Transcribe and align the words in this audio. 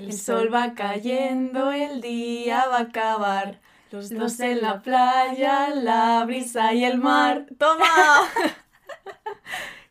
El 0.00 0.14
sol 0.14 0.52
va 0.52 0.74
cayendo, 0.74 1.72
el 1.72 2.00
día 2.00 2.64
va 2.68 2.78
a 2.78 2.82
acabar. 2.82 3.60
Los 3.90 4.08
dos 4.08 4.40
en 4.40 4.62
la 4.62 4.80
playa, 4.80 5.68
la 5.74 6.24
brisa 6.24 6.72
y 6.72 6.84
el 6.84 6.96
mar. 6.96 7.46
¡Toma! 7.58 7.84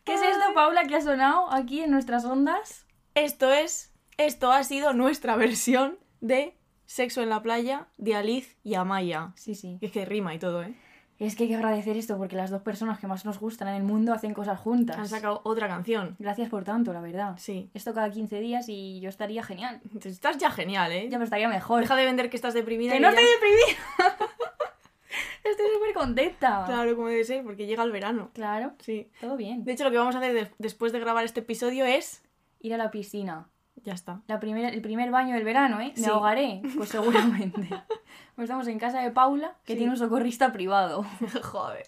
¿Qué 0.03 0.15
es 0.15 0.21
esto, 0.21 0.53
Paula, 0.55 0.85
que 0.85 0.95
ha 0.95 1.01
sonado 1.01 1.53
aquí 1.53 1.81
en 1.81 1.91
nuestras 1.91 2.25
ondas? 2.25 2.87
Esto 3.13 3.53
es. 3.53 3.93
Esto 4.17 4.51
ha 4.51 4.63
sido 4.63 4.93
nuestra 4.93 5.35
versión 5.35 5.99
de 6.21 6.57
Sexo 6.87 7.21
en 7.21 7.29
la 7.29 7.43
playa 7.43 7.87
de 7.97 8.15
Aliz 8.15 8.57
y 8.63 8.73
Amaya. 8.73 9.33
Sí, 9.35 9.53
sí. 9.53 9.77
Es 9.79 9.91
que 9.91 10.05
rima 10.05 10.33
y 10.33 10.39
todo, 10.39 10.63
¿eh? 10.63 10.75
Es 11.19 11.35
que 11.35 11.43
hay 11.43 11.49
que 11.49 11.55
agradecer 11.55 11.97
esto 11.97 12.17
porque 12.17 12.37
las 12.37 12.49
dos 12.49 12.61
personas 12.61 12.97
que 12.97 13.05
más 13.05 13.25
nos 13.25 13.39
gustan 13.41 13.67
en 13.67 13.73
el 13.75 13.83
mundo 13.83 14.13
hacen 14.13 14.33
cosas 14.33 14.57
juntas. 14.59 14.97
Han 14.97 15.07
sacado 15.09 15.41
otra 15.43 15.67
canción. 15.67 16.15
Gracias 16.17 16.49
por 16.49 16.63
tanto, 16.63 16.93
la 16.93 17.01
verdad. 17.01 17.35
Sí. 17.37 17.69
Esto 17.73 17.93
cada 17.93 18.09
15 18.09 18.39
días 18.39 18.69
y 18.69 19.01
yo 19.01 19.09
estaría 19.09 19.43
genial. 19.43 19.81
Estás 20.01 20.37
ya 20.37 20.49
genial, 20.49 20.91
¿eh? 20.93 21.09
Ya 21.09 21.17
me 21.17 21.25
estaría 21.25 21.49
mejor. 21.49 21.81
Deja 21.81 21.97
de 21.97 22.05
vender 22.05 22.29
que 22.29 22.37
estás 22.37 22.53
deprimida. 22.53 22.93
¡Que 22.93 23.01
no 23.01 23.11
ya- 23.11 23.19
estoy 23.19 23.25
deprimida! 23.33 24.17
estoy 25.43 25.65
súper 25.73 25.93
contenta. 25.93 26.63
Claro, 26.65 26.95
como 26.95 27.09
debe 27.09 27.23
ser, 27.25 27.43
porque 27.43 27.65
llega 27.65 27.83
el 27.83 27.91
verano. 27.91 28.29
Claro, 28.33 28.73
Sí. 28.79 29.09
todo 29.19 29.35
bien. 29.35 29.65
De 29.65 29.73
hecho, 29.73 29.83
lo 29.83 29.91
que 29.91 29.97
vamos 29.97 30.15
a 30.15 30.19
hacer 30.19 30.33
de- 30.33 30.51
después 30.57 30.91
de 30.93 30.99
grabar 30.99 31.25
este 31.25 31.41
episodio 31.41 31.85
es. 31.85 32.23
Ir 32.61 32.73
a 32.73 32.77
la 32.77 32.91
piscina. 32.91 33.47
Ya 33.85 33.93
está. 33.93 34.21
La 34.27 34.39
primera, 34.39 34.69
el 34.69 34.81
primer 34.81 35.09
baño 35.11 35.35
del 35.35 35.43
verano, 35.43 35.79
¿eh? 35.79 35.93
Me 35.95 36.03
Sí. 36.03 36.09
ahogaré, 36.09 36.61
pues 36.75 36.89
seguramente. 36.89 37.61
pues 38.35 38.45
estamos 38.45 38.67
en 38.67 38.77
casa 38.79 39.01
de 39.01 39.11
Paula, 39.11 39.55
que 39.65 39.73
Sí. 39.73 39.77
tiene 39.79 39.93
un 39.93 39.97
socorrista 39.97 40.51
privado. 40.51 41.05
Joder. 41.43 41.85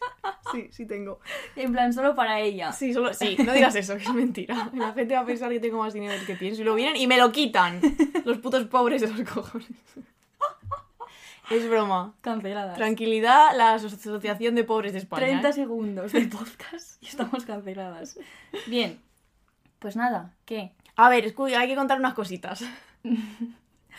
Sí, 0.52 0.70
sí 0.72 0.86
tengo. 0.86 1.20
En 1.56 1.72
plan, 1.72 1.92
solo 1.94 2.16
para 2.16 2.40
ella. 2.40 2.72
Sí, 2.72 2.94
solo. 2.94 3.14
Sí, 3.14 3.36
no 3.46 3.54
digas 3.54 3.76
eso, 3.76 3.96
que 3.98 4.04
es 4.04 4.14
mentira. 4.14 4.70
La 4.74 4.94
gente 4.94 5.14
va 5.16 5.22
a 5.22 5.26
pensar 5.26 5.50
que 5.52 5.60
tengo 5.60 5.80
más 5.80 5.94
dinero 5.94 6.14
del 6.14 6.26
que 6.26 6.36
pienso. 6.36 6.62
Y 6.62 6.64
luego 6.64 6.78
vienen 6.78 6.96
y 6.96 7.08
me 7.08 7.18
lo 7.18 7.32
quitan. 7.32 7.82
Los 8.26 8.38
putos 8.40 8.66
pobres 8.68 9.02
de 9.02 9.08
los 9.10 9.30
cojones. 9.30 9.68
Es 11.50 11.70
broma. 11.70 12.14
Canceladas. 12.22 12.78
Tranquilidad, 12.78 13.50
la 13.58 13.74
Asociación 13.74 14.56
de 14.56 14.64
Pobres 14.64 14.94
de 14.94 15.00
España. 15.00 15.24
30 15.26 15.50
¿eh? 15.50 15.54
segundos 15.54 16.14
de 16.14 16.22
podcast 16.28 17.04
y 17.04 17.08
estamos 17.08 17.44
canceladas. 17.46 18.18
Bien. 18.68 19.02
Pues 19.80 19.96
nada, 19.98 20.34
¿qué? 20.46 20.72
A 20.96 21.10
ver, 21.10 21.34
hay 21.58 21.68
que 21.68 21.76
contar 21.76 22.00
unas 22.00 22.14
cositas. 22.14 22.64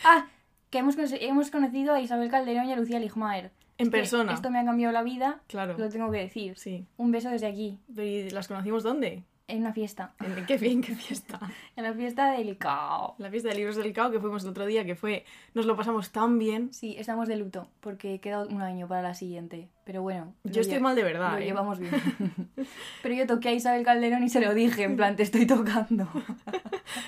Ah, 0.03 0.25
que 0.71 0.79
hemos, 0.79 0.95
hemos 0.97 1.51
conocido 1.51 1.93
a 1.93 2.01
Isabel 2.01 2.29
Calderón 2.29 2.65
y 2.65 2.73
a 2.73 2.75
Lucía 2.75 2.99
Ligmaer. 2.99 3.51
En 3.77 3.87
Es 3.87 3.91
persona. 3.91 4.33
Esto 4.33 4.49
me 4.49 4.59
ha 4.59 4.65
cambiado 4.65 4.91
la 4.91 5.03
vida, 5.03 5.39
Claro. 5.47 5.77
lo 5.77 5.87
tengo 5.89 6.11
que 6.11 6.17
decir. 6.17 6.57
Sí. 6.57 6.87
Un 6.97 7.11
beso 7.11 7.29
desde 7.29 7.45
aquí, 7.47 7.77
¿y 7.95 8.29
¿Las 8.31 8.47
conocimos 8.47 8.81
dónde? 8.83 9.23
En 9.47 9.59
una 9.59 9.73
fiesta. 9.73 10.13
¿En 10.19 10.45
qué, 10.45 10.57
bien, 10.57 10.81
qué 10.81 10.95
fiesta? 10.95 11.39
En 11.75 11.83
la 11.83 11.93
fiesta 11.93 12.31
del 12.31 12.57
CAO. 12.57 13.15
La 13.17 13.29
fiesta 13.31 13.49
de 13.49 13.55
libros 13.55 13.75
del 13.75 13.91
cao 13.93 14.11
que 14.11 14.19
fuimos 14.19 14.43
el 14.43 14.49
otro 14.49 14.65
día, 14.65 14.85
que 14.85 14.95
fue. 14.95 15.25
Nos 15.53 15.65
lo 15.65 15.75
pasamos 15.75 16.11
tan 16.11 16.37
bien. 16.37 16.71
Sí, 16.71 16.95
estamos 16.99 17.27
de 17.27 17.35
luto, 17.35 17.67
porque 17.79 18.19
queda 18.19 18.43
un 18.45 18.61
año 18.61 18.87
para 18.87 19.01
la 19.01 19.13
siguiente. 19.15 19.69
Pero 19.85 20.01
bueno. 20.01 20.33
Yo 20.43 20.61
estoy 20.61 20.79
mal 20.79 20.95
de 20.95 21.03
verdad. 21.03 21.33
Lo 21.33 21.37
¿eh? 21.39 21.45
llevamos 21.45 21.79
bien. 21.79 21.91
Pero 23.03 23.15
yo 23.15 23.27
toqué 23.27 23.49
a 23.49 23.53
Isabel 23.53 23.83
Calderón 23.83 24.23
y 24.23 24.29
se 24.29 24.39
lo 24.39 24.53
dije, 24.53 24.83
en 24.83 24.95
plan, 24.95 25.15
te 25.15 25.23
estoy 25.23 25.45
tocando. 25.47 26.07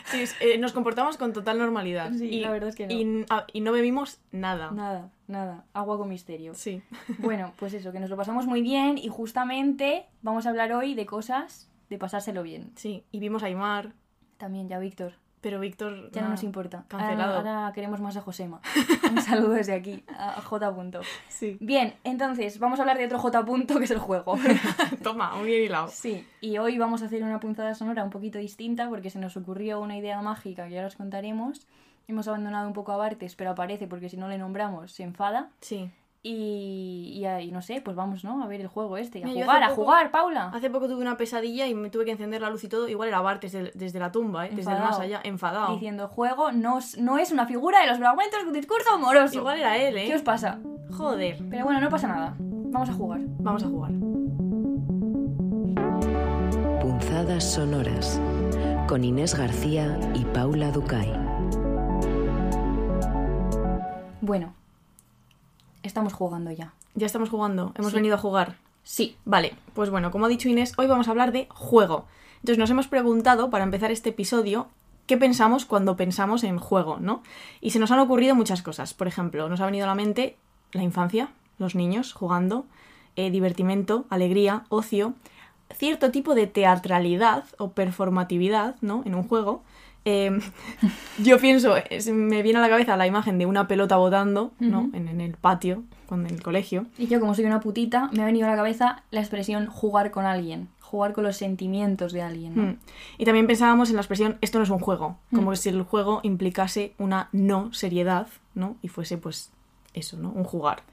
Sí, 0.05 0.21
es- 0.21 0.35
eh, 0.41 0.57
nos 0.57 0.73
comportamos 0.73 1.17
con 1.17 1.31
total 1.31 1.59
normalidad. 1.59 2.11
Sí, 2.13 2.25
y, 2.27 2.39
la 2.41 2.49
verdad 2.51 2.69
es 2.69 2.75
que 2.75 2.87
no. 2.87 2.93
Y, 2.93 3.25
ah, 3.29 3.45
y 3.53 3.61
no 3.61 3.71
bebimos 3.71 4.19
nada. 4.31 4.71
Nada, 4.71 5.11
nada. 5.27 5.65
Agua 5.73 5.97
con 5.97 6.09
misterio. 6.09 6.53
Sí. 6.55 6.81
Bueno, 7.19 7.53
pues 7.57 7.73
eso, 7.73 7.91
que 7.91 7.99
nos 7.99 8.09
lo 8.09 8.17
pasamos 8.17 8.45
muy 8.47 8.61
bien 8.61 8.97
y 8.97 9.07
justamente 9.09 10.05
vamos 10.21 10.47
a 10.47 10.49
hablar 10.49 10.73
hoy 10.73 10.95
de 10.95 11.05
cosas 11.05 11.69
de 11.89 11.97
pasárselo 11.97 12.43
bien. 12.43 12.71
Sí. 12.75 13.03
Y 13.11 13.19
vimos 13.19 13.43
a 13.43 13.47
Aymar, 13.47 13.93
También 14.37 14.67
ya 14.67 14.79
Víctor, 14.79 15.13
pero 15.41 15.59
Víctor. 15.59 16.11
ya 16.11 16.23
no 16.23 16.29
nos 16.29 16.43
importa. 16.43 16.85
Cancelado. 16.87 17.35
Ahora, 17.37 17.59
ahora 17.61 17.73
queremos 17.73 18.01
más 18.01 18.17
a 18.17 18.21
Josema. 18.21 18.61
Un 19.11 19.21
saludo 19.21 19.51
desde 19.51 19.73
aquí, 19.73 20.03
a 20.07 20.41
J. 20.41 20.73
Punto. 20.75 21.01
Sí. 21.29 21.57
Bien, 21.59 21.93
entonces 22.03 22.57
vamos 22.59 22.79
a 22.79 22.81
hablar 22.81 22.97
de 22.97 23.05
otro 23.05 23.19
J. 23.19 23.45
Punto 23.45 23.77
que 23.77 23.85
es 23.85 23.91
el 23.91 23.99
juego. 23.99 24.35
Toma, 25.03 25.35
muy 25.35 25.47
bien 25.47 25.63
hilado. 25.63 25.87
Sí, 25.89 26.27
y 26.41 26.57
hoy 26.57 26.77
vamos 26.77 27.01
a 27.03 27.05
hacer 27.05 27.23
una 27.23 27.39
punzada 27.39 27.75
sonora 27.75 28.03
un 28.03 28.09
poquito 28.09 28.39
distinta 28.39 28.89
porque 28.89 29.09
se 29.09 29.19
nos 29.19 29.37
ocurrió 29.37 29.79
una 29.79 29.95
idea 29.97 30.21
mágica 30.21 30.67
que 30.67 30.73
ya 30.73 30.85
os 30.85 30.95
contaremos. 30.95 31.67
Hemos 32.07 32.27
abandonado 32.27 32.67
un 32.67 32.73
poco 32.73 32.91
a 32.91 32.97
Bartes, 32.97 33.35
pero 33.35 33.51
aparece 33.51 33.87
porque 33.87 34.09
si 34.09 34.17
no 34.17 34.27
le 34.27 34.37
nombramos 34.37 34.91
se 34.91 35.03
enfada. 35.03 35.49
Sí. 35.61 35.89
Y, 36.27 37.21
y, 37.23 37.27
y 37.27 37.51
no 37.51 37.61
sé, 37.61 37.81
pues 37.81 37.95
vamos, 37.95 38.23
¿no? 38.23 38.41
A 38.43 38.47
ver 38.47 38.59
el 38.59 38.65
juego 38.67 38.97
este. 38.97 39.21
A 39.21 39.27
Mira, 39.27 39.43
jugar, 39.45 39.63
a 39.63 39.69
poco- 39.69 39.83
jugar, 39.83 40.09
Paula. 40.09 40.49
Hace 40.55 40.71
poco 40.71 40.87
tuve 40.87 40.99
una 41.01 41.17
pesadilla 41.17 41.67
y 41.67 41.75
me 41.75 41.91
tuve 41.91 42.03
que 42.03 42.09
encender 42.13 42.41
la 42.41 42.49
luz 42.49 42.63
y 42.63 42.67
todo. 42.67 42.87
Igual 42.89 43.09
era 43.09 43.21
Bartes 43.21 43.51
desde, 43.51 43.71
desde 43.75 43.99
la 43.99 44.11
tumba, 44.11 44.47
¿eh? 44.47 44.49
desde 44.51 44.71
el 44.71 44.79
más 44.79 44.99
allá, 44.99 45.21
enfadado. 45.23 45.73
Diciendo, 45.73 46.07
juego 46.07 46.51
no, 46.51 46.79
es- 46.79 46.97
no 46.97 47.19
es 47.19 47.31
una 47.31 47.45
figura 47.45 47.79
de 47.81 47.85
los 47.87 47.99
fragmentos 47.99 48.41
de 48.41 48.47
un 48.47 48.53
discurso 48.53 48.89
amoroso. 48.95 49.35
Igual 49.37 49.59
era 49.59 49.77
él, 49.77 49.95
¿eh? 49.99 50.05
¿Qué 50.07 50.15
os 50.15 50.23
pasa? 50.23 50.57
Joder. 50.97 51.37
Pero 51.47 51.63
bueno, 51.65 51.79
no 51.79 51.89
pasa 51.89 52.07
nada. 52.07 52.33
Vamos 52.39 52.89
a 52.89 52.93
jugar. 52.93 53.19
Vamos 53.39 53.63
a 53.63 53.67
jugar. 53.67 53.91
Punzadas 56.81 57.43
sonoras 57.43 58.19
con 58.87 59.03
Inés 59.03 59.35
García 59.37 59.99
y 60.15 60.25
Paula 60.25 60.71
Ducay. 60.71 61.13
Bueno, 64.21 64.55
estamos 65.85 66.13
jugando 66.13 66.51
ya. 66.51 66.73
Ya 66.95 67.05
estamos 67.05 67.29
jugando. 67.29 67.71
Hemos 67.75 67.91
Sí. 67.91 67.95
venido 67.97 68.15
a 68.15 68.19
jugar. 68.19 68.55
Sí. 68.83 69.17
Vale, 69.25 69.53
pues 69.73 69.89
bueno, 69.89 70.11
como 70.11 70.25
ha 70.25 70.29
dicho 70.29 70.47
Inés, 70.49 70.73
hoy 70.77 70.87
vamos 70.87 71.07
a 71.07 71.11
hablar 71.11 71.31
de 71.31 71.47
juego. 71.49 72.05
Entonces 72.35 72.57
nos 72.57 72.69
hemos 72.69 72.87
preguntado, 72.87 73.49
para 73.49 73.63
empezar 73.63 73.91
este 73.91 74.09
episodio, 74.09 74.67
qué 75.07 75.17
pensamos 75.17 75.65
cuando 75.65 75.95
pensamos 75.95 76.43
en 76.43 76.57
juego, 76.59 76.97
¿no? 76.99 77.21
Y 77.61 77.71
se 77.71 77.79
nos 77.79 77.91
han 77.91 77.99
ocurrido 77.99 78.35
muchas 78.35 78.61
cosas. 78.61 78.93
Por 78.93 79.07
ejemplo, 79.07 79.49
nos 79.49 79.61
ha 79.61 79.65
venido 79.65 79.85
a 79.85 79.87
la 79.87 79.95
mente 79.95 80.37
la 80.71 80.83
infancia, 80.83 81.29
los 81.57 81.73
niños 81.75 82.13
jugando, 82.13 82.65
eh, 83.15 83.31
divertimento, 83.31 84.05
alegría, 84.09 84.65
ocio, 84.69 85.13
cierto 85.73 86.11
tipo 86.11 86.35
de 86.35 86.47
teatralidad 86.47 87.45
o 87.57 87.71
performatividad, 87.71 88.75
¿no? 88.81 89.01
En 89.05 89.15
un 89.15 89.27
juego. 89.27 89.63
Eh, 90.05 90.39
yo 91.23 91.39
pienso, 91.39 91.75
es- 91.89 92.07
me 92.09 92.41
viene 92.43 92.59
a 92.59 92.61
la 92.61 92.69
cabeza 92.69 92.95
la 92.97 93.07
imagen 93.07 93.37
de 93.37 93.45
una 93.45 93.67
pelota 93.67 93.97
botando, 93.97 94.51
¿no? 94.59 94.89
En, 94.93 95.07
en 95.07 95.19
el 95.21 95.33
patio, 95.35 95.83
en 96.11 96.25
el 96.27 96.41
colegio. 96.43 96.85
Y 96.97 97.07
yo, 97.07 97.19
como 97.19 97.33
soy 97.35 97.45
una 97.45 97.59
putita, 97.59 98.09
me 98.13 98.21
ha 98.21 98.25
venido 98.25 98.47
a 98.47 98.51
la 98.51 98.55
cabeza 98.55 99.03
la 99.11 99.19
expresión 99.21 99.65
jugar 99.67 100.11
con 100.11 100.25
alguien. 100.25 100.69
Jugar 100.81 101.13
con 101.13 101.23
los 101.23 101.35
sentimientos 101.37 102.13
de 102.13 102.21
alguien. 102.21 102.55
¿no? 102.55 102.63
Mm. 102.63 102.77
Y 103.17 103.25
también 103.25 103.47
pensábamos 103.47 103.89
en 103.89 103.95
la 103.95 104.01
expresión 104.03 104.37
esto 104.41 104.59
no 104.59 104.63
es 104.63 104.69
un 104.69 104.79
juego, 104.79 105.17
como 105.33 105.51
Mm. 105.51 105.55
si 105.55 105.69
el 105.69 105.81
juego 105.81 106.19
implicase 106.23 106.93
una 106.99 107.27
no 107.31 107.73
seriedad, 107.73 108.27
¿no? 108.53 108.77
Y 108.83 108.87
fuese 108.89 109.17
pues 109.17 109.51
eso, 109.95 110.17
¿no? 110.17 110.29
Un 110.29 110.43
jugar. 110.43 110.83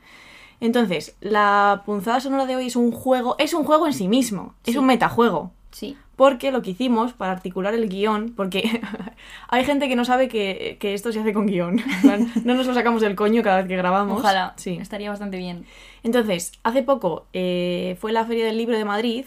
Entonces, 0.61 1.17
la 1.21 1.83
punzada 1.85 2.21
sonora 2.21 2.47
de 2.47 2.57
hoy 2.57 2.67
es 2.69 2.77
un 2.77 2.91
juego, 2.93 3.37
es 3.39 3.53
un 3.53 3.65
juego 3.65 3.87
en 3.87 3.93
sí 3.93 4.09
mismo, 4.09 4.55
es 4.65 4.77
un 4.77 4.87
metajuego. 4.87 5.51
Sí. 5.73 5.97
Porque 6.17 6.53
lo 6.53 6.63
que 6.63 6.71
hicimos 6.71 7.15
para 7.15 7.33
articular 7.33 7.75
el 7.75 7.89
guion, 7.89 8.35
porque 8.37 8.81
hay 9.49 9.65
gente 9.65 9.89
que 9.89 9.97
no 9.97 10.05
sabe 10.05 10.29
que, 10.29 10.77
que 10.79 10.95
esto 10.95 11.11
se 11.13 11.21
hace 11.21 11.33
con 11.33 11.47
guion. 11.47 11.81
No 12.45 12.55
nos 12.55 12.67
lo 12.67 12.75
sacamos 12.75 13.01
del 13.03 13.17
coño 13.17 13.43
cada 13.43 13.59
vez 13.59 13.67
que 13.67 13.77
grabamos. 13.77 14.21
Ojalá. 14.21 14.55
Sí. 14.57 14.79
Estaría 14.81 15.11
bastante 15.11 15.39
bien. 15.39 15.65
Entonces, 16.03 16.53
hace 16.63 16.83
poco 16.83 17.27
eh, 17.33 17.97
fue 18.01 18.13
la 18.13 18.25
Feria 18.25 18.45
del 18.45 18.59
Libro 18.59 18.77
de 18.77 18.85
Madrid 18.85 19.25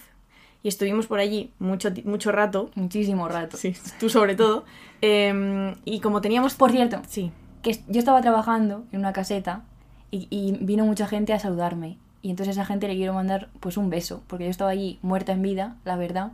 y 0.63 0.67
estuvimos 0.67 1.07
por 1.07 1.19
allí 1.19 1.51
mucho, 1.59 1.89
mucho 2.05 2.31
rato. 2.31 2.69
Muchísimo 2.75 3.27
rato. 3.27 3.57
Sí, 3.57 3.75
tú 3.99 4.09
sobre 4.09 4.35
todo. 4.35 4.65
Eh, 5.01 5.75
y 5.83 5.99
como 5.99 6.21
teníamos... 6.21 6.53
Por 6.55 6.71
cierto, 6.71 7.01
Sí, 7.07 7.31
que 7.61 7.79
yo 7.87 7.99
estaba 7.99 8.21
trabajando 8.21 8.85
en 8.91 8.99
una 8.99 9.13
caseta 9.13 9.63
y, 10.11 10.27
y 10.29 10.57
vino 10.61 10.85
mucha 10.85 11.07
gente 11.07 11.33
a 11.33 11.39
saludarme. 11.39 11.97
Y 12.25 12.31
entonces 12.31 12.57
a 12.57 12.61
esa 12.61 12.65
gente 12.65 12.87
le 12.87 12.95
quiero 12.95 13.13
mandar 13.13 13.49
pues 13.59 13.77
un 13.77 13.91
beso, 13.91 14.23
porque 14.25 14.45
yo 14.45 14.49
estaba 14.49 14.71
allí 14.71 14.97
muerta 15.03 15.31
en 15.31 15.43
vida, 15.43 15.75
la 15.85 15.95
verdad, 15.95 16.31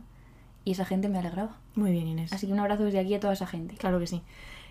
y 0.64 0.72
esa 0.72 0.86
gente 0.86 1.10
me 1.10 1.18
alegraba. 1.18 1.50
muy 1.74 1.90
bien 1.90 2.06
Inés. 2.06 2.32
Así 2.32 2.46
que 2.46 2.52
un 2.54 2.60
abrazo 2.60 2.84
desde 2.84 2.98
aquí 2.98 3.12
a 3.14 3.20
toda 3.20 3.34
esa 3.34 3.46
gente. 3.46 3.74
Claro 3.76 3.98
que 4.00 4.06
sí. 4.06 4.22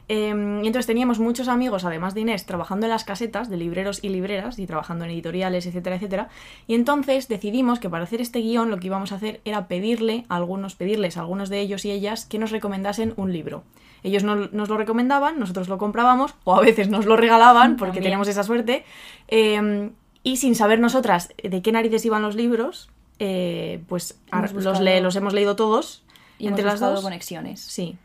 Eh, 0.07 0.29
y 0.29 0.65
entonces 0.65 0.87
teníamos 0.87 1.19
muchos 1.19 1.47
amigos, 1.47 1.85
además 1.85 2.15
de 2.15 2.21
Inés, 2.21 2.47
trabajando 2.47 2.87
en 2.87 2.89
las 2.89 3.03
casetas 3.03 3.51
de 3.51 3.57
libreros 3.57 3.99
y 4.03 4.09
libreras 4.09 4.57
y 4.57 4.65
trabajando 4.65 5.05
en 5.05 5.11
editoriales, 5.11 5.67
etcétera, 5.67 5.97
etcétera. 5.97 6.29
Y 6.65 6.73
entonces 6.73 7.27
decidimos 7.27 7.79
que 7.79 7.87
para 7.87 8.05
hacer 8.05 8.19
este 8.19 8.39
guion 8.39 8.71
lo 8.71 8.79
que 8.79 8.87
íbamos 8.87 9.11
a 9.11 9.15
hacer 9.17 9.41
era 9.45 9.67
pedirle 9.67 10.25
a 10.27 10.37
algunos, 10.37 10.73
pedirles 10.73 11.17
a 11.17 11.19
algunos 11.21 11.49
de 11.49 11.59
ellos 11.59 11.85
y 11.85 11.91
ellas 11.91 12.25
que 12.25 12.39
nos 12.39 12.49
recomendasen 12.49 13.13
un 13.15 13.31
libro. 13.31 13.63
Ellos 14.01 14.23
no- 14.23 14.35
nos 14.51 14.69
lo 14.69 14.77
recomendaban, 14.79 15.39
nosotros 15.39 15.69
lo 15.69 15.77
comprábamos, 15.77 16.33
o 16.45 16.55
a 16.55 16.61
veces 16.61 16.89
nos 16.89 17.05
lo 17.05 17.15
regalaban, 17.15 17.75
porque 17.77 17.91
También. 17.97 18.03
tenemos 18.05 18.27
esa 18.27 18.41
suerte. 18.43 18.83
Eh, 19.27 19.91
y 20.23 20.37
sin 20.37 20.55
saber 20.55 20.79
nosotras 20.79 21.29
de 21.43 21.61
qué 21.61 21.71
narices 21.71 22.05
iban 22.05 22.21
los 22.21 22.35
libros, 22.35 22.89
eh, 23.19 23.83
pues 23.87 24.17
Hemos 24.31 24.53
los, 24.53 24.63
buscado- 24.65 24.83
le- 24.83 25.01
los 25.01 25.15
hemos 25.15 25.33
leído 25.33 25.55
todos. 25.55 26.03
Y 26.39 26.47
entre 26.47 26.63
hemos 26.63 26.79
las 26.79 26.93
dos. 26.95 27.01
conexiones. 27.03 27.59
Sí. 27.61 27.97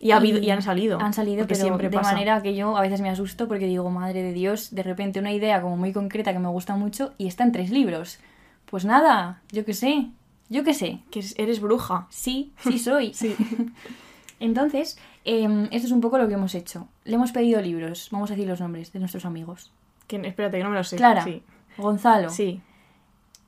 Y, 0.00 0.12
ha 0.12 0.16
habido, 0.16 0.38
y 0.38 0.50
han 0.50 0.62
salido. 0.62 1.00
Han 1.00 1.12
salido, 1.12 1.46
pero 1.46 1.60
siempre 1.60 1.88
de 1.88 1.96
pasa. 1.96 2.12
manera 2.12 2.40
que 2.42 2.54
yo 2.54 2.76
a 2.76 2.80
veces 2.80 3.00
me 3.00 3.10
asusto 3.10 3.48
porque 3.48 3.66
digo, 3.66 3.88
madre 3.90 4.22
de 4.22 4.32
Dios, 4.32 4.72
de 4.74 4.82
repente 4.84 5.18
una 5.18 5.32
idea 5.32 5.60
como 5.60 5.76
muy 5.76 5.92
concreta 5.92 6.32
que 6.32 6.38
me 6.38 6.48
gusta 6.48 6.76
mucho 6.76 7.12
y 7.18 7.26
está 7.26 7.42
en 7.44 7.52
tres 7.52 7.70
libros. 7.70 8.18
Pues 8.66 8.84
nada, 8.84 9.42
yo 9.50 9.64
qué 9.64 9.74
sé, 9.74 10.08
yo 10.48 10.62
qué 10.62 10.74
sé. 10.74 11.00
Que 11.10 11.20
es- 11.20 11.34
eres 11.38 11.60
bruja. 11.60 12.06
Sí, 12.10 12.52
sí 12.62 12.78
soy. 12.78 13.12
Sí. 13.14 13.34
Entonces, 14.40 14.98
Em, 15.24 15.64
esto 15.72 15.86
es 15.88 15.92
un 15.92 16.00
poco 16.00 16.16
lo 16.16 16.26
que 16.26 16.34
hemos 16.34 16.54
hecho. 16.54 16.88
Le 17.04 17.16
hemos 17.16 17.32
pedido 17.32 17.60
libros, 17.60 18.08
vamos 18.10 18.30
a 18.30 18.34
decir 18.34 18.48
los 18.48 18.60
nombres 18.60 18.92
de 18.94 18.98
nuestros 18.98 19.26
amigos. 19.26 19.72
Que, 20.08 20.16
espérate, 20.26 20.58
que 20.58 20.64
no 20.64 20.70
me 20.70 20.76
lo 20.76 20.82
sé. 20.84 20.96
Clara, 20.96 21.22
Sí. 21.22 21.42
Gonzalo, 21.76 22.28
Sí. 22.30 22.60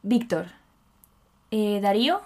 Víctor, 0.02 0.46
eh, 1.50 1.80
Darío 1.82 2.20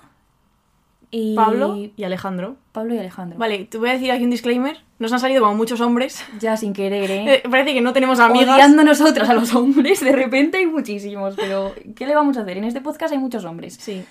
y 1.11 1.35
Pablo 1.35 1.77
y 1.77 2.05
Alejandro. 2.05 2.57
Pablo 2.73 2.95
y 2.95 2.99
Alejandro. 2.99 3.39
Vale, 3.39 3.65
te 3.65 3.79
voy 3.79 3.89
a 3.89 3.93
decir 3.95 4.11
aquí 4.13 4.25
un 4.25 4.31
disclaimer. 4.31 4.79
Nos 4.99 5.13
han 5.13 5.21
salido 5.21 5.41
como 5.43 5.55
muchos 5.55 5.81
hombres. 5.81 6.25
Ya 6.41 6.57
sin 6.57 6.73
querer, 6.73 7.11
¿eh? 7.11 7.25
Eh, 7.45 7.49
parece 7.49 7.73
que 7.73 7.81
no 7.81 7.93
tenemos 7.93 8.19
amigas. 8.21 8.57
Odiando 8.57 8.85
nosotras 8.85 9.29
a 9.29 9.35
los 9.35 9.55
hombres, 9.55 10.01
de 10.01 10.13
repente 10.13 10.59
hay 10.59 10.67
muchísimos, 10.67 11.35
pero 11.37 11.73
¿qué 11.97 12.07
le 12.07 12.15
vamos 12.15 12.37
a 12.37 12.43
hacer? 12.43 12.59
En 12.59 12.65
este 12.65 12.81
podcast 12.81 13.13
hay 13.13 13.19
muchos 13.19 13.45
hombres. 13.45 13.75
Sí. 13.81 14.05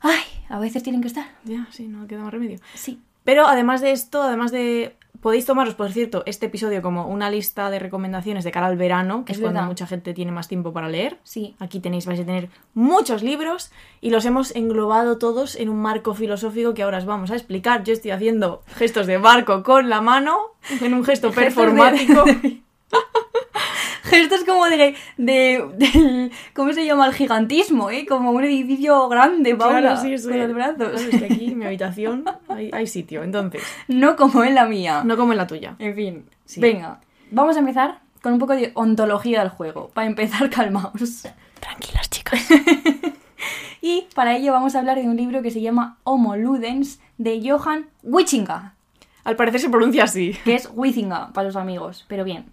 Ay, 0.00 0.20
a 0.48 0.58
veces 0.58 0.82
tienen 0.82 1.00
que 1.02 1.08
estar. 1.08 1.26
Ya, 1.44 1.66
sí, 1.70 1.86
no 1.86 2.06
queda 2.06 2.22
más 2.22 2.32
remedio. 2.32 2.58
Sí. 2.74 3.00
Pero 3.24 3.46
además 3.46 3.80
de 3.80 3.92
esto, 3.92 4.22
además 4.22 4.50
de... 4.50 4.96
Podéis 5.20 5.46
tomaros, 5.46 5.74
por 5.74 5.92
cierto, 5.92 6.24
este 6.26 6.46
episodio 6.46 6.82
como 6.82 7.06
una 7.06 7.30
lista 7.30 7.70
de 7.70 7.78
recomendaciones 7.78 8.42
de 8.42 8.50
cara 8.50 8.66
al 8.66 8.76
verano, 8.76 9.24
que 9.24 9.32
es, 9.32 9.38
Es 9.38 9.42
cuando 9.42 9.62
mucha 9.62 9.86
gente 9.86 10.14
tiene 10.14 10.32
más 10.32 10.48
tiempo 10.48 10.72
para 10.72 10.88
leer. 10.88 11.18
Sí. 11.22 11.54
Aquí 11.60 11.78
tenéis, 11.78 12.06
vais 12.06 12.18
a 12.18 12.24
tener 12.24 12.48
muchos 12.74 13.22
libros 13.22 13.70
y 14.00 14.10
los 14.10 14.24
hemos 14.24 14.56
englobado 14.56 15.18
todos 15.18 15.54
en 15.54 15.68
un 15.68 15.80
marco 15.80 16.14
filosófico 16.14 16.74
que 16.74 16.82
ahora 16.82 16.98
os 16.98 17.04
vamos 17.04 17.30
a 17.30 17.34
explicar. 17.34 17.84
Yo 17.84 17.92
estoy 17.92 18.10
haciendo 18.10 18.62
gestos 18.74 19.06
de 19.06 19.18
barco 19.18 19.62
con 19.62 19.88
la 19.88 20.00
mano, 20.00 20.38
en 20.80 20.92
un 20.92 21.04
gesto 21.04 21.32
Gestos 21.32 21.72
de- 24.20 24.28
performático. 24.28 24.34
Gestos 24.36 24.44
como 24.44 24.66
de, 24.66 24.94
de, 25.16 25.64
del- 25.76 26.32
¿Cómo 26.54 26.72
se 26.72 26.84
llama? 26.84 27.06
El 27.06 27.14
gigantismo, 27.14 27.90
¿eh? 27.90 28.06
Como 28.06 28.30
un 28.32 28.44
edificio 28.44 29.08
grande, 29.08 29.54
Paula, 29.56 29.80
Claro, 29.80 30.00
sí, 30.00 30.12
eso 30.14 30.28
con 30.28 30.38
es. 30.38 30.46
los 30.46 30.54
brazos. 30.54 30.76
Claro, 30.76 30.94
es 30.96 31.08
que 31.08 31.24
aquí 31.26 31.46
en 31.52 31.58
mi 31.58 31.64
habitación 31.66 32.24
hay, 32.48 32.70
hay 32.72 32.86
sitio, 32.86 33.22
entonces, 33.22 33.62
No 33.88 34.16
como 34.16 34.44
en 34.44 34.54
la 34.54 34.66
mía. 34.66 35.02
no 35.04 35.16
como 35.16 35.32
en 35.32 35.38
la 35.38 35.46
tuya. 35.46 35.76
En 35.78 35.94
fin. 35.94 36.24
Sí. 36.44 36.60
Venga, 36.60 37.00
vamos 37.30 37.56
a 37.56 37.60
empezar 37.60 38.00
con 38.22 38.32
un 38.34 38.38
poco 38.38 38.54
de 38.54 38.70
ontología 38.74 39.40
del 39.40 39.48
juego. 39.50 39.88
Para 39.94 40.06
empezar, 40.06 40.48
calmaos. 40.50 41.26
Tranquilas, 41.60 42.08
chicas. 42.10 42.40
Y 43.80 44.06
para 44.14 44.36
ello 44.36 44.52
vamos 44.52 44.74
a 44.74 44.78
hablar 44.78 44.96
de 44.96 45.08
un 45.08 45.16
libro 45.16 45.42
que 45.42 45.50
se 45.50 45.60
llama 45.60 45.98
Homo 46.04 46.36
Ludens 46.36 47.00
de 47.18 47.40
Johann 47.48 47.86
Huizinga. 48.04 48.74
Al 49.24 49.36
parecer 49.36 49.60
se 49.60 49.70
pronuncia 49.70 50.04
así. 50.04 50.36
que 50.44 50.54
es 50.54 50.68
Huizinga 50.72 51.32
para 51.32 51.46
los 51.48 51.56
amigos, 51.56 52.04
pero 52.08 52.22
bien. 52.24 52.44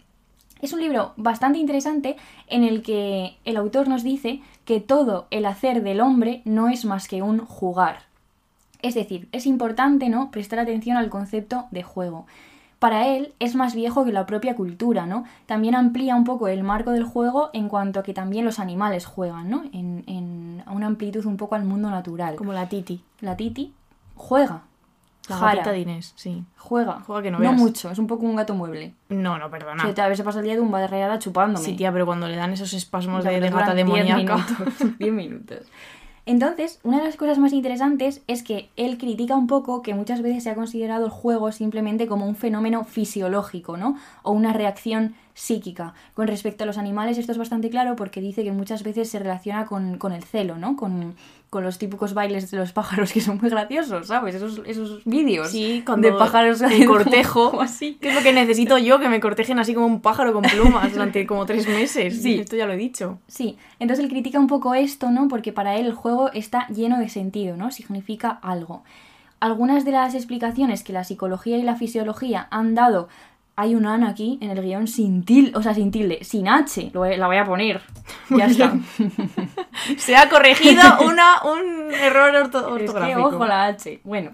Es 0.61 0.73
un 0.73 0.81
libro 0.81 1.13
bastante 1.15 1.57
interesante 1.57 2.17
en 2.47 2.63
el 2.63 2.81
que 2.81 3.37
el 3.45 3.57
autor 3.57 3.87
nos 3.87 4.03
dice 4.03 4.41
que 4.65 4.79
todo 4.79 5.27
el 5.31 5.45
hacer 5.45 5.83
del 5.83 6.01
hombre 6.01 6.41
no 6.45 6.67
es 6.67 6.85
más 6.85 7.07
que 7.07 7.21
un 7.21 7.39
jugar. 7.39 8.03
Es 8.81 8.95
decir, 8.95 9.27
es 9.31 9.45
importante, 9.45 10.09
¿no?, 10.09 10.31
prestar 10.31 10.59
atención 10.59 10.97
al 10.97 11.09
concepto 11.09 11.65
de 11.71 11.83
juego. 11.83 12.25
Para 12.79 13.07
él 13.07 13.33
es 13.39 13.55
más 13.55 13.75
viejo 13.75 14.05
que 14.05 14.13
la 14.13 14.25
propia 14.25 14.55
cultura, 14.55 15.05
¿no? 15.05 15.25
También 15.47 15.75
amplía 15.75 16.15
un 16.15 16.23
poco 16.23 16.47
el 16.47 16.63
marco 16.63 16.91
del 16.91 17.03
juego 17.03 17.49
en 17.51 17.67
cuanto 17.67 17.99
a 17.99 18.03
que 18.03 18.13
también 18.13 18.45
los 18.45 18.57
animales 18.57 19.05
juegan, 19.05 19.49
¿no? 19.49 19.63
En, 19.73 20.05
en 20.07 20.63
a 20.65 20.71
una 20.71 20.87
amplitud 20.87 21.25
un 21.25 21.35
poco 21.35 21.55
al 21.55 21.65
mundo 21.65 21.89
natural. 21.89 22.35
Como 22.35 22.53
la 22.53 22.69
Titi. 22.69 23.01
La 23.19 23.35
Titi 23.35 23.73
juega. 24.15 24.63
La 25.29 25.35
Jara, 25.37 25.51
gatita 25.53 25.71
de 25.71 25.79
Inés, 25.79 26.13
sí. 26.15 26.43
juega. 26.57 27.01
Juega 27.05 27.21
que 27.21 27.31
no 27.31 27.37
no 27.37 27.49
veas. 27.49 27.55
mucho, 27.55 27.91
es 27.91 27.99
un 27.99 28.07
poco 28.07 28.25
un 28.25 28.35
gato 28.35 28.53
mueble. 28.55 28.93
No, 29.09 29.37
no, 29.37 29.49
perdona. 29.49 29.85
Que 29.85 29.93
tal 29.93 30.09
vez 30.09 30.17
se 30.17 30.23
pasa 30.23 30.39
el 30.39 30.45
día 30.45 30.55
de 30.55 30.61
un 30.61 30.71
barreada 30.71 31.19
chupándome. 31.19 31.65
Sí, 31.65 31.75
tía, 31.75 31.91
pero 31.91 32.05
cuando 32.05 32.27
le 32.27 32.35
dan 32.35 32.51
esos 32.51 32.73
espasmos 32.73 33.23
de, 33.23 33.39
de 33.39 33.49
gata 33.49 33.73
duran 33.73 33.75
10 33.75 34.05
demoníaca. 34.05 34.35
minutos, 34.37 34.97
10 34.99 35.13
minutos. 35.13 35.67
Entonces, 36.25 36.79
una 36.83 36.99
de 36.99 37.05
las 37.05 37.15
cosas 37.15 37.39
más 37.39 37.53
interesantes 37.53 38.21
es 38.27 38.43
que 38.43 38.69
él 38.75 38.99
critica 38.99 39.35
un 39.35 39.47
poco 39.47 39.81
que 39.81 39.95
muchas 39.95 40.21
veces 40.21 40.43
se 40.43 40.51
ha 40.51 40.55
considerado 40.55 41.05
el 41.05 41.11
juego 41.11 41.51
simplemente 41.51 42.05
como 42.05 42.27
un 42.27 42.35
fenómeno 42.35 42.83
fisiológico, 42.83 43.77
¿no? 43.77 43.97
O 44.21 44.31
una 44.31 44.53
reacción 44.53 45.15
psíquica. 45.33 45.95
Con 46.13 46.27
respecto 46.27 46.65
a 46.65 46.67
los 46.67 46.77
animales 46.77 47.17
esto 47.17 47.31
es 47.31 47.39
bastante 47.39 47.71
claro 47.71 47.95
porque 47.95 48.21
dice 48.21 48.43
que 48.43 48.51
muchas 48.51 48.83
veces 48.83 49.09
se 49.09 49.17
relaciona 49.17 49.65
con, 49.65 49.97
con 49.97 50.11
el 50.11 50.23
celo, 50.23 50.57
¿no? 50.57 50.75
Con, 50.75 51.15
con 51.49 51.63
los 51.63 51.79
típicos 51.79 52.13
bailes 52.13 52.51
de 52.51 52.57
los 52.57 52.73
pájaros 52.73 53.11
que 53.11 53.21
son 53.21 53.39
muy 53.41 53.49
graciosos, 53.49 54.07
¿sabes? 54.07 54.35
Esos, 54.35 54.61
esos 54.65 55.03
vídeos 55.05 55.49
Sí, 55.49 55.83
de 55.97 56.11
pájaros 56.13 56.61
en 56.61 56.85
cortejo. 56.85 57.59
así. 57.61 57.97
¿Qué 57.99 58.09
es 58.09 58.15
lo 58.15 58.21
que 58.21 58.33
necesito 58.33 58.77
yo? 58.77 58.99
Que 58.99 59.09
me 59.09 59.19
cortejen 59.19 59.57
así 59.57 59.73
como 59.73 59.87
un 59.87 60.01
pájaro 60.01 60.31
con 60.33 60.43
plumas 60.43 60.91
durante 60.93 61.25
como 61.25 61.45
tres 61.45 61.67
meses. 61.67 62.21
Sí. 62.21 62.39
Esto 62.39 62.55
ya 62.55 62.67
lo 62.67 62.73
he 62.73 62.77
dicho. 62.77 63.19
Sí, 63.27 63.57
entonces 63.79 64.05
él 64.05 64.11
critica 64.11 64.39
un 64.39 64.47
poco 64.47 64.75
esto, 64.75 65.09
¿no? 65.09 65.27
Porque 65.27 65.51
para 65.51 65.75
él 65.77 65.87
el 65.87 65.93
juego 65.93 66.31
está 66.33 66.67
lleno 66.67 66.99
de 66.99 67.09
sentido, 67.09 67.57
¿no? 67.57 67.71
Significa 67.71 68.29
algo. 68.29 68.83
Algunas 69.39 69.85
de 69.85 69.91
las 69.91 70.15
explicaciones 70.15 70.83
que 70.83 70.91
la 70.93 71.05
psicología 71.05 71.57
y 71.57 71.63
la 71.63 71.75
fisiología 71.77 72.47
han 72.51 72.75
dado. 72.75 73.07
Hay 73.61 73.75
una 73.75 73.93
Ana 73.95 74.07
aquí 74.09 74.37
en 74.41 74.51
el 74.51 74.61
guion 74.61 74.87
sin 74.87 75.25
tilde, 75.25 75.51
o 75.57 75.61
sea, 75.61 75.73
sin 75.73 75.91
tilde, 75.91 76.23
sin 76.23 76.47
H, 76.47 76.91
lo 76.93 77.03
la 77.03 77.27
voy 77.27 77.35
a 77.35 77.43
poner. 77.43 77.81
Ya 78.29 78.45
está. 78.45 78.73
Se 79.97 80.15
ha 80.15 80.29
corregido 80.29 80.81
una, 81.05 81.41
un 81.43 81.93
error 81.93 82.33
orto- 82.35 82.59
Es 82.59 82.83
que, 82.83 82.89
ortográfico. 82.89 83.27
ojo 83.27 83.45
la 83.45 83.65
H. 83.65 83.99
Bueno, 84.05 84.31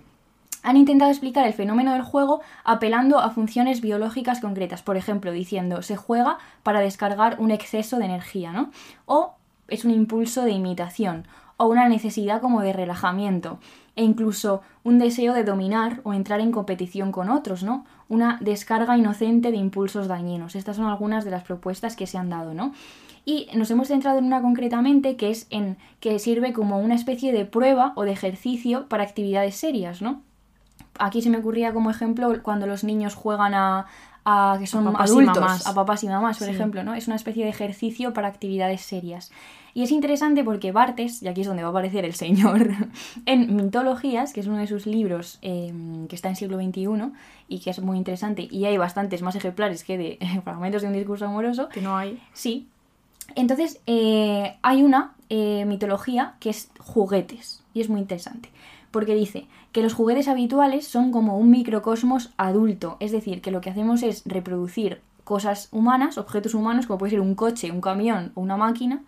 han 0.62 0.77
intentado 0.77 1.10
explicar 1.10 1.45
el 1.48 1.54
fenómeno 1.54 1.94
del 1.94 2.04
juego 2.04 2.42
apelando 2.63 3.19
a 3.19 3.31
funciones 3.31 3.81
biológicas 3.81 4.39
concretas. 4.42 4.83
Por 4.83 4.95
ejemplo, 4.95 5.31
diciendo, 5.31 5.81
se 5.81 5.95
juega 5.95 6.38
para 6.62 6.80
descargar 6.81 7.38
un 7.39 7.50
exceso 7.51 7.98
de 7.98 8.06
energía, 8.06 8.51
¿no? 8.51 8.69
O 9.06 9.33
es 9.68 9.86
un 9.86 9.92
impulso 9.92 10.44
de 10.44 10.51
imitación, 10.51 11.28
o 11.57 11.66
una 11.66 11.89
necesidad 11.89 12.42
como 12.42 12.62
de 12.62 12.74
relajamiento, 12.74 13.60
e 13.95 14.04
incluso 14.04 14.62
un 14.83 15.00
deseo 15.00 15.33
de 15.33 15.44
dominar 15.44 16.01
o 16.04 16.13
entrar 16.13 16.39
en 16.42 16.51
competición 16.51 17.12
con 17.12 17.30
otros, 17.30 17.63
¿no? 17.63 17.86
Una 18.07 18.38
descarga 18.42 18.98
inocente 18.98 19.52
de 19.52 19.57
impulsos 19.57 20.07
dañinos. 20.07 20.56
Estas 20.56 20.75
son 20.75 20.86
algunas 20.86 21.25
de 21.25 21.31
las 21.31 21.44
propuestas 21.44 21.96
que 21.96 22.06
se 22.07 22.18
han 22.18 22.30
dado, 22.30 22.54
¿no? 22.54 22.74
Y 23.25 23.48
nos 23.56 23.72
hemos 23.72 23.88
centrado 23.88 24.19
en 24.19 24.25
una 24.25 24.42
concretamente 24.42 25.16
que 25.16 25.31
es 25.31 25.48
en 25.50 25.78
que 26.00 26.19
sirve 26.19 26.54
como 26.54 26.80
una 26.80 26.94
especie 26.94 27.34
de 27.34 27.46
prueba 27.46 27.94
o 27.96 28.04
de 28.04 28.12
ejercicio 28.12 28.88
para 28.88 29.04
actividades 29.04 29.56
serias, 29.56 30.02
¿no? 30.04 30.22
Aquí 31.00 31.22
se 31.24 31.30
me 31.31 31.40
ocurría 31.40 31.74
como 31.74 31.90
ejemplo 31.90 32.31
cuando 32.44 32.68
los 32.68 32.84
niños 32.84 33.16
juegan 33.16 33.56
a, 33.56 33.88
a 34.24 34.57
que 34.60 34.68
son 34.68 34.88
A 34.88 34.92
papás 34.92 35.10
y 35.10 35.13
adultos, 35.13 35.38
mamás. 35.42 35.68
a 35.68 35.74
papás 35.74 36.04
y 36.04 36.07
mamás, 36.07 36.38
por 36.38 36.48
Sí. 36.48 36.54
ejemplo, 36.54 36.84
¿no? 36.84 36.94
Es 36.94 37.07
una 37.07 37.16
especie 37.16 37.44
de 37.44 37.50
ejercicio 37.50 38.13
para 38.13 38.28
actividades 38.28 38.81
serias. 38.81 39.31
Y 39.75 39.83
es 39.83 39.92
interesante 39.92 40.45
porque 40.45 40.72
Bartes, 40.72 41.22
y 41.22 41.27
aquí 41.27 41.42
es 41.42 41.48
donde 41.48 41.62
va 41.62 41.68
a 41.68 41.72
aparecer 41.72 42.06
el 42.06 42.16
señor, 42.16 42.69
en 43.25 43.57
Mitologías, 43.57 44.31
que 44.31 44.39
es 44.39 44.48
uno 44.48 44.56
de 44.56 44.68
sus 44.68 44.86
libros 44.86 45.38
eh, 45.42 45.74
que 46.07 46.16
está 46.16 46.30
en 46.30 46.38
siglo 46.38 46.57
XXI 46.57 47.12
y 47.50 47.60
que 47.60 47.72
es 47.72 47.81
muy 47.81 47.98
interesante, 47.98 48.48
y 48.50 48.63
hay 48.63 48.77
bastantes 48.77 49.22
más 49.22 49.36
ejemplares 49.36 49.83
que 49.83 49.98
de 49.98 50.18
fragmentos 50.45 50.81
de 50.81 50.88
un 50.88 50.94
discurso 50.94 51.26
amoroso, 51.26 51.68
Que 51.68 51.81
no 51.81 51.97
hay. 51.97 52.21
Sí. 52.31 52.69
Entonces, 53.35 53.81
eh, 53.85 54.56
hay 54.61 54.81
una 54.81 55.14
eh, 55.30 55.66
mitología 55.66 56.35
que 56.40 56.52
es 56.52 56.69
juguetes. 56.80 57.61
Y 57.73 57.81
es 57.81 57.90
muy 57.90 58.00
interesante. 58.00 58.52
Porque 58.92 59.14
dice 59.14 59.45
que 59.73 59.83
los 59.83 59.94
juguetes 59.94 60.30
habituales 60.30 60.88
son 60.88 61.11
como 61.11 61.38
un 61.38 61.50
microcosmos 61.52 62.31
adulto. 62.38 62.95
Es 63.02 63.11
decir, 63.11 63.42
que 63.42 63.52
lo 63.52 63.59
que 63.59 63.71
hacemos 63.71 64.04
es 64.04 64.23
reproducir 64.26 65.02
cosas 65.26 65.68
humanas, 65.73 66.18
objetos 66.18 66.54
humanos, 66.54 66.88
como 66.88 67.00
puede 67.00 67.09
ser 67.09 67.19
un 67.19 67.35
coche, 67.35 67.71
un 67.71 67.81
camión 67.81 68.31
o 68.35 68.42
una 68.42 68.56
máquina, 68.56 69.04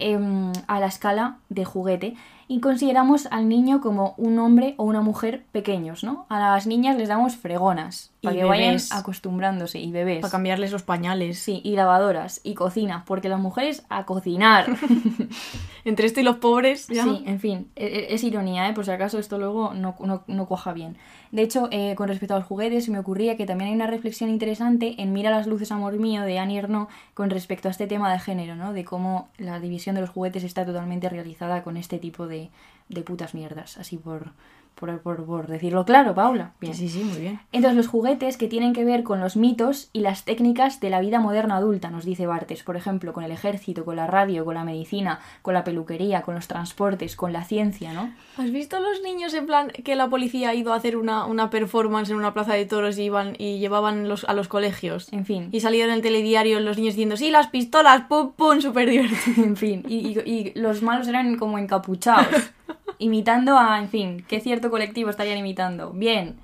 em, 0.00 0.52
a 0.66 0.80
la 0.80 0.86
escala 0.86 1.36
de 1.48 1.64
juguete. 1.64 2.14
Y 2.48 2.58
consideramos 2.58 3.26
al 3.30 3.48
niño 3.48 3.80
como 3.80 4.14
un 4.16 4.40
hombre 4.40 4.74
o 4.76 4.82
una 4.82 5.02
mujer 5.02 5.44
pequeños, 5.52 6.02
¿no? 6.02 6.26
A 6.28 6.40
las 6.40 6.66
niñas 6.66 6.96
les 6.96 7.08
damos 7.08 7.36
fregonas. 7.36 8.10
Y 8.22 8.26
Para 8.26 8.36
que 8.38 8.44
vayan 8.44 8.76
acostumbrándose. 8.90 9.78
Y 9.78 9.92
bebés. 9.92 10.20
Para 10.20 10.32
cambiarles 10.32 10.72
los 10.72 10.82
pañales. 10.82 11.38
Sí, 11.38 11.60
y 11.62 11.76
lavadoras 11.76 12.40
y 12.42 12.54
cocina, 12.54 13.04
porque 13.06 13.28
las 13.28 13.38
mujeres 13.38 13.84
a 13.88 14.04
cocinar. 14.04 14.66
Entre 15.84 16.06
esto 16.06 16.18
y 16.20 16.24
los 16.24 16.36
pobres, 16.36 16.88
ya. 16.88 17.04
Sí, 17.04 17.22
en 17.24 17.38
fin, 17.38 17.68
e- 17.76 17.86
e- 17.86 18.14
es 18.14 18.24
ironía, 18.24 18.68
¿eh? 18.68 18.72
por 18.72 18.84
si 18.84 18.90
acaso 18.90 19.18
esto 19.18 19.38
luego 19.38 19.72
no, 19.72 19.94
no, 20.00 20.24
no 20.26 20.46
cuaja 20.46 20.72
bien. 20.72 20.96
De 21.30 21.42
hecho, 21.42 21.68
eh, 21.70 21.94
con 21.94 22.08
respecto 22.08 22.34
a 22.34 22.38
los 22.38 22.46
juguetes, 22.46 22.88
me 22.88 22.98
ocurría 22.98 23.36
que 23.36 23.46
también 23.46 23.68
hay 23.70 23.76
una 23.76 23.86
reflexión 23.86 24.30
interesante 24.30 24.96
en 24.98 25.12
Mira 25.12 25.30
las 25.30 25.46
luces, 25.46 25.70
amor 25.70 25.96
mío, 25.96 26.22
de 26.22 26.38
Annie 26.40 26.58
Ernaux, 26.58 26.90
con 27.14 27.30
respecto 27.30 27.68
a 27.68 27.70
este 27.70 27.86
tema 27.86 28.12
de 28.12 28.18
género, 28.18 28.56
¿no? 28.56 28.72
De 28.72 28.84
cómo 28.84 29.28
la 29.38 29.60
división 29.60 29.94
de 29.94 30.00
los 30.00 30.10
juguetes 30.10 30.42
está 30.42 30.66
totalmente 30.66 31.08
realizada 31.08 31.62
con 31.62 31.76
este 31.76 31.98
tipo 31.98 32.26
de, 32.26 32.50
de 32.88 33.02
putas 33.02 33.34
mierdas, 33.34 33.78
así 33.78 33.96
por, 33.96 34.32
por, 34.74 35.00
por, 35.00 35.24
por 35.26 35.46
decirlo 35.46 35.84
claro, 35.84 36.14
Paula. 36.14 36.52
Bien. 36.60 36.74
Sí, 36.74 36.88
sí, 36.88 37.04
muy 37.04 37.18
bien. 37.18 37.40
Entonces, 37.52 37.76
los 37.76 37.88
juguetes 37.88 38.36
que 38.36 38.48
tienen 38.48 38.72
que 38.72 38.84
ver 38.84 39.02
con 39.02 39.20
los 39.20 39.36
mitos 39.36 39.90
y 39.92 40.00
las 40.00 40.24
técnicas 40.24 40.80
de 40.80 40.88
la 40.90 41.00
vida 41.00 41.20
moderna 41.20 41.56
adulta, 41.56 41.90
nos 41.90 42.04
dice 42.04 42.26
Bartes, 42.26 42.62
por 42.62 42.76
ejemplo, 42.76 43.12
con 43.12 43.22
el 43.24 43.30
ejército, 43.30 43.84
con 43.84 43.96
la 43.96 44.06
radio, 44.06 44.44
con 44.44 44.54
la 44.54 44.64
medicina, 44.64 45.20
con 45.42 45.52
la 45.54 45.64
peluquería, 45.64 46.22
con 46.22 46.34
los 46.34 46.48
transportes, 46.48 47.14
con 47.16 47.32
la 47.32 47.44
ciencia, 47.44 47.92
¿no? 47.92 48.12
¿Has 48.38 48.50
visto 48.50 48.80
los 48.80 49.02
niños 49.02 49.34
en 49.34 49.46
plan 49.46 49.68
que 49.68 49.96
la 49.96 50.08
policía 50.08 50.50
ha 50.50 50.54
ido 50.54 50.72
a 50.72 50.76
hacer 50.76 50.96
una, 50.96 51.26
una 51.26 51.50
performance 51.50 52.08
en 52.10 52.16
una 52.16 52.32
plaza 52.32 52.54
de 52.54 52.64
toros 52.64 52.96
y 52.98 53.02
iban 53.02 53.34
y 53.38 53.58
llevaban 53.58 54.08
los, 54.08 54.24
a 54.24 54.32
los 54.32 54.48
colegios? 54.48 55.12
En 55.12 55.26
fin, 55.26 55.48
Y 55.52 55.60
salieron 55.60 55.90
en 55.90 55.96
el 55.96 56.02
telediario 56.02 56.58
los 56.60 56.76
niños 56.78 56.94
diciendo, 56.94 57.16
sí, 57.16 57.30
las 57.30 57.48
pistolas, 57.48 58.02
pum, 58.08 58.32
pum, 58.32 58.60
súper 58.60 58.88
divertido. 58.88 59.44
en 59.44 59.56
fin, 59.56 59.84
y, 59.88 59.96
y- 60.08 60.20
y 60.24 60.58
los 60.58 60.82
malos 60.82 61.06
eran 61.08 61.36
como 61.36 61.58
encapuchados. 61.58 62.50
imitando 63.00 63.58
a, 63.58 63.78
en 63.80 63.88
fin, 63.88 64.24
¿qué 64.28 64.38
cierto 64.40 64.70
colectivo 64.70 65.10
estarían 65.10 65.38
imitando? 65.38 65.90
Bien, 65.90 66.36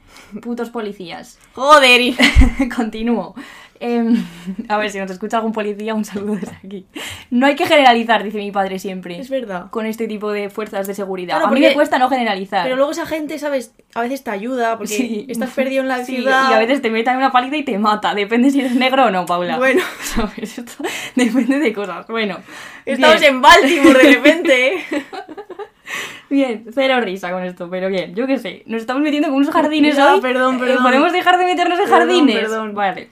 putos 0.42 0.70
policías. 0.70 1.38
Joder, 1.54 2.00
y- 2.00 2.16
Continúo. 2.76 3.34
Em, 3.78 4.24
a 4.70 4.78
ver, 4.78 4.88
si 4.90 4.98
nos 4.98 5.10
escucha 5.10 5.36
algún 5.36 5.52
policía, 5.52 5.94
un 5.94 6.06
saludo 6.06 6.36
desde 6.36 6.56
aquí. 6.64 6.86
No 7.30 7.44
hay 7.46 7.56
que 7.56 7.66
generalizar, 7.66 8.24
dice 8.24 8.38
mi 8.38 8.50
padre 8.50 8.78
siempre. 8.78 9.18
Es 9.20 9.28
verdad. 9.28 9.66
Con 9.70 9.84
este 9.84 10.08
tipo 10.08 10.32
de 10.32 10.48
fuerzas 10.48 10.86
de 10.86 10.94
seguridad. 10.94 11.34
Claro, 11.36 11.48
a 11.48 11.50
mí 11.54 11.60
me 11.60 11.74
cuesta 11.74 11.98
no 11.98 12.08
generalizar. 12.08 12.62
Pero 12.64 12.76
luego 12.76 12.92
esa 12.92 13.04
gente, 13.04 13.38
¿sabes? 13.38 13.74
A 13.94 14.00
veces 14.00 14.24
te 14.24 14.30
ayuda 14.30 14.78
porque 14.78 14.94
Sí. 14.94 15.26
estás 15.28 15.50
perdido 15.50 15.82
en 15.82 15.88
la 15.88 16.04
Sí, 16.06 16.16
ciudad. 16.16 16.50
Y 16.50 16.54
a 16.54 16.58
veces 16.58 16.80
te 16.80 16.88
meten 16.88 17.18
una 17.18 17.30
paliza 17.32 17.56
y 17.56 17.64
te 17.64 17.78
mata. 17.78 18.14
Depende 18.14 18.50
si 18.50 18.60
eres 18.60 18.74
negro 18.74 19.04
o 19.06 19.10
no, 19.10 19.26
Paula. 19.26 19.58
Bueno. 19.58 19.82
¿Sabes? 20.00 20.56
Esto 20.58 20.82
depende 21.14 21.58
de 21.58 21.72
cosas. 21.74 22.06
Bueno. 22.06 22.38
Estamos 22.86 23.20
bien. 23.20 23.34
en 23.34 23.42
Baltimore 23.42 24.02
de 24.02 24.14
repente, 24.14 24.74
¿eh? 24.74 24.84
Bien, 26.30 26.64
cero 26.74 27.00
risa 27.00 27.30
con 27.30 27.42
esto, 27.44 27.68
pero 27.70 27.88
bien, 27.88 28.14
yo 28.14 28.26
qué 28.26 28.38
sé. 28.38 28.62
Nos 28.66 28.80
estamos 28.80 29.02
metiendo 29.02 29.28
con 29.28 29.36
unos 29.38 29.50
jardines 29.50 29.96
Ya, 29.96 30.14
hoy. 30.14 30.20
perdón, 30.20 30.56
Eh, 30.56 30.58
perdón. 30.60 30.82
¿Podemos 30.82 31.12
dejar 31.12 31.38
de 31.38 31.44
meternos 31.44 31.78
en 31.78 31.86
jardines? 31.86 32.36
perdón. 32.36 32.74
Vale. 32.74 33.08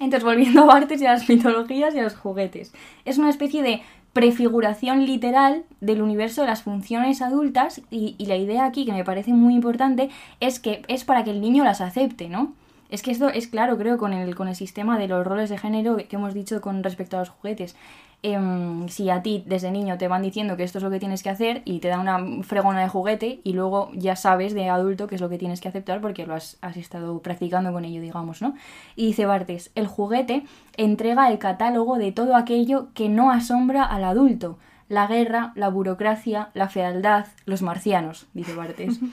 Entonces, 0.00 0.24
volviendo 0.24 0.70
a 0.70 0.76
artes 0.76 1.00
y 1.00 1.06
a 1.06 1.12
las 1.12 1.28
mitologías 1.28 1.94
y 1.94 1.98
a 2.00 2.02
los 2.02 2.14
juguetes. 2.16 2.72
Es 3.04 3.16
una 3.18 3.30
especie 3.30 3.62
de 3.62 3.82
prefiguración 4.12 5.06
literal 5.06 5.64
del 5.80 6.00
universo 6.02 6.42
de 6.42 6.46
las 6.48 6.62
funciones 6.62 7.20
adultas 7.22 7.80
y, 7.90 8.14
y 8.18 8.26
la 8.26 8.36
idea 8.36 8.64
aquí, 8.64 8.84
que 8.84 8.92
me 8.92 9.04
parece 9.04 9.32
muy 9.32 9.54
importante, 9.54 10.08
es 10.40 10.60
que 10.60 10.82
es 10.88 11.04
para 11.04 11.24
que 11.24 11.30
el 11.30 11.40
niño 11.40 11.64
las 11.64 11.80
acepte, 11.80 12.28
¿no? 12.28 12.52
Es 12.90 13.02
que 13.02 13.10
esto 13.10 13.28
es 13.28 13.48
claro, 13.48 13.76
creo, 13.76 13.98
con 13.98 14.12
el, 14.12 14.34
con 14.36 14.46
el 14.46 14.54
sistema 14.54 14.98
de 14.98 15.08
los 15.08 15.26
roles 15.26 15.50
de 15.50 15.58
género 15.58 15.96
que 15.96 16.14
hemos 16.16 16.32
dicho 16.32 16.60
con 16.60 16.82
respecto 16.84 17.16
a 17.16 17.20
los 17.20 17.30
juguetes. 17.30 17.74
Em, 18.26 18.88
si 18.88 19.10
a 19.10 19.20
ti 19.20 19.44
desde 19.44 19.70
niño 19.70 19.98
te 19.98 20.08
van 20.08 20.22
diciendo 20.22 20.56
que 20.56 20.62
esto 20.62 20.78
es 20.78 20.84
lo 20.84 20.88
que 20.88 20.98
tienes 20.98 21.22
que 21.22 21.28
hacer 21.28 21.60
y 21.66 21.80
te 21.80 21.88
dan 21.88 22.00
una 22.00 22.42
fregona 22.42 22.80
de 22.80 22.88
juguete 22.88 23.42
y 23.44 23.52
luego 23.52 23.90
ya 23.92 24.16
sabes 24.16 24.54
de 24.54 24.70
adulto 24.70 25.08
qué 25.08 25.16
es 25.16 25.20
lo 25.20 25.28
que 25.28 25.36
tienes 25.36 25.60
que 25.60 25.68
aceptar 25.68 26.00
porque 26.00 26.24
lo 26.24 26.32
has, 26.34 26.56
has 26.62 26.78
estado 26.78 27.20
practicando 27.20 27.70
con 27.70 27.84
ello, 27.84 28.00
digamos, 28.00 28.40
¿no? 28.40 28.54
Y 28.96 29.08
dice 29.08 29.26
Bartes, 29.26 29.72
el 29.74 29.86
juguete 29.86 30.44
entrega 30.78 31.30
el 31.30 31.38
catálogo 31.38 31.98
de 31.98 32.12
todo 32.12 32.34
aquello 32.34 32.88
que 32.94 33.10
no 33.10 33.30
asombra 33.30 33.84
al 33.84 34.04
adulto. 34.04 34.58
La 34.88 35.06
guerra, 35.06 35.52
la 35.54 35.68
burocracia, 35.68 36.48
la 36.54 36.70
fealdad, 36.70 37.26
los 37.44 37.60
marcianos, 37.60 38.26
dice 38.32 38.54
Bartes. 38.54 39.00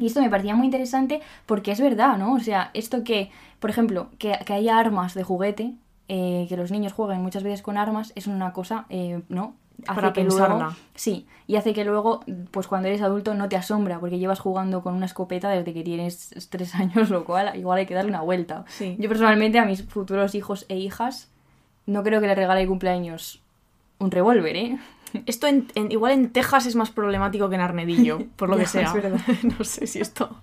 Y 0.00 0.06
esto 0.06 0.22
me 0.22 0.30
parecía 0.30 0.56
muy 0.56 0.64
interesante 0.64 1.20
porque 1.44 1.72
es 1.72 1.80
verdad, 1.80 2.16
¿no? 2.16 2.32
O 2.32 2.40
sea, 2.40 2.70
esto 2.72 3.04
que, 3.04 3.30
por 3.58 3.68
ejemplo, 3.68 4.08
que, 4.18 4.32
que 4.46 4.54
haya 4.54 4.78
armas 4.78 5.12
de 5.12 5.24
juguete, 5.24 5.74
eh, 6.12 6.46
que 6.48 6.56
los 6.56 6.70
niños 6.72 6.92
jueguen 6.92 7.22
muchas 7.22 7.44
veces 7.44 7.62
con 7.62 7.78
armas, 7.78 8.12
es 8.16 8.26
una 8.26 8.52
cosa, 8.52 8.84
eh, 8.90 9.22
¿no? 9.28 9.54
Hace 9.86 9.94
Para 10.00 10.12
que 10.12 10.22
pensarla. 10.22 10.56
luego, 10.56 10.74
sí, 10.94 11.26
y 11.46 11.56
hace 11.56 11.72
que 11.72 11.84
luego, 11.84 12.20
pues 12.50 12.66
cuando 12.66 12.88
eres 12.88 13.00
adulto 13.00 13.32
no 13.34 13.48
te 13.48 13.56
asombra, 13.56 13.98
porque 14.00 14.18
llevas 14.18 14.40
jugando 14.40 14.82
con 14.82 14.94
una 14.94 15.06
escopeta 15.06 15.48
desde 15.48 15.72
que 15.72 15.82
tienes 15.84 16.34
tres 16.50 16.74
años, 16.74 17.08
lo 17.10 17.24
cual 17.24 17.56
igual 17.56 17.78
hay 17.78 17.86
que 17.86 17.94
darle 17.94 18.10
una 18.10 18.20
vuelta. 18.22 18.64
Sí. 18.68 18.96
Yo 18.98 19.08
personalmente 19.08 19.58
a 19.58 19.64
mis 19.64 19.82
futuros 19.84 20.34
hijos 20.34 20.66
e 20.68 20.76
hijas 20.76 21.30
no 21.86 22.02
creo 22.02 22.20
que 22.20 22.26
les 22.26 22.36
regale 22.36 22.66
cumpleaños 22.66 23.40
un 23.98 24.10
revólver, 24.10 24.56
¿eh? 24.56 24.78
Esto 25.26 25.46
en, 25.46 25.68
en- 25.74 25.90
igual 25.92 26.12
en 26.12 26.30
Texas 26.30 26.66
es 26.66 26.76
más 26.76 26.90
problemático 26.90 27.48
que 27.48 27.54
en 27.54 27.60
Arnedillo, 27.62 28.18
por 28.36 28.48
lo 28.50 28.56
que 28.58 28.66
sea. 28.74 28.92
no 29.58 29.64
sé 29.64 29.86
si 29.86 30.00
esto. 30.00 30.36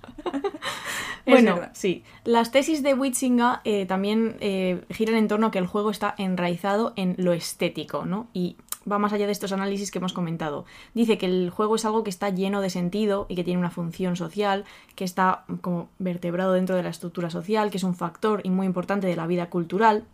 Bueno, 1.27 1.59
sí. 1.73 2.03
Las 2.23 2.51
tesis 2.51 2.83
de 2.83 2.93
Witzinga 2.93 3.61
eh, 3.63 3.85
también 3.85 4.37
eh, 4.39 4.81
giran 4.89 5.15
en 5.15 5.27
torno 5.27 5.47
a 5.47 5.51
que 5.51 5.59
el 5.59 5.67
juego 5.67 5.91
está 5.91 6.15
enraizado 6.17 6.93
en 6.95 7.15
lo 7.17 7.33
estético, 7.33 8.05
¿no? 8.05 8.27
Y 8.33 8.55
va 8.89 8.99
más 8.99 9.13
allá 9.13 9.25
de 9.25 9.31
estos 9.31 9.51
análisis 9.51 9.91
que 9.91 9.99
hemos 9.99 10.13
comentado. 10.13 10.65
Dice 10.93 11.17
que 11.17 11.25
el 11.25 11.49
juego 11.49 11.75
es 11.75 11.85
algo 11.85 12.03
que 12.03 12.09
está 12.09 12.29
lleno 12.29 12.61
de 12.61 12.69
sentido 12.69 13.25
y 13.29 13.35
que 13.35 13.43
tiene 13.43 13.59
una 13.59 13.69
función 13.69 14.15
social, 14.15 14.65
que 14.95 15.03
está 15.03 15.43
como 15.61 15.89
vertebrado 15.99 16.53
dentro 16.53 16.75
de 16.75 16.83
la 16.83 16.89
estructura 16.89 17.29
social, 17.29 17.69
que 17.69 17.77
es 17.77 17.83
un 17.83 17.95
factor 17.95 18.41
y 18.43 18.49
muy 18.49 18.65
importante 18.65 19.07
de 19.07 19.15
la 19.15 19.27
vida 19.27 19.49
cultural 19.49 20.05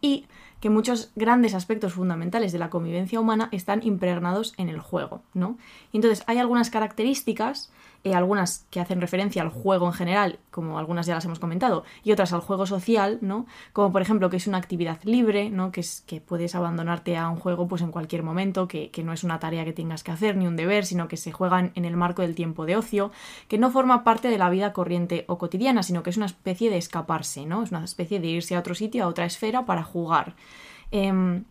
y 0.00 0.26
que 0.60 0.70
muchos 0.70 1.10
grandes 1.16 1.54
aspectos 1.54 1.94
fundamentales 1.94 2.52
de 2.52 2.58
la 2.58 2.70
convivencia 2.70 3.20
humana 3.20 3.48
están 3.50 3.82
impregnados 3.84 4.54
en 4.56 4.68
el 4.68 4.80
juego, 4.80 5.22
¿no? 5.34 5.58
Y 5.92 5.96
entonces 5.96 6.22
hay 6.26 6.38
algunas 6.38 6.70
características, 6.70 7.72
eh, 8.04 8.14
algunas 8.14 8.66
que 8.70 8.80
hacen 8.80 9.00
referencia 9.00 9.42
al 9.42 9.48
juego 9.48 9.86
en 9.86 9.92
general, 9.92 10.40
como 10.50 10.78
algunas 10.78 11.06
ya 11.06 11.14
las 11.14 11.24
hemos 11.24 11.38
comentado, 11.38 11.84
y 12.02 12.10
otras 12.10 12.32
al 12.32 12.40
juego 12.40 12.66
social, 12.66 13.18
¿no? 13.20 13.46
Como 13.72 13.92
por 13.92 14.02
ejemplo 14.02 14.28
que 14.28 14.38
es 14.38 14.48
una 14.48 14.58
actividad 14.58 14.98
libre, 15.04 15.50
¿no? 15.50 15.70
Que 15.70 15.80
es 15.80 16.02
que 16.04 16.20
puedes 16.20 16.56
abandonarte 16.56 17.16
a 17.16 17.28
un 17.28 17.36
juego 17.36 17.68
pues 17.68 17.80
en 17.80 17.92
cualquier 17.92 18.24
momento, 18.24 18.66
que, 18.66 18.90
que 18.90 19.04
no 19.04 19.12
es 19.12 19.22
una 19.22 19.38
tarea 19.38 19.64
que 19.64 19.72
tengas 19.72 20.02
que 20.02 20.10
hacer 20.10 20.36
ni 20.36 20.48
un 20.48 20.56
deber, 20.56 20.84
sino 20.84 21.06
que 21.06 21.16
se 21.16 21.30
juega 21.30 21.70
en, 21.74 21.84
el 21.84 21.96
marco 21.96 22.22
del 22.22 22.34
tiempo 22.34 22.66
de 22.66 22.76
ocio, 22.76 23.12
que 23.46 23.58
no 23.58 23.70
forma 23.70 24.02
parte 24.02 24.28
de 24.28 24.38
la 24.38 24.50
vida 24.50 24.72
corriente 24.72 25.24
o 25.28 25.38
cotidiana, 25.38 25.84
sino 25.84 26.02
que 26.02 26.10
es 26.10 26.16
una 26.16 26.26
especie 26.26 26.70
de 26.70 26.78
escaparse, 26.78 27.46
¿no? 27.46 27.62
Es 27.62 27.70
una 27.70 27.84
especie 27.84 28.18
de 28.18 28.26
irse 28.26 28.56
a 28.56 28.58
otro 28.58 28.74
sitio, 28.74 29.04
a 29.04 29.06
otra 29.06 29.26
esfera 29.26 29.64
para 29.64 29.84
jugar. 29.84 30.34
Em, 30.90 31.44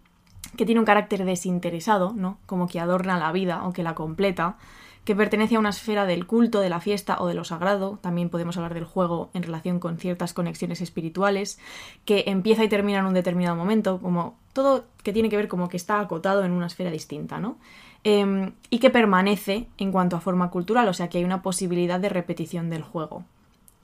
que 0.58 0.66
tiene 0.66 0.80
un 0.80 0.86
carácter 0.86 1.24
desinteresado, 1.24 2.14
¿no? 2.14 2.40
Como 2.46 2.68
que 2.68 2.80
adorna 2.80 3.18
la 3.18 3.32
vida, 3.32 3.56
aunque 3.56 3.84
la 3.84 3.96
completa, 3.96 4.58
que 5.06 5.16
pertenece 5.16 5.56
a 5.56 5.60
una 5.60 5.70
esfera 5.70 6.06
del 6.06 6.28
culto, 6.28 6.60
de 6.60 6.70
la 6.70 6.80
fiesta 6.80 7.18
o 7.20 7.28
de 7.28 7.34
lo 7.34 7.44
sagrado. 7.44 8.00
También 8.02 8.30
podemos 8.30 8.58
hablar 8.58 8.74
del 8.74 8.86
juego 8.86 9.30
en 9.34 9.44
relación 9.44 9.80
con 9.80 9.98
ciertas 9.98 10.34
conexiones 10.34 10.82
espirituales, 10.82 11.60
que 12.06 12.26
empieza 12.28 12.64
y 12.64 12.70
termina 12.70 13.00
en 13.00 13.06
un 13.06 13.14
determinado 13.14 13.56
momento, 13.56 14.00
como 14.00 14.38
todo 14.54 14.86
que 15.04 15.14
tiene 15.14 15.30
que 15.30 15.38
ver 15.38 15.48
como 15.48 15.70
que 15.70 15.78
está 15.78 16.00
acotado 16.00 16.44
en 16.44 16.52
una 16.52 16.68
esfera 16.68 16.92
distinta, 16.92 17.40
¿no? 17.40 17.58
Em, 18.04 18.54
y 18.70 18.80
que 18.80 18.90
permanece 18.90 19.68
en 19.78 19.92
cuanto 19.92 20.16
a 20.16 20.22
forma 20.22 20.50
cultural, 20.50 20.88
o 20.88 20.94
sea 20.94 21.10
que 21.10 21.20
hay 21.20 21.24
una 21.24 21.42
posibilidad 21.42 22.00
de 22.00 22.10
repetición 22.10 22.70
del 22.70 22.82
juego 22.82 23.26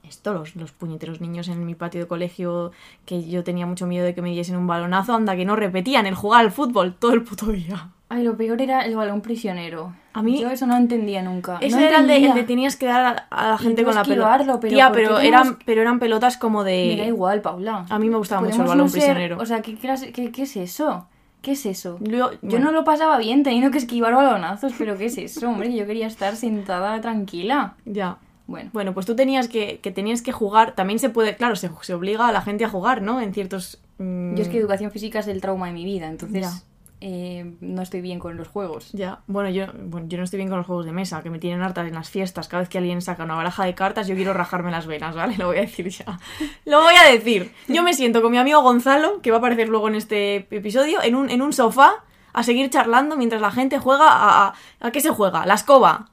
esto, 0.08 0.34
los, 0.34 0.56
los 0.56 0.72
puñeteros 0.72 1.22
niños 1.22 1.48
en 1.48 1.66
mi 1.66 1.76
patio 1.76 2.02
de 2.02 2.08
colegio, 2.08 2.72
que 3.06 3.28
yo 3.28 3.44
tenía 3.44 3.66
mucho 3.66 3.88
miedo 3.88 4.06
de 4.06 4.16
que 4.16 4.22
me 4.22 4.30
diesen 4.30 4.56
un 4.56 4.68
balonazo, 4.68 5.14
anda, 5.14 5.36
que 5.36 5.46
no 5.46 5.56
repetían 5.56 6.06
el 6.06 6.16
jugar 6.16 6.42
al 6.42 6.52
fútbol 6.52 6.96
todo 6.96 7.14
el 7.14 7.24
puto 7.24 7.48
día. 7.48 7.92
Ay, 8.10 8.24
lo 8.24 8.38
peor 8.38 8.62
era 8.62 8.86
el 8.86 8.96
balón 8.96 9.22
prisionero. 9.22 9.94
A 10.14 10.22
mí- 10.24 10.40
Yo 10.40 10.50
eso 10.50 10.66
no 10.66 10.78
entendía 10.78 11.22
nunca. 11.22 11.58
Ese 11.60 11.76
No 11.76 11.82
era 11.82 12.00
el 12.00 12.08
de, 12.08 12.18
el 12.26 12.34
de 12.34 12.44
tenías 12.44 12.78
que 12.78 12.86
dar 12.86 13.06
a, 13.06 13.12
a 13.30 13.50
la 13.52 13.58
gente 13.58 13.84
con 13.84 13.94
la 13.96 14.04
pelota. 14.04 14.60
pero 14.60 14.74
Tía, 14.76 14.88
¿por 14.88 14.96
qué 14.98 15.04
pero 15.04 15.18
tenemos 15.18 15.48
eran, 15.48 15.60
pero 15.66 15.82
eran 15.82 16.00
pelotas 16.00 16.38
como 16.38 16.64
de... 16.64 16.94
Me 16.96 17.02
da 17.02 17.08
igual, 17.08 17.42
Paula. 17.42 17.86
A 17.90 18.00
mí 18.00 18.10
me 18.10 18.16
gustaba 18.18 18.42
mucho 18.42 18.62
el 18.62 18.68
balón 18.68 18.86
no 18.86 18.90
ser- 18.90 19.00
prisionero. 19.02 19.38
O 19.40 19.46
sea, 19.46 19.62
¿qué, 19.62 19.78
clase- 19.78 20.12
qué, 20.14 20.32
qué 20.32 20.44
es 20.44 20.56
eso? 20.56 21.08
¿Qué 21.42 21.52
es 21.52 21.66
eso? 21.66 21.98
Yo, 22.02 22.32
Yo 22.32 22.38
bueno, 22.42 22.66
no 22.66 22.72
lo 22.72 22.84
pasaba 22.86 23.18
bien 23.18 23.44
teniendo 23.44 23.72
que 23.72 23.78
esquivar 23.78 24.14
balonazos, 24.16 24.74
pero 24.78 24.98
¿qué 24.98 25.06
es 25.06 25.18
eso, 25.18 25.48
hombre? 25.50 25.74
Yo 25.76 25.86
quería 25.86 26.08
estar 26.08 26.36
sentada 26.36 27.00
tranquila. 27.02 27.76
Ya. 27.86 28.18
Bueno, 28.48 28.70
Bueno, 28.72 28.94
pues 28.94 29.06
tú 29.06 29.16
tenías 29.18 29.50
que, 29.50 29.80
que 29.82 29.92
tenías 29.92 30.22
que 30.22 30.32
jugar, 30.32 30.74
también 30.76 31.00
se 31.00 31.10
puede, 31.10 31.36
claro, 31.36 31.58
se, 31.58 31.70
se 31.82 31.94
obliga 31.94 32.30
a 32.30 32.32
la 32.32 32.42
gente 32.42 32.64
a 32.64 32.70
jugar, 32.70 33.02
¿no? 33.02 33.20
En 33.20 33.34
ciertos... 33.34 33.80
mm, 33.98 34.36
yo 34.36 34.42
es 34.42 34.48
que 34.48 34.58
educación 34.58 34.90
física 34.92 35.20
es 35.20 35.28
el 35.28 35.42
trauma 35.42 35.68
de 35.68 35.74
mi 35.74 35.84
vida, 35.84 36.08
entonces 36.08 36.42
Ya. 36.42 36.52
Eh, 37.00 37.54
no 37.62 37.82
estoy 37.82 38.02
bien 38.02 38.18
con 38.20 38.38
los 38.38 38.48
juegos. 38.48 38.92
Ya, 38.92 39.20
bueno 39.28 39.50
yo, 39.50 39.68
bueno, 39.84 40.08
yo 40.08 40.18
no 40.18 40.24
estoy 40.24 40.38
bien 40.38 40.50
con 40.50 40.58
los 40.58 40.66
juegos 40.66 40.86
de 40.86 40.92
mesa, 40.92 41.22
que 41.22 41.30
me 41.30 41.38
tienen 41.38 41.62
harta 41.62 41.82
en 41.86 41.94
las 41.94 42.10
fiestas. 42.10 42.48
Cada 42.48 42.62
vez 42.62 42.70
que 42.70 42.80
alguien 42.80 43.02
saca 43.02 43.24
una 43.24 43.36
baraja 43.36 43.66
de 43.66 43.76
cartas, 43.76 44.08
yo 44.08 44.16
quiero 44.16 44.34
rajarme 44.34 44.72
las 44.72 44.88
venas, 44.88 45.16
¿vale? 45.16 45.36
Lo 45.38 45.48
voy 45.48 45.58
a 45.58 45.62
decir 45.62 45.90
ya. 45.90 46.20
Lo 46.66 46.82
voy 46.82 46.96
a 46.96 47.12
decir. 47.12 47.54
Yo 47.68 47.84
me 47.84 47.94
siento 47.94 48.22
con 48.22 48.32
mi 48.32 48.38
amigo 48.38 48.62
Gonzalo, 48.62 49.22
que 49.22 49.32
va 49.32 49.38
a 49.38 49.40
aparecer 49.40 49.70
luego 49.70 49.88
en 49.88 49.96
este 49.96 50.48
episodio, 50.50 51.02
en 51.04 51.16
un, 51.16 51.30
en 51.30 51.42
un 51.42 51.54
sofá, 51.54 52.04
a 52.34 52.44
seguir 52.44 52.70
charlando 52.70 53.16
mientras 53.16 53.42
la 53.42 53.52
gente 53.52 53.78
juega 53.80 54.08
a... 54.10 54.48
¿A, 54.48 54.54
a 54.80 54.92
qué 54.92 55.02
se 55.02 55.10
juega? 55.10 55.46
La 55.46 55.54
escoba. 55.54 56.10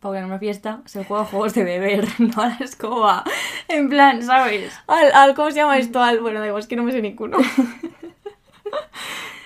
Paula, 0.00 0.18
en 0.18 0.24
una 0.26 0.38
fiesta 0.38 0.82
se 0.84 1.04
juega 1.04 1.22
a 1.22 1.26
juegos 1.26 1.54
de 1.54 1.62
beber, 1.64 2.08
no 2.18 2.42
a 2.42 2.48
la 2.48 2.56
escoba. 2.60 3.24
En 3.68 3.88
plan, 3.88 4.22
¿sabes? 4.22 4.72
Al, 4.88 5.12
al, 5.12 5.34
¿cómo 5.34 5.50
se 5.50 5.56
llama 5.56 5.78
esto? 5.78 6.02
Al, 6.02 6.20
bueno, 6.20 6.44
igual, 6.44 6.60
es 6.60 6.66
que 6.66 6.76
no 6.76 6.82
me 6.82 6.92
sé 6.92 7.00
ninguno. 7.00 7.38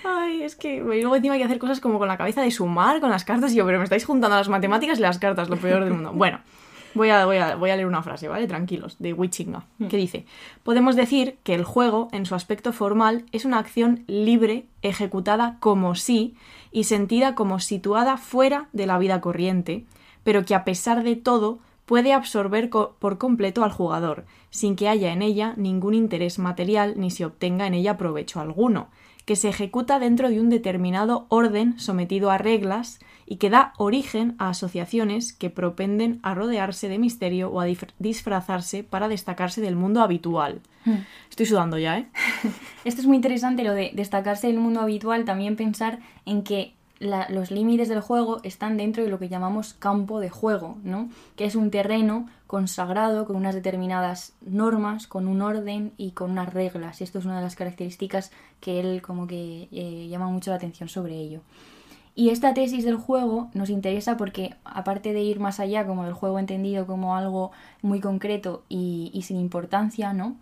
Ay, 0.08 0.42
es 0.42 0.54
que 0.56 0.80
luego 0.80 1.16
encima 1.16 1.34
hay 1.34 1.40
que 1.40 1.44
hacer 1.46 1.58
cosas 1.58 1.80
como 1.80 1.98
con 1.98 2.06
la 2.08 2.16
cabeza 2.16 2.42
de 2.42 2.50
sumar, 2.50 3.00
con 3.00 3.10
las 3.10 3.24
cartas, 3.24 3.52
y 3.52 3.56
yo, 3.56 3.66
pero 3.66 3.78
me 3.78 3.84
estáis 3.84 4.04
juntando 4.04 4.36
las 4.36 4.48
matemáticas 4.48 4.98
y 4.98 5.02
las 5.02 5.18
cartas, 5.18 5.48
lo 5.48 5.56
peor 5.56 5.82
del 5.84 5.92
mundo. 5.94 6.12
Bueno, 6.14 6.38
voy 6.94 7.10
a, 7.10 7.26
voy 7.26 7.36
a, 7.38 7.56
voy 7.56 7.70
a 7.70 7.76
leer 7.76 7.86
una 7.88 8.02
frase, 8.02 8.28
¿vale? 8.28 8.46
Tranquilos, 8.46 8.96
de 9.00 9.12
Wichinga, 9.12 9.64
que 9.88 9.96
dice, 9.96 10.24
podemos 10.62 10.96
decir 10.96 11.36
que 11.42 11.54
el 11.54 11.64
juego, 11.64 12.08
en 12.12 12.24
su 12.24 12.34
aspecto 12.34 12.72
formal, 12.72 13.24
es 13.32 13.44
una 13.44 13.58
acción 13.58 14.04
libre, 14.06 14.66
ejecutada 14.82 15.56
como 15.60 15.94
sí, 15.94 16.36
y 16.72 16.84
sentida 16.84 17.34
como 17.34 17.58
situada 17.60 18.16
fuera 18.16 18.68
de 18.72 18.86
la 18.86 18.98
vida 18.98 19.20
corriente, 19.20 19.84
pero 20.24 20.44
que 20.44 20.54
a 20.54 20.64
pesar 20.64 21.02
de 21.02 21.16
todo 21.16 21.58
puede 21.84 22.12
absorber 22.12 22.68
co- 22.70 22.96
por 22.98 23.18
completo 23.18 23.62
al 23.64 23.70
jugador, 23.72 24.24
sin 24.50 24.74
que 24.76 24.88
haya 24.88 25.12
en 25.12 25.22
ella 25.22 25.52
ningún 25.56 25.94
interés 25.94 26.38
material 26.38 26.94
ni 26.96 27.10
se 27.10 27.24
obtenga 27.24 27.66
en 27.66 27.74
ella 27.74 27.96
provecho 27.96 28.40
alguno, 28.40 28.88
que 29.26 29.36
se 29.36 29.48
ejecuta 29.48 29.98
dentro 29.98 30.30
de 30.30 30.40
un 30.40 30.48
determinado 30.48 31.26
orden 31.28 31.78
sometido 31.78 32.30
a 32.30 32.38
reglas 32.38 33.00
y 33.26 33.36
que 33.36 33.50
da 33.50 33.74
origen 33.76 34.36
a 34.38 34.50
asociaciones 34.50 35.32
que 35.32 35.50
propenden 35.50 36.20
a 36.22 36.34
rodearse 36.34 36.88
de 36.88 36.98
misterio 36.98 37.50
o 37.50 37.60
a 37.60 37.66
disfrazarse 37.98 38.84
para 38.84 39.08
destacarse 39.08 39.60
del 39.60 39.74
mundo 39.74 40.00
habitual. 40.00 40.60
Estoy 41.28 41.46
sudando 41.46 41.76
ya, 41.76 41.98
¿eh? 41.98 42.06
Esto 42.84 43.00
es 43.00 43.08
muy 43.08 43.16
interesante 43.16 43.64
lo 43.64 43.72
de 43.72 43.90
destacarse 43.94 44.46
del 44.46 44.60
mundo 44.60 44.80
habitual, 44.80 45.24
también 45.24 45.56
pensar 45.56 45.98
en 46.24 46.44
que 46.44 46.74
los 46.98 47.50
límites 47.50 47.88
del 47.88 48.00
juego 48.00 48.40
están 48.42 48.76
dentro 48.76 49.02
de 49.02 49.10
lo 49.10 49.18
que 49.18 49.28
llamamos 49.28 49.74
campo 49.74 50.20
de 50.20 50.30
juego, 50.30 50.78
¿no? 50.82 51.08
Que 51.36 51.44
es 51.44 51.54
un 51.54 51.70
terreno 51.70 52.26
consagrado 52.46 53.26
con 53.26 53.36
unas 53.36 53.54
determinadas 53.54 54.34
normas, 54.40 55.06
con 55.06 55.28
un 55.28 55.42
orden 55.42 55.92
y 55.96 56.12
con 56.12 56.30
unas 56.30 56.52
reglas. 56.54 57.00
Y 57.00 57.04
esto 57.04 57.18
es 57.18 57.24
una 57.24 57.36
de 57.36 57.42
las 57.42 57.56
características 57.56 58.30
que 58.60 58.80
él 58.80 59.02
como 59.02 59.26
que 59.26 59.68
eh, 59.72 60.08
llama 60.08 60.28
mucho 60.28 60.50
la 60.50 60.56
atención 60.56 60.88
sobre 60.88 61.16
ello. 61.16 61.40
Y 62.14 62.30
esta 62.30 62.54
tesis 62.54 62.84
del 62.84 62.96
juego 62.96 63.50
nos 63.52 63.68
interesa 63.68 64.16
porque, 64.16 64.54
aparte 64.64 65.12
de 65.12 65.20
ir 65.20 65.38
más 65.38 65.60
allá, 65.60 65.86
como 65.86 66.04
del 66.04 66.14
juego 66.14 66.38
entendido 66.38 66.86
como 66.86 67.14
algo 67.14 67.50
muy 67.82 68.00
concreto 68.00 68.64
y 68.70 69.20
sin 69.22 69.38
importancia, 69.38 70.14
¿no? 70.14 70.36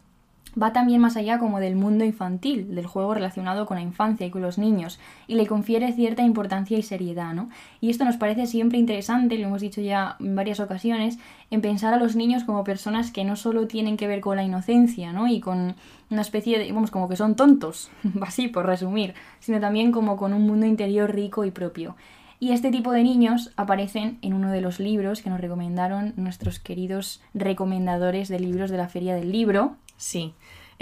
Va 0.60 0.72
también 0.72 1.00
más 1.00 1.16
allá 1.16 1.38
como 1.38 1.58
del 1.58 1.74
mundo 1.74 2.04
infantil, 2.04 2.74
del 2.74 2.86
juego 2.86 3.14
relacionado 3.14 3.66
con 3.66 3.76
la 3.76 3.82
infancia 3.82 4.26
y 4.26 4.30
con 4.30 4.42
los 4.42 4.56
niños, 4.56 5.00
y 5.26 5.34
le 5.34 5.46
confiere 5.46 5.92
cierta 5.92 6.22
importancia 6.22 6.78
y 6.78 6.82
seriedad, 6.82 7.34
¿no? 7.34 7.48
Y 7.80 7.90
esto 7.90 8.04
nos 8.04 8.16
parece 8.16 8.46
siempre 8.46 8.78
interesante, 8.78 9.36
lo 9.36 9.48
hemos 9.48 9.60
dicho 9.60 9.80
ya 9.80 10.16
en 10.20 10.36
varias 10.36 10.60
ocasiones, 10.60 11.18
en 11.50 11.60
pensar 11.60 11.92
a 11.92 11.98
los 11.98 12.14
niños 12.14 12.44
como 12.44 12.62
personas 12.62 13.10
que 13.10 13.24
no 13.24 13.34
solo 13.34 13.66
tienen 13.66 13.96
que 13.96 14.06
ver 14.06 14.20
con 14.20 14.36
la 14.36 14.44
inocencia, 14.44 15.12
¿no? 15.12 15.26
Y 15.26 15.40
con 15.40 15.74
una 16.10 16.22
especie 16.22 16.58
de, 16.58 16.70
vamos, 16.72 16.92
como 16.92 17.08
que 17.08 17.16
son 17.16 17.34
tontos, 17.34 17.90
así 18.22 18.48
por 18.48 18.66
resumir, 18.66 19.14
sino 19.40 19.58
también 19.60 19.90
como 19.90 20.16
con 20.16 20.32
un 20.32 20.46
mundo 20.46 20.66
interior 20.66 21.12
rico 21.12 21.44
y 21.44 21.50
propio. 21.50 21.96
Y 22.38 22.52
este 22.52 22.70
tipo 22.70 22.92
de 22.92 23.02
niños 23.02 23.52
aparecen 23.56 24.18
en 24.20 24.34
uno 24.34 24.50
de 24.50 24.60
los 24.60 24.78
libros 24.78 25.22
que 25.22 25.30
nos 25.30 25.40
recomendaron 25.40 26.12
nuestros 26.16 26.58
queridos 26.58 27.22
recomendadores 27.32 28.28
de 28.28 28.38
libros 28.38 28.70
de 28.70 28.76
la 28.76 28.88
Feria 28.88 29.14
del 29.14 29.32
Libro, 29.32 29.76
Sí, 29.96 30.34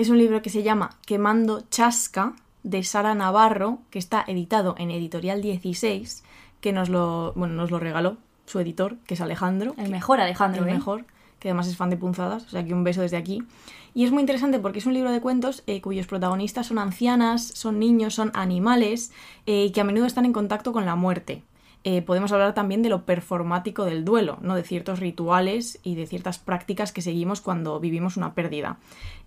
es 0.02 0.10
un 0.10 0.18
libro 0.18 0.42
que 0.42 0.50
se 0.50 0.64
llama 0.64 0.90
Quemando 1.06 1.62
Chasca 1.70 2.34
de 2.64 2.82
Sara 2.82 3.14
Navarro, 3.14 3.78
que 3.90 4.00
está 4.00 4.24
editado 4.26 4.74
en 4.76 4.90
Editorial 4.90 5.40
16, 5.40 6.24
que 6.60 6.72
nos 6.72 6.88
lo, 6.88 7.32
bueno, 7.36 7.54
nos 7.54 7.70
lo 7.70 7.78
regaló 7.78 8.16
su 8.46 8.58
editor, 8.58 8.96
que 9.06 9.14
es 9.14 9.20
Alejandro. 9.20 9.74
el 9.78 9.90
mejor 9.90 10.20
Alejandro, 10.20 10.64
el 10.64 10.70
¿eh? 10.70 10.74
mejor, 10.74 11.04
que 11.38 11.48
además 11.48 11.68
es 11.68 11.76
fan 11.76 11.88
de 11.88 11.96
punzadas, 11.96 12.44
o 12.46 12.48
sea 12.48 12.64
que 12.64 12.74
un 12.74 12.82
beso 12.82 13.00
desde 13.00 13.16
aquí. 13.16 13.44
Y 13.94 14.04
es 14.04 14.10
muy 14.10 14.20
interesante 14.20 14.58
porque 14.58 14.80
es 14.80 14.86
un 14.86 14.94
libro 14.94 15.12
de 15.12 15.20
cuentos 15.20 15.62
eh, 15.68 15.80
cuyos 15.80 16.08
protagonistas 16.08 16.66
son 16.66 16.78
ancianas, 16.78 17.46
son 17.46 17.78
niños, 17.78 18.14
son 18.14 18.32
animales 18.34 19.12
eh, 19.46 19.66
y 19.66 19.70
que 19.70 19.82
a 19.82 19.84
menudo 19.84 20.06
están 20.06 20.24
en 20.24 20.32
contacto 20.32 20.72
con 20.72 20.84
la 20.84 20.96
muerte. 20.96 21.44
Eh, 21.84 22.02
podemos 22.02 22.30
hablar 22.32 22.54
también 22.54 22.82
de 22.82 22.88
lo 22.88 23.04
performático 23.04 23.84
del 23.84 24.04
duelo, 24.04 24.38
¿no? 24.40 24.54
de 24.54 24.62
ciertos 24.62 25.00
rituales 25.00 25.80
y 25.82 25.96
de 25.96 26.06
ciertas 26.06 26.38
prácticas 26.38 26.92
que 26.92 27.02
seguimos 27.02 27.40
cuando 27.40 27.80
vivimos 27.80 28.16
una 28.16 28.34
pérdida. 28.34 28.78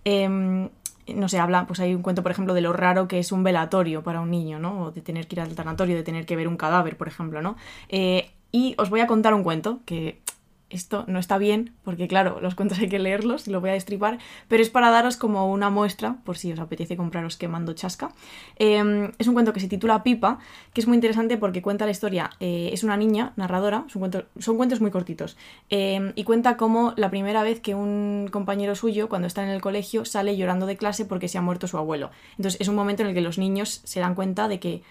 Em, 0.04 0.70
no 1.14 1.28
se 1.28 1.38
habla, 1.38 1.66
pues 1.66 1.80
hay 1.80 1.94
un 1.94 2.02
cuento, 2.02 2.22
por 2.22 2.32
ejemplo, 2.32 2.54
de 2.54 2.62
lo 2.62 2.72
raro 2.72 3.08
que 3.08 3.18
es 3.18 3.30
un 3.30 3.42
velatorio 3.42 4.02
para 4.02 4.20
un 4.20 4.30
niño, 4.30 4.58
¿no? 4.58 4.86
O 4.86 4.90
de 4.90 5.02
tener 5.02 5.28
que 5.28 5.36
ir 5.36 5.40
al 5.40 5.54
tanatorio, 5.54 5.94
de 5.94 6.02
tener 6.02 6.26
que 6.26 6.36
ver 6.36 6.48
un 6.48 6.56
cadáver, 6.56 6.96
por 6.96 7.08
ejemplo, 7.08 7.42
¿no? 7.42 7.56
Eh, 7.88 8.30
y 8.52 8.74
os 8.78 8.90
voy 8.90 9.00
a 9.00 9.06
contar 9.06 9.34
un 9.34 9.42
cuento 9.42 9.80
que 9.84 10.20
esto 10.70 11.04
no 11.06 11.18
está 11.18 11.38
bien, 11.38 11.74
porque 11.84 12.08
claro, 12.08 12.40
los 12.40 12.54
cuentos 12.54 12.78
hay 12.78 12.88
que 12.88 12.98
leerlos 12.98 13.46
y 13.46 13.50
lo 13.50 13.60
voy 13.60 13.70
a 13.70 13.74
destripar, 13.74 14.18
pero 14.48 14.62
es 14.62 14.70
para 14.70 14.90
daros 14.90 15.16
como 15.16 15.50
una 15.52 15.70
muestra, 15.70 16.16
por 16.24 16.36
si 16.36 16.52
os 16.52 16.58
apetece 16.58 16.96
compraros 16.96 17.36
quemando 17.36 17.72
chasca. 17.72 18.12
Eh, 18.58 19.12
es 19.18 19.26
un 19.28 19.34
cuento 19.34 19.52
que 19.52 19.60
se 19.60 19.68
titula 19.68 20.02
Pipa, 20.02 20.38
que 20.72 20.80
es 20.80 20.86
muy 20.86 20.96
interesante 20.96 21.36
porque 21.36 21.62
cuenta 21.62 21.84
la 21.84 21.92
historia, 21.92 22.30
eh, 22.40 22.70
es 22.72 22.82
una 22.82 22.96
niña 22.96 23.32
narradora, 23.36 23.84
es 23.86 23.94
un 23.96 24.00
cuento- 24.00 24.24
son 24.38 24.56
cuentos 24.56 24.80
muy 24.80 24.90
cortitos, 24.90 25.36
eh, 25.70 26.12
y 26.14 26.24
cuenta 26.24 26.56
cómo 26.56 26.94
la 26.96 27.10
primera 27.10 27.42
vez 27.42 27.60
que 27.60 27.74
un 27.74 28.28
compañero 28.30 28.74
suyo, 28.74 29.08
cuando 29.08 29.28
está 29.28 29.42
en 29.44 29.50
el 29.50 29.60
colegio, 29.60 30.04
sale 30.04 30.36
llorando 30.36 30.66
de 30.66 30.76
clase 30.76 31.04
porque 31.04 31.28
se 31.28 31.38
ha 31.38 31.42
muerto 31.42 31.68
su 31.68 31.78
abuelo. 31.78 32.10
Entonces 32.38 32.60
es 32.60 32.68
un 32.68 32.74
momento 32.74 33.02
en 33.02 33.08
el 33.08 33.14
que 33.14 33.20
los 33.20 33.38
niños 33.38 33.80
se 33.84 34.00
dan 34.00 34.14
cuenta 34.14 34.48
de 34.48 34.58
que 34.58 34.82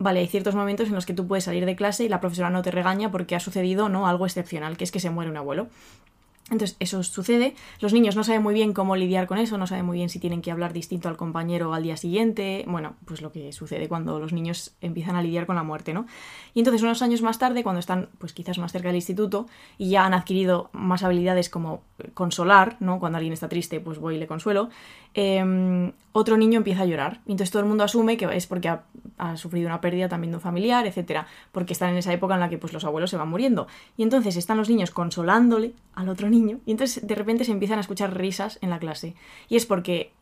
Vale, 0.00 0.20
hay 0.20 0.28
ciertos 0.28 0.54
momentos 0.54 0.88
en 0.88 0.94
los 0.94 1.06
que 1.06 1.14
tú 1.14 1.26
puedes 1.26 1.44
salir 1.44 1.66
de 1.66 1.74
clase 1.74 2.04
y 2.04 2.08
la 2.08 2.20
profesora 2.20 2.50
no 2.50 2.62
te 2.62 2.70
regaña 2.70 3.10
porque 3.10 3.34
ha 3.34 3.40
sucedido 3.40 3.88
¿no? 3.88 4.06
algo 4.06 4.26
excepcional, 4.26 4.76
que 4.76 4.84
es 4.84 4.92
que 4.92 5.00
se 5.00 5.10
muere 5.10 5.30
un 5.30 5.36
abuelo. 5.36 5.68
Entonces, 6.50 6.76
eso 6.80 7.02
sucede. 7.02 7.54
Los 7.80 7.92
niños 7.92 8.16
no 8.16 8.24
saben 8.24 8.42
muy 8.42 8.54
bien 8.54 8.72
cómo 8.72 8.96
lidiar 8.96 9.26
con 9.26 9.38
eso, 9.38 9.58
no 9.58 9.66
saben 9.66 9.84
muy 9.84 9.98
bien 9.98 10.08
si 10.08 10.18
tienen 10.18 10.40
que 10.40 10.50
hablar 10.50 10.72
distinto 10.72 11.08
al 11.08 11.16
compañero 11.16 11.74
al 11.74 11.82
día 11.82 11.96
siguiente. 11.96 12.64
Bueno, 12.66 12.94
pues 13.04 13.20
lo 13.20 13.32
que 13.32 13.52
sucede 13.52 13.88
cuando 13.88 14.18
los 14.18 14.32
niños 14.32 14.74
empiezan 14.80 15.16
a 15.16 15.22
lidiar 15.22 15.46
con 15.46 15.56
la 15.56 15.62
muerte, 15.62 15.92
¿no? 15.92 16.06
Y 16.54 16.60
entonces, 16.60 16.82
unos 16.82 17.02
años 17.02 17.22
más 17.22 17.38
tarde, 17.38 17.62
cuando 17.62 17.80
están, 17.80 18.08
pues 18.18 18.32
quizás 18.32 18.58
más 18.58 18.72
cerca 18.72 18.88
del 18.88 18.96
instituto 18.96 19.46
y 19.76 19.90
ya 19.90 20.04
han 20.04 20.14
adquirido 20.14 20.70
más 20.72 21.02
habilidades 21.02 21.50
como 21.50 21.82
consolar, 22.14 22.76
¿no? 22.80 22.98
Cuando 22.98 23.18
alguien 23.18 23.32
está 23.32 23.48
triste, 23.48 23.80
pues 23.80 23.98
voy 23.98 24.16
y 24.16 24.18
le 24.18 24.26
consuelo. 24.26 24.70
eh, 25.14 25.92
otro 26.12 26.36
niño 26.36 26.58
empieza 26.58 26.82
a 26.82 26.86
llorar. 26.86 27.20
Y 27.26 27.32
entonces 27.32 27.50
todo 27.50 27.62
el 27.62 27.68
mundo 27.68 27.84
asume 27.84 28.16
que 28.16 28.24
es 28.36 28.46
porque 28.46 28.68
ha, 28.68 28.84
ha 29.18 29.36
sufrido 29.36 29.68
una 29.68 29.80
pérdida 29.80 30.08
también 30.08 30.32
de 30.32 30.36
un 30.36 30.40
familiar, 30.40 30.86
etcétera, 30.86 31.26
porque 31.52 31.72
están 31.72 31.90
en 31.90 31.98
esa 31.98 32.12
época 32.12 32.34
en 32.34 32.40
la 32.40 32.48
que 32.48 32.58
pues, 32.58 32.72
los 32.72 32.84
abuelos 32.84 33.10
se 33.10 33.16
van 33.16 33.28
muriendo. 33.28 33.68
Y 33.96 34.02
entonces 34.02 34.36
están 34.36 34.56
los 34.56 34.68
niños 34.68 34.90
consolándole 34.90 35.74
al 35.94 36.08
otro 36.08 36.28
niño, 36.28 36.37
y 36.66 36.70
entonces 36.70 37.06
de 37.06 37.14
repente 37.14 37.44
se 37.44 37.52
empiezan 37.52 37.78
a 37.78 37.80
escuchar 37.80 38.16
risas 38.16 38.58
en 38.62 38.70
la 38.70 38.78
clase. 38.78 39.14
Y 39.48 39.56
es 39.56 39.66
porque 39.66 40.12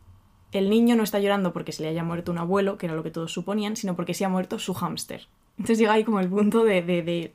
el 0.53 0.71
niño 0.71 0.97
no 0.97 1.03
está 1.03 1.19
llorando 1.19 1.53
porque 1.53 1.73
se 1.73 1.83
le 1.83 1.89
haya 1.89 2.05
muerto 2.05 2.33
un 2.33 2.39
abuelo, 2.39 2.79
que 2.79 2.87
era 2.87 2.95
lo 2.95 3.03
que 3.03 3.11
todos 3.11 3.33
suponían, 3.33 3.77
sino 3.77 3.97
porque 3.97 4.15
se 4.15 4.25
ha 4.25 4.29
muerto 4.29 4.59
su 4.59 4.75
hámster. 4.75 5.29
Entonces 5.59 5.79
llega 5.79 5.93
ahí 5.93 6.05
como 6.05 6.21
el 6.21 6.29
punto 6.29 6.65
de, 6.65 6.83
de, 6.83 7.03
de, 7.03 7.33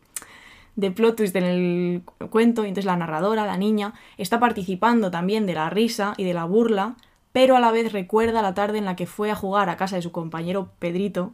de 0.76 0.92
plot 0.92 1.18
twist 1.18 1.36
en 1.36 1.44
el 1.44 2.04
cuento, 2.30 2.66
y 2.66 2.70
entonces 2.70 2.86
la 2.86 2.96
narradora, 2.96 3.46
la 3.46 3.58
niña, 3.58 3.94
está 4.18 4.40
participando 4.40 5.12
también 5.12 5.46
de 5.46 5.54
la 5.54 5.70
risa 5.70 6.14
y 6.18 6.24
de 6.24 6.34
la 6.34 6.46
burla, 6.46 6.96
pero 7.32 7.56
a 7.56 7.60
la 7.60 7.72
vez 7.72 7.92
recuerda 7.92 8.42
la 8.42 8.54
tarde 8.54 8.78
en 8.78 8.86
la 8.86 8.96
que 8.96 9.08
fue 9.08 9.32
a 9.32 9.36
jugar 9.36 9.70
a 9.70 9.78
casa 9.78 9.96
de 9.96 10.02
su 10.02 10.12
compañero 10.12 10.72
Pedrito, 10.80 11.34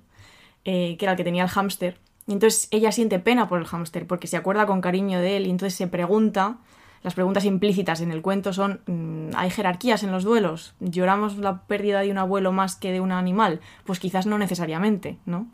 eh, 0.66 0.96
que 0.98 1.06
era 1.06 1.14
el 1.14 1.18
que 1.18 1.24
tenía 1.24 1.44
el 1.44 1.50
hámster, 1.50 1.98
y 2.26 2.34
entonces 2.34 2.68
ella 2.72 2.92
siente 2.92 3.20
pena 3.20 3.48
por 3.48 3.60
el 3.60 3.66
hámster, 3.66 4.06
porque 4.06 4.28
se 4.28 4.38
acuerda 4.38 4.66
con 4.66 4.82
cariño 4.82 5.20
de 5.20 5.38
él, 5.38 5.48
y 5.48 5.50
entonces 5.50 5.76
se 5.76 5.88
pregunta, 5.88 6.58
las 7.04 7.14
preguntas 7.14 7.46
implícitas 7.46 8.02
en 8.02 8.12
el 8.12 8.22
cuento 8.22 8.54
son, 8.54 8.82
mm, 8.86 9.36
¿hay 9.36 9.50
jerarquías 9.50 10.04
en 10.04 10.12
los 10.12 10.24
duelos? 10.24 10.76
¿Lloramos 10.80 11.38
la 11.38 11.62
pérdida 11.64 12.02
de 12.02 12.12
un 12.12 12.18
abuelo 12.18 12.52
más 12.52 12.76
que 12.76 12.92
de 12.92 13.02
un 13.02 13.12
animal? 13.12 13.60
Pues 13.86 14.00
quizás 14.00 14.26
no 14.26 14.38
necesariamente, 14.38 15.18
¿no? 15.26 15.48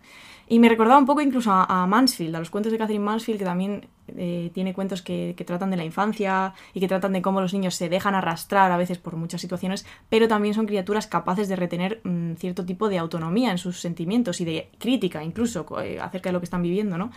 Y 0.48 0.60
me 0.60 0.68
recordaba 0.68 1.00
un 1.00 1.06
poco 1.06 1.22
incluso 1.22 1.52
a, 1.52 1.88
Mansfield, 1.88 2.36
a 2.36 2.40
los 2.40 2.50
cuentos 2.50 2.72
de 2.72 2.78
Catherine 2.78 3.04
Mansfield, 3.04 3.40
que 3.40 3.46
también 3.46 3.88
eh, 4.10 4.52
tiene 4.54 4.74
cuentos 4.74 5.02
que, 5.02 5.36
que 5.38 5.46
tratan 5.46 5.72
de 5.72 5.78
la 5.78 5.86
infancia 5.86 6.54
y 6.74 6.82
que 6.82 6.88
tratan 6.90 7.14
de 7.14 7.22
cómo 7.22 7.40
los 7.40 7.54
niños 7.54 7.76
se 7.76 7.88
dejan 7.88 8.14
arrastrar 8.14 8.72
a 8.72 8.78
veces 8.78 8.98
por 8.98 9.16
muchas 9.16 9.40
situaciones, 9.40 9.86
pero 10.10 10.28
también 10.28 10.54
son 10.54 10.66
criaturas 10.66 11.08
capaces 11.08 11.48
de 11.48 11.56
retener 11.56 12.02
mm, 12.04 12.34
cierto 12.34 12.66
tipo 12.66 12.90
de 12.90 12.98
autonomía 12.98 13.52
en 13.52 13.58
sus 13.58 13.80
sentimientos 13.80 14.42
y 14.42 14.46
de 14.46 14.70
crítica 14.80 15.24
incluso 15.24 15.66
eh, 15.82 16.00
acerca 16.02 16.30
de 16.30 16.34
lo 16.34 16.40
que 16.40 16.46
están 16.46 16.62
viviendo, 16.62 16.98
¿no? 16.98 17.12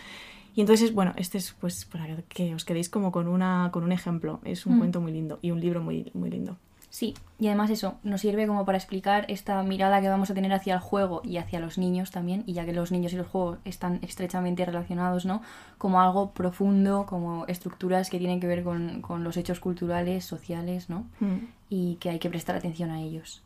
Y 0.57 0.61
entonces, 0.61 0.91
bueno, 0.91 1.13
este 1.17 1.37
es 1.37 1.55
pues 1.61 1.85
para 1.85 2.07
que 2.29 2.55
os 2.55 2.65
quedéis 2.65 2.89
como 2.89 3.11
con, 3.11 3.27
una, 3.27 3.69
con 3.71 3.83
un 3.83 3.91
ejemplo. 3.91 4.39
Es 4.43 4.65
un 4.65 4.75
Mm. 4.75 4.79
cuento 4.79 5.01
muy 5.01 5.11
lindo 5.11 5.37
y 5.43 5.51
un 5.51 5.61
libro 5.61 5.81
muy, 5.83 6.09
muy 6.15 6.31
lindo. 6.31 6.57
Sí, 6.89 7.13
y 7.37 7.45
además 7.45 7.69
eso 7.69 7.99
nos 8.01 8.21
sirve 8.21 8.47
como 8.47 8.65
para 8.65 8.79
explicar 8.79 9.25
esta 9.27 9.61
mirada 9.61 10.01
que 10.01 10.09
vamos 10.09 10.31
a 10.31 10.33
tener 10.33 10.51
hacia 10.53 10.73
el 10.73 10.79
juego 10.79 11.21
y 11.23 11.37
hacia 11.37 11.59
los 11.59 11.77
niños 11.77 12.09
también, 12.09 12.41
y 12.47 12.53
ya 12.53 12.65
que 12.65 12.73
los 12.73 12.91
niños 12.91 13.13
y 13.13 13.17
los 13.17 13.27
juegos 13.27 13.59
están 13.65 13.99
estrechamente 14.01 14.65
relacionados, 14.65 15.27
¿no? 15.27 15.43
Como 15.77 16.01
algo 16.01 16.31
profundo, 16.31 17.05
como 17.07 17.45
estructuras 17.45 18.09
que 18.09 18.17
tienen 18.17 18.39
que 18.39 18.47
ver 18.47 18.63
con, 18.63 19.01
con 19.01 19.23
los 19.23 19.37
hechos 19.37 19.59
culturales, 19.59 20.25
sociales, 20.25 20.89
¿no? 20.89 21.05
Mm. 21.19 21.35
Y 21.69 21.95
que 21.99 22.09
hay 22.09 22.17
que 22.17 22.31
prestar 22.31 22.55
atención 22.55 22.89
a 22.89 22.99
ellos. 23.01 23.43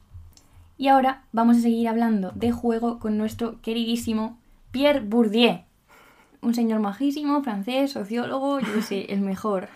Y 0.78 0.88
ahora 0.88 1.24
vamos 1.34 1.58
a 1.58 1.62
seguir 1.62 1.90
hablando 1.90 2.32
de 2.36 2.54
juego 2.54 3.00
con 3.00 3.18
nuestro 3.18 3.60
queridísimo 3.62 4.38
Pierre 4.72 5.02
Bourdieu. 5.02 5.64
Un 6.42 6.56
señor 6.56 6.80
majísimo, 6.80 7.44
francés, 7.44 7.92
sociólogo, 7.92 8.60
yo 8.60 8.74
qué 8.74 8.82
sé, 8.82 9.06
el 9.10 9.22
mejor. 9.22 9.70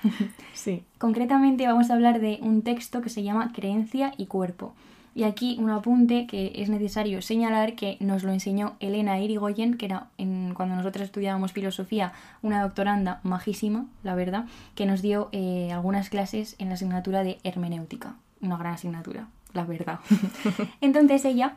Sí. 0.53 0.83
Concretamente 0.97 1.67
vamos 1.67 1.89
a 1.89 1.93
hablar 1.93 2.19
de 2.19 2.39
un 2.41 2.63
texto 2.63 3.01
que 3.01 3.09
se 3.09 3.23
llama 3.23 3.51
Creencia 3.53 4.13
y 4.17 4.25
Cuerpo. 4.25 4.73
Y 5.15 5.23
aquí 5.23 5.55
un 5.61 5.69
apunte 5.69 6.27
que 6.27 6.51
es 6.55 6.67
necesario 6.67 7.21
señalar 7.21 7.75
que 7.75 7.95
nos 8.01 8.23
lo 8.23 8.33
enseñó 8.33 8.75
Elena 8.81 9.17
Irigoyen, 9.17 9.77
que 9.77 9.85
era 9.85 10.07
en, 10.17 10.53
cuando 10.53 10.75
nosotros 10.75 11.05
estudiábamos 11.05 11.53
filosofía 11.53 12.11
una 12.41 12.61
doctoranda 12.61 13.21
majísima, 13.23 13.85
la 14.03 14.13
verdad, 14.15 14.45
que 14.75 14.85
nos 14.85 15.01
dio 15.01 15.29
eh, 15.31 15.71
algunas 15.71 16.09
clases 16.09 16.55
en 16.59 16.67
la 16.67 16.73
asignatura 16.73 17.23
de 17.23 17.37
hermenéutica. 17.43 18.15
Una 18.41 18.57
gran 18.57 18.73
asignatura, 18.73 19.29
la 19.53 19.63
verdad. 19.63 19.99
Entonces 20.81 21.23
ella 21.23 21.55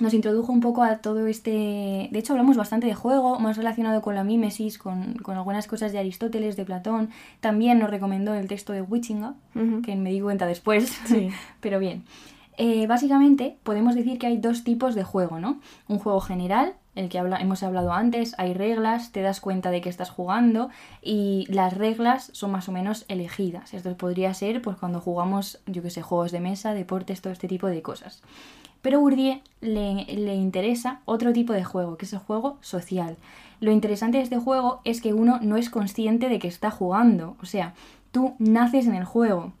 nos 0.00 0.14
introdujo 0.14 0.52
un 0.52 0.60
poco 0.60 0.82
a 0.82 0.98
todo 0.98 1.26
este... 1.26 2.08
De 2.10 2.18
hecho, 2.18 2.32
hablamos 2.32 2.56
bastante 2.56 2.86
de 2.86 2.94
juego, 2.94 3.38
más 3.38 3.56
relacionado 3.56 4.02
con 4.02 4.14
la 4.14 4.24
mímesis, 4.24 4.78
con, 4.78 5.14
con 5.22 5.36
algunas 5.36 5.66
cosas 5.66 5.92
de 5.92 5.98
Aristóteles, 5.98 6.56
de 6.56 6.64
Platón. 6.64 7.10
También 7.40 7.78
nos 7.78 7.90
recomendó 7.90 8.34
el 8.34 8.48
texto 8.48 8.72
de 8.72 8.82
Witchinger, 8.82 9.32
Ujú. 9.54 9.82
que 9.82 9.96
me 9.96 10.10
di 10.10 10.20
cuenta 10.20 10.46
después, 10.46 10.88
Sí. 11.06 11.28
pero 11.60 11.78
bien. 11.78 12.04
Eh, 12.56 12.86
básicamente, 12.86 13.56
podemos 13.62 13.94
decir 13.94 14.18
que 14.18 14.26
hay 14.26 14.36
dos 14.36 14.64
tipos 14.64 14.94
de 14.94 15.02
juego, 15.02 15.40
¿no? 15.40 15.60
Un 15.88 15.98
juego 15.98 16.20
general, 16.20 16.74
el 16.94 17.08
que 17.08 17.18
habla- 17.18 17.38
hemos 17.40 17.62
hablado 17.62 17.92
antes, 17.94 18.34
hay 18.36 18.52
reglas, 18.52 19.12
te 19.12 19.22
das 19.22 19.40
cuenta 19.40 19.70
de 19.70 19.80
que 19.80 19.88
estás 19.88 20.10
jugando 20.10 20.68
y 21.00 21.46
las 21.48 21.72
reglas 21.78 22.28
son 22.34 22.50
más 22.50 22.68
o 22.68 22.72
menos 22.72 23.06
elegidas. 23.08 23.72
Esto 23.72 23.96
podría 23.96 24.34
ser 24.34 24.60
pues 24.60 24.76
cuando 24.76 25.00
jugamos, 25.00 25.60
yo 25.66 25.80
que 25.82 25.88
sé, 25.88 26.02
juegos 26.02 26.32
de 26.32 26.40
mesa, 26.40 26.74
deportes, 26.74 27.22
todo 27.22 27.32
este 27.32 27.48
tipo 27.48 27.66
de 27.68 27.80
cosas. 27.80 28.20
Pero 28.82 29.00
Bourdieu 29.00 29.40
le, 29.60 30.04
le 30.04 30.34
interesa 30.34 31.00
otro 31.04 31.32
tipo 31.32 31.52
de 31.52 31.64
juego, 31.64 31.96
que 31.96 32.06
es 32.06 32.12
el 32.12 32.18
juego 32.18 32.58
social. 32.60 33.16
Lo 33.60 33.72
interesante 33.72 34.18
de 34.18 34.24
este 34.24 34.38
juego 34.38 34.80
es 34.84 35.02
que 35.02 35.12
uno 35.12 35.38
no 35.42 35.56
es 35.56 35.68
consciente 35.68 36.28
de 36.28 36.38
que 36.38 36.48
está 36.48 36.70
jugando, 36.70 37.36
o 37.42 37.46
sea, 37.46 37.74
tú 38.10 38.34
naces 38.38 38.86
en 38.86 38.94
el 38.94 39.04
juego. 39.04 39.52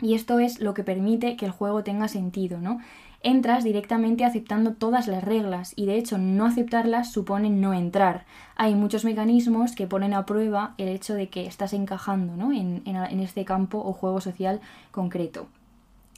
Y 0.00 0.14
esto 0.14 0.40
es 0.40 0.60
lo 0.60 0.74
que 0.74 0.82
permite 0.82 1.36
que 1.36 1.46
el 1.46 1.52
juego 1.52 1.84
tenga 1.84 2.08
sentido, 2.08 2.60
¿no? 2.60 2.80
entras 3.24 3.64
directamente 3.64 4.24
aceptando 4.24 4.74
todas 4.74 5.08
las 5.08 5.24
reglas 5.24 5.72
y 5.76 5.86
de 5.86 5.96
hecho 5.96 6.18
no 6.18 6.44
aceptarlas 6.44 7.10
supone 7.10 7.50
no 7.50 7.72
entrar. 7.72 8.26
Hay 8.54 8.74
muchos 8.74 9.04
mecanismos 9.04 9.74
que 9.74 9.86
ponen 9.86 10.12
a 10.12 10.26
prueba 10.26 10.74
el 10.76 10.88
hecho 10.88 11.14
de 11.14 11.28
que 11.30 11.46
estás 11.46 11.72
encajando 11.72 12.36
¿no? 12.36 12.52
en, 12.52 12.82
en 12.84 13.20
este 13.20 13.44
campo 13.44 13.78
o 13.78 13.94
juego 13.94 14.20
social 14.20 14.60
concreto. 14.92 15.46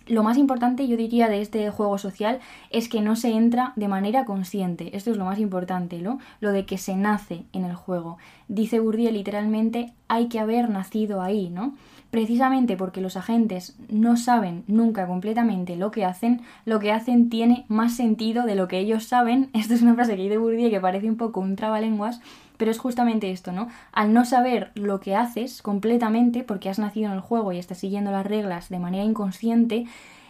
Lo 0.06 0.22
más 0.22 0.38
importante, 0.38 0.86
yo 0.86 0.96
diría, 0.96 1.28
de 1.28 1.40
este 1.40 1.68
juego 1.70 1.98
social 1.98 2.38
es 2.70 2.88
que 2.88 3.00
no 3.00 3.16
se 3.16 3.30
entra 3.32 3.72
de 3.74 3.88
manera 3.88 4.24
consciente. 4.24 4.96
Esto 4.96 5.10
es 5.10 5.16
lo 5.16 5.24
más 5.24 5.40
importante, 5.40 6.00
¿no? 6.00 6.20
Lo 6.40 6.52
de 6.52 6.64
que 6.64 6.78
se 6.78 6.96
nace 6.96 7.44
en 7.52 7.64
el 7.64 7.74
juego. 7.74 8.18
Dice 8.46 8.78
Bourdieu 8.78 9.10
literalmente, 9.10 9.92
hay 10.06 10.28
que 10.28 10.38
haber 10.38 10.70
nacido 10.70 11.22
ahí, 11.22 11.48
¿no? 11.48 11.74
Precisamente 12.12 12.76
porque 12.76 13.00
los 13.00 13.16
agentes 13.16 13.76
no 13.88 14.16
saben 14.16 14.62
nunca 14.68 15.08
completamente 15.08 15.74
lo 15.74 15.90
que 15.90 16.04
hacen, 16.04 16.40
lo 16.64 16.78
que 16.78 16.92
hacen 16.92 17.28
tiene 17.28 17.64
más 17.66 17.96
sentido 17.96 18.46
de 18.46 18.54
lo 18.54 18.68
que 18.68 18.78
ellos 18.78 19.04
saben. 19.04 19.50
Esto 19.54 19.74
es 19.74 19.82
una 19.82 19.94
frase 19.94 20.16
que 20.16 20.28
de 20.28 20.38
Bourdieu 20.38 20.70
que 20.70 20.80
parece 20.80 21.10
un 21.10 21.16
poco 21.16 21.40
un 21.40 21.56
trabalenguas, 21.56 22.20
pero 22.56 22.70
es 22.70 22.78
justamente 22.78 23.30
esto, 23.30 23.52
¿no? 23.52 23.68
Al 23.92 24.12
no 24.12 24.24
saber 24.24 24.70
lo 24.74 25.00
que 25.00 25.14
haces 25.14 25.62
completamente, 25.62 26.42
porque 26.42 26.68
has 26.68 26.78
nacido 26.78 27.06
en 27.06 27.14
el 27.14 27.20
juego 27.20 27.52
y 27.52 27.58
estás 27.58 27.78
siguiendo 27.78 28.10
las 28.10 28.26
reglas 28.26 28.68
de 28.68 28.78
manera 28.78 29.04
inconsciente, 29.04 29.86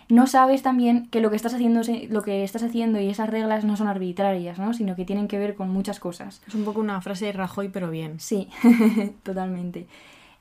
no 0.08 0.26
sabes 0.26 0.62
también 0.62 1.08
que 1.08 1.20
lo 1.20 1.30
que 1.30 1.36
estás 1.36 1.54
haciendo, 1.54 1.80
lo 2.10 2.22
que 2.22 2.44
estás 2.44 2.62
haciendo 2.62 3.00
y 3.00 3.08
esas 3.08 3.28
reglas 3.28 3.64
no 3.64 3.76
son 3.76 3.88
arbitrarias, 3.88 4.58
¿no? 4.58 4.72
Sino 4.72 4.94
que 4.94 5.04
tienen 5.04 5.26
que 5.26 5.38
ver 5.38 5.54
con 5.56 5.70
muchas 5.70 5.98
cosas. 5.98 6.42
Es 6.46 6.54
un 6.54 6.64
poco 6.64 6.80
una 6.80 7.00
frase 7.00 7.26
de 7.26 7.32
Rajoy, 7.32 7.68
pero 7.68 7.90
bien. 7.90 8.20
Sí, 8.20 8.48
totalmente. 9.24 9.86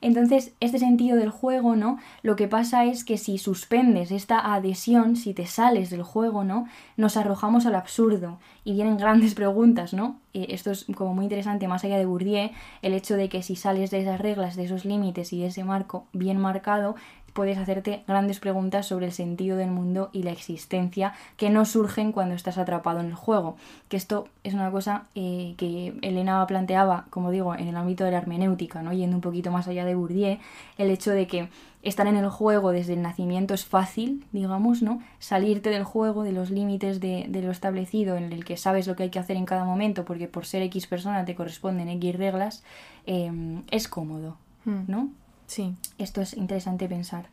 Entonces, 0.00 0.52
este 0.60 0.78
sentido 0.78 1.16
del 1.16 1.30
juego, 1.30 1.76
¿no? 1.76 1.98
Lo 2.22 2.36
que 2.36 2.48
pasa 2.48 2.84
es 2.84 3.04
que 3.04 3.18
si 3.18 3.38
suspendes 3.38 4.10
esta 4.10 4.54
adhesión, 4.54 5.16
si 5.16 5.34
te 5.34 5.46
sales 5.46 5.90
del 5.90 6.02
juego, 6.02 6.44
¿no? 6.44 6.66
Nos 6.96 7.16
arrojamos 7.16 7.66
al 7.66 7.74
absurdo 7.74 8.38
y 8.64 8.74
vienen 8.74 8.98
grandes 8.98 9.34
preguntas, 9.42 9.92
¿no? 9.92 10.18
esto 10.34 10.70
es 10.70 10.84
como 10.94 11.14
muy 11.14 11.24
interesante, 11.24 11.66
más 11.66 11.82
allá 11.84 11.96
de 11.96 12.04
Bourdieu, 12.04 12.50
el 12.82 12.92
hecho 12.92 13.16
de 13.16 13.30
que 13.30 13.42
si 13.42 13.56
sales 13.56 13.90
de 13.90 14.00
esas 14.00 14.20
reglas, 14.20 14.54
de 14.54 14.64
esos 14.64 14.84
límites 14.84 15.32
y 15.32 15.40
de 15.40 15.46
ese 15.46 15.64
marco 15.64 16.04
bien 16.12 16.38
marcado, 16.38 16.94
puedes 17.36 17.58
hacerte 17.58 18.02
grandes 18.08 18.40
preguntas 18.40 18.86
sobre 18.86 19.06
el 19.06 19.12
sentido 19.12 19.58
del 19.58 19.70
mundo 19.70 20.08
y 20.12 20.22
la 20.22 20.32
existencia 20.32 21.12
que 21.36 21.50
no 21.50 21.66
surgen 21.66 22.10
cuando 22.10 22.34
estás 22.34 22.56
atrapado 22.56 23.00
en 23.00 23.06
el 23.06 23.14
juego. 23.14 23.56
Que 23.88 23.98
esto 23.98 24.26
es 24.42 24.54
una 24.54 24.70
cosa 24.70 25.04
eh, 25.14 25.54
que 25.58 25.94
Elena 26.00 26.44
planteaba, 26.46 27.04
como 27.10 27.30
digo, 27.30 27.54
en 27.54 27.68
el 27.68 27.76
ámbito 27.76 28.04
de 28.04 28.10
la 28.10 28.18
hermenéutica, 28.18 28.82
¿no? 28.82 28.94
yendo 28.94 29.16
un 29.16 29.20
poquito 29.20 29.52
más 29.52 29.68
allá 29.68 29.84
de 29.84 29.94
Bourdieu, 29.94 30.38
el 30.78 30.90
hecho 30.90 31.10
de 31.10 31.26
que 31.26 31.50
estar 31.82 32.06
en 32.06 32.16
el 32.16 32.30
juego 32.30 32.72
desde 32.72 32.94
el 32.94 33.02
nacimiento 33.02 33.52
es 33.52 33.66
fácil, 33.66 34.24
digamos, 34.32 34.82
¿no? 34.82 35.02
Salirte 35.18 35.68
del 35.70 35.84
juego, 35.84 36.24
de 36.24 36.32
los 36.32 36.50
límites 36.50 37.00
de, 37.00 37.28
lo 37.28 37.50
establecido, 37.50 38.16
en 38.16 38.32
el 38.32 38.44
que 38.46 38.56
sabes 38.56 38.86
lo 38.86 38.96
que 38.96 39.04
hay 39.04 39.10
que 39.10 39.18
hacer 39.18 39.36
en 39.36 39.44
cada 39.44 39.64
momento, 39.64 40.06
porque 40.06 40.26
por 40.26 40.46
ser 40.46 40.62
X 40.62 40.86
persona 40.86 41.24
te 41.26 41.34
corresponden 41.34 41.88
X 41.90 42.16
reglas, 42.16 42.64
eh, 43.06 43.30
es 43.70 43.88
cómodo, 43.88 44.38
hmm. 44.64 44.84
¿no? 44.88 45.10
Sí. 45.46 45.74
Esto 45.98 46.20
es 46.20 46.36
interesante 46.36 46.88
pensar. 46.88 47.28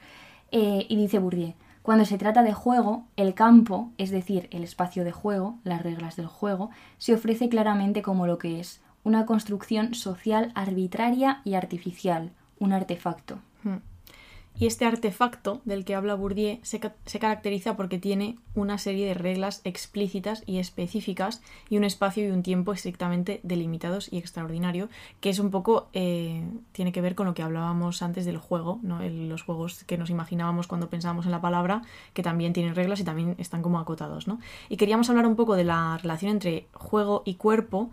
Eh, 0.52 0.86
y 0.88 0.96
dice 0.96 1.20
Bourdieu, 1.20 1.54
cuando 1.82 2.06
se 2.06 2.18
trata 2.18 2.44
de 2.44 2.54
juego, 2.54 3.04
el 3.18 3.34
campo, 3.34 3.92
es 3.98 4.10
decir, 4.10 4.48
el 4.52 4.64
espacio 4.64 5.04
de 5.04 5.12
juego, 5.12 5.58
las 5.64 5.84
reglas 5.84 6.16
del 6.16 6.28
juego, 6.28 6.70
se 6.98 7.14
ofrece 7.14 7.50
claramente 7.50 8.02
como 8.02 8.26
lo 8.26 8.38
que 8.38 8.60
es, 8.60 8.82
una 9.04 9.26
construcción 9.26 9.94
social 9.94 10.52
arbitraria 10.56 11.42
y 11.44 11.56
artificial, 11.56 12.32
un 12.58 12.72
artefacto. 12.72 13.40
Hmm. 13.64 13.78
Y 14.56 14.68
este 14.68 14.86
artefacto 14.86 15.62
del 15.66 15.84
que 15.84 15.96
habla 15.96 16.14
Bourdieu 16.14 16.60
se, 16.62 16.80
caracteriza 17.20 17.76
porque 17.76 17.98
tiene 17.98 18.38
una 18.54 18.78
serie 18.78 19.08
de 19.08 19.16
reglas 19.16 19.62
explícitas 19.64 20.44
y 20.46 20.60
específicas 20.60 21.42
y 21.70 21.78
un 21.78 21.84
espacio 21.84 22.28
y 22.28 22.32
un 22.32 22.44
tiempo 22.44 22.72
estrictamente 22.72 23.40
delimitados 23.44 24.14
y 24.14 24.20
extraordinario, 24.20 24.90
que 25.22 25.32
es 25.32 25.40
un 25.40 25.50
poco, 25.50 25.90
eh, 25.94 26.44
tiene 26.72 26.92
que 26.92 27.02
ver 27.02 27.16
con 27.16 27.26
lo 27.26 27.34
que 27.34 27.42
hablábamos 27.42 28.04
antes 28.04 28.26
del 28.26 28.38
juego, 28.38 28.80
¿no? 28.84 29.00
los 29.02 29.42
juegos 29.42 29.84
que 29.86 29.98
nos 29.98 30.12
imaginábamos 30.12 30.68
cuando 30.68 30.90
pensábamos 30.90 31.26
en 31.26 31.32
la 31.32 31.42
palabra, 31.42 31.82
que 32.14 32.22
también 32.22 32.54
tienen 32.54 32.76
reglas 32.76 33.00
y 33.00 33.04
también 33.04 33.36
están 33.40 33.64
como 33.64 33.80
acotados. 33.80 34.28
¿no? 34.28 34.40
Y 34.70 34.78
queríamos 34.78 35.10
hablar 35.10 35.26
un 35.26 35.36
poco 35.36 35.56
de 35.56 35.64
la 35.64 35.98
relación 35.98 36.32
entre 36.32 36.68
juego 36.74 37.24
y 37.26 37.36
cuerpo, 37.36 37.90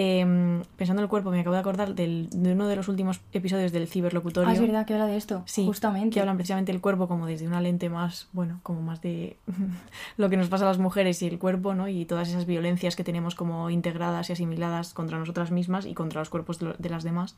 Em, 0.00 0.62
pensando 0.76 1.00
en 1.00 1.06
el 1.06 1.08
cuerpo, 1.10 1.32
me 1.32 1.40
acabo 1.40 1.54
de 1.54 1.60
acordar 1.60 1.96
de 1.96 2.28
uno 2.32 2.68
de 2.68 2.76
los 2.76 2.86
últimos 2.86 3.20
episodios 3.32 3.72
del 3.72 3.88
ciberlocutorio. 3.88 4.48
Ah, 4.48 4.52
es 4.52 4.60
verdad 4.60 4.86
que 4.86 4.92
habla 4.92 5.06
de 5.06 5.16
esto. 5.16 5.42
Sí, 5.44 5.66
justamente. 5.66 6.14
Que 6.14 6.20
hablan 6.20 6.36
precisamente 6.36 6.70
del 6.70 6.80
cuerpo 6.80 7.08
como 7.08 7.26
desde 7.26 7.48
una 7.48 7.60
lente 7.60 7.90
más, 7.90 8.28
bueno, 8.32 8.60
como 8.62 8.80
más 8.80 9.02
de 9.02 9.38
lo 10.16 10.30
que 10.30 10.36
nos 10.36 10.46
pasa 10.46 10.66
a 10.66 10.68
las 10.68 10.78
mujeres 10.78 11.20
y 11.22 11.26
el 11.26 11.40
cuerpo, 11.40 11.74
¿no? 11.74 11.88
Y 11.88 12.04
todas 12.04 12.28
esas 12.28 12.46
violencias 12.46 12.94
que 12.94 13.02
tenemos 13.02 13.34
como 13.34 13.70
integradas 13.70 14.30
y 14.30 14.34
asimiladas 14.34 14.94
contra 14.94 15.18
nosotras 15.18 15.50
mismas 15.50 15.84
y 15.84 15.94
contra 15.94 16.20
los 16.20 16.30
cuerpos 16.30 16.60
de, 16.60 16.88
las 16.88 17.02
demás. 17.02 17.36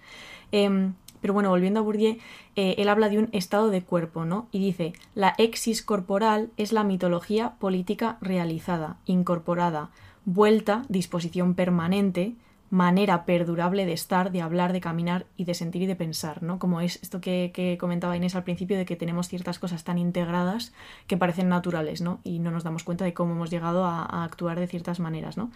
Em, 0.52 0.92
pero 1.22 1.32
bueno, 1.32 1.48
volviendo 1.48 1.80
a 1.80 1.82
Bourdieu, 1.82 2.18
eh, 2.56 2.74
él 2.76 2.90
habla 2.90 3.08
de 3.08 3.20
un 3.20 3.30
estado 3.32 3.70
de 3.70 3.80
cuerpo, 3.80 4.26
¿no? 4.26 4.48
Y 4.52 4.58
dice, 4.58 4.92
la 5.14 5.34
exis 5.38 5.80
corporal 5.80 6.50
es 6.58 6.74
la 6.74 6.84
mitología 6.84 7.54
política 7.58 8.18
realizada, 8.20 8.98
incorporada, 9.06 9.88
vuelta, 10.26 10.84
disposición 10.90 11.54
permanente, 11.54 12.34
manera 12.70 13.24
perdurable 13.24 13.84
de 13.84 13.92
estar, 13.92 14.30
de 14.30 14.42
hablar, 14.42 14.72
de 14.72 14.80
caminar 14.80 15.26
y 15.36 15.44
de 15.44 15.54
sentir 15.54 15.82
y 15.82 15.86
de 15.86 15.96
pensar, 15.96 16.42
¿no? 16.42 16.60
Como 16.60 16.80
es 16.80 17.00
esto 17.02 17.20
que, 17.20 17.76
comentaba 17.80 18.16
Inés 18.16 18.36
al 18.36 18.44
principio 18.44 18.78
de 18.78 18.84
que 18.84 18.96
tenemos 18.96 19.28
ciertas 19.28 19.58
cosas 19.58 19.82
tan 19.82 19.98
integradas 19.98 20.72
que 21.08 21.16
parecen 21.16 21.48
naturales, 21.48 22.00
¿no? 22.00 22.20
Y 22.22 22.38
no 22.38 22.52
nos 22.52 22.62
damos 22.62 22.84
cuenta 22.84 23.04
de 23.04 23.12
cómo 23.12 23.32
hemos 23.32 23.50
llegado 23.50 23.84
a, 23.84 24.24
actuar 24.24 24.60
de 24.60 24.68
ciertas 24.68 25.00
maneras, 25.00 25.36
¿no? 25.36 25.50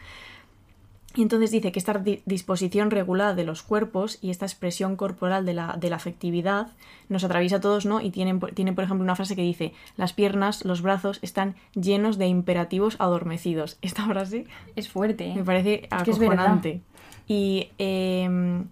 Y 1.16 1.22
entonces 1.22 1.53
dice 1.53 1.70
que 1.70 1.79
esta 1.79 2.03
disposición 2.27 2.90
regulada 2.90 3.37
de 3.37 3.44
los 3.44 3.62
cuerpos 3.62 4.18
y 4.20 4.31
esta 4.31 4.46
expresión 4.46 4.96
corporal 4.96 5.46
de 5.46 5.55
la, 5.55 5.77
de 5.79 5.90
la 5.90 5.96
afectividad 5.96 6.72
nos 7.09 7.22
atraviesa 7.22 7.57
a 7.57 7.61
todos, 7.61 7.87
¿no? 7.87 8.00
Y 8.00 8.11
tiene, 8.11 8.37
tiene, 8.55 8.72
por 8.72 8.83
ejemplo, 8.83 9.05
una 9.05 9.14
frase 9.14 9.37
que 9.37 9.42
dice, 9.42 9.72
las 9.96 10.12
piernas, 10.12 10.64
los 10.64 10.83
brazos 10.83 11.20
están 11.22 11.55
llenos 11.74 12.18
de 12.18 12.27
imperativos 12.27 12.96
adormecidos. 12.98 13.79
Esta 13.83 14.05
frase 14.07 14.46
es 14.74 14.88
fuerte. 14.88 15.29
¿eh? 15.29 15.35
Me 15.37 15.44
parece 15.44 15.87
acojonante. 15.92 16.83
Y, 17.27 17.71
em, 17.79 18.67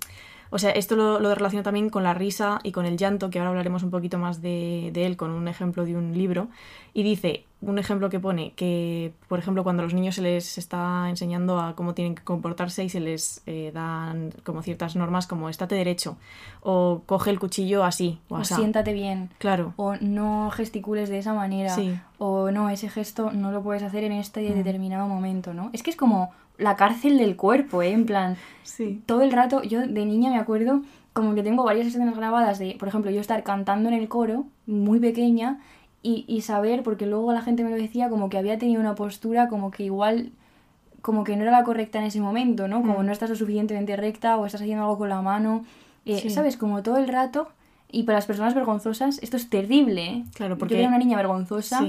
o 0.51 0.59
sea, 0.59 0.71
esto 0.71 0.97
lo, 0.97 1.19
lo, 1.21 1.35
relaciono 1.35 1.62
también 1.62 1.88
con 1.88 2.03
la 2.03 2.15
risa 2.15 2.61
y 2.62 2.73
con 2.73 2.85
el 2.85 2.97
llanto, 2.97 3.31
que 3.31 3.38
ahora 3.38 3.51
hablaremos 3.51 3.83
un 3.83 3.91
poquito 3.91 4.19
más 4.19 4.43
de, 4.43 4.91
de, 4.93 5.07
él 5.07 5.17
con 5.17 5.31
un 5.31 5.49
ejemplo 5.49 5.85
de 5.85 5.97
un 5.97 6.12
libro. 6.12 6.49
Y 6.93 7.03
dice, 7.03 7.47
un 7.62 7.79
ejemplo 7.79 8.11
que 8.11 8.19
pone, 8.19 8.53
que 8.55 9.15
por 9.29 9.38
ejemplo 9.38 9.62
cuando 9.62 9.83
a 9.83 9.85
los 9.85 9.95
niños 9.95 10.17
se 10.17 10.23
les 10.23 10.59
está 10.59 11.09
enseñando 11.09 11.61
a 11.61 11.77
cómo 11.77 11.95
tienen 11.95 12.17
que 12.17 12.25
comportarse 12.25 12.85
y 12.85 12.88
se 12.88 13.01
les 13.01 13.41
eh, 13.47 13.71
dan 13.73 14.35
como 14.43 14.62
ciertas 14.62 14.97
normas 14.97 15.27
como 15.27 15.49
estate 15.49 15.77
derecho, 15.77 16.17
o 16.61 17.03
coge 17.07 17.31
el 17.31 17.38
cuchillo 17.38 17.85
así, 17.85 18.19
o, 18.29 18.37
o 18.37 18.45
siéntate 18.45 18.93
bien. 18.93 19.31
Claro. 19.38 19.75
O 19.77 19.95
no 20.01 20.51
gesticules 20.51 21.09
de 21.09 21.19
esa 21.19 21.35
manera. 21.35 21.75
Sí. 21.75 21.99
O 22.19 22.51
no, 22.51 22.69
ese 22.69 22.88
gesto 22.88 23.31
no 23.33 23.53
lo 23.53 23.62
puedes 23.62 23.83
hacer 23.83 24.05
en 24.05 24.12
este 24.12 24.51
mm. 24.51 24.55
determinado 24.55 25.07
momento, 25.09 25.55
¿no? 25.55 25.71
Es 25.73 25.83
que 25.83 25.91
es 25.91 25.97
como 25.97 26.33
la 26.59 26.77
cárcel 26.77 27.19
del 27.19 27.37
cuerpo, 27.37 27.83
¿eh? 27.83 27.91
En 27.91 28.07
plan, 28.07 28.37
sí. 28.62 29.03
todo 29.07 29.23
el 29.23 29.33
rato, 29.33 29.62
yo 29.62 29.81
de 29.81 30.07
niña 30.07 30.31
me 30.31 30.38
acuerdo 30.38 30.83
como 31.12 31.35
que 31.35 31.43
tengo 31.43 31.65
varias 31.65 31.87
escenas 31.87 32.17
grabadas 32.17 32.59
de, 32.59 32.77
por 32.79 32.88
ejemplo, 32.88 33.11
yo 33.11 33.21
estar 33.21 33.43
cantando 33.43 33.88
en 33.88 33.95
el 33.95 34.09
coro, 34.09 34.47
muy 34.67 34.99
pequeña, 34.99 35.61
y, 36.03 36.25
y 36.27 36.41
saber, 36.41 36.83
porque 36.83 37.07
luego 37.07 37.33
la 37.33 37.43
gente 37.43 37.65
me 37.65 37.71
lo 37.71 37.77
decía, 37.77 38.09
como 38.09 38.29
que 38.29 38.38
había 38.38 38.59
tenido 38.59 38.81
una 38.81 38.95
postura 38.95 39.49
como 39.49 39.71
que 39.71 39.85
igual 39.85 40.33
como 41.03 41.25
que 41.25 41.37
no 41.37 41.43
era 41.43 41.51
la 41.51 41.65
correcta 41.65 41.99
en 41.99 42.05
ese 42.05 42.21
momento, 42.21 42.69
¿no? 42.69 42.81
Como 42.81 43.01
mm. 43.01 43.07
no 43.07 43.12
estás 43.12 43.29
lo 43.29 43.37
suficientemente 43.37 43.97
recta 43.97 44.37
o 44.37 44.47
estás 44.47 44.62
haciendo 44.62 44.85
algo 44.85 44.99
con 44.99 45.09
la 45.09 45.21
mano. 45.21 45.65
Eh, 46.07 46.31
¿Sabes? 46.31 46.57
Como 46.57 46.83
todo 46.83 46.97
el 46.97 47.09
rato. 47.09 47.49
Y 47.91 48.05
para 48.05 48.19
las 48.19 48.27
personas 48.27 48.55
vergonzosas 48.55 49.19
esto 49.21 49.37
es 49.37 49.51
terrible, 49.51 50.07
¿eh? 50.07 50.25
Claro, 50.35 50.57
porque... 50.57 50.75
Yo 50.75 50.81
era 50.81 50.88
una 50.88 50.99
niña 50.99 51.17
vergonzosa 51.17 51.85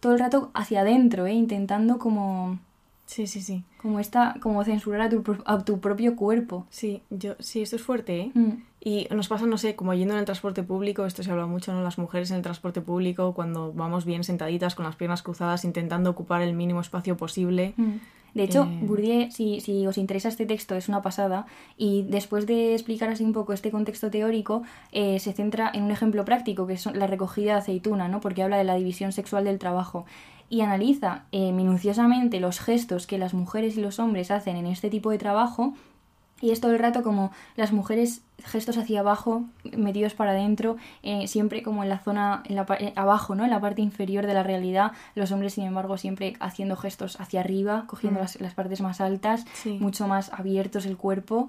todo 0.00 0.14
el 0.14 0.18
rato 0.18 0.50
hacia 0.54 0.80
adentro, 0.80 1.26
¿eh? 1.26 1.34
Intentando 1.34 1.98
como... 1.98 2.58
Sí, 3.06 3.26
sí, 3.26 3.40
sí. 3.40 3.64
Como 3.80 4.00
esta, 4.00 4.36
como 4.40 4.64
censurar 4.64 5.02
a 5.02 5.08
tu, 5.10 5.22
a 5.44 5.64
tu 5.64 5.80
propio 5.80 6.16
cuerpo. 6.16 6.66
Sí, 6.70 7.02
yo, 7.10 7.34
sí, 7.40 7.62
esto 7.62 7.76
es 7.76 7.82
fuerte, 7.82 8.20
¿eh? 8.20 8.30
Mm. 8.34 8.50
Y 8.84 9.06
nos 9.14 9.28
pasa, 9.28 9.46
no 9.46 9.58
sé, 9.58 9.76
como 9.76 9.94
yendo 9.94 10.14
en 10.14 10.20
el 10.20 10.24
transporte 10.24 10.62
público, 10.62 11.04
esto 11.06 11.22
se 11.22 11.30
habla 11.30 11.46
mucho, 11.46 11.72
¿no? 11.72 11.82
Las 11.82 11.98
mujeres 11.98 12.30
en 12.30 12.38
el 12.38 12.42
transporte 12.42 12.80
público, 12.80 13.32
cuando 13.32 13.72
vamos 13.72 14.04
bien 14.04 14.24
sentaditas 14.24 14.74
con 14.74 14.84
las 14.84 14.96
piernas 14.96 15.22
cruzadas, 15.22 15.64
intentando 15.64 16.10
ocupar 16.10 16.42
el 16.42 16.54
mínimo 16.54 16.80
espacio 16.80 17.16
posible. 17.16 17.74
Mm. 17.76 17.96
De 18.34 18.44
hecho, 18.44 18.62
eh... 18.62 18.78
Bourdieu, 18.82 19.30
si, 19.30 19.60
si, 19.60 19.86
os 19.86 19.98
interesa 19.98 20.28
este 20.28 20.46
texto, 20.46 20.74
es 20.74 20.88
una 20.88 21.02
pasada. 21.02 21.46
Y 21.76 22.02
después 22.08 22.46
de 22.46 22.72
explicar 22.72 23.10
así 23.10 23.24
un 23.24 23.32
poco 23.32 23.52
este 23.52 23.70
contexto 23.70 24.10
teórico, 24.10 24.62
eh, 24.90 25.18
se 25.18 25.32
centra 25.32 25.70
en 25.72 25.84
un 25.84 25.90
ejemplo 25.90 26.24
práctico, 26.24 26.66
que 26.66 26.74
es 26.74 26.86
la 26.86 27.06
recogida 27.06 27.52
de 27.52 27.58
aceituna, 27.58 28.08
¿no? 28.08 28.20
Porque 28.20 28.42
habla 28.42 28.56
de 28.56 28.64
la 28.64 28.74
división 28.74 29.12
sexual 29.12 29.44
del 29.44 29.58
trabajo. 29.58 30.06
Y 30.52 30.60
analiza 30.60 31.22
eh, 31.32 31.50
minuciosamente 31.50 32.38
los 32.38 32.60
gestos 32.60 33.06
que 33.06 33.16
las 33.16 33.32
mujeres 33.32 33.78
y 33.78 33.80
los 33.80 33.98
hombres 33.98 34.30
hacen 34.30 34.56
en 34.56 34.66
este 34.66 34.90
tipo 34.90 35.10
de 35.10 35.16
trabajo 35.16 35.72
y 36.42 36.50
es 36.50 36.60
todo 36.60 36.72
el 36.72 36.78
rato 36.78 37.02
como 37.02 37.32
las 37.56 37.72
mujeres 37.72 38.20
gestos 38.44 38.76
hacia 38.76 39.00
abajo, 39.00 39.44
metidos 39.74 40.12
para 40.12 40.32
adentro, 40.32 40.76
eh, 41.02 41.26
siempre 41.26 41.62
como 41.62 41.82
en 41.84 41.88
la 41.88 42.00
zona, 42.00 42.42
en 42.46 42.56
la, 42.56 42.66
eh, 42.80 42.92
abajo, 42.96 43.34
¿no? 43.34 43.44
En 43.44 43.50
la 43.50 43.60
parte 43.60 43.80
inferior 43.80 44.26
de 44.26 44.34
la 44.34 44.42
realidad. 44.42 44.92
Los 45.14 45.32
hombres, 45.32 45.54
sin 45.54 45.64
embargo, 45.64 45.96
siempre 45.96 46.34
haciendo 46.40 46.76
gestos 46.76 47.18
hacia 47.18 47.40
arriba, 47.40 47.84
cogiendo 47.86 48.18
Mm. 48.18 48.22
las, 48.22 48.40
las 48.40 48.52
partes 48.54 48.80
más 48.82 49.00
altas, 49.00 49.46
Sí. 49.54 49.78
mucho 49.80 50.06
más 50.06 50.32
abiertos 50.34 50.84
el 50.84 50.96
cuerpo. 50.98 51.48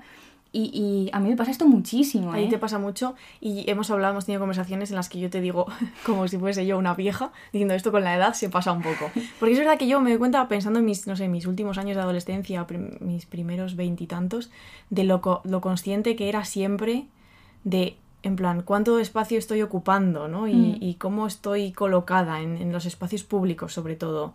Y, 0.56 0.66
y 0.72 1.10
a 1.14 1.20
mí 1.20 1.30
me 1.30 1.36
pasa 1.36 1.50
esto 1.50 1.66
muchísimo, 1.68 2.32
Ahí 2.32 2.46
¿eh? 2.46 2.48
te 2.48 2.60
pasa 2.60 2.78
mucho 2.78 3.16
y 3.42 3.68
hemos 3.72 3.90
hablado, 3.90 4.12
hemos 4.14 4.26
tenido 4.28 4.40
conversaciones 4.40 4.92
en 4.92 4.96
las 4.98 5.10
que 5.10 5.20
yo 5.20 5.32
te 5.32 5.42
digo, 5.42 5.66
como 6.06 6.28
si 6.28 6.38
fuese 6.38 6.64
yo 6.68 6.78
una 6.78 6.94
vieja, 6.94 7.32
diciendo 7.52 7.74
esto 7.74 7.92
con 7.92 8.04
la 8.04 8.16
edad 8.16 8.34
se 8.36 8.50
pasa 8.50 8.72
un 8.72 8.84
poco. 8.84 9.10
Porque 9.40 9.54
es 9.54 9.58
verdad 9.60 9.80
que 9.80 9.88
yo 9.88 10.00
me 10.00 10.12
doy 10.12 10.20
cuenta 10.20 10.48
pensando 10.48 10.78
en 10.78 10.86
mis, 10.86 11.08
no 11.08 11.16
sé, 11.16 11.28
mis 11.28 11.48
últimos 11.48 11.80
años 11.80 11.96
de 11.96 12.04
adolescencia, 12.04 12.68
prim- 12.68 12.92
mis 13.00 13.26
primeros 13.26 13.76
veintitantos, 13.76 14.52
de 14.92 15.04
lo, 15.06 15.22
co- 15.22 15.42
lo 15.44 15.60
consciente 15.60 16.16
que 16.16 16.30
era 16.30 16.46
siempre 16.46 17.06
de, 17.64 17.98
en 18.22 18.36
plan, 18.36 18.62
cuánto 18.62 19.00
espacio 19.00 19.40
estoy 19.40 19.64
ocupando, 19.64 20.28
¿no? 20.28 20.48
Y, 20.48 20.54
Mm. 20.54 20.78
y 20.82 20.94
cómo 20.96 21.26
estoy 21.26 21.72
colocada 21.72 22.42
en, 22.42 22.58
en 22.58 22.72
los 22.72 22.86
espacios 22.86 23.24
públicos, 23.24 23.74
sobre 23.74 23.96
todo. 23.96 24.34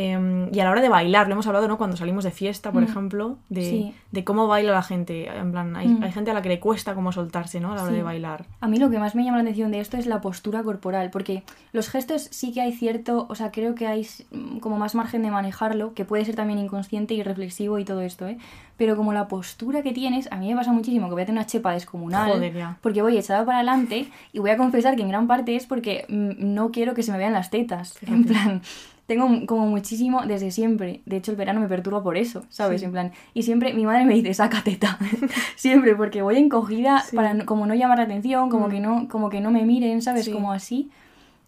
Em, 0.00 0.48
y 0.54 0.60
a 0.60 0.64
la 0.64 0.70
hora 0.70 0.80
de 0.80 0.88
bailar, 0.88 1.26
lo 1.26 1.32
hemos 1.32 1.46
hablado, 1.48 1.66
¿no? 1.66 1.76
Cuando 1.76 1.96
salimos 1.96 2.22
de 2.22 2.30
fiesta, 2.30 2.70
por 2.70 2.82
Mm. 2.82 2.84
ejemplo, 2.84 3.38
de, 3.48 3.64
Sí. 3.64 3.94
de 4.12 4.22
cómo 4.22 4.46
baila 4.46 4.70
la 4.70 4.82
gente. 4.82 5.26
En 5.28 5.50
plan, 5.50 5.74
hay, 5.74 5.88
Mm. 5.88 6.02
hay 6.04 6.12
gente 6.12 6.30
a 6.30 6.34
la 6.34 6.42
que 6.42 6.48
le 6.48 6.60
cuesta 6.60 6.94
como 6.94 7.10
soltarse, 7.10 7.58
¿no? 7.58 7.72
A 7.72 7.74
la 7.74 7.82
hora 7.82 7.90
Sí. 7.90 7.96
de 7.96 8.02
bailar. 8.04 8.46
A 8.60 8.68
mí 8.68 8.78
lo 8.78 8.90
que 8.90 9.00
más 9.00 9.16
me 9.16 9.24
llama 9.24 9.38
la 9.38 9.42
atención 9.42 9.72
de 9.72 9.80
esto 9.80 9.96
es 9.96 10.06
la 10.06 10.20
postura 10.20 10.62
corporal, 10.62 11.10
porque 11.10 11.42
los 11.72 11.88
gestos 11.88 12.28
sí 12.30 12.52
que 12.52 12.60
hay 12.60 12.72
cierto, 12.72 13.26
o 13.28 13.34
sea, 13.34 13.50
creo 13.50 13.74
que 13.74 13.88
hay 13.88 14.06
mm, 14.30 14.58
como 14.60 14.78
más 14.78 14.94
margen 14.94 15.22
de 15.22 15.32
manejarlo, 15.32 15.94
que 15.94 16.04
puede 16.04 16.24
ser 16.24 16.36
también 16.36 16.60
inconsciente 16.60 17.14
y 17.14 17.22
reflexivo 17.24 17.78
y 17.80 17.84
todo 17.84 18.00
esto, 18.02 18.28
¿eh? 18.28 18.38
Pero 18.76 18.96
como 18.96 19.12
la 19.12 19.26
postura 19.26 19.82
que 19.82 19.92
tienes, 19.92 20.30
a 20.30 20.36
mí 20.36 20.48
me 20.48 20.54
pasa 20.54 20.70
muchísimo 20.70 21.08
que 21.08 21.14
voy 21.14 21.22
a 21.22 21.26
tener 21.26 21.40
una 21.40 21.46
chepa 21.46 21.72
descomunal, 21.72 22.30
Joder, 22.30 22.54
ya. 22.54 22.76
porque 22.82 23.02
voy 23.02 23.18
echada 23.18 23.44
para 23.44 23.58
adelante 23.58 24.06
y 24.32 24.38
voy 24.38 24.50
a 24.50 24.56
confesar 24.56 24.94
que 24.94 25.02
en 25.02 25.08
gran 25.08 25.26
parte 25.26 25.56
es 25.56 25.66
porque 25.66 26.04
no 26.08 26.70
quiero 26.70 26.94
que 26.94 27.02
se 27.02 27.10
me 27.10 27.18
vean 27.18 27.32
las 27.32 27.50
tetas, 27.50 27.98
en 28.06 28.24
plan... 28.24 28.62
Tengo 29.08 29.26
como 29.46 29.66
muchísimo 29.66 30.24
desde 30.26 30.50
siempre. 30.52 31.00
De 31.06 31.16
hecho, 31.16 31.32
el 31.32 31.36
verano 31.36 31.60
me 31.60 31.66
perturba 31.66 32.02
por 32.02 32.16
eso, 32.16 32.44
¿sabes? 32.50 32.82
Sí. 32.82 32.84
En 32.84 32.92
plan. 32.92 33.12
Y 33.34 33.42
siempre 33.42 33.72
mi 33.74 33.84
madre 33.84 34.04
me 34.04 34.14
dice, 34.14 34.32
saca 34.34 34.62
teta. 34.62 34.98
siempre, 35.56 35.96
porque 35.96 36.22
voy 36.22 36.36
encogida 36.36 37.00
Sí. 37.00 37.16
para 37.16 37.32
no- 37.34 37.46
como 37.46 37.66
no 37.66 37.74
llamar 37.74 37.98
la 37.98 38.04
atención, 38.04 38.50
como 38.50 38.68
Mm. 38.68 38.70
que 38.70 38.80
no, 38.80 39.08
como 39.08 39.30
que 39.30 39.40
no 39.40 39.50
me 39.50 39.64
miren, 39.64 40.02
¿sabes? 40.02 40.26
Sí. 40.26 40.30
Como 40.32 40.52
así. 40.52 40.90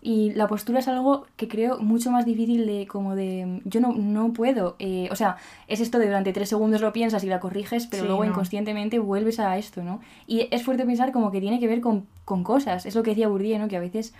Y 0.02 0.32
la 0.32 0.46
postura 0.48 0.78
es 0.78 0.88
algo 0.88 1.26
que 1.36 1.46
creo 1.48 1.78
mucho 1.78 2.10
más 2.10 2.24
difícil 2.24 2.64
de, 2.66 2.86
como 2.86 3.14
de, 3.14 3.60
yo 3.66 3.82
no, 3.82 3.92
no 3.92 4.32
puedo, 4.32 4.74
eh, 4.78 5.08
o 5.12 5.14
sea, 5.14 5.36
es 5.68 5.80
esto 5.80 5.98
de 5.98 6.06
durante 6.06 6.32
tres 6.32 6.48
segundos 6.48 6.80
lo 6.80 6.94
piensas 6.94 7.22
y 7.22 7.26
la 7.26 7.38
corriges, 7.38 7.86
pero 7.86 8.04
Sí, 8.04 8.06
luego 8.08 8.24
no. 8.24 8.30
inconscientemente 8.30 8.98
vuelves 8.98 9.38
a 9.38 9.58
esto, 9.58 9.82
¿no? 9.82 10.00
Y 10.26 10.48
es 10.52 10.62
fuerte 10.62 10.86
pensar 10.86 11.12
como 11.12 11.30
que 11.30 11.42
tiene 11.42 11.60
que 11.60 11.68
ver 11.68 11.82
con, 11.82 12.06
con 12.24 12.42
cosas, 12.44 12.86
es 12.86 12.94
lo 12.94 13.02
que 13.02 13.10
decía 13.10 13.28
Bourdieu, 13.28 13.58
¿no? 13.58 13.68
Que 13.68 13.76
a 13.76 13.80
veces 13.80 14.14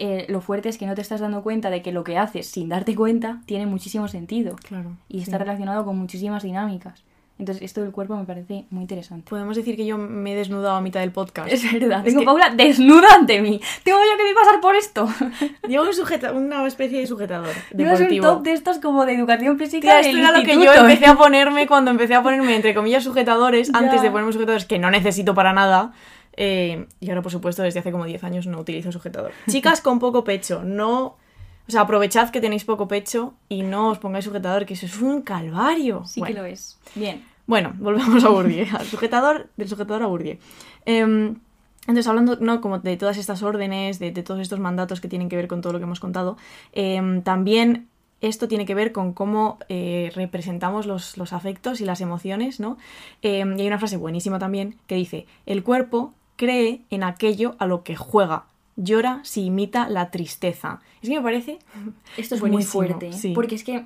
eh, 0.00 0.24
lo 0.28 0.40
fuerte 0.40 0.68
es 0.68 0.78
que 0.78 0.86
no 0.86 0.94
te 0.96 1.02
estás 1.02 1.20
dando 1.20 1.42
cuenta 1.42 1.70
de 1.70 1.82
que 1.82 1.92
lo 1.92 2.02
que 2.02 2.18
haces 2.18 2.46
sin 2.48 2.68
darte 2.68 2.94
cuenta 2.96 3.40
tiene 3.46 3.66
muchísimo 3.66 4.08
sentido 4.08 4.56
Claro. 4.66 4.96
y 5.08 5.18
sí. 5.18 5.22
está 5.24 5.38
relacionado 5.38 5.84
con 5.84 5.96
muchísimas 5.98 6.42
dinámicas. 6.42 7.04
Entonces, 7.38 7.64
esto 7.64 7.80
del 7.80 7.90
cuerpo 7.90 8.14
me 8.18 8.24
parece 8.24 8.66
muy 8.68 8.82
interesante. 8.82 9.30
Podemos 9.30 9.56
decir 9.56 9.74
que 9.74 9.86
yo 9.86 9.96
me 9.96 10.34
he 10.34 10.36
desnudado 10.36 10.76
a 10.76 10.82
mitad 10.82 11.00
del 11.00 11.10
podcast. 11.10 11.50
Es 11.50 11.62
verdad, 11.72 12.00
Es 12.00 12.12
tengo 12.12 12.20
que- 12.20 12.26
Paula 12.26 12.50
desnuda 12.54 13.06
ante 13.14 13.40
mí. 13.40 13.58
Tengo 13.82 13.98
yo 13.98 14.16
que 14.18 14.34
pasar 14.34 14.60
por 14.60 14.76
esto. 14.76 15.08
Llevo 15.66 15.84
un 15.84 15.94
sujeta- 15.94 16.32
una 16.32 16.66
especie 16.66 16.98
de 17.00 17.06
sujetador 17.06 17.48
Llevas 17.74 17.98
un 18.00 18.20
top 18.20 18.42
de 18.42 18.52
estos 18.52 18.78
como 18.78 19.06
de 19.06 19.14
educación 19.14 19.58
física 19.58 19.80
Tía, 19.88 20.00
esto 20.00 20.18
era 20.18 20.32
lo 20.32 20.44
que 20.44 20.52
yo 20.52 20.60
instituto, 20.60 20.86
¿eh? 20.86 20.92
empecé 20.92 21.10
a 21.10 21.14
ponerme 21.16 21.66
cuando 21.66 21.90
empecé 21.90 22.14
a 22.14 22.22
ponerme, 22.22 22.54
entre 22.56 22.74
comillas, 22.74 23.04
sujetadores, 23.04 23.68
Ya. 23.72 23.78
antes 23.78 24.02
de 24.02 24.10
ponerme 24.10 24.32
sujetadores 24.34 24.66
que 24.66 24.78
no 24.78 24.90
necesito 24.90 25.32
para 25.34 25.54
nada. 25.54 25.92
Eh, 26.36 26.86
y 27.00 27.08
ahora, 27.10 27.22
por 27.22 27.32
supuesto, 27.32 27.62
desde 27.62 27.80
hace 27.80 27.92
como 27.92 28.04
10 28.04 28.24
años 28.24 28.46
no 28.46 28.58
utilizo 28.60 28.92
sujetador. 28.92 29.32
Chicas 29.48 29.80
con 29.80 29.98
poco 29.98 30.24
pecho, 30.24 30.62
no... 30.64 31.16
O 31.68 31.72
sea, 31.72 31.82
aprovechad 31.82 32.30
que 32.30 32.40
tenéis 32.40 32.64
poco 32.64 32.88
pecho 32.88 33.34
y 33.48 33.62
no 33.62 33.90
os 33.90 33.98
pongáis 33.98 34.24
sujetador, 34.24 34.66
que 34.66 34.74
eso 34.74 34.86
es 34.86 35.00
un 35.00 35.22
calvario. 35.22 36.04
Sí 36.04 36.18
Bueno. 36.20 36.34
que 36.34 36.40
lo 36.40 36.46
es. 36.46 36.78
Bien. 36.96 37.24
Bueno, 37.46 37.74
volvemos 37.78 38.24
a 38.24 38.28
Bourdieu, 38.28 38.66
al 38.76 38.86
sujetador, 38.86 39.50
del 39.56 39.68
sujetador 39.68 40.02
a 40.02 40.06
Bourdieu. 40.06 40.38
Em, 40.84 41.36
entonces, 41.82 42.06
hablando 42.08 42.36
¿no? 42.40 42.60
como 42.60 42.78
de 42.80 42.96
todas 42.96 43.18
estas 43.18 43.42
órdenes, 43.42 43.98
de, 44.00 44.10
de 44.10 44.22
todos 44.22 44.40
estos 44.40 44.58
mandatos 44.58 45.00
que 45.00 45.08
tienen 45.08 45.28
que 45.28 45.36
ver 45.36 45.46
con 45.48 45.60
todo 45.60 45.72
lo 45.72 45.78
que 45.78 45.84
hemos 45.84 46.00
contado, 46.00 46.36
em, 46.72 47.22
también 47.22 47.88
esto 48.20 48.48
tiene 48.48 48.66
que 48.66 48.74
ver 48.74 48.92
con 48.92 49.12
cómo 49.12 49.58
eh, 49.68 50.10
representamos 50.14 50.86
los, 50.86 51.16
los 51.16 51.32
afectos 51.32 51.80
y 51.80 51.84
las 51.84 52.00
emociones, 52.00 52.60
¿no? 52.60 52.78
Em, 53.22 53.56
y 53.56 53.62
hay 53.62 53.66
una 53.66 53.78
frase 53.78 53.96
buenísima 53.96 54.38
también 54.38 54.76
que 54.86 54.94
dice, 54.96 55.26
el 55.46 55.62
cuerpo 55.62 56.12
cree 56.40 56.80
en 56.88 57.02
aquello 57.02 57.54
a 57.58 57.66
lo 57.66 57.82
que 57.82 57.96
juega, 57.96 58.44
llora 58.76 59.20
si 59.24 59.44
imita 59.44 59.88
la 59.90 60.10
tristeza. 60.10 60.80
Es 61.02 61.08
que 61.10 61.16
me 61.16 61.22
parece... 61.22 61.58
Esto 62.16 62.34
es 62.36 62.40
Buenísimo, 62.40 62.50
muy 62.80 62.88
fuerte, 62.88 63.08
¿eh? 63.08 63.12
sí. 63.12 63.32
porque 63.34 63.56
es 63.56 63.64
que 63.64 63.84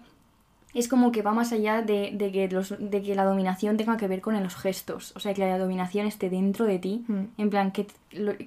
es 0.72 0.86
como 0.88 1.10
que 1.12 1.22
va 1.22 1.32
más 1.32 1.52
allá 1.52 1.82
de, 1.82 2.10
de 2.14 2.30
que 2.32 2.48
los, 2.48 2.74
de 2.78 3.02
que 3.02 3.14
la 3.14 3.24
dominación 3.24 3.76
tenga 3.76 3.96
que 3.96 4.08
ver 4.08 4.20
con 4.20 4.40
los 4.42 4.54
gestos, 4.56 5.12
o 5.16 5.20
sea, 5.20 5.32
que 5.34 5.40
la 5.42 5.58
dominación 5.58 6.06
esté 6.06 6.30
dentro 6.30 6.64
de 6.66 6.78
ti, 6.78 7.04
Mm. 7.08 7.22
en 7.38 7.50
plan 7.50 7.70
que, 7.72 7.82
lo- 7.82 7.88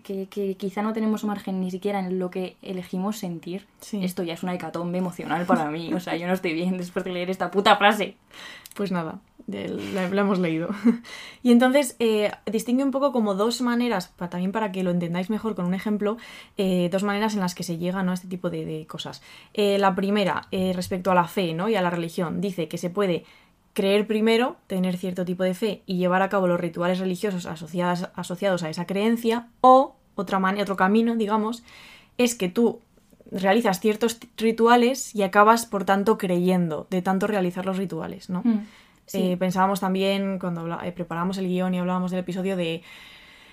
que, 0.04 0.28
que 0.28 0.56
quizá 0.56 0.82
no 0.82 0.94
tenemos 0.94 1.24
margen 1.24 1.60
ni 1.60 1.72
siquiera 1.72 2.00
en 2.00 2.20
lo 2.20 2.30
que 2.30 2.56
elegimos 2.62 3.18
sentir. 3.18 3.68
Sí. 3.82 4.04
Esto 4.04 4.24
ya 4.24 4.34
es 4.34 4.44
una 4.44 4.54
hecatombe 4.54 4.98
emocional 4.98 5.46
para 5.46 5.70
mí, 5.70 5.94
o 5.94 6.00
sea, 6.00 6.16
yo 6.16 6.28
no 6.28 6.34
estoy 6.34 6.54
bien 6.54 6.78
después 6.78 7.06
de 7.06 7.12
leer 7.12 7.30
esta 7.30 7.52
puta 7.52 7.76
frase. 7.78 8.16
Pues 8.76 8.92
nada, 8.92 9.20
la, 9.48 10.10
la 10.10 10.22
hemos 10.22 10.40
leído. 10.40 10.70
y 11.44 11.52
entonces 11.52 11.96
eh, 12.00 12.32
distingue 12.46 12.84
un 12.84 12.92
poco 12.92 13.12
como 13.12 13.34
dos 13.34 13.62
maneras, 13.62 14.14
también 14.30 14.52
para 14.52 14.72
que 14.72 14.84
lo 14.84 14.92
entendáis 14.92 15.30
mejor 15.30 15.56
con 15.56 15.66
un 15.66 15.74
ejemplo, 15.74 16.18
eh, 16.58 16.90
dos 16.92 17.04
maneras 17.04 17.34
en 17.34 17.40
las 17.40 17.56
que 17.56 17.64
se 17.64 17.78
llega 17.78 18.04
¿no? 18.04 18.12
a 18.12 18.14
este 18.14 18.28
tipo 18.28 18.50
de, 18.50 18.66
de 18.66 18.86
cosas. 18.86 19.22
Eh, 19.54 19.78
la 19.80 19.96
primera, 19.96 20.48
eh, 20.52 20.74
respecto 20.76 21.12
a 21.12 21.16
la 21.16 21.28
fe 21.28 21.54
¿no? 21.54 21.70
y 21.70 21.76
a 21.76 21.82
la 21.82 21.90
religión, 21.90 22.42
dice 22.42 22.68
que 22.68 22.78
se 22.78 22.90
puede 22.90 23.26
creer 23.78 24.08
primero, 24.08 24.56
tener 24.66 24.98
cierto 24.98 25.24
tipo 25.24 25.44
de 25.44 25.54
fe 25.54 25.84
y 25.86 25.98
llevar 25.98 26.24
a 26.24 26.30
cabo 26.30 26.48
los 26.48 26.60
rituales 26.60 26.98
religiosos 26.98 27.46
asociadas- 27.46 28.10
asociados 28.16 28.64
a 28.64 28.72
esa 28.72 28.88
creencia, 28.88 29.50
o 29.62 29.96
otra 30.16 30.40
otro 30.60 30.76
camino, 30.76 31.16
digamos, 31.16 31.62
es 32.18 32.34
que 32.34 32.50
tú 32.50 32.80
realizas 33.32 33.80
ciertos 33.80 34.18
rituales 34.36 35.14
y 35.14 35.22
acabas, 35.22 35.68
por 35.68 35.86
tanto, 35.86 36.18
creyendo 36.18 36.88
de 36.90 37.04
tanto 37.04 37.28
realizar 37.28 37.68
los 37.68 37.78
rituales, 37.78 38.32
¿no? 38.32 38.42
Mm, 38.44 38.66
sí. 39.06 39.22
Eh, 39.34 39.38
pensábamos 39.38 39.80
también, 39.80 40.40
cuando 40.40 40.82
eh, 40.82 40.92
preparábamos 40.92 41.38
el 41.38 41.48
guion 41.48 41.76
y 41.76 41.78
hablábamos 41.78 42.10
del 42.10 42.22
episodio, 42.22 42.58
de 42.58 42.82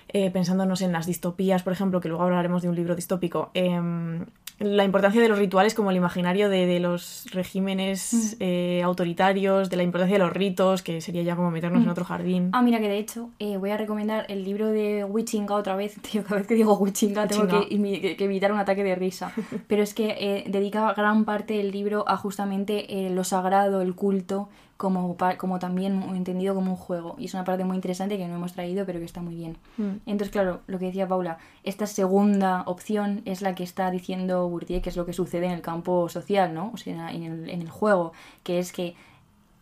eh, 0.07 0.31
pensándonos 0.31 0.81
en 0.81 0.91
las 0.91 1.05
distopías, 1.05 1.61
por 1.61 1.71
ejemplo, 1.71 2.01
que 2.01 2.09
luego 2.09 2.23
hablaremos 2.23 2.63
de 2.63 2.69
un 2.69 2.75
libro 2.75 2.95
distópico, 2.95 3.51
em, 3.53 4.25
la 4.59 4.83
importancia 4.85 5.21
de 5.21 5.27
los 5.27 5.37
rituales 5.37 5.73
como 5.73 5.91
el 5.91 5.97
imaginario 5.97 6.47
de, 6.49 6.65
de 6.65 6.79
los 6.79 7.25
regímenes 7.31 8.13
Mm. 8.13 8.35
eh, 8.39 8.81
autoritarios, 8.83 9.69
de 9.69 9.77
la 9.77 9.83
importancia 9.83 10.17
de 10.17 10.23
los 10.23 10.31
ritos, 10.33 10.81
que 10.81 11.01
sería 11.01 11.23
ya 11.23 11.35
como 11.35 11.51
meternos 11.51 11.81
en 11.81 11.87
Mm. 11.87 11.91
otro 11.91 12.05
jardín. 12.05 12.49
Ah, 12.53 12.61
mira 12.61 12.79
que 12.79 12.87
de 12.87 12.97
hecho 12.97 13.29
eh, 13.39 13.57
voy 13.57 13.71
a 13.71 13.77
recomendar 13.77 14.25
el 14.29 14.43
libro 14.43 14.67
de 14.67 15.03
Wichinga 15.03 15.55
otra 15.55 15.75
vez. 15.75 15.95
Tío, 16.01 16.23
cada 16.23 16.37
vez 16.37 16.47
que 16.47 16.55
digo 16.55 16.73
Wichinga 16.77 17.27
tengo 17.27 17.47
que- 17.47 18.15
que 18.17 18.23
evitar 18.23 18.51
un 18.51 18.59
ataque 18.59 18.83
de 18.83 18.95
risa. 18.95 19.33
Pero 19.67 19.83
es 19.83 19.93
que 19.93 20.15
eh, 20.19 20.43
dedica 20.47 20.93
gran 20.93 21.25
parte 21.25 21.55
del 21.55 21.71
libro 21.71 22.05
a 22.07 22.15
justamente 22.17 23.07
eh, 23.07 23.09
lo 23.09 23.23
sagrado, 23.23 23.81
el 23.81 23.93
culto, 23.95 24.47
como, 24.77 25.15
como 25.37 25.59
también 25.59 26.03
entendido 26.15 26.53
como 26.53 26.71
un 26.71 26.77
juego. 26.77 27.15
Y 27.17 27.25
es 27.25 27.33
una 27.33 27.45
parte 27.45 27.63
muy 27.63 27.75
interesante 27.75 28.17
que 28.17 28.27
no 28.27 28.35
hemos 28.35 28.53
traído, 28.53 28.85
pero 28.85 28.99
que 28.99 29.05
está 29.05 29.21
muy 29.21 29.35
bien. 29.35 29.57
Mm. 29.77 29.97
Entonces, 30.05 30.31
claro, 30.31 30.61
lo 30.67 30.79
que 30.79 30.85
decía 30.85 31.07
Paula, 31.07 31.37
esta 31.63 31.87
segunda 31.87 32.63
opción 32.65 33.21
es 33.25 33.41
la 33.41 33.55
que 33.55 33.63
está 33.63 33.89
diciendo 33.89 34.47
Bourdieu, 34.49 34.81
que 34.81 34.89
es 34.89 34.97
lo 34.97 35.05
que 35.05 35.13
sucede 35.13 35.45
en 35.45 35.53
el 35.53 35.61
campo 35.61 36.09
social, 36.09 36.53
¿no? 36.53 36.71
O 36.73 36.77
sea, 36.77 37.11
en 37.11 37.23
el, 37.23 37.49
en 37.49 37.61
el 37.61 37.69
juego, 37.69 38.11
que 38.43 38.59
es 38.59 38.73
que 38.73 38.95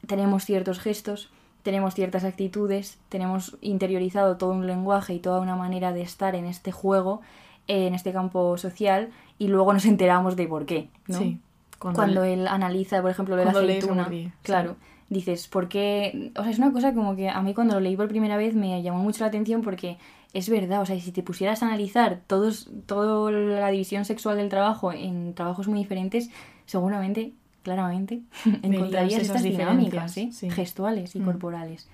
tenemos 0.08 0.46
ciertos 0.46 0.80
gestos, 0.80 1.30
tenemos 1.62 1.94
ciertas 1.94 2.24
actitudes, 2.24 2.98
tenemos 3.10 3.58
interiorizado 3.62 4.38
todo 4.38 4.52
un 4.52 4.68
lenguaje 4.68 5.14
y 5.14 5.20
toda 5.20 5.40
una 5.40 5.56
manera 5.56 5.94
de 5.94 6.02
estar 6.02 6.36
en 6.36 6.46
este 6.46 6.72
juego, 6.72 7.22
eh, 7.68 7.88
en 7.88 7.94
este 7.94 8.12
campo 8.12 8.58
social, 8.58 9.12
y 9.38 9.48
luego 9.48 9.74
nos 9.74 9.86
enteramos 9.86 10.36
de 10.36 10.48
por 10.48 10.66
qué, 10.66 10.90
¿no? 11.08 11.20
Sí. 11.20 11.40
Cuando, 11.80 12.24
él 12.24 12.48
analiza, 12.48 13.02
por 13.02 13.12
ejemplo, 13.12 13.36
lo 13.36 13.42
de 13.42 13.46
la 13.46 13.52
aceituna, 13.52 14.04
Bourdieu, 14.04 14.32
sí. 14.44 14.76
Dices, 15.10 15.48
¿por 15.48 15.68
qué? 15.70 16.32
O 16.38 16.42
sea, 16.44 16.52
es 16.52 16.58
una 16.58 16.72
cosa 16.72 16.94
como 16.94 17.16
que 17.16 17.30
a 17.30 17.42
mí 17.42 17.54
cuando 17.54 17.76
lo 17.76 17.80
leí 17.80 17.96
por 17.96 18.08
primera 18.08 18.38
vez 18.38 18.56
me 18.56 18.82
llamó 18.82 19.00
mucho 19.00 19.24
la 19.24 19.28
atención 19.28 19.62
porque 19.62 19.98
es 20.34 20.50
verdad, 20.50 20.82
o 20.82 20.86
sea, 20.86 21.00
si 21.00 21.12
te 21.12 21.22
pusieras 21.24 21.62
a 21.62 21.68
analizar 21.68 22.22
todos, 22.28 22.70
toda 22.86 23.32
la 23.32 23.70
división 23.70 24.06
sexual 24.06 24.38
del 24.38 24.50
trabajo 24.50 24.92
en 24.92 25.34
trabajos 25.36 25.68
muy 25.68 25.80
diferentes, 25.80 26.30
seguramente, 26.66 27.34
claramente, 27.62 28.22
encontrarías 28.64 29.22
estas 29.22 29.44
dinámicas, 29.44 30.18
¿eh? 30.18 30.30
sí. 30.32 30.50
gestuales 30.50 31.16
y 31.16 31.20
Mm. 31.20 31.26
corporales. 31.26 31.88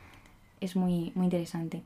Es 0.62 0.76
muy, 0.76 1.12
muy 1.16 1.26
interesante. 1.26 1.84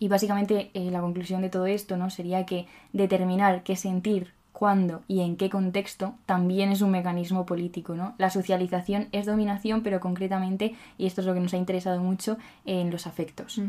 Y 0.00 0.06
básicamente 0.08 0.70
eh, 0.74 0.90
la 0.92 1.00
conclusión 1.00 1.42
de 1.42 1.48
todo 1.50 1.66
esto 1.66 1.96
¿no? 1.96 2.10
sería 2.10 2.46
que 2.46 2.66
determinar 2.92 3.64
qué 3.64 3.74
sentir 3.74 4.32
cuándo 4.52 5.02
y 5.08 5.20
en 5.20 5.36
qué 5.36 5.50
contexto 5.50 6.14
también 6.26 6.72
es 6.72 6.82
un 6.82 6.90
mecanismo 6.90 7.46
político, 7.46 7.94
¿no? 7.94 8.14
La 8.18 8.30
socialización 8.30 9.08
es 9.12 9.26
dominación, 9.26 9.82
pero 9.82 10.00
concretamente, 10.00 10.74
y 10.98 11.06
esto 11.06 11.20
es 11.20 11.26
lo 11.26 11.34
que 11.34 11.40
nos 11.40 11.54
ha 11.54 11.58
interesado 11.58 12.00
mucho, 12.02 12.38
en 12.64 12.90
los 12.90 13.06
afectos. 13.06 13.60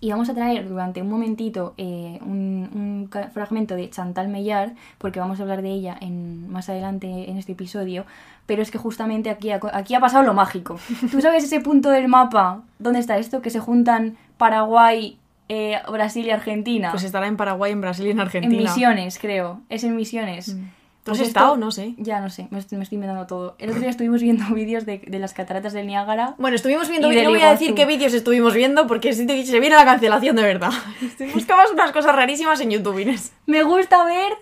Y 0.00 0.10
vamos 0.10 0.28
a 0.28 0.34
traer 0.34 0.68
durante 0.68 1.00
un 1.02 1.08
momentito 1.08 1.74
eh, 1.76 2.18
un, 2.22 3.08
fragmento 3.32 3.74
de 3.74 3.88
Chantal 3.90 4.28
Meillard, 4.28 4.72
porque 4.98 5.20
vamos 5.20 5.38
a 5.38 5.42
hablar 5.42 5.62
de 5.62 5.70
ella 5.70 5.96
en, 6.00 6.48
más 6.50 6.68
adelante 6.68 7.30
en 7.30 7.38
este 7.38 7.52
episodio, 7.52 8.04
pero 8.46 8.62
es 8.62 8.70
que 8.70 8.78
justamente 8.78 9.30
aquí 9.30 9.50
ha, 9.50 9.60
aquí 9.72 9.94
ha 9.94 10.00
pasado 10.00 10.24
lo 10.24 10.34
mágico. 10.34 10.78
¿Tú 11.10 11.20
sabes 11.20 11.44
ese 11.44 11.60
punto 11.60 11.90
del 11.90 12.08
mapa? 12.08 12.62
¿Dónde 12.78 13.00
está 13.00 13.18
esto? 13.18 13.40
Que 13.40 13.50
se 13.50 13.60
juntan 13.60 14.16
Paraguay, 14.36 15.18
eh, 15.48 15.78
Brasil 15.90 16.26
y 16.26 16.30
Argentina. 16.30 16.90
Pues 16.90 17.04
estará 17.04 17.26
en 17.26 17.36
Paraguay, 17.36 17.72
en 17.72 17.80
Brasil 17.80 18.06
y 18.06 18.10
en 18.10 18.16
en 18.18 18.20
Argentina. 18.20 18.62
Misiones, 18.62 19.18
creo. 19.18 19.60
Es 19.68 19.84
en 19.84 19.94
Misiones. 19.96 20.56
¿Tú 21.04 21.10
has 21.10 21.18
Pues 21.18 21.28
estado? 21.28 21.48
esto- 21.48 21.56
No 21.58 21.70
sé. 21.70 21.94
Ya 21.98 22.20
no 22.20 22.30
sé, 22.30 22.48
me 22.50 22.58
estoy, 22.58 22.78
me 22.78 22.84
estoy 22.84 22.96
inventando 22.96 23.26
todo. 23.26 23.56
El 23.58 23.68
otro 23.68 23.80
día 23.82 23.90
estuvimos 23.90 24.22
viendo 24.22 24.42
vídeos 24.54 24.86
de, 24.86 25.02
de 25.06 25.18
las 25.18 25.34
cataratas 25.34 25.74
del 25.74 25.86
Niágara. 25.86 26.34
Bueno, 26.38 26.56
estuvimos 26.56 26.88
viendo, 26.88 27.12
Y 27.12 27.16
no 27.22 27.28
voy 27.28 27.42
a 27.42 27.50
decir 27.50 27.74
qué 27.74 27.84
vídeos 27.84 28.14
estuvimos 28.14 28.54
viendo 28.54 28.86
porque 28.86 29.12
se 29.12 29.26
se 29.44 29.60
viene 29.60 29.76
la 29.76 29.84
cancelación 29.84 30.34
de 30.36 30.42
verdad. 30.44 30.70
Buscabas 31.34 31.70
unas 31.72 31.92
cosas 31.92 32.14
rarísimas 32.16 32.58
en 32.62 32.70
YouTube, 32.70 33.00
Inés. 33.00 33.32
Me 33.46 33.62
gusta 33.64 34.02
ver 34.04 34.32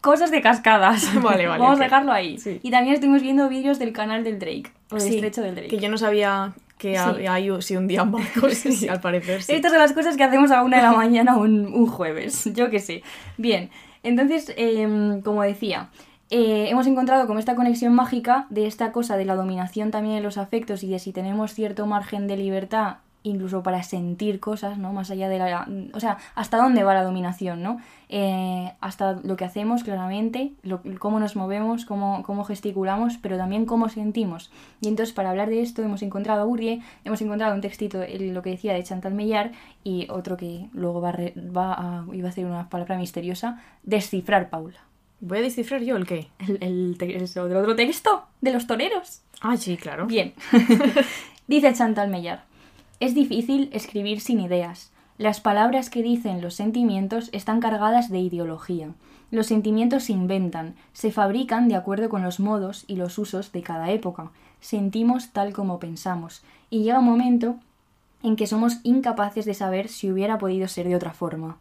cosas 0.00 0.30
de 0.30 0.40
cascadas. 0.42 1.12
Vale, 1.22 1.46
vale, 1.48 1.60
Vamos 1.60 1.80
a 1.80 1.84
dejarlo 1.84 2.12
ahí. 2.12 2.38
Sí. 2.38 2.60
Y 2.62 2.70
también 2.70 2.94
estuvimos 2.94 3.22
viendo 3.22 3.48
vídeos 3.48 3.78
del 3.80 3.92
canal 3.92 4.22
del 4.24 4.38
Drake. 4.38 4.70
O 4.90 4.94
del 4.96 5.02
Sí, 5.08 5.14
estrecho 5.16 5.42
del 5.42 5.54
Drake. 5.56 5.70
Que 5.70 5.78
yo 5.78 5.88
no 5.88 5.98
sabía 5.98 6.52
que 6.82 6.92
Sí. 6.94 6.98
había 6.98 7.32
ahí 7.34 7.48
si 7.62 7.76
hundían 7.76 8.10
barcos, 8.12 8.66
y 8.66 8.88
al 8.88 9.00
parecer 9.00 9.42
sí. 9.42 9.52
Estas 9.52 9.70
son 9.70 9.80
las 9.80 9.92
cosas 9.92 10.16
que 10.16 10.24
hacemos 10.24 10.50
a 10.50 10.62
una 10.64 10.78
de 10.78 10.82
la 10.82 10.92
mañana 10.92 11.36
un, 11.36 11.66
un 11.72 11.86
jueves. 11.86 12.50
Yo 12.52 12.68
qué 12.70 12.80
sé. 12.80 13.02
Bien, 13.38 13.70
entonces, 14.02 14.52
em, 14.56 15.22
como 15.22 15.42
decía, 15.42 15.88
eh, 16.30 16.66
hemos 16.70 16.86
encontrado 16.88 17.26
como 17.28 17.38
esta 17.38 17.54
conexión 17.54 17.94
mágica 17.94 18.46
de 18.50 18.66
esta 18.66 18.90
cosa 18.90 19.16
de 19.16 19.24
la 19.24 19.36
dominación 19.36 19.90
también 19.92 20.16
en 20.16 20.22
los 20.24 20.38
afectos 20.38 20.82
y 20.82 20.88
de 20.90 20.98
si 20.98 21.12
tenemos 21.12 21.52
cierto 21.54 21.86
margen 21.86 22.26
de 22.26 22.36
libertad 22.36 22.96
incluso 23.24 23.62
para 23.62 23.82
sentir 23.82 24.40
cosas, 24.40 24.78
¿no? 24.78 24.92
Más 24.92 25.10
allá 25.10 25.28
de 25.28 25.38
la... 25.38 25.68
O 25.94 26.00
sea, 26.00 26.18
hasta 26.34 26.56
dónde 26.56 26.82
va 26.82 26.92
la 26.94 27.04
dominación, 27.04 27.62
¿no? 27.62 27.78
Eh, 28.08 28.72
hasta 28.80 29.12
lo 29.22 29.36
que 29.36 29.44
hacemos, 29.44 29.84
claramente, 29.84 30.52
lo- 30.62 30.82
cómo 30.98 31.20
nos 31.20 31.36
movemos, 31.36 31.84
cómo, 31.84 32.22
cómo 32.24 32.44
gesticulamos, 32.44 33.18
pero 33.22 33.36
también 33.36 33.64
cómo 33.64 33.88
sentimos. 33.88 34.50
Y 34.80 34.88
entonces, 34.88 35.14
para 35.14 35.30
hablar 35.30 35.48
de 35.48 35.62
esto, 35.62 35.82
hemos 35.82 36.02
encontrado 36.02 36.42
a 36.42 36.44
Bourdieu, 36.44 36.80
hemos 37.04 37.22
encontrado 37.22 37.54
un 37.54 37.60
textito, 37.60 38.02
el- 38.02 38.34
lo 38.34 38.42
que 38.42 38.50
decía 38.50 38.74
de 38.74 38.82
Chantal 38.82 39.14
Meillard, 39.14 39.52
y 39.84 40.06
otro 40.10 40.36
que 40.36 40.68
luego 40.72 41.00
va 41.00 41.12
re- 41.12 41.34
va 41.36 41.72
a- 41.74 42.04
iba 42.12 42.28
a 42.28 42.30
hacer 42.30 42.44
una 42.44 42.68
palabra 42.68 42.98
misteriosa, 42.98 43.62
descifrar, 43.82 44.50
Paula. 44.50 44.78
¿Voy 45.20 45.38
a 45.38 45.42
descifrar 45.42 45.82
yo 45.82 45.96
el 45.96 46.04
qué? 46.06 46.28
El, 46.40 46.58
el, 46.60 46.96
te- 46.98 47.06
del 47.06 47.56
otro 47.56 47.76
texto, 47.76 48.24
de 48.40 48.52
los 48.52 48.66
toreros. 48.66 49.22
Ah, 49.40 49.56
sí, 49.56 49.76
claro. 49.76 50.06
Bien. 50.06 50.34
Dice 51.46 51.72
Chantal 51.72 52.08
Meillard. 52.08 52.40
Es 53.02 53.16
difícil 53.16 53.68
escribir 53.72 54.20
sin 54.20 54.38
ideas. 54.38 54.92
Las 55.18 55.40
palabras 55.40 55.90
que 55.90 56.04
dicen 56.04 56.40
los 56.40 56.54
sentimientos 56.54 57.30
están 57.32 57.58
cargadas 57.58 58.10
de 58.10 58.20
ideología. 58.20 58.90
Los 59.32 59.48
sentimientos 59.48 60.04
se 60.04 60.12
inventan, 60.12 60.76
se 60.92 61.10
fabrican 61.10 61.66
de 61.66 61.74
acuerdo 61.74 62.08
con 62.08 62.22
los 62.22 62.38
modos 62.38 62.84
y 62.86 62.94
los 62.94 63.18
usos 63.18 63.50
de 63.50 63.60
cada 63.60 63.90
época. 63.90 64.30
Sentimos 64.60 65.30
tal 65.30 65.52
como 65.52 65.80
pensamos. 65.80 66.44
Y 66.70 66.84
llega 66.84 67.00
un 67.00 67.06
momento 67.06 67.56
en 68.22 68.36
que 68.36 68.46
somos 68.46 68.78
incapaces 68.84 69.46
de 69.46 69.54
saber 69.54 69.88
si 69.88 70.08
hubiera 70.08 70.38
podido 70.38 70.68
ser 70.68 70.86
de 70.86 70.94
otra 70.94 71.12
forma. 71.12 71.56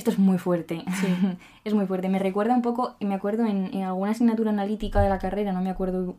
Esto 0.00 0.12
es 0.12 0.18
muy 0.18 0.38
fuerte, 0.38 0.82
es 1.64 1.74
muy 1.74 1.84
fuerte. 1.84 2.08
Me 2.08 2.18
recuerda 2.18 2.54
un 2.54 2.62
poco, 2.62 2.94
me 3.00 3.14
acuerdo 3.14 3.44
en, 3.44 3.68
en 3.74 3.82
alguna 3.82 4.12
asignatura 4.12 4.48
analítica 4.48 5.02
de 5.02 5.10
la 5.10 5.18
carrera, 5.18 5.52
no 5.52 5.60
me 5.60 5.68
acuerdo, 5.68 6.14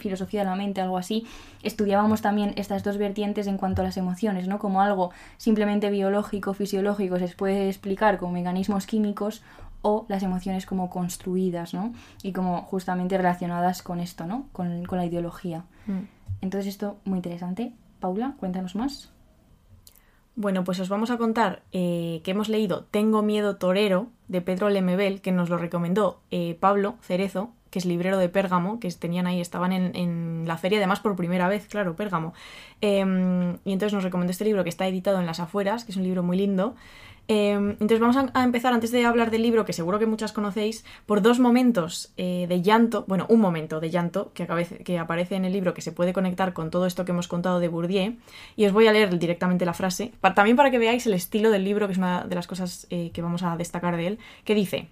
filosofía 0.00 0.40
de 0.40 0.46
la 0.46 0.56
mente, 0.56 0.80
algo 0.80 0.98
así, 0.98 1.28
estudiábamos 1.62 2.22
también 2.22 2.54
estas 2.56 2.82
dos 2.82 2.98
vertientes 2.98 3.46
en 3.46 3.56
cuanto 3.56 3.82
a 3.82 3.84
las 3.84 3.96
emociones, 3.96 4.48
¿no? 4.48 4.58
Como 4.58 4.82
algo 4.82 5.12
simplemente 5.36 5.90
biológico, 5.90 6.54
fisiológico, 6.54 7.20
se 7.20 7.28
puede 7.28 7.68
explicar 7.68 8.18
con 8.18 8.32
mecanismos 8.32 8.84
químicos 8.84 9.42
o 9.82 10.06
las 10.08 10.24
emociones 10.24 10.66
como 10.66 10.90
construidas, 10.90 11.72
¿no? 11.72 11.92
Y 12.24 12.32
como 12.32 12.62
justamente 12.62 13.16
relacionadas 13.16 13.84
con 13.84 14.00
esto, 14.00 14.26
¿no? 14.26 14.48
Con, 14.52 14.86
con 14.86 14.98
la 14.98 15.06
ideología. 15.06 15.62
Mm. 15.86 16.00
Entonces 16.40 16.66
esto, 16.66 16.96
muy 17.04 17.18
interesante. 17.18 17.74
Paula, 18.00 18.34
cuéntanos 18.40 18.74
más. 18.74 19.12
Bueno, 20.40 20.64
pues 20.64 20.80
os 20.80 20.88
vamos 20.88 21.10
a 21.10 21.18
contar 21.18 21.60
eh, 21.70 22.22
que 22.24 22.30
hemos 22.30 22.48
leído 22.48 22.84
Tengo 22.84 23.20
miedo 23.20 23.56
torero 23.56 24.06
de 24.26 24.40
Pedro 24.40 24.70
Lemebel, 24.70 25.20
que 25.20 25.32
nos 25.32 25.50
lo 25.50 25.58
recomendó 25.58 26.22
eh, 26.30 26.56
Pablo 26.58 26.96
Cerezo, 27.02 27.50
que 27.70 27.78
es 27.78 27.86
librero 27.86 28.18
de 28.18 28.28
Pérgamo, 28.28 28.80
que 28.80 28.90
tenían 28.90 29.26
ahí, 29.26 29.40
estaban 29.40 29.72
en, 29.72 29.94
en 29.96 30.44
la 30.46 30.56
feria, 30.56 30.78
además 30.78 31.00
por 31.00 31.16
primera 31.16 31.48
vez, 31.48 31.66
claro, 31.66 31.96
Pérgamo. 31.96 32.34
Eh, 32.80 33.00
y 33.64 33.72
entonces 33.72 33.94
nos 33.94 34.04
recomendó 34.04 34.32
este 34.32 34.44
libro 34.44 34.64
que 34.64 34.70
está 34.70 34.86
editado 34.86 35.20
en 35.20 35.26
las 35.26 35.40
afueras, 35.40 35.84
que 35.84 35.92
es 35.92 35.96
un 35.96 36.04
libro 36.04 36.22
muy 36.22 36.36
lindo. 36.36 36.74
Eh, 37.28 37.52
entonces 37.52 38.00
vamos 38.00 38.16
a, 38.16 38.42
empezar, 38.42 38.72
antes 38.72 38.90
de 38.90 39.04
hablar 39.04 39.30
del 39.30 39.42
libro, 39.42 39.64
que 39.64 39.72
seguro 39.72 40.00
que 40.00 40.06
muchas 40.06 40.32
conocéis, 40.32 40.84
por 41.06 41.22
dos 41.22 41.38
momentos 41.38 42.12
eh, 42.16 42.46
de 42.48 42.60
llanto, 42.60 43.04
bueno, 43.06 43.26
un 43.28 43.40
momento 43.40 43.78
de 43.78 43.88
llanto 43.88 44.32
que, 44.34 44.48
acabe- 44.48 44.82
que 44.82 44.98
aparece 44.98 45.36
en 45.36 45.44
el 45.44 45.52
libro 45.52 45.72
que 45.72 45.80
se 45.80 45.92
puede 45.92 46.12
conectar 46.12 46.52
con 46.54 46.70
todo 46.70 46.86
esto 46.86 47.04
que 47.04 47.12
hemos 47.12 47.28
contado 47.28 47.60
de 47.60 47.68
Bourdieu, 47.68 48.16
y 48.56 48.66
os 48.66 48.72
voy 48.72 48.88
a 48.88 48.92
leer 48.92 49.16
directamente 49.16 49.64
la 49.64 49.74
frase, 49.74 50.10
también 50.34 50.56
para 50.56 50.72
que 50.72 50.78
veáis 50.78 51.06
el 51.06 51.14
estilo 51.14 51.52
del 51.52 51.62
libro, 51.62 51.86
que 51.86 51.92
es 51.92 51.98
una 51.98 52.24
de 52.24 52.34
las 52.34 52.48
cosas 52.48 52.88
eh, 52.90 53.12
que 53.14 53.22
vamos 53.22 53.44
a 53.44 53.56
destacar 53.56 53.96
de 53.96 54.08
él, 54.08 54.18
que 54.44 54.56
dice, 54.56 54.88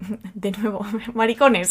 de 0.34 0.52
nuevo, 0.52 0.84
maricones, 1.14 1.70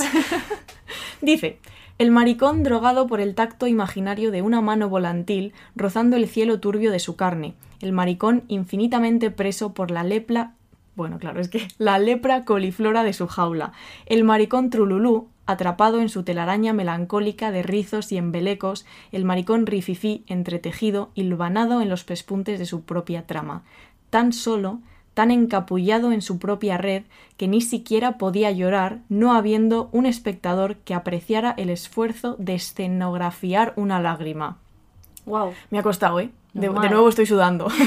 dice, 1.22 1.60
el 1.98 2.12
maricón 2.12 2.64
drogado 2.64 3.08
por 3.08 3.20
el 3.20 3.36
tacto 3.36 3.68
imaginario 3.68 4.32
de 4.32 4.42
una 4.42 4.62
mano 4.62 4.90
volantil 4.90 5.54
rozando 5.76 6.16
el 6.16 6.28
cielo 6.28 6.60
turbio 6.60 6.92
de 6.92 7.00
su 7.00 7.16
carne, 7.16 7.56
el 7.82 7.92
maricón 7.92 8.44
infinitamente 8.48 9.32
preso 9.32 9.74
por 9.74 9.92
la 9.92 10.04
lepra, 10.04 10.54
bueno, 10.96 11.20
claro, 11.20 11.40
es 11.40 11.50
que 11.50 11.68
la 11.78 12.00
lepra 12.00 12.46
coliflora 12.46 13.04
de 13.04 13.14
su 13.14 13.28
jaula, 13.28 13.74
el 14.06 14.24
maricón 14.24 14.70
trululú 14.70 15.30
atrapado 15.46 16.02
en 16.02 16.10
su 16.10 16.24
telaraña 16.24 16.74
melancólica 16.74 17.52
de 17.52 17.64
rizos 17.64 18.12
y 18.12 18.18
embelecos, 18.18 18.86
el 19.14 19.24
maricón 19.24 19.66
rififí 19.66 20.24
entretejido, 20.28 21.10
hilvanado 21.16 21.82
en 21.82 21.90
los 21.90 22.04
pespuntes 22.04 22.60
de 22.60 22.66
su 22.66 22.82
propia 22.84 23.26
trama, 23.26 23.64
tan 24.10 24.34
solo 24.34 24.82
tan 25.18 25.32
encapullado 25.32 26.12
en 26.12 26.22
su 26.22 26.38
propia 26.38 26.78
red 26.78 27.02
que 27.38 27.48
ni 27.48 27.60
siquiera 27.62 28.20
podía 28.20 28.52
llorar, 28.52 29.00
no 29.10 29.34
habiendo 29.34 29.90
un 29.92 30.06
espectador 30.06 30.76
que 30.76 30.94
apreciara 30.94 31.56
el 31.58 31.72
esfuerzo 31.72 32.36
de 32.38 32.54
escenografiar 32.54 33.74
una 33.78 34.00
lágrima. 34.00 34.60
Wow. 35.26 35.56
Me 35.72 35.80
ha 35.80 35.82
costado, 35.82 36.20
¿eh? 36.20 36.30
De, 36.54 36.70
nuevo 36.70 37.10
estoy 37.10 37.26
sudando. 37.26 37.68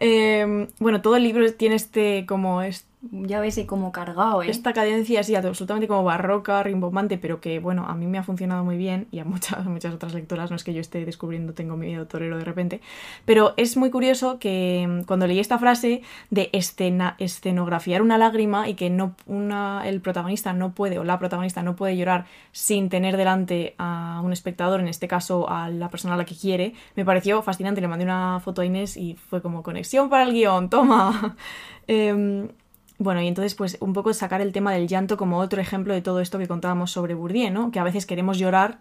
Eh, 0.00 0.68
bueno, 0.80 1.00
todo 1.00 1.14
el 1.14 1.22
libro 1.22 1.50
tiene 1.52 1.76
este 1.76 2.26
como 2.26 2.62
es- 2.62 2.84
Ya 3.10 3.40
ves, 3.40 3.58
eh, 3.58 3.66
como 3.66 3.92
cargado, 3.92 4.42
¿eh? 4.42 4.50
esta 4.50 4.72
cadencia 4.72 5.20
así 5.20 5.34
absolutamente 5.34 5.86
como 5.86 6.04
barroca, 6.04 6.62
rimbombante, 6.62 7.18
pero 7.18 7.40
que 7.40 7.58
bueno, 7.58 7.86
a 7.86 7.94
mí 7.94 8.06
me 8.06 8.18
ha 8.18 8.22
funcionado 8.22 8.64
muy 8.64 8.76
bien 8.76 9.08
y 9.10 9.18
a 9.18 9.24
muchas, 9.24 9.64
muchas 9.66 9.94
otras 9.94 10.14
lectoras, 10.14 10.50
no 10.50 10.56
es 10.56 10.64
que 10.64 10.72
yo 10.72 10.80
esté 10.80 11.04
descubriendo 11.04 11.52
tengo 11.52 11.76
miedo 11.76 12.06
torero 12.06 12.38
de 12.38 12.44
repente, 12.44 12.80
pero 13.24 13.52
es 13.56 13.76
muy 13.76 13.90
curioso 13.90 14.38
que 14.38 14.86
mm, 14.88 15.04
cuando 15.04 15.26
leí 15.26 15.38
esta 15.38 15.58
frase 15.58 16.02
de 16.30 16.48
escena, 16.52 17.16
escenografiar 17.18 18.00
una 18.00 18.16
lágrima 18.16 18.68
y 18.68 18.74
que 18.74 18.88
no 18.90 19.14
una, 19.26 19.82
el 19.86 20.00
protagonista 20.00 20.52
no 20.52 20.72
puede 20.72 20.98
o 20.98 21.04
la 21.04 21.18
protagonista 21.18 21.62
no 21.62 21.76
puede 21.76 21.96
llorar 21.96 22.26
sin 22.52 22.88
tener 22.88 23.16
delante 23.16 23.74
a 23.76 24.20
un 24.24 24.32
espectador, 24.32 24.80
en 24.80 24.88
este 24.88 25.08
caso 25.08 25.50
a 25.50 25.68
la 25.68 25.90
persona 25.90 26.14
a 26.14 26.16
la 26.16 26.24
que 26.24 26.34
quiere, 26.34 26.74
me 26.96 27.04
pareció 27.04 27.42
fascinante, 27.42 27.80
le 27.80 27.88
mandé 27.88 28.04
una 28.04 28.40
foto 28.40 28.62
a 28.62 28.64
Inés 28.64 28.96
y 28.96 29.14
fue 29.14 29.42
como 29.42 29.62
conexión 29.62 30.08
para 30.08 30.24
el 30.24 30.32
guion, 30.32 30.70
toma. 30.70 31.36
Em, 31.86 32.48
bueno, 32.98 33.20
y 33.20 33.26
entonces, 33.28 33.54
pues, 33.54 33.76
un 33.80 33.92
poco 33.92 34.12
sacar 34.14 34.40
el 34.40 34.52
tema 34.52 34.72
del 34.72 34.86
llanto 34.86 35.16
como 35.16 35.38
otro 35.38 35.60
ejemplo 35.60 35.94
de 35.94 36.02
todo 36.02 36.20
esto 36.20 36.38
que 36.38 36.48
contábamos 36.48 36.90
sobre 36.92 37.14
Bourdieu, 37.14 37.50
¿no? 37.52 37.70
Que 37.70 37.80
a 37.80 37.84
veces 37.84 38.06
queremos 38.06 38.38
llorar 38.38 38.78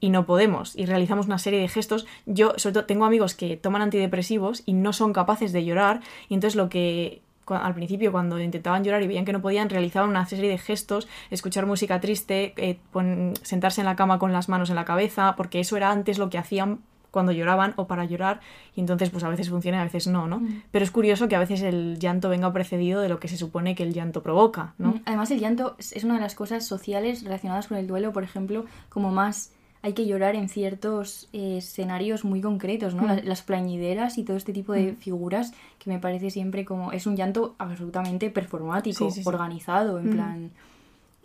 y 0.00 0.08
no 0.08 0.24
podemos, 0.24 0.74
y 0.76 0.86
realizamos 0.86 1.26
una 1.26 1.38
serie 1.38 1.60
de 1.60 1.68
gestos. 1.68 2.06
Yo, 2.24 2.54
sobre 2.56 2.72
todo, 2.74 2.84
tengo 2.86 3.04
amigos 3.04 3.34
que 3.34 3.58
toman 3.58 3.82
antidepresivos 3.82 4.62
y 4.64 4.72
no 4.72 4.94
son 4.94 5.12
capaces 5.12 5.52
de 5.52 5.64
llorar, 5.64 6.00
y 6.28 6.34
entonces 6.34 6.56
lo 6.56 6.68
que 6.70 7.20
al 7.46 7.74
principio 7.74 8.12
cuando 8.12 8.40
intentaban 8.40 8.84
llorar 8.84 9.02
y 9.02 9.08
veían 9.08 9.24
que 9.24 9.32
no 9.32 9.42
podían, 9.42 9.68
realizaban 9.68 10.08
una 10.08 10.24
serie 10.24 10.48
de 10.48 10.56
gestos, 10.56 11.08
escuchar 11.30 11.66
música 11.66 12.00
triste, 12.00 12.54
eh, 12.56 12.78
pon- 12.92 13.34
sentarse 13.42 13.80
en 13.80 13.86
la 13.86 13.96
cama 13.96 14.20
con 14.20 14.32
las 14.32 14.48
manos 14.48 14.70
en 14.70 14.76
la 14.76 14.84
cabeza, 14.84 15.34
porque 15.36 15.58
eso 15.58 15.76
era 15.76 15.90
antes 15.90 16.16
lo 16.18 16.30
que 16.30 16.38
hacían 16.38 16.78
cuando 17.10 17.32
lloraban 17.32 17.74
o 17.76 17.86
para 17.86 18.04
llorar 18.04 18.40
y 18.76 18.80
entonces 18.80 19.10
pues 19.10 19.24
a 19.24 19.28
veces 19.28 19.48
funciona 19.50 19.78
y 19.78 19.80
a 19.80 19.84
veces 19.84 20.06
no, 20.06 20.26
¿no? 20.28 20.42
Pero 20.70 20.84
es 20.84 20.90
curioso 20.90 21.28
que 21.28 21.36
a 21.36 21.40
veces 21.40 21.62
el 21.62 21.98
llanto 21.98 22.28
venga 22.28 22.52
precedido 22.52 23.00
de 23.00 23.08
lo 23.08 23.18
que 23.20 23.28
se 23.28 23.36
supone 23.36 23.74
que 23.74 23.82
el 23.82 23.92
llanto 23.92 24.22
provoca, 24.22 24.74
¿no? 24.78 24.90
Mm, 24.92 25.02
Además, 25.06 25.30
el 25.30 25.40
llanto 25.40 25.76
es 25.78 26.04
una 26.04 26.14
de 26.14 26.20
las 26.20 26.34
cosas 26.34 26.66
sociales 26.66 27.22
relacionadas 27.24 27.66
con 27.68 27.78
el 27.78 27.86
duelo, 27.86 28.12
por 28.12 28.22
ejemplo, 28.24 28.64
como 28.88 29.10
más 29.10 29.52
hay 29.82 29.94
que 29.94 30.06
llorar 30.06 30.34
en 30.34 30.50
ciertos 30.50 31.28
eh, 31.32 31.56
escenarios 31.56 32.22
muy 32.24 32.42
concretos, 32.42 32.94
¿no? 32.94 33.04
Mm. 33.04 33.06
Las, 33.06 33.24
las 33.24 33.42
plañideras 33.42 34.18
y 34.18 34.24
todo 34.24 34.36
este 34.36 34.52
tipo 34.52 34.74
de 34.74 34.92
Mm. 34.92 34.96
figuras 34.96 35.52
que 35.78 35.88
me 35.90 35.98
parece 35.98 36.30
siempre 36.30 36.66
como... 36.66 36.92
Es 36.92 37.06
un 37.06 37.16
llanto 37.16 37.54
absolutamente 37.58 38.28
performático, 38.30 39.08
Sí, 39.08 39.10
sí, 39.10 39.22
sí. 39.22 39.28
organizado, 39.28 39.98
en 39.98 40.08
Mm. 40.08 40.12
plan... 40.12 40.50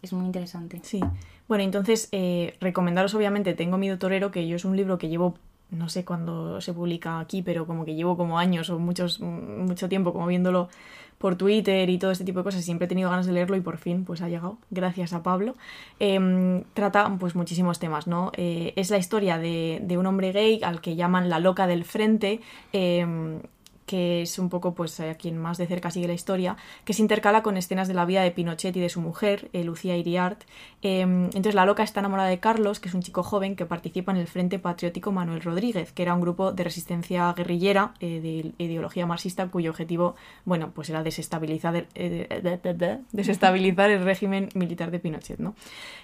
Es 0.01 0.13
muy 0.13 0.25
interesante. 0.25 0.79
Sí. 0.83 1.01
Bueno, 1.47 1.63
entonces, 1.63 2.09
eh, 2.11 2.55
recomendaros 2.61 3.13
obviamente 3.15 3.53
Tengo 3.55 3.77
miedo 3.77 3.97
torero, 3.97 4.31
que 4.31 4.47
yo 4.47 4.55
es 4.55 4.63
un 4.63 4.77
libro 4.77 4.97
que 4.99 5.09
llevo, 5.09 5.35
no 5.71 5.89
sé 5.89 6.05
cuándo 6.05 6.61
se 6.61 6.73
publica 6.73 7.19
aquí, 7.19 7.41
pero 7.41 7.65
como 7.65 7.85
que 7.85 7.95
llevo 7.95 8.17
como 8.17 8.39
años 8.39 8.69
o 8.69 8.79
muchos, 8.79 9.19
mucho 9.19 9.89
tiempo 9.89 10.13
como 10.13 10.27
viéndolo 10.27 10.69
por 11.17 11.35
Twitter 11.37 11.89
y 11.89 11.97
todo 11.97 12.11
este 12.11 12.23
tipo 12.25 12.39
de 12.39 12.43
cosas. 12.43 12.63
Siempre 12.63 12.85
he 12.85 12.87
tenido 12.87 13.09
ganas 13.09 13.25
de 13.25 13.31
leerlo 13.33 13.55
y 13.55 13.61
por 13.61 13.77
fin 13.77 14.05
pues 14.05 14.21
ha 14.21 14.29
llegado, 14.29 14.57
gracias 14.69 15.13
a 15.13 15.23
Pablo. 15.23 15.55
Em, 15.99 16.63
trata 16.73 17.15
pues 17.19 17.35
muchísimos 17.35 17.79
temas, 17.79 18.07
¿no? 18.07 18.31
Eh, 18.37 18.73
es 18.75 18.89
la 18.89 18.97
historia 18.97 19.37
de, 19.37 19.79
de 19.83 19.97
un 19.97 20.05
hombre 20.05 20.31
gay 20.31 20.61
al 20.63 20.81
que 20.81 20.95
llaman 20.95 21.29
la 21.29 21.39
loca 21.39 21.67
del 21.67 21.85
frente. 21.85 22.41
em, 22.73 23.39
que 23.85 24.21
es 24.21 24.39
un 24.39 24.49
poco 24.49 24.73
pues 24.73 24.99
a 24.99 25.15
quien 25.15 25.37
más 25.37 25.57
de 25.57 25.67
cerca 25.67 25.91
sigue 25.91 26.07
la 26.07 26.13
historia, 26.13 26.57
que 26.83 26.93
se 26.93 27.01
intercala 27.01 27.43
con 27.43 27.57
escenas 27.57 27.87
de 27.87 27.93
la 27.93 28.05
vida 28.05 28.21
de 28.21 28.31
Pinochet 28.31 28.75
y 28.75 28.79
de 28.79 28.89
su 28.89 29.01
mujer, 29.01 29.49
eh, 29.53 29.63
Lucía 29.63 29.95
Iriart. 29.95 30.41
Eh, 30.81 31.01
entonces 31.01 31.55
la 31.55 31.65
loca 31.65 31.83
está 31.83 31.99
enamorada 31.99 32.29
de 32.29 32.39
Carlos, 32.39 32.79
que 32.79 32.89
es 32.89 32.95
un 32.95 33.01
chico 33.01 33.23
joven 33.23 33.55
que 33.55 33.65
participa 33.65 34.11
en 34.11 34.17
el 34.17 34.27
Frente 34.27 34.59
Patriótico 34.59 35.11
Manuel 35.11 35.41
Rodríguez, 35.41 35.91
que 35.91 36.03
era 36.03 36.13
un 36.13 36.21
grupo 36.21 36.51
de 36.51 36.63
resistencia 36.63 37.31
guerrillera 37.33 37.93
eh, 37.99 38.21
de 38.57 38.63
ideología 38.63 39.05
marxista 39.05 39.47
cuyo 39.47 39.69
objetivo, 39.71 40.15
bueno, 40.45 40.71
pues 40.73 40.89
era 40.89 41.03
desestabilizar, 41.03 41.87
eh, 41.95 42.99
desestabilizar 43.11 43.89
el 43.91 44.03
régimen 44.03 44.49
militar 44.53 44.91
de 44.91 44.99
Pinochet, 44.99 45.39
¿no? 45.39 45.55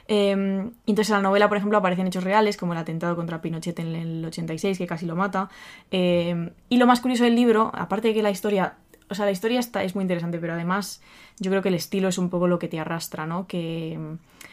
Eh, 0.08 0.32
entonces 0.32 1.10
en 1.10 1.16
la 1.16 1.22
novela, 1.22 1.48
por 1.48 1.58
ejemplo, 1.58 1.78
aparecen 1.78 2.08
hechos 2.08 2.24
reales, 2.24 2.58
como 2.58 2.74
el 2.74 2.80
atentado 2.80 3.16
contra 3.16 3.42
Pinochet 3.42 3.80
en 3.80 3.96
el 3.96 4.26
86, 4.26 4.78
que 4.78 4.86
casi 4.88 5.06
lo 5.06 5.16
mata. 5.16 5.50
Eh, 5.90 6.52
y 6.68 6.78
lo 6.78 6.86
más 6.86 7.00
curioso 7.00 7.24
del 7.24 7.36
libro, 7.36 7.71
aparte 7.74 8.10
de 8.10 8.14
que 8.14 8.24
la 8.24 8.32
historia, 8.32 8.76
o 9.10 9.16
sea, 9.16 9.26
la 9.26 9.32
historia 9.32 9.60
está, 9.60 9.84
es 9.84 9.96
muy 9.96 10.04
interesante, 10.04 10.40
pero 10.40 10.54
además 10.54 11.02
yo 11.40 11.50
creo 11.52 11.62
que 11.62 11.70
el 11.70 11.76
estilo 11.76 12.08
es 12.08 12.18
un 12.18 12.30
poco 12.30 12.48
lo 12.48 12.60
que 12.60 12.68
te 12.68 12.80
arrastra, 12.80 13.26
¿no? 13.26 13.48
Que 13.48 13.98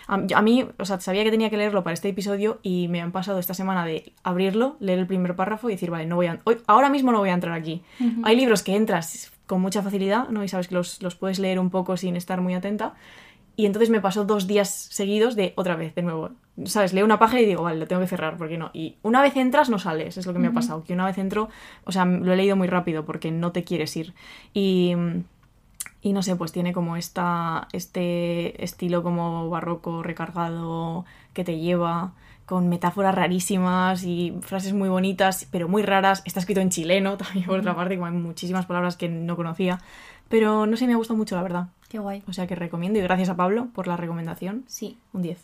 a 0.08 0.42
mí, 0.42 0.66
o 0.78 0.84
sea, 0.86 1.00
sabía 1.00 1.22
que 1.22 1.30
tenía 1.30 1.50
que 1.50 1.58
leerlo 1.58 1.84
para 1.84 1.92
este 1.92 2.08
episodio 2.08 2.60
y 2.62 2.88
me 2.88 3.02
han 3.02 3.12
pasado 3.12 3.38
esta 3.38 3.52
semana 3.52 3.84
de 3.84 4.12
abrirlo, 4.22 4.76
leer 4.80 4.98
el 5.00 5.06
primer 5.06 5.36
párrafo 5.36 5.68
y 5.68 5.74
decir, 5.74 5.90
vale, 5.90 6.06
no 6.06 6.16
voy 6.16 6.26
a, 6.26 6.40
hoy, 6.44 6.58
ahora 6.66 6.88
mismo 6.88 7.12
no 7.12 7.18
voy 7.18 7.28
a 7.28 7.34
entrar 7.34 7.54
aquí. 7.54 7.82
Hay 8.22 8.36
libros 8.36 8.62
que 8.62 8.74
entras 8.74 9.32
con 9.46 9.60
mucha 9.60 9.82
facilidad, 9.82 10.28
¿no? 10.30 10.42
Y 10.44 10.48
sabes 10.48 10.68
que 10.68 10.74
los, 10.74 11.02
los 11.02 11.14
puedes 11.14 11.38
leer 11.38 11.58
un 11.58 11.68
poco 11.68 11.98
sin 11.98 12.16
estar 12.16 12.40
muy 12.40 12.54
atenta. 12.54 12.94
Y 13.58 13.66
entonces 13.66 13.90
me 13.90 14.00
pasó 14.00 14.24
dos 14.24 14.46
días 14.46 14.70
seguidos 14.70 15.34
de 15.34 15.52
otra 15.56 15.74
vez, 15.74 15.92
de 15.96 16.02
nuevo. 16.02 16.30
¿Sabes? 16.66 16.92
Leo 16.92 17.04
una 17.04 17.18
página 17.18 17.40
y 17.40 17.46
digo, 17.46 17.64
vale, 17.64 17.80
lo 17.80 17.88
tengo 17.88 18.00
que 18.00 18.06
cerrar, 18.06 18.36
porque 18.36 18.56
no. 18.56 18.70
Y 18.72 18.98
una 19.02 19.20
vez 19.20 19.34
entras, 19.34 19.68
no 19.68 19.80
sales, 19.80 20.16
es 20.16 20.26
lo 20.26 20.32
que 20.32 20.38
me 20.38 20.46
ha 20.46 20.52
pasado. 20.52 20.84
Que 20.84 20.92
una 20.92 21.04
vez 21.04 21.18
entro, 21.18 21.48
o 21.82 21.90
sea, 21.90 22.04
lo 22.04 22.32
he 22.32 22.36
leído 22.36 22.54
muy 22.54 22.68
rápido 22.68 23.04
porque 23.04 23.32
no 23.32 23.50
te 23.50 23.64
quieres 23.64 23.96
ir. 23.96 24.14
Y, 24.54 24.94
y 26.02 26.12
no 26.12 26.22
sé, 26.22 26.36
pues 26.36 26.52
tiene 26.52 26.72
como 26.72 26.96
esta, 26.96 27.66
este 27.72 28.62
estilo 28.62 29.02
como 29.02 29.50
barroco 29.50 30.04
recargado 30.04 31.04
que 31.32 31.42
te 31.42 31.58
lleva 31.58 32.12
con 32.48 32.68
metáforas 32.70 33.14
rarísimas 33.14 34.04
y 34.04 34.34
frases 34.40 34.72
muy 34.72 34.88
bonitas, 34.88 35.46
pero 35.50 35.68
muy 35.68 35.82
raras. 35.82 36.22
Está 36.24 36.40
escrito 36.40 36.60
en 36.60 36.70
chileno 36.70 37.16
también, 37.18 37.44
por 37.44 37.58
otra 37.58 37.76
parte, 37.76 37.96
como 37.96 38.06
hay 38.06 38.12
muchísimas 38.12 38.66
palabras 38.66 38.96
que 38.96 39.08
no 39.08 39.36
conocía. 39.36 39.80
Pero 40.28 40.66
no 40.66 40.76
sé, 40.76 40.86
me 40.86 40.92
ha 40.92 40.96
gustado 40.96 41.16
mucho, 41.16 41.36
la 41.36 41.42
verdad. 41.42 41.68
Qué 41.88 41.98
guay. 41.98 42.22
O 42.28 42.32
sea 42.32 42.46
que 42.46 42.54
recomiendo 42.54 42.98
y 42.98 43.02
gracias 43.02 43.30
a 43.30 43.36
Pablo 43.36 43.68
por 43.72 43.86
la 43.86 43.96
recomendación. 43.96 44.64
Sí, 44.66 44.98
Un 45.12 45.22
10. 45.22 45.38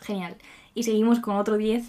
genial. 0.00 0.36
Y 0.76 0.82
seguimos 0.82 1.20
con 1.20 1.36
otro 1.36 1.56
10, 1.56 1.84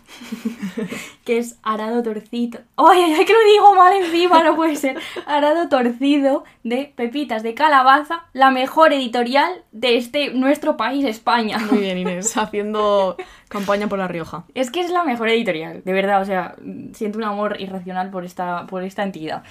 que 1.25 1.39
es 1.39 1.57
Arado 1.63 2.03
Torcido. 2.03 2.59
¡Ay, 2.77 3.01
ay, 3.01 3.13
ay, 3.17 3.25
que 3.25 3.33
lo 3.33 3.39
digo 3.51 3.73
mal 3.75 3.91
encima! 3.93 4.43
No 4.43 4.55
puede 4.55 4.75
ser. 4.75 4.99
Arado 5.25 5.69
Torcido 5.69 6.43
de 6.63 6.93
Pepitas 6.95 7.41
de 7.41 7.55
Calabaza, 7.55 8.25
la 8.33 8.51
mejor 8.51 8.93
editorial 8.93 9.63
de 9.71 9.97
este 9.97 10.35
nuestro 10.35 10.77
país, 10.77 11.03
España. 11.03 11.57
Muy 11.71 11.79
bien, 11.79 11.97
Inés, 11.97 12.37
haciendo 12.37 13.17
campaña 13.47 13.87
por 13.87 13.97
La 13.97 14.07
Rioja. 14.07 14.45
Es 14.53 14.69
que 14.69 14.81
es 14.81 14.91
la 14.91 15.03
mejor 15.03 15.29
editorial, 15.29 15.81
de 15.83 15.93
verdad, 15.93 16.21
o 16.21 16.25
sea, 16.25 16.55
siento 16.93 17.17
un 17.17 17.23
amor 17.23 17.59
irracional 17.59 18.11
por 18.11 18.23
esta, 18.23 18.67
por 18.67 18.83
esta 18.83 19.01
entidad. 19.01 19.43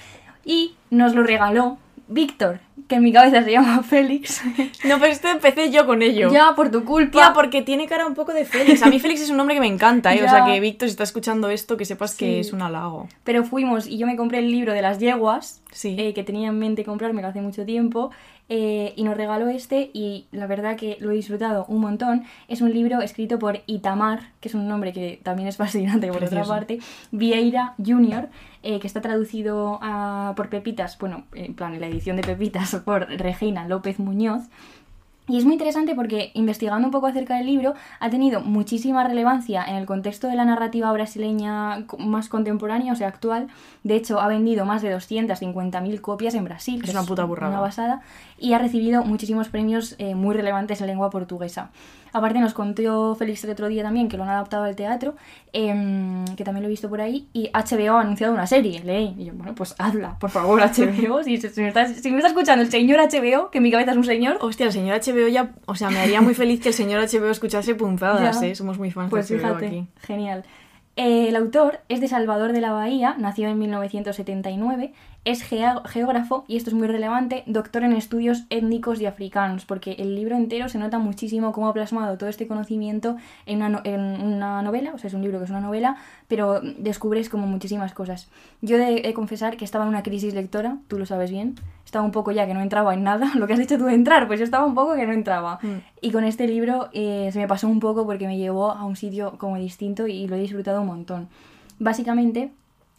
Y 0.45 0.75
nos 0.91 1.13
lo 1.13 1.23
regaló 1.23 1.77
Víctor, 2.07 2.59
que 2.87 2.95
en 2.95 3.03
mi 3.03 3.11
cabeza 3.11 3.43
se 3.43 3.51
llama 3.51 3.81
Félix. 3.89 4.43
No, 4.83 4.99
pero 4.99 5.11
esto 5.11 5.27
empecé 5.27 5.71
yo 5.71 5.85
con 5.87 6.01
ello. 6.01 6.31
ya, 6.31 6.53
por 6.55 6.69
tu 6.69 6.83
culpa. 6.85 7.19
Ya, 7.19 7.33
porque 7.33 7.61
tiene 7.63 7.87
cara 7.87 8.05
un 8.05 8.13
poco 8.13 8.31
de 8.33 8.45
Félix. 8.45 8.83
A 8.83 8.87
mí 8.87 8.99
Félix 8.99 9.21
es 9.21 9.29
un 9.29 9.37
nombre 9.37 9.55
que 9.55 9.61
me 9.61 9.67
encanta, 9.67 10.13
¿eh? 10.13 10.23
O 10.23 10.29
sea 10.29 10.45
que 10.45 10.59
Víctor, 10.59 10.87
si 10.87 10.91
está 10.91 11.03
escuchando 11.03 11.49
esto, 11.49 11.77
que 11.77 11.85
sepas 11.85 12.11
Sí. 12.11 12.17
que 12.17 12.39
es 12.41 12.53
un 12.53 12.61
halago. 12.61 13.07
Pero 13.23 13.43
fuimos 13.43 13.87
y 13.87 13.97
yo 13.97 14.05
me 14.05 14.15
compré 14.15 14.39
el 14.39 14.51
libro 14.51 14.73
de 14.73 14.81
las 14.81 14.99
yeguas, 14.99 15.61
Sí. 15.71 15.95
eh, 15.99 16.13
que 16.13 16.23
tenía 16.23 16.49
en 16.49 16.59
mente 16.59 16.83
comprármelo 16.85 17.27
hace 17.27 17.41
mucho 17.41 17.65
tiempo, 17.65 18.11
eh, 18.47 18.93
y 18.95 19.03
nos 19.03 19.17
regaló 19.17 19.47
este 19.47 19.89
y 19.93 20.27
la 20.31 20.45
verdad 20.47 20.75
que 20.77 20.97
lo 20.99 21.11
he 21.11 21.15
disfrutado 21.15 21.65
un 21.67 21.81
montón. 21.81 22.23
Es 22.47 22.61
un 22.61 22.71
libro 22.73 23.01
escrito 23.01 23.39
por 23.39 23.61
Itamar, 23.65 24.31
que 24.39 24.49
es 24.49 24.53
un 24.55 24.67
nombre 24.67 24.93
que 24.93 25.19
también 25.23 25.47
es 25.47 25.57
fascinante 25.63 26.07
por 26.09 26.17
Precioso. 26.19 26.43
otra 26.43 26.55
parte, 26.55 26.79
Vieira 27.11 27.73
Jr., 27.83 28.29
eh, 28.63 28.79
que 28.79 28.87
está 28.87 29.01
traducido 29.01 29.79
a- 29.81 30.33
por 30.35 30.49
Pepitas, 30.49 30.97
bueno, 30.99 31.25
en 31.33 31.53
plan 31.55 31.73
en 31.73 31.81
la 31.81 31.87
edición 31.87 32.15
de 32.17 32.23
Pepitas 32.23 32.75
por 32.85 33.07
Regina 33.09 33.67
López 33.67 33.99
Muñoz. 33.99 34.43
Y 35.27 35.37
es 35.37 35.43
muy 35.43 35.53
interesante 35.53 35.95
porque 35.95 36.31
investigando 36.35 36.87
un 36.87 36.91
poco 36.91 37.07
acerca 37.07 37.37
del 37.37 37.47
libro 37.47 37.73
ha 37.99 38.09
tenido 38.09 38.41
muchísima 38.41 39.03
relevancia 39.03 39.63
en 39.63 39.75
el 39.75 39.87
contexto 39.87 40.27
de 40.27 40.35
la 40.35 40.45
narrativa 40.45 40.91
brasileña 40.91 41.85
más 41.97 42.29
contemporánea, 42.29 42.93
o 42.93 42.95
sea, 42.95 43.07
actual. 43.07 43.47
De 43.83 43.95
hecho, 43.95 44.21
ha 44.21 44.27
vendido 44.27 44.65
más 44.65 44.83
de 44.83 44.95
250.000 44.95 46.01
copias 46.01 46.35
en 46.35 46.43
Brasil. 46.43 46.75
Es 46.75 46.91
que 46.91 46.91
una 46.91 47.07
puta 47.07 47.23
burrada. 47.23 47.53
Una 47.53 47.61
basada. 47.61 48.01
Y 48.37 48.53
ha 48.53 48.59
recibido 48.59 49.03
muchísimos 49.03 49.49
premios 49.49 49.95
eh, 49.97 50.13
muy 50.13 50.35
relevantes 50.35 50.81
en 50.81 50.87
lengua 50.87 51.09
portuguesa. 51.09 51.71
Aparte 52.17 52.39
nos 52.39 52.53
contó 52.53 53.13
Félix 53.15 53.43
el 53.43 53.49
otro 53.49 53.67
día 53.67 53.83
también 53.83 54.07
que 54.07 54.15
lo 54.15 54.23
han 54.23 54.29
adaptado 54.29 54.63
al 54.63 54.75
teatro, 54.75 55.15
em, 55.51 56.23
que 56.35 56.43
también 56.45 56.63
lo 56.63 56.67
he 56.67 56.69
visto 56.69 56.89
por 56.89 57.01
ahí, 57.01 57.27
y 57.33 57.49
HBO 57.53 57.97
ha 57.97 58.01
anunciado 58.01 58.33
una 58.33 58.47
serie, 58.47 58.81
leí. 58.83 59.13
Y 59.17 59.25
yo, 59.25 59.33
bueno, 59.33 59.53
pues 59.53 59.75
hazla, 59.77 60.17
por 60.19 60.29
favor, 60.29 60.61
HBO. 60.61 61.23
si, 61.25 61.37
si 61.37 61.61
me 61.61 61.67
está, 61.67 61.87
si 61.87 62.09
me 62.11 62.17
está 62.17 62.29
escuchando 62.29 62.63
el 62.63 62.71
señor 62.71 62.99
HBO, 62.99 63.51
que 63.51 63.57
en 63.57 63.63
mi 63.63 63.71
cabeza 63.71 63.91
es 63.91 63.97
un 63.97 64.05
señor, 64.05 64.37
Hostia, 64.41 64.67
el 64.67 64.71
señor 64.71 64.97
HBO 64.99 65.27
ya. 65.27 65.51
O 65.65 65.75
sea, 65.75 65.89
me 65.89 65.99
haría 65.99 66.21
muy 66.21 66.33
feliz 66.33 66.61
que 66.61 66.69
el 66.69 66.73
señor 66.73 67.01
HBO 67.01 67.29
escuchase 67.29 67.75
punzadas, 67.75 68.39
Ya. 68.41 68.47
¿eh? 68.47 68.55
Somos 68.55 68.77
muy 68.79 68.91
fans 68.91 69.09
Pues 69.09 69.27
de 69.27 69.35
HBO 69.35 69.41
fíjate, 69.41 69.65
aquí. 69.67 69.87
genial. 70.07 70.43
Eh, 70.97 71.27
el 71.27 71.35
autor 71.35 71.79
es 71.89 71.99
de 71.99 72.07
Salvador 72.07 72.53
de 72.53 72.61
la 72.61 72.71
Bahía, 72.71 73.15
nació 73.19 73.49
en 73.49 73.59
1979, 73.59 74.93
es 75.25 75.41
geógrafo, 75.43 76.45
y 76.47 76.55
esto 76.55 76.69
es 76.69 76.75
muy 76.75 76.87
relevante, 76.87 77.43
doctor 77.47 77.83
en 77.83 77.93
estudios 77.93 78.43
étnicos 78.49 79.01
y 79.01 79.05
africanos, 79.07 79.65
porque 79.65 79.93
el 79.93 80.15
libro 80.15 80.35
entero 80.35 80.69
se 80.69 80.77
nota 80.77 80.99
muchísimo 80.99 81.51
cómo 81.51 81.67
ha 81.67 81.73
plasmado 81.73 82.17
todo 82.17 82.29
este 82.29 82.47
conocimiento 82.47 83.17
en 83.45 83.57
una, 83.57 83.69
no- 83.69 83.81
en 83.83 83.99
una 84.01 84.61
novela, 84.61 84.91
o 84.93 84.97
sea, 84.99 85.07
es 85.07 85.13
un 85.13 85.21
libro 85.23 85.39
que 85.39 85.45
es 85.45 85.49
una 85.51 85.61
novela, 85.61 85.97
pero 86.27 86.61
descubres 86.61 87.29
como 87.29 87.47
muchísimas 87.47 87.93
cosas. 87.93 88.29
Yo 88.61 88.77
he 88.77 89.01
de, 89.01 89.13
confesar 89.13 89.57
que 89.57 89.65
estaba 89.65 89.83
en 89.85 89.89
una 89.89 90.03
crisis 90.03 90.33
lectora, 90.33 90.77
tú 90.87 90.97
lo 90.99 91.05
sabes 91.05 91.31
bien, 91.31 91.55
estaba 91.83 92.05
un 92.05 92.11
poco 92.11 92.31
ya 92.31 92.45
que 92.45 92.53
no 92.53 92.61
entraba 92.61 92.93
en 92.93 93.03
nada, 93.03 93.31
lo 93.35 93.47
que 93.47 93.53
has 93.53 93.59
dicho 93.59 93.77
tú 93.77 93.85
de 93.85 93.93
entrar, 93.95 94.27
pues 94.27 94.39
yo 94.39 94.43
estaba 94.45 94.65
un 94.65 94.75
poco 94.75 94.95
que 94.95 95.05
no 95.07 95.13
entraba. 95.13 95.59
Mm. 95.61 95.77
Y 96.01 96.11
con 96.11 96.23
este 96.23 96.47
libro 96.47 96.89
eh, 96.93 97.29
se 97.33 97.39
me 97.39 97.47
pasó 97.47 97.67
un 97.67 97.79
poco 97.79 98.05
porque 98.05 98.27
me 98.27 98.37
llevó 98.37 98.71
a 98.71 98.85
un 98.85 98.95
sitio 98.95 99.39
como 99.39 99.57
distinto 99.57 100.05
y 100.07 100.27
lo 100.27 100.35
he 100.35 100.39
disfrutado 100.39 100.81
un 100.81 100.87
montón. 100.87 101.27
Básicamente 101.79 102.51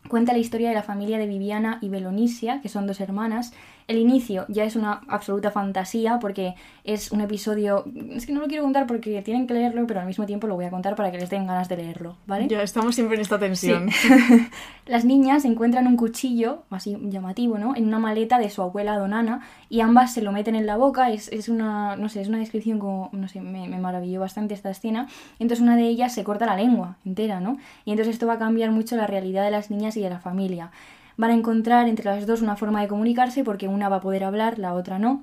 cuenta 0.09 0.33
la 0.33 0.39
historia 0.39 0.69
de 0.69 0.75
la 0.75 0.83
familia 0.83 1.19
de 1.19 1.27
Viviana 1.27 1.79
y 1.81 1.89
Belonisia, 1.89 2.61
que 2.61 2.69
son 2.69 2.87
dos 2.87 3.01
hermanas. 3.01 3.53
El 3.89 3.99
inicio 3.99 4.47
ya 4.49 4.65
es 4.65 4.75
una 4.75 5.01
absoluta 5.09 5.51
fantasía 5.51 6.19
porque 6.19 6.55
es 6.83 7.13
un 7.13 7.21
episodio... 7.21 7.85
Es 8.11 8.27
que 8.27 8.33
no 8.33 8.41
lo 8.41 8.49
quiero 8.49 8.65
contar 8.65 8.87
porque 8.87 9.23
tienen 9.23 9.47
que 9.47 9.55
leerlo, 9.55 9.87
pero 9.87 10.01
al 10.01 10.07
mismo 10.07 10.27
tiempo 10.27 10.47
lo 10.47 10.57
voy 10.57 10.65
a 10.65 10.71
contar 10.71 10.97
para 10.97 11.13
que 11.13 11.19
les 11.19 11.31
den 11.31 11.47
ganas 11.47 11.69
de 11.69 11.77
leerlo, 11.77 12.17
¿vale? 12.27 12.49
Ya 12.49 12.63
estamos 12.63 12.95
siempre 12.97 13.15
en 13.15 13.21
esta 13.21 13.39
tensión. 13.39 13.91
Las 14.87 15.05
niñas 15.05 15.45
encuentran 15.45 15.87
un 15.87 15.97
cuchillo, 15.97 16.65
así 16.71 16.97
llamativo, 17.01 17.59
¿no? 17.59 17.77
En 17.77 17.87
una 17.87 17.99
maleta 17.99 18.39
de 18.39 18.51
su 18.51 18.63
abuela 18.63 18.99
Donana 18.99 19.43
y 19.69 19.81
ambas 19.81 20.15
se 20.15 20.23
lo 20.23 20.33
meten 20.33 20.57
en 20.57 20.67
la 20.67 20.77
boca. 20.77 21.11
Es, 21.11 21.29
es 21.29 21.49
una, 21.49 21.97
no 21.97 22.09
sé, 22.09 22.21
es 22.21 22.29
una 22.29 22.39
descripción 22.39 22.79
como, 22.79 23.11
no 23.13 23.29
sé, 23.29 23.41
me, 23.41 23.69
me 23.69 23.79
maravilló 23.79 24.21
bastante 24.21 24.55
esta 24.55 24.71
escena. 24.71 25.09
Entonces 25.39 25.63
una 25.63 25.77
de 25.77 25.85
ellas 25.85 26.13
se 26.13 26.25
corta 26.25 26.47
la 26.47 26.57
lengua 26.57 26.97
entera, 27.05 27.41
¿no? 27.41 27.57
Y 27.85 27.93
entonces 27.93 28.15
esto 28.15 28.27
va 28.27 28.35
a 28.35 28.39
cambiar 28.39 28.71
mucho 28.71 28.97
la 28.97 29.07
realidad 29.07 29.45
de 29.45 29.51
las 29.51 29.71
niñas 29.71 29.97
y 29.97 30.01
de 30.01 30.11
la 30.11 30.19
familia. 30.19 30.71
Van 31.17 31.31
a 31.31 31.35
encontrar 31.35 31.89
entre 31.89 32.05
las 32.05 32.27
dos 32.27 32.43
una 32.43 32.57
forma 32.57 32.81
de 32.83 32.89
comunicarse 32.89 33.45
porque 33.45 33.69
una 33.69 33.89
va 33.89 33.97
a 33.97 34.01
poder 34.01 34.25
hablar, 34.25 34.59
la 34.59 34.75
otra 34.75 34.99
no 34.99 35.23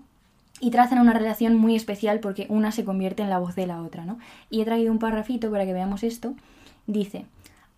y 0.63 0.71
trazan 0.71 0.99
una 0.99 1.13
relación 1.13 1.57
muy 1.57 1.75
especial 1.75 2.21
porque 2.21 2.45
una 2.49 2.71
se 2.71 2.85
convierte 2.85 3.21
en 3.21 3.29
la 3.29 3.37
voz 3.37 3.53
de 3.53 3.67
la 3.67 3.81
otra, 3.81 4.05
¿no? 4.05 4.17
Y 4.49 4.61
he 4.61 4.65
traído 4.65 4.93
un 4.93 4.99
parrafito 4.99 5.51
para 5.51 5.65
que 5.65 5.73
veamos 5.73 6.03
esto. 6.03 6.35
Dice, 6.87 7.25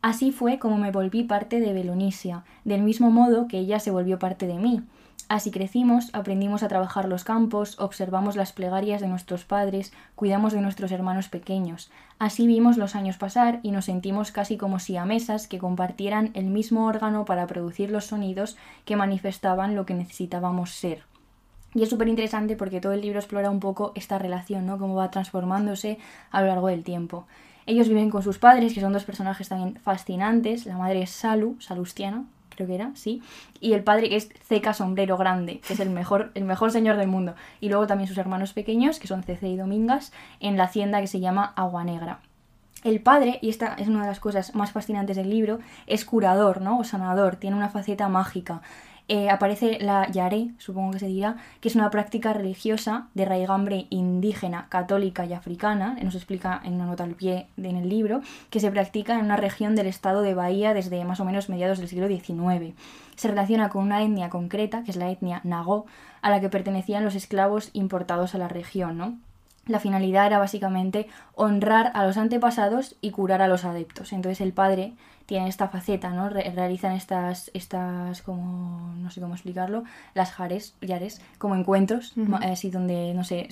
así 0.03 0.31
fue 0.31 0.59
como 0.59 0.77
me 0.77 0.91
volví 0.91 1.23
parte 1.23 1.59
de 1.59 1.73
Belonisia, 1.73 2.43
del 2.63 2.83
mismo 2.83 3.09
modo 3.09 3.47
que 3.47 3.57
ella 3.57 3.79
se 3.79 3.89
volvió 3.89 4.19
parte 4.19 4.45
de 4.45 4.59
mí. 4.59 4.83
Así 5.27 5.49
crecimos, 5.49 6.11
aprendimos 6.13 6.61
a 6.61 6.67
trabajar 6.67 7.07
los 7.07 7.23
campos, 7.23 7.79
observamos 7.79 8.35
las 8.35 8.53
plegarias 8.53 9.01
de 9.01 9.07
nuestros 9.07 9.43
padres, 9.43 9.91
cuidamos 10.13 10.53
de 10.53 10.61
nuestros 10.61 10.91
hermanos 10.91 11.29
pequeños. 11.29 11.89
Así 12.19 12.45
vimos 12.45 12.77
los 12.77 12.95
años 12.95 13.17
pasar 13.17 13.59
y 13.63 13.71
nos 13.71 13.85
sentimos 13.85 14.31
casi 14.31 14.55
como 14.55 14.77
si 14.77 14.97
a 14.97 15.05
mesas 15.05 15.47
que 15.47 15.57
compartieran 15.57 16.29
el 16.35 16.45
mismo 16.45 16.85
órgano 16.85 17.25
para 17.25 17.47
producir 17.47 17.89
los 17.89 18.05
sonidos 18.05 18.55
que 18.85 18.95
manifestaban 18.95 19.75
lo 19.75 19.87
que 19.87 19.95
necesitábamos 19.95 20.71
ser. 20.71 21.03
Y 21.73 21.81
es 21.81 21.89
súper 21.89 22.07
interesante 22.07 22.55
porque 22.55 22.79
todo 22.79 22.93
el 22.93 23.01
libro 23.01 23.19
explora 23.19 23.49
un 23.49 23.59
poco 23.59 23.93
esta 23.95 24.19
relación, 24.19 24.67
¿no? 24.67 24.77
Cómo 24.77 24.95
va 24.95 25.11
transformándose 25.11 25.97
a 26.29 26.41
lo 26.41 26.47
largo 26.47 26.67
del 26.67 26.83
tiempo. 26.83 27.25
Ellos 27.65 27.89
viven 27.89 28.11
con 28.11 28.21
sus 28.21 28.37
padres, 28.37 28.73
que 28.73 28.79
son 28.79 28.93
dos 28.93 29.05
personajes 29.05 29.49
también 29.49 29.79
fascinantes. 29.81 30.67
La 30.67 30.77
madre 30.77 31.01
es 31.01 31.09
Salu, 31.09 31.59
Salustiana, 31.59 32.25
creo 32.55 32.67
que 32.67 32.75
era, 32.75 32.91
sí. 32.95 33.21
Y 33.59 33.73
el 33.73 33.83
padre 33.83 34.09
que 34.09 34.15
es 34.15 34.29
Ceca 34.43 34.73
Sombrero 34.73 35.17
Grande, 35.17 35.59
que 35.59 35.73
es 35.73 35.79
el 35.79 35.89
mejor, 35.89 36.31
el 36.33 36.45
mejor 36.45 36.71
señor 36.71 36.97
del 36.97 37.07
mundo. 37.07 37.35
Y 37.59 37.69
luego 37.69 37.87
también 37.87 38.07
sus 38.07 38.17
hermanos 38.17 38.53
pequeños, 38.53 38.99
que 38.99 39.07
son 39.07 39.23
Cece 39.23 39.49
y 39.49 39.57
Domingas, 39.57 40.11
en 40.39 40.57
la 40.57 40.65
hacienda 40.65 41.01
que 41.01 41.07
se 41.07 41.19
llama 41.19 41.53
Agua 41.55 41.83
Negra. 41.83 42.19
El 42.83 43.01
padre, 43.01 43.39
y 43.41 43.49
esta 43.49 43.73
es 43.79 43.87
una 43.87 44.01
de 44.01 44.07
las 44.07 44.19
cosas 44.19 44.53
más 44.53 44.71
fascinantes 44.71 45.17
del 45.17 45.29
libro, 45.29 45.57
es 45.87 46.05
curador, 46.05 46.61
¿no? 46.61 46.77
O 46.77 46.83
sanador, 46.83 47.35
tiene 47.35 47.55
una 47.55 47.69
faceta 47.69 48.09
mágica. 48.09 48.61
Eh, 49.07 49.29
aparece 49.29 49.77
la 49.79 50.09
Yaré, 50.09 50.49
supongo 50.57 50.93
que 50.93 50.99
se 50.99 51.07
dirá, 51.07 51.37
que 51.61 51.67
es 51.67 51.75
una 51.75 51.91
práctica 51.91 52.33
religiosa 52.33 53.07
de 53.13 53.25
raigambre 53.25 53.85
indígena, 53.91 54.67
católica 54.69 55.25
y 55.25 55.33
africana, 55.33 55.95
nos 56.01 56.15
explica 56.15 56.59
en 56.63 56.73
una 56.73 56.87
nota 56.87 57.03
al 57.03 57.13
pie 57.13 57.47
en 57.57 57.77
el 57.77 57.87
libro, 57.87 58.21
que 58.49 58.59
se 58.59 58.71
practica 58.71 59.13
en 59.13 59.25
una 59.25 59.37
región 59.37 59.75
del 59.75 59.85
estado 59.85 60.23
de 60.23 60.33
Bahía 60.33 60.73
desde 60.73 61.05
más 61.05 61.19
o 61.19 61.25
menos 61.25 61.49
mediados 61.49 61.77
del 61.77 61.87
siglo 61.87 62.07
XIX. 62.07 62.73
Se 63.15 63.27
relaciona 63.27 63.69
con 63.69 63.83
una 63.83 64.01
etnia 64.01 64.29
concreta, 64.29 64.83
que 64.83 64.89
es 64.89 64.97
la 64.97 65.11
etnia 65.11 65.41
Nagó, 65.43 65.85
a 66.23 66.31
la 66.31 66.41
que 66.41 66.49
pertenecían 66.49 67.05
los 67.05 67.13
esclavos 67.13 67.69
importados 67.73 68.33
a 68.33 68.39
la 68.39 68.47
región, 68.47 68.97
¿no? 68.97 69.19
La 69.67 69.79
finalidad 69.79 70.27
era 70.27 70.37
básicamente 70.37 71.07
honrar 71.33 71.91
a 71.95 72.05
los 72.05 72.17
antepasados 72.17 72.95
y 73.01 73.11
curar 73.11 73.41
a 73.41 73.47
los 73.47 73.65
adeptos. 73.65 74.13
Entonces 74.13 74.41
el 74.41 74.53
padre 74.53 74.93
tienen 75.25 75.47
esta 75.47 75.69
faceta, 75.69 76.11
¿no? 76.11 76.29
realizan 76.29 76.93
estas, 76.93 77.49
estas, 77.53 78.21
como, 78.21 78.93
no 78.97 79.09
sé 79.09 79.21
cómo 79.21 79.33
explicarlo, 79.33 79.83
las 80.13 80.31
jares, 80.31 80.75
yares, 80.81 81.19
como 81.39 81.55
encuentros, 81.55 82.13
así 82.41 82.69
donde, 82.69 83.13
no 83.15 83.23
sé, 83.23 83.47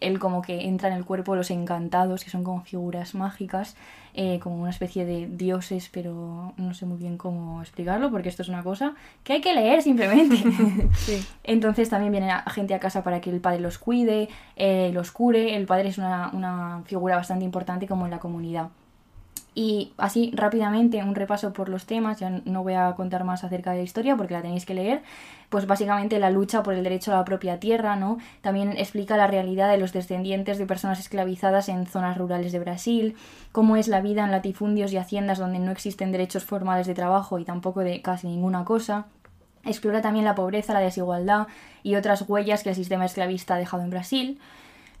él 0.00 0.18
como 0.18 0.42
que 0.42 0.66
entra 0.66 0.88
en 0.88 0.94
el 0.94 1.04
cuerpo 1.04 1.32
de 1.32 1.38
los 1.38 1.50
encantados, 1.50 2.24
que 2.24 2.30
son 2.30 2.42
como 2.42 2.62
figuras 2.62 3.14
mágicas, 3.14 3.76
eh, 4.14 4.38
como 4.40 4.60
una 4.60 4.70
especie 4.70 5.06
de 5.06 5.26
dioses, 5.26 5.88
pero 5.90 6.52
no 6.56 6.74
sé 6.74 6.84
muy 6.84 6.98
bien 6.98 7.16
cómo 7.16 7.62
explicarlo, 7.62 8.10
porque 8.10 8.28
esto 8.28 8.42
es 8.42 8.48
una 8.48 8.62
cosa 8.62 8.94
que 9.24 9.34
hay 9.34 9.40
que 9.40 9.54
leer 9.54 9.82
simplemente. 9.82 10.36
Entonces 11.44 11.88
también 11.88 12.12
viene 12.12 12.30
gente 12.48 12.74
a 12.74 12.80
casa 12.80 13.02
para 13.02 13.20
que 13.20 13.30
el 13.30 13.40
padre 13.40 13.60
los 13.60 13.78
cuide, 13.78 14.28
eh, 14.56 14.90
los 14.92 15.12
cure, 15.12 15.56
el 15.56 15.66
padre 15.66 15.88
es 15.88 15.98
una, 15.98 16.30
una 16.32 16.82
figura 16.84 17.16
bastante 17.16 17.44
importante 17.44 17.86
como 17.86 18.04
en 18.04 18.10
la 18.10 18.18
comunidad. 18.18 18.68
Y 19.54 19.92
así 19.98 20.32
rápidamente 20.34 21.02
un 21.02 21.14
repaso 21.14 21.52
por 21.52 21.68
los 21.68 21.84
temas, 21.84 22.18
ya 22.18 22.30
no 22.30 22.62
voy 22.62 22.72
a 22.72 22.94
contar 22.94 23.24
más 23.24 23.44
acerca 23.44 23.72
de 23.72 23.78
la 23.78 23.82
historia 23.82 24.16
porque 24.16 24.32
la 24.32 24.40
tenéis 24.40 24.64
que 24.64 24.72
leer, 24.72 25.02
pues 25.50 25.66
básicamente 25.66 26.18
la 26.18 26.30
lucha 26.30 26.62
por 26.62 26.72
el 26.72 26.82
derecho 26.82 27.12
a 27.12 27.16
la 27.16 27.24
propia 27.26 27.60
tierra, 27.60 27.94
¿no? 27.94 28.16
También 28.40 28.72
explica 28.72 29.18
la 29.18 29.26
realidad 29.26 29.70
de 29.70 29.76
los 29.76 29.92
descendientes 29.92 30.56
de 30.56 30.64
personas 30.64 31.00
esclavizadas 31.00 31.68
en 31.68 31.86
zonas 31.86 32.16
rurales 32.16 32.52
de 32.52 32.60
Brasil, 32.60 33.14
cómo 33.52 33.76
es 33.76 33.88
la 33.88 34.00
vida 34.00 34.24
en 34.24 34.30
latifundios 34.30 34.90
y 34.92 34.96
haciendas 34.96 35.38
donde 35.38 35.58
no 35.58 35.70
existen 35.70 36.12
derechos 36.12 36.44
formales 36.44 36.86
de 36.86 36.94
trabajo 36.94 37.38
y 37.38 37.44
tampoco 37.44 37.80
de 37.80 38.00
casi 38.00 38.28
ninguna 38.28 38.64
cosa. 38.64 39.04
Explora 39.64 40.00
también 40.00 40.24
la 40.24 40.34
pobreza, 40.34 40.72
la 40.72 40.80
desigualdad 40.80 41.46
y 41.82 41.96
otras 41.96 42.24
huellas 42.26 42.62
que 42.62 42.70
el 42.70 42.74
sistema 42.74 43.04
esclavista 43.04 43.54
ha 43.54 43.58
dejado 43.58 43.82
en 43.82 43.90
Brasil 43.90 44.40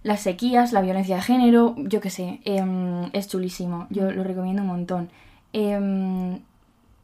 las 0.02 0.20
sequías, 0.20 0.72
la 0.72 0.80
violencia 0.80 1.16
de 1.16 1.22
género, 1.22 1.74
yo 1.78 2.00
qué 2.00 2.10
sé, 2.10 2.40
em, 2.44 3.10
es 3.12 3.28
chulísimo, 3.28 3.86
yo 3.90 4.10
lo 4.10 4.24
recomiendo 4.24 4.62
un 4.62 4.68
montón. 4.68 5.10
Em, 5.52 6.40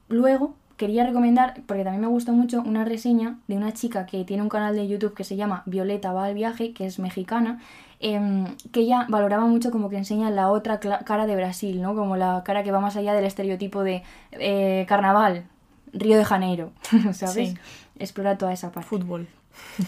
luego 0.09 0.55
quería 0.77 1.05
recomendar, 1.05 1.61
porque 1.67 1.85
también 1.85 2.01
me 2.01 2.09
gustó 2.09 2.33
mucho, 2.33 2.61
una 2.63 2.85
reseña 2.85 3.39
de 3.49 3.57
una 3.57 3.73
chica 3.73 4.07
que 4.07 4.25
tiene 4.25 4.43
un 4.43 4.49
canal 4.49 4.75
de 4.75 4.89
YouTube 4.89 5.15
que 5.15 5.25
se 5.25 5.37
llama 5.37 5.63
Violeta 5.67 6.13
va 6.13 6.25
al 6.25 6.35
viaje, 6.35 6.73
que 6.73 6.87
es 6.87 6.99
mexicana, 6.99 7.61
em, 8.01 8.47
que 8.73 8.81
ella 8.81 9.07
valoraba 9.09 9.45
mucho 9.47 9.71
como 9.71 9.91
que 9.91 9.97
enseña 9.97 10.31
la 10.31 10.51
otra 10.51 10.81
cara 10.81 11.27
de 11.27 11.37
Brasil, 11.37 11.83
¿no? 11.83 11.95
Como 11.95 12.17
la 12.17 12.43
cara 12.45 12.63
que 12.63 12.71
va 12.73 12.81
más 12.81 12.97
allá 12.97 13.13
del 13.15 13.25
estereotipo 13.25 13.83
de 13.83 14.03
eh, 14.33 14.87
carnaval, 14.89 15.45
Río 15.93 16.17
de 16.17 16.25
Janeiro, 16.25 16.73
¿sabes? 17.13 17.55
Explora 17.99 18.39
toda 18.39 18.53
esa 18.53 18.71
parte. 18.71 18.89
Fútbol. 18.89 19.29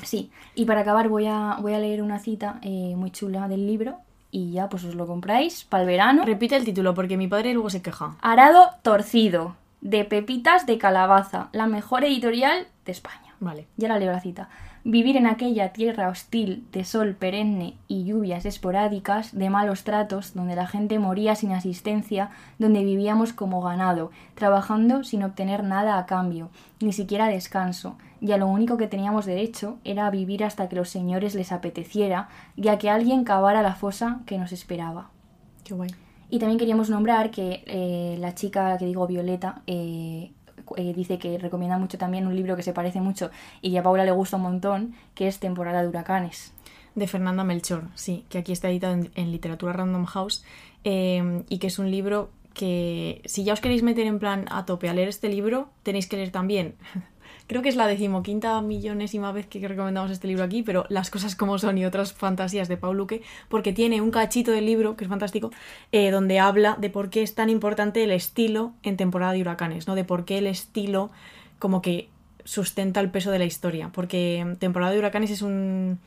Sí, 0.02 0.30
y 0.54 0.64
para 0.64 0.80
acabar 0.80 1.08
voy 1.08 1.26
a, 1.26 1.56
voy 1.60 1.74
a 1.74 1.78
leer 1.78 2.02
una 2.02 2.18
cita 2.18 2.58
eh, 2.62 2.94
muy 2.96 3.10
chula 3.10 3.48
del 3.48 3.66
libro 3.66 3.96
y 4.30 4.52
ya 4.52 4.68
pues 4.68 4.84
os 4.84 4.94
lo 4.94 5.06
compráis 5.06 5.64
para 5.64 5.82
el 5.82 5.88
verano. 5.88 6.24
Repite 6.24 6.56
el 6.56 6.64
título 6.64 6.94
porque 6.94 7.16
mi 7.16 7.28
padre 7.28 7.52
luego 7.54 7.70
se 7.70 7.82
queja. 7.82 8.16
Arado 8.20 8.70
torcido, 8.82 9.56
de 9.80 10.04
pepitas 10.04 10.66
de 10.66 10.78
calabaza, 10.78 11.48
la 11.52 11.66
mejor 11.66 12.04
editorial 12.04 12.66
de 12.84 12.92
España. 12.92 13.34
Vale. 13.40 13.66
Ya 13.76 13.88
la 13.88 13.98
leo 13.98 14.12
la 14.12 14.20
cita. 14.20 14.50
Vivir 14.84 15.16
en 15.16 15.26
aquella 15.26 15.72
tierra 15.72 16.08
hostil 16.08 16.66
de 16.72 16.84
sol 16.84 17.14
perenne 17.14 17.74
y 17.86 18.04
lluvias 18.04 18.46
esporádicas, 18.46 19.36
de 19.36 19.50
malos 19.50 19.84
tratos, 19.84 20.34
donde 20.34 20.56
la 20.56 20.66
gente 20.66 20.98
moría 20.98 21.34
sin 21.34 21.52
asistencia, 21.52 22.30
donde 22.58 22.82
vivíamos 22.82 23.34
como 23.34 23.60
ganado, 23.60 24.10
trabajando 24.34 25.04
sin 25.04 25.22
obtener 25.22 25.64
nada 25.64 25.98
a 25.98 26.06
cambio, 26.06 26.48
ni 26.80 26.94
siquiera 26.94 27.28
descanso, 27.28 27.96
y 28.20 28.32
a 28.32 28.36
lo 28.36 28.46
único 28.46 28.76
que 28.76 28.86
teníamos 28.86 29.26
derecho 29.26 29.78
era 29.84 30.06
a 30.06 30.10
vivir 30.10 30.44
hasta 30.44 30.68
que 30.68 30.76
los 30.76 30.88
señores 30.88 31.34
les 31.34 31.52
apeteciera 31.52 32.28
y 32.56 32.68
a 32.68 32.78
que 32.78 32.90
alguien 32.90 33.24
cavara 33.24 33.62
la 33.62 33.74
fosa 33.74 34.20
que 34.26 34.38
nos 34.38 34.52
esperaba. 34.52 35.10
Qué 35.64 35.74
guay. 35.74 35.90
Y 36.28 36.38
también 36.38 36.58
queríamos 36.58 36.90
nombrar 36.90 37.30
que 37.30 37.64
eh, 37.66 38.16
la 38.20 38.34
chica 38.34 38.76
que 38.78 38.86
digo 38.86 39.06
Violeta 39.06 39.62
eh, 39.66 40.32
eh, 40.76 40.92
dice 40.94 41.18
que 41.18 41.38
recomienda 41.38 41.78
mucho 41.78 41.98
también 41.98 42.26
un 42.26 42.36
libro 42.36 42.56
que 42.56 42.62
se 42.62 42.72
parece 42.72 43.00
mucho 43.00 43.30
y 43.60 43.76
a 43.76 43.82
Paula 43.82 44.04
le 44.04 44.12
gusta 44.12 44.36
un 44.36 44.42
montón, 44.42 44.94
que 45.14 45.26
es 45.26 45.38
Temporada 45.38 45.82
de 45.82 45.88
Huracanes. 45.88 46.52
De 46.94 47.06
Fernanda 47.06 47.44
Melchor, 47.44 47.84
sí, 47.94 48.24
que 48.28 48.38
aquí 48.38 48.52
está 48.52 48.68
editado 48.68 48.94
en, 49.14 49.32
Literatura 49.32 49.72
Random 49.72 50.04
House 50.04 50.44
eh, 50.84 51.44
y 51.48 51.58
que 51.58 51.68
es 51.68 51.78
un 51.78 51.90
libro 51.90 52.30
que 52.52 53.22
si 53.26 53.44
ya 53.44 53.52
os 53.52 53.60
queréis 53.60 53.82
meter 53.82 54.06
en 54.06 54.18
plan 54.18 54.46
a 54.50 54.66
tope 54.66 54.88
a 54.88 54.94
leer 54.94 55.08
este 55.08 55.28
libro, 55.28 55.70
tenéis 55.82 56.08
que 56.08 56.16
leer 56.16 56.30
también 56.30 56.74
creo 57.50 57.62
que 57.62 57.68
es 57.68 57.74
la 57.74 57.88
decimoquinta 57.88 58.60
millonésima 58.62 59.32
vez 59.32 59.44
que 59.48 59.66
recomendamos 59.66 60.12
este 60.12 60.28
libro 60.28 60.44
aquí, 60.44 60.62
pero 60.62 60.86
Las 60.88 61.10
cosas 61.10 61.34
como 61.34 61.58
son 61.58 61.78
y 61.78 61.84
otras 61.84 62.12
fantasías 62.12 62.68
de 62.68 62.76
Paul 62.76 62.96
Luque, 62.96 63.22
porque 63.48 63.72
tiene 63.72 64.00
un 64.00 64.12
cachito 64.12 64.52
del 64.52 64.66
libro, 64.66 64.96
que 64.96 65.02
es 65.02 65.10
fantástico, 65.10 65.50
eh, 65.90 66.12
donde 66.12 66.38
habla 66.38 66.76
de 66.80 66.90
por 66.90 67.10
qué 67.10 67.24
es 67.24 67.34
tan 67.34 67.50
importante 67.50 68.04
el 68.04 68.12
estilo 68.12 68.72
en 68.84 68.96
temporada 68.96 69.32
de 69.32 69.40
huracanes, 69.40 69.88
¿no? 69.88 69.96
De 69.96 70.04
por 70.04 70.24
qué 70.24 70.38
el 70.38 70.46
estilo 70.46 71.10
como 71.58 71.82
que 71.82 72.08
sustenta 72.44 73.00
el 73.00 73.10
peso 73.10 73.32
de 73.32 73.40
la 73.40 73.46
historia, 73.46 73.90
porque 73.92 74.46
temporada 74.60 74.92
de 74.92 75.00
huracanes 75.00 75.32
es 75.32 75.42
un, 75.42 75.98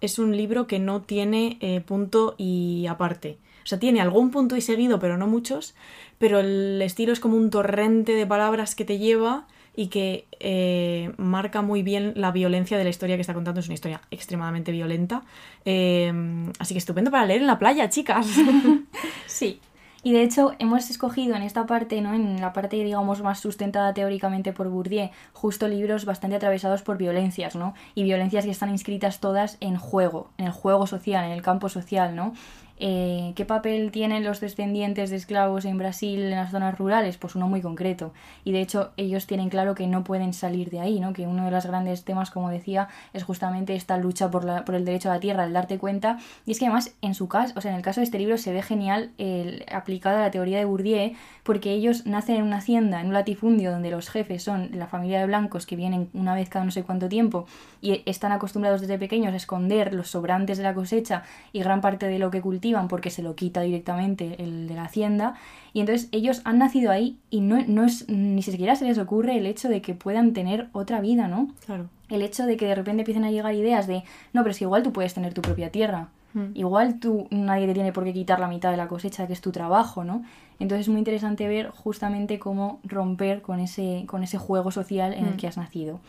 es 0.00 0.18
un 0.18 0.34
libro 0.38 0.66
que 0.66 0.78
no 0.78 1.02
tiene 1.02 1.58
eh, 1.60 1.82
punto 1.82 2.34
y 2.38 2.86
aparte. 2.86 3.36
O 3.62 3.66
sea, 3.66 3.78
tiene 3.78 4.00
algún 4.00 4.30
punto 4.30 4.56
y 4.56 4.62
seguido, 4.62 4.98
pero 4.98 5.18
no 5.18 5.26
muchos, 5.26 5.74
pero 6.16 6.40
el 6.40 6.80
estilo 6.80 7.12
es 7.12 7.20
como 7.20 7.36
un 7.36 7.50
torrente 7.50 8.12
de 8.12 8.26
palabras 8.26 8.74
que 8.74 8.86
te 8.86 8.96
lleva 8.96 9.46
y 9.78 9.86
que 9.86 10.26
eh, 10.40 11.12
marca 11.18 11.62
muy 11.62 11.84
bien 11.84 12.12
la 12.16 12.32
violencia 12.32 12.76
de 12.76 12.82
la 12.82 12.90
historia 12.90 13.14
que 13.14 13.20
está 13.20 13.32
contando. 13.32 13.60
Es 13.60 13.66
una 13.68 13.74
historia 13.74 14.00
extremadamente 14.10 14.72
violenta. 14.72 15.22
Eh, 15.64 16.12
así 16.58 16.74
que 16.74 16.78
estupendo 16.78 17.12
para 17.12 17.24
leer 17.24 17.42
en 17.42 17.46
la 17.46 17.60
playa, 17.60 17.88
chicas. 17.88 18.26
sí. 19.26 19.60
Y 20.02 20.12
de 20.12 20.24
hecho 20.24 20.52
hemos 20.58 20.90
escogido 20.90 21.36
en 21.36 21.42
esta 21.42 21.66
parte, 21.66 22.00
¿no? 22.00 22.12
en 22.12 22.40
la 22.40 22.52
parte 22.52 22.82
digamos 22.82 23.22
más 23.22 23.38
sustentada 23.38 23.94
teóricamente 23.94 24.52
por 24.52 24.68
Bourdieu, 24.68 25.10
justo 25.32 25.68
libros 25.68 26.04
bastante 26.04 26.34
atravesados 26.34 26.82
por 26.82 26.98
violencias, 26.98 27.54
¿no? 27.54 27.74
Y 27.94 28.02
violencias 28.02 28.44
que 28.44 28.50
están 28.50 28.70
inscritas 28.70 29.20
todas 29.20 29.58
en 29.60 29.76
juego, 29.76 30.30
en 30.38 30.46
el 30.46 30.52
juego 30.52 30.88
social, 30.88 31.24
en 31.24 31.32
el 31.32 31.42
campo 31.42 31.68
social, 31.68 32.16
¿no? 32.16 32.32
Eh, 32.80 33.32
¿Qué 33.34 33.44
papel 33.44 33.90
tienen 33.90 34.24
los 34.24 34.40
descendientes 34.40 35.10
de 35.10 35.16
esclavos 35.16 35.64
en 35.64 35.78
Brasil 35.78 36.22
en 36.22 36.30
las 36.30 36.50
zonas 36.50 36.78
rurales? 36.78 37.16
Pues 37.16 37.34
uno 37.34 37.48
muy 37.48 37.60
concreto. 37.60 38.12
Y 38.44 38.52
de 38.52 38.60
hecho 38.60 38.92
ellos 38.96 39.26
tienen 39.26 39.48
claro 39.48 39.74
que 39.74 39.86
no 39.86 40.04
pueden 40.04 40.32
salir 40.32 40.70
de 40.70 40.80
ahí, 40.80 41.00
¿no? 41.00 41.12
Que 41.12 41.26
uno 41.26 41.44
de 41.44 41.50
los 41.50 41.66
grandes 41.66 42.04
temas, 42.04 42.30
como 42.30 42.50
decía, 42.50 42.88
es 43.12 43.24
justamente 43.24 43.74
esta 43.74 43.96
lucha 43.96 44.30
por, 44.30 44.44
la, 44.44 44.64
por 44.64 44.74
el 44.74 44.84
derecho 44.84 45.10
a 45.10 45.14
la 45.14 45.20
tierra, 45.20 45.44
el 45.44 45.52
darte 45.52 45.78
cuenta. 45.78 46.18
Y 46.46 46.52
es 46.52 46.58
que 46.58 46.66
además 46.66 46.94
en 47.02 47.14
su 47.14 47.28
caso, 47.28 47.54
o 47.56 47.60
sea, 47.60 47.72
en 47.72 47.76
el 47.76 47.82
caso 47.82 48.00
de 48.00 48.04
este 48.04 48.18
libro 48.18 48.38
se 48.38 48.52
ve 48.52 48.62
genial 48.62 49.10
el, 49.18 49.64
aplicada 49.72 50.20
la 50.20 50.30
teoría 50.30 50.58
de 50.58 50.64
Bourdieu, 50.64 51.12
porque 51.48 51.72
ellos 51.72 52.04
nacen 52.04 52.36
en 52.36 52.42
una 52.42 52.58
hacienda, 52.58 53.00
en 53.00 53.06
un 53.06 53.14
latifundio 53.14 53.70
donde 53.70 53.90
los 53.90 54.10
jefes 54.10 54.42
son 54.42 54.68
la 54.74 54.86
familia 54.86 55.18
de 55.18 55.24
blancos 55.24 55.64
que 55.64 55.76
vienen 55.76 56.10
una 56.12 56.34
vez 56.34 56.50
cada 56.50 56.66
no 56.66 56.70
sé 56.70 56.82
cuánto 56.82 57.08
tiempo 57.08 57.46
y 57.80 58.02
están 58.04 58.32
acostumbrados 58.32 58.82
desde 58.82 58.98
pequeños 58.98 59.32
a 59.32 59.36
esconder 59.36 59.94
los 59.94 60.10
sobrantes 60.10 60.58
de 60.58 60.64
la 60.64 60.74
cosecha 60.74 61.22
y 61.54 61.60
gran 61.60 61.80
parte 61.80 62.04
de 62.04 62.18
lo 62.18 62.30
que 62.30 62.42
cultivan 62.42 62.86
porque 62.86 63.08
se 63.08 63.22
lo 63.22 63.34
quita 63.34 63.62
directamente 63.62 64.36
el 64.42 64.68
de 64.68 64.74
la 64.74 64.84
hacienda. 64.84 65.36
Y 65.72 65.80
entonces 65.80 66.10
ellos 66.12 66.42
han 66.44 66.58
nacido 66.58 66.90
ahí 66.90 67.16
y 67.30 67.40
no, 67.40 67.64
no 67.66 67.86
es 67.86 68.06
ni 68.10 68.42
siquiera 68.42 68.76
se 68.76 68.84
les 68.84 68.98
ocurre 68.98 69.38
el 69.38 69.46
hecho 69.46 69.70
de 69.70 69.80
que 69.80 69.94
puedan 69.94 70.34
tener 70.34 70.68
otra 70.72 71.00
vida, 71.00 71.28
¿no? 71.28 71.48
Claro. 71.64 71.88
el 72.10 72.20
hecho 72.20 72.44
de 72.44 72.58
que 72.58 72.66
de 72.66 72.74
repente 72.74 73.00
empiecen 73.00 73.24
a 73.24 73.30
llegar 73.30 73.54
ideas 73.54 73.86
de, 73.86 74.02
no, 74.34 74.42
pero 74.42 74.50
es 74.50 74.58
que 74.58 74.64
igual 74.64 74.82
tú 74.82 74.92
puedes 74.92 75.14
tener 75.14 75.32
tu 75.32 75.40
propia 75.40 75.72
tierra. 75.72 76.08
Mm. 76.34 76.46
Igual 76.54 76.98
tú, 77.00 77.26
nadie 77.30 77.66
te 77.66 77.74
tiene 77.74 77.92
por 77.92 78.04
qué 78.04 78.12
quitar 78.12 78.38
la 78.40 78.48
mitad 78.48 78.70
de 78.70 78.76
la 78.76 78.88
cosecha, 78.88 79.26
que 79.26 79.32
es 79.32 79.40
tu 79.40 79.50
trabajo, 79.52 80.04
¿no? 80.04 80.22
Entonces 80.60 80.86
es 80.86 80.88
muy 80.88 80.98
interesante 80.98 81.46
ver 81.48 81.70
justamente 81.70 82.38
cómo 82.38 82.80
romper 82.84 83.42
con 83.42 83.60
ese, 83.60 84.04
con 84.06 84.22
ese 84.22 84.38
juego 84.38 84.70
social 84.70 85.14
en 85.14 85.24
el 85.26 85.34
Mm. 85.34 85.36
que 85.36 85.46
has 85.46 85.56
nacido. 85.56 86.00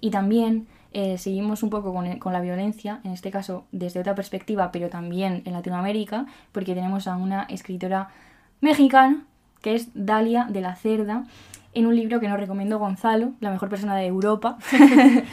Y 0.00 0.10
también 0.10 0.66
eh, 0.92 1.18
seguimos 1.18 1.62
un 1.62 1.68
poco 1.70 1.92
con, 1.92 2.06
el- 2.06 2.18
con 2.18 2.32
la 2.32 2.40
violencia, 2.40 3.00
en 3.04 3.10
este 3.12 3.30
caso 3.30 3.64
desde 3.72 4.00
otra 4.00 4.14
perspectiva, 4.14 4.70
pero 4.72 4.88
también 4.88 5.42
en 5.44 5.52
Latinoamérica, 5.52 6.26
porque 6.52 6.74
tenemos 6.74 7.06
a 7.06 7.16
una 7.16 7.42
escritora 7.44 8.08
mexicana, 8.62 9.24
que 9.62 9.74
es 9.74 9.88
Dalia 9.94 10.46
de 10.48 10.60
la 10.62 10.74
Cerda, 10.76 11.24
en 11.74 11.86
un 11.86 11.94
libro 11.96 12.18
que 12.20 12.28
nos 12.28 12.38
recomendó 12.40 12.78
Gonzalo, 12.78 13.32
la 13.40 13.50
mejor 13.50 13.68
persona 13.68 13.94
de 13.96 14.06
Europa, 14.06 14.56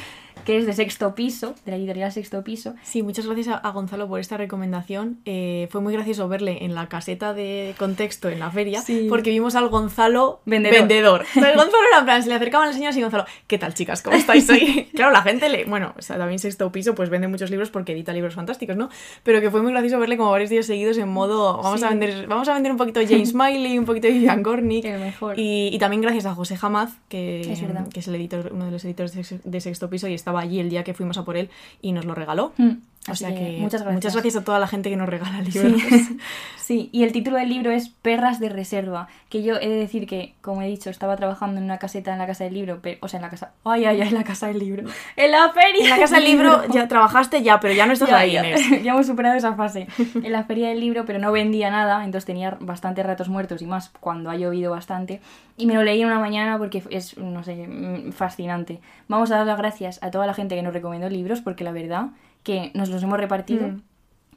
que 0.46 0.58
es 0.58 0.66
de 0.66 0.74
Sexto 0.74 1.16
Piso, 1.16 1.56
de 1.66 1.72
la 1.72 1.78
editorial 1.78 2.12
Sexto 2.12 2.44
Piso. 2.44 2.74
Sí, 2.84 3.04
muchas 3.04 3.26
gracias 3.26 3.48
a, 3.50 3.56
a 3.56 3.72
Gonzalo 3.72 4.08
por 4.08 4.20
esta 4.20 4.38
recomendación. 4.38 5.20
Eh, 5.26 5.68
fue 5.72 5.82
muy 5.82 5.94
gracioso 5.94 6.28
verle 6.28 6.64
en 6.66 6.76
la 6.76 6.88
caseta 6.88 7.34
de 7.34 7.76
contexto 7.78 8.30
en 8.30 8.40
la 8.40 8.52
feria, 8.52 8.82
Sí. 8.82 9.08
porque 9.10 9.30
vimos 9.30 9.56
al 9.56 9.70
Gonzalo 9.70 10.42
Vendedor. 10.46 10.80
vendedor. 10.80 11.22
Entonces 11.36 11.56
Gonzalo 11.56 11.84
era 11.90 12.00
en 12.00 12.06
plan, 12.06 12.24
se 12.24 12.30
le 12.30 12.36
acercaban 12.36 12.68
las 12.68 12.76
señoras 12.76 12.98
y 12.98 13.02
Gonzalo, 13.02 13.26
¿qué 13.48 13.58
tal 13.58 13.74
chicas? 13.74 14.02
¿Cómo 14.02 14.18
estáis 14.18 14.50
hoy? 14.50 14.90
claro, 14.96 15.12
la 15.12 15.22
gente 15.22 15.50
le... 15.50 15.66
Bueno, 15.66 15.94
o 15.98 16.02
sea, 16.02 16.18
también 16.18 16.40
Sexto 16.40 16.72
Piso 16.72 16.96
pues 16.96 17.10
vende 17.10 17.28
muchos 17.28 17.50
libros 17.50 17.70
porque 17.70 17.94
edita 17.94 18.14
libros 18.14 18.34
fantásticos, 18.36 18.76
¿no? 18.76 18.90
Pero 19.24 19.42
que 19.42 19.50
fue 19.52 19.62
muy 19.62 19.72
gracioso 19.72 20.00
verle 20.00 20.18
como 20.18 20.32
varios 20.32 20.50
días 20.50 20.66
seguidos 20.66 20.98
en 20.98 21.10
modo, 21.10 21.62
vamos, 21.62 21.80
Sí. 21.80 21.86
a, 21.86 21.90
vender, 21.90 22.28
vamos 22.28 22.48
a 22.50 22.54
vender 22.54 22.72
un 22.72 22.78
poquito 22.78 23.00
de 23.00 23.08
James 23.08 23.30
Smiley, 23.34 23.78
un 23.80 23.86
poquito 23.86 24.08
de 24.08 24.14
Vivian 24.14 24.44
Gornick. 24.44 24.86
El 24.86 25.00
mejor. 25.00 25.40
Y, 25.40 25.70
y 25.74 25.80
también 25.80 26.02
gracias 26.02 26.26
a 26.26 26.36
José 26.36 26.58
Jamaz, 26.58 26.94
que 27.10 27.42
Es 27.42 27.62
que 27.94 28.00
es 28.00 28.08
el 28.08 28.16
editor, 28.16 28.50
uno 28.54 28.66
de 28.66 28.72
los 28.72 28.84
editores 28.86 29.14
de 29.14 29.24
Sex- 29.24 29.42
de 29.44 29.62
Sexto 29.62 29.90
Piso 29.90 30.08
y 30.08 30.14
allí 30.38 30.60
el 30.60 30.70
día 30.70 30.84
que 30.84 30.94
fuimos 30.94 31.18
a 31.18 31.26
por 31.26 31.38
él 31.38 31.50
y 31.82 31.92
nos 31.92 32.06
lo 32.06 32.16
regaló. 32.16 32.54
Mm, 32.58 32.72
O 33.08 33.12
así 33.12 33.26
sea 33.26 33.36
que, 33.36 33.58
muchas 33.60 33.84
gracias. 33.84 34.36
a 34.38 34.44
toda 34.44 34.60
la 34.60 34.68
gente 34.68 34.90
que 34.90 34.96
nos 34.96 35.10
regala 35.10 35.42
libros. 35.42 35.82
Sí. 35.82 36.20
Sí, 36.64 36.88
y 36.94 37.04
el 37.04 37.12
título 37.12 37.36
del 37.36 37.50
libro 37.50 37.72
es 37.72 37.90
Perras 37.90 38.40
de 38.40 38.48
Reserva, 38.48 39.10
que 39.28 39.44
yo 39.44 39.58
he 39.58 39.68
de 39.68 39.76
decir 39.76 40.08
que, 40.08 40.34
como 40.40 40.62
he 40.62 40.68
dicho, 40.68 40.90
estaba 40.90 41.18
trabajando 41.18 41.58
en 41.58 41.66
una 41.66 41.78
caseta 41.78 42.14
en 42.14 42.20
la 42.20 42.26
casa 42.26 42.46
del 42.46 42.54
libro, 42.54 42.80
o 43.02 43.08
sea, 43.10 43.18
en 43.18 43.22
la 43.22 43.30
casa... 43.30 43.52
Ay, 43.66 43.84
ay, 43.84 44.00
ay, 44.00 44.08
en 44.08 44.14
la 44.14 44.24
casa 44.24 44.48
del 44.48 44.60
libro. 44.60 44.88
En 45.18 45.32
la 45.32 45.50
feria. 45.50 45.84
En 45.84 45.90
la 45.90 45.98
casa 45.98 46.16
del 46.16 46.24
libro 46.24 46.66
ya 46.70 46.88
trabajaste 46.88 47.44
ya, 47.44 47.60
pero 47.60 47.74
ya 47.74 47.86
no 47.86 47.92
estás 47.92 48.08
Ya, 48.08 48.18
ahí, 48.18 48.32
ya. 48.32 48.44
Ya 48.82 48.94
hemos 48.94 49.06
superado 49.06 49.36
esa 49.36 49.56
fase. 49.56 49.88
En 50.16 50.32
la 50.32 50.46
feria 50.46 50.70
del 50.70 50.80
libro, 50.80 51.04
pero 51.06 51.20
no 51.20 51.34
vendía 51.34 51.70
nada, 51.70 52.06
entonces 52.06 52.26
tenía 52.26 52.56
bastantes 52.62 53.06
ratos 53.06 53.28
muertos 53.28 53.62
y 53.62 53.66
más 53.66 53.90
cuando 54.00 54.30
ha 54.30 54.38
llovido 54.38 54.72
bastante. 54.72 55.20
Y 55.58 55.66
me 55.66 55.74
lo 55.74 55.84
leí 55.84 56.00
en 56.00 56.08
una 56.08 56.20
mañana 56.20 56.58
porque 56.58 56.82
es, 56.92 57.18
no 57.18 57.44
sé, 57.44 57.68
fascinante. 58.14 58.80
Vamos 59.10 59.32
a 59.32 59.36
dar 59.40 59.48
las 59.48 59.58
gracias 59.58 60.02
a 60.02 60.12
toda 60.12 60.26
la 60.26 60.34
gente 60.34 60.56
que 60.56 60.64
nos 60.64 60.74
recomendó 60.74 61.10
libros 61.10 61.42
porque 61.42 61.66
la 61.66 61.74
verdad 61.74 62.08
que 62.44 62.72
nos 62.76 62.90
los 62.90 63.02
hemos 63.04 63.18
repartido, 63.18 63.68
Mm. 63.68 63.82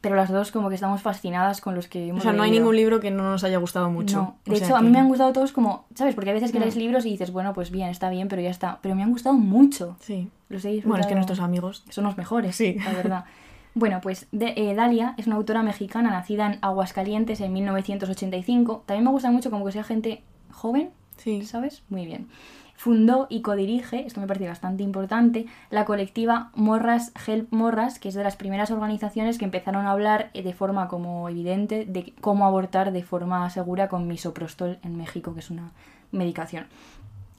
pero 0.01 0.15
las 0.17 0.31
dos 0.31 0.53
como 0.53 0.69
que 0.69 0.75
estamos 0.77 1.03
fascinadas 1.03 1.61
con 1.61 1.75
los 1.75 1.89
que 1.89 2.09
hemos 2.09 2.21
O 2.21 2.23
sea, 2.23 2.33
no 2.33 2.43
hay 2.45 2.51
leído. 2.51 2.63
ningún 2.65 2.77
libro 2.77 3.01
que 3.01 3.11
no 3.11 3.25
nos 3.25 3.43
haya 3.45 3.59
gustado 3.59 3.91
mucho. 3.91 4.17
No, 4.17 4.37
O 4.47 4.51
de 4.51 4.57
sea 4.59 4.67
hecho, 4.69 4.77
a 4.77 4.79
que- 4.81 4.85
mí 4.87 4.91
me 4.93 4.99
han 5.01 5.09
gustado 5.09 5.33
todos 5.33 5.53
como, 5.53 5.87
¿sabes? 5.95 6.15
Porque 6.15 6.31
a 6.31 6.35
veces 6.35 6.53
que 6.53 6.59
Mm. 6.59 6.63
lees 6.63 6.77
libros 6.77 7.05
y 7.07 7.11
dices, 7.11 7.33
bueno, 7.33 7.53
pues 7.55 7.71
bien, 7.71 7.89
está 7.89 8.09
bien, 8.11 8.29
pero 8.29 8.41
ya 8.43 8.51
está. 8.51 8.79
Pero 8.83 8.95
me 8.95 9.03
han 9.03 9.11
gustado 9.11 9.35
mucho. 9.35 9.97
Sí. 10.01 10.31
Los 10.49 10.65
he 10.65 10.69
Bueno, 10.69 10.77
es 10.77 10.83
que 10.83 10.87
disfrutado. 10.87 11.15
nuestros 11.17 11.41
amigos... 11.41 11.85
Son 11.91 12.05
los 12.05 12.17
mejores, 12.17 12.55
Sí. 12.57 12.77
la 12.85 12.93
verdad. 12.93 13.25
Bueno, 13.75 14.01
pues 14.01 14.27
de- 14.33 14.55
eh, 14.57 14.75
Dalia 14.75 15.15
es 15.19 15.27
una 15.27 15.37
autora 15.37 15.63
mexicana 15.63 16.11
nacida 16.11 16.47
en 16.47 16.59
Aguascalientes 16.63 17.41
en 17.41 17.53
1985. 17.53 18.85
También 18.87 19.05
me 19.05 19.11
gusta 19.11 19.31
mucho 19.31 19.51
como 19.51 19.65
que 19.67 19.73
sea 19.73 19.85
gente 19.85 20.23
joven, 20.53 20.91
Sí. 21.17 21.43
¿sabes? 21.45 21.83
Muy 21.91 22.07
bien. 22.07 22.29
Fundó 22.77 23.27
y 23.31 23.41
codirige, 23.41 24.07
esto 24.07 24.21
me 24.21 24.27
parece 24.27 24.49
bastante 24.49 24.83
importante, 24.83 25.47
la 25.71 25.85
colectiva 25.85 26.51
Morras 26.55 27.13
Help 27.27 27.53
Morras, 27.53 27.99
que 27.99 28.09
es 28.09 28.15
de 28.15 28.23
las 28.23 28.37
primeras 28.37 28.71
organizaciones 28.71 29.39
que 29.39 29.47
empezaron 29.47 29.87
a 29.87 29.93
hablar 29.93 30.31
eh, 30.35 30.43
de 30.43 30.53
forma 30.53 30.87
como 30.87 31.29
evidente 31.29 31.87
de 31.87 32.13
cómo 32.21 32.47
abortar 32.47 32.93
de 32.93 33.03
forma 33.03 33.49
segura 33.51 33.89
con 33.89 34.07
misoprostol 34.07 34.79
en 34.83 34.97
México, 34.97 35.33
que 35.33 35.41
es 35.41 35.51
una 35.51 35.73
medicación. 36.13 36.67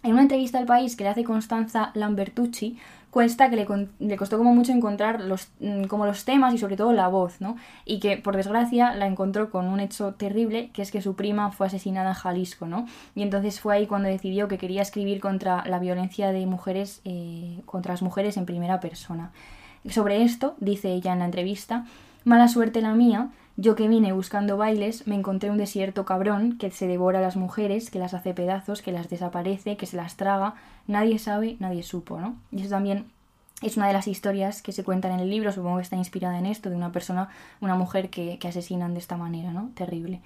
En 0.03 0.13
una 0.13 0.21
entrevista 0.21 0.57
al 0.57 0.65
país 0.65 0.95
que 0.95 1.03
le 1.03 1.09
hace 1.09 1.23
Constanza 1.23 1.91
Lambertucci, 1.93 2.77
cuesta 3.17 3.49
que 3.49 3.55
le, 3.55 4.15
costó 4.15 4.37
como 4.37 4.53
mucho 4.53 4.71
encontrar 4.71 5.21
los, 5.21 5.47
mm, 5.59 5.85
como 5.85 6.05
los 6.05 6.23
temas 6.23 6.53
y 6.53 6.59
sobre 6.59 6.77
todo 6.77 6.93
la 6.93 7.07
voz, 7.07 7.41
¿no? 7.41 7.55
Y 7.83 7.99
que 7.99 8.17
por 8.17 8.37
desgracia 8.37 8.93
la 8.93 9.07
encontró 9.07 9.49
con 9.49 9.65
un 9.65 9.79
hecho 9.79 10.13
terrible, 10.13 10.69
que 10.71 10.83
es 10.83 10.91
que 10.91 11.01
su 11.01 11.15
prima 11.15 11.49
fue 11.49 11.65
asesinada 11.65 12.09
en 12.09 12.13
Jalisco, 12.13 12.67
¿no? 12.67 12.85
Y 13.15 13.23
entonces 13.23 13.59
fue 13.59 13.75
ahí 13.75 13.87
cuando 13.87 14.07
decidió 14.07 14.47
que 14.47 14.59
quería 14.59 14.83
escribir 14.83 15.19
contra 15.19 15.65
la 15.65 15.79
violencia 15.79 16.31
de 16.31 16.45
mujeres, 16.45 17.01
eh, 17.05 17.59
contra 17.65 17.93
las 17.93 18.03
mujeres 18.03 18.37
en 18.37 18.45
primera 18.45 18.79
persona. 18.79 19.31
Sobre 19.89 20.21
esto, 20.21 20.55
dice 20.59 20.93
ella 20.93 21.13
en 21.13 21.17
la 21.17 21.25
entrevista, 21.25 21.87
mala 22.23 22.47
suerte 22.47 22.83
la 22.83 22.93
mía, 22.93 23.29
yo 23.57 23.75
que 23.75 23.87
vine 23.87 24.13
buscando 24.13 24.55
bailes, 24.55 25.07
me 25.07 25.15
encontré 25.15 25.49
un 25.49 25.57
desierto 25.57 26.05
cabrón 26.05 26.59
que 26.59 26.69
se 26.69 26.87
devora 26.87 27.17
a 27.17 27.23
las 27.23 27.35
mujeres, 27.35 27.89
que 27.89 27.97
las 27.97 28.13
hace 28.13 28.35
pedazos, 28.35 28.83
que 28.83 28.91
las 28.91 29.09
desaparece, 29.09 29.77
que 29.77 29.87
se 29.87 29.97
las 29.97 30.15
traga, 30.15 30.53
nadie 30.85 31.17
sabe, 31.17 31.57
nadie 31.59 31.81
supo, 31.81 32.21
¿no? 32.21 32.35
Y 32.51 32.61
eso 32.61 32.69
también 32.69 33.05
es 33.63 33.75
una 33.75 33.87
de 33.87 33.93
las 33.93 34.07
historias 34.07 34.61
que 34.61 34.71
se 34.71 34.83
cuentan 34.83 35.13
en 35.13 35.21
el 35.21 35.29
libro, 35.31 35.51
supongo 35.51 35.77
que 35.77 35.83
está 35.83 35.95
inspirada 35.95 36.37
en 36.37 36.45
esto, 36.45 36.69
de 36.69 36.75
una 36.75 36.91
persona, 36.91 37.29
una 37.59 37.73
mujer 37.73 38.11
que, 38.11 38.37
que 38.37 38.47
asesinan 38.47 38.93
de 38.93 38.99
esta 38.99 39.17
manera, 39.17 39.51
¿no? 39.51 39.71
Terrible. 39.73 40.21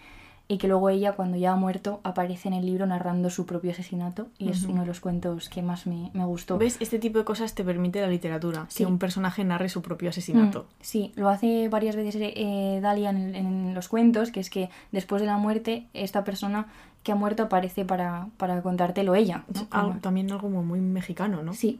Y 0.52 0.58
que 0.58 0.68
luego 0.68 0.89
ella, 0.89 1.14
cuando 1.14 1.38
ya 1.38 1.54
ha 1.54 1.56
muerto, 1.56 2.02
aparece 2.04 2.49
en 2.49 2.54
el 2.56 2.66
libro 2.66 2.86
narrando 2.86 3.30
su 3.30 3.45
propio 3.45 3.72
asesinato 3.72 4.28
y 4.38 4.49
es 4.49 4.64
uno 4.66 4.82
de 4.82 4.88
los 4.88 4.99
cuentos 4.99 5.47
que 5.47 5.62
más 5.62 5.88
me, 5.88 6.10
me 6.14 6.26
gustó. 6.26 6.58
¿Ves? 6.58 6.76
Este 6.82 6.99
tipo 6.99 7.20
de 7.20 7.24
cosas 7.24 7.56
te 7.56 7.64
permite 7.64 8.02
la 8.02 8.08
literatura. 8.08 8.66
Sí. 8.68 8.84
Que 8.84 8.86
un 8.86 8.97
personaje 8.99 9.45
narre 9.45 9.70
su 9.70 9.82
propio 9.82 10.10
asesinato. 10.10 10.64
Mm, 10.64 10.74
Sí, 10.82 11.12
lo 11.16 11.30
hace 11.30 11.70
varias 11.70 11.95
veces 11.95 12.16
eh, 12.22 12.80
Dalia 12.82 13.12
en, 13.12 13.34
en 13.36 13.74
los 13.74 13.88
cuentos, 13.88 14.32
que 14.32 14.41
es 14.41 14.49
que 14.49 14.70
después 14.91 15.22
de 15.22 15.28
la 15.28 15.38
muerte, 15.38 15.88
esta 15.93 16.24
persona 16.26 16.66
que 17.04 17.14
ha 17.14 17.16
muerto 17.16 17.43
aparece 17.43 17.86
para, 17.86 18.28
para 18.38 18.62
contártelo 18.62 19.16
ella. 19.16 19.45
¿no? 19.54 19.68
Algo- 19.72 19.99
también 20.02 20.32
algo 20.34 20.49
muy 20.49 20.82
mexicano, 20.82 21.43
¿no? 21.43 21.54
Sí. 21.54 21.80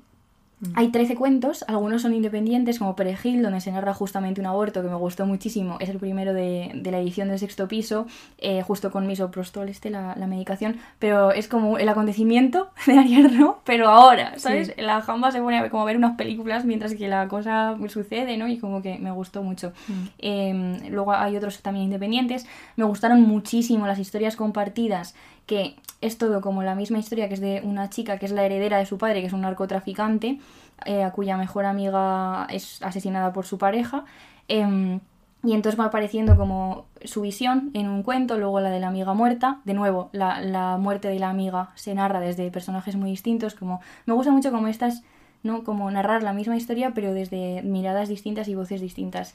Mm. 0.62 0.74
Hay 0.76 0.88
13 0.89 1.16
cuentos, 1.16 1.66
algunos 1.68 2.03
son 2.03 2.14
independientes, 2.14 2.80
como 2.80 2.95
Perejil, 2.95 3.41
donde 3.41 3.62
se 3.62 3.72
narra 3.72 3.93
justamente 3.93 4.39
un 4.39 4.47
aborto, 4.47 4.82
que 4.82 4.89
me 4.89 4.95
gustó 4.95 5.26
muchísimo. 5.26 5.78
Es 5.80 5.89
el 5.89 5.97
primero 5.97 6.34
de, 6.34 6.72
de 6.76 6.91
la 6.91 6.99
edición 6.99 7.30
del 7.30 7.39
sexto 7.39 7.68
piso, 7.68 8.05
eh, 8.38 8.62
justo 8.62 8.91
con 8.91 9.07
misoprostol, 9.07 9.70
este, 9.70 9.89
la, 9.89 10.16
la 10.16 10.28
medicación. 10.28 10.78
Pero 10.99 11.32
es 11.32 11.47
como 11.47 11.78
el 11.78 11.89
acontecimiento 11.89 12.70
de 12.86 12.97
Ariadno, 12.97 13.59
pero 13.66 13.89
ahora, 13.89 14.38
¿sabes? 14.38 14.68
Sí. 14.76 14.82
La 14.82 15.01
jamba 15.01 15.32
se 15.32 15.41
pone 15.41 15.57
a 15.57 15.62
ver, 15.64 15.72
como 15.72 15.84
a 15.84 15.86
ver 15.88 15.97
unas 15.97 16.16
películas 16.16 16.64
mientras 16.64 16.93
que 16.93 17.07
la 17.07 17.28
cosa 17.28 17.76
sucede, 17.89 18.38
¿no? 18.38 18.47
Y 18.47 18.59
como 18.59 18.82
que 18.82 18.99
me 18.99 19.12
gustó 19.12 19.43
mucho. 19.43 19.74
Mm. 19.88 20.03
Eh, 20.20 20.89
luego 20.89 21.14
hay 21.14 21.36
otros 21.36 21.62
también 21.62 21.86
independientes. 21.86 22.45
Me 22.76 22.86
gustaron 22.86 23.22
muchísimo 23.22 23.88
las 23.88 23.99
historias 23.99 24.36
compartidas, 24.36 25.16
que 25.45 25.75
es 26.01 26.17
todo 26.17 26.41
como 26.41 26.63
la 26.63 26.75
misma 26.75 26.99
historia 26.99 27.27
que 27.27 27.35
es 27.35 27.41
de 27.41 27.61
una 27.63 27.89
chica 27.89 28.17
que 28.17 28.25
es 28.25 28.31
la 28.31 28.43
heredera 28.43 28.77
de 28.77 28.85
su 28.85 28.97
padre, 28.97 29.21
que 29.21 29.27
es 29.27 29.33
un 29.33 29.41
narcotraficante, 29.41 30.39
eh, 30.85 31.03
a 31.03 31.11
cuya 31.11 31.37
mejor 31.37 31.65
amiga 31.65 32.47
es 32.49 32.81
asesinada 32.81 33.33
por 33.33 33.45
su 33.45 33.57
pareja. 33.57 34.05
Em, 34.47 34.99
y 35.43 35.53
entonces 35.53 35.79
va 35.79 35.85
apareciendo 35.85 36.37
como 36.37 36.85
su 37.03 37.21
visión 37.21 37.71
en 37.73 37.89
un 37.89 38.03
cuento, 38.03 38.37
luego 38.37 38.59
la 38.59 38.69
de 38.69 38.79
la 38.79 38.87
amiga 38.87 39.13
muerta. 39.13 39.59
De 39.65 39.73
nuevo, 39.73 40.09
la, 40.11 40.39
la 40.41 40.77
muerte 40.77 41.07
de 41.07 41.19
la 41.19 41.29
amiga 41.29 41.69
se 41.75 41.95
narra 41.95 42.19
desde 42.19 42.51
personajes 42.51 42.95
muy 42.95 43.09
distintos. 43.09 43.55
Como 43.55 43.81
me 44.05 44.13
gusta 44.13 44.31
mucho 44.31 44.51
como 44.51 44.67
estas, 44.67 45.03
¿no? 45.41 45.63
Como 45.63 45.89
narrar 45.89 46.21
la 46.21 46.33
misma 46.33 46.57
historia, 46.57 46.91
pero 46.93 47.13
desde 47.13 47.63
miradas 47.63 48.07
distintas 48.07 48.47
y 48.47 48.55
voces 48.55 48.81
distintas. 48.81 49.33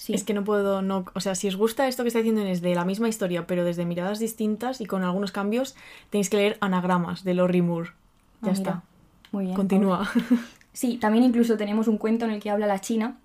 Sí. 0.00 0.14
Es 0.14 0.22
que 0.22 0.32
no 0.32 0.44
puedo, 0.44 0.80
no, 0.80 1.04
o 1.12 1.20
sea, 1.20 1.34
si 1.34 1.48
os 1.48 1.56
gusta 1.56 1.88
esto 1.88 2.04
que 2.04 2.06
está 2.08 2.20
diciendo 2.20 2.40
Inés 2.40 2.60
de 2.62 2.72
la 2.76 2.84
misma 2.84 3.08
historia, 3.08 3.48
pero 3.48 3.64
desde 3.64 3.84
miradas 3.84 4.20
distintas 4.20 4.80
y 4.80 4.86
con 4.86 5.02
algunos 5.02 5.32
cambios, 5.32 5.74
tenéis 6.10 6.30
que 6.30 6.36
leer 6.36 6.56
Anagramas 6.60 7.24
de 7.24 7.34
Lori 7.34 7.62
Moore. 7.62 7.90
Ya 8.42 8.50
Ah, 8.50 8.52
está. 8.52 8.70
mira. 8.70 8.82
Muy 9.32 9.44
bien. 9.46 9.56
Continúa. 9.56 10.08
Sí, 10.72 10.98
también 10.98 11.24
incluso 11.24 11.56
tenemos 11.56 11.88
un 11.88 11.98
cuento 11.98 12.24
en 12.26 12.30
el 12.30 12.40
que 12.40 12.50
habla 12.50 12.68
la 12.68 12.80
China, 12.80 13.16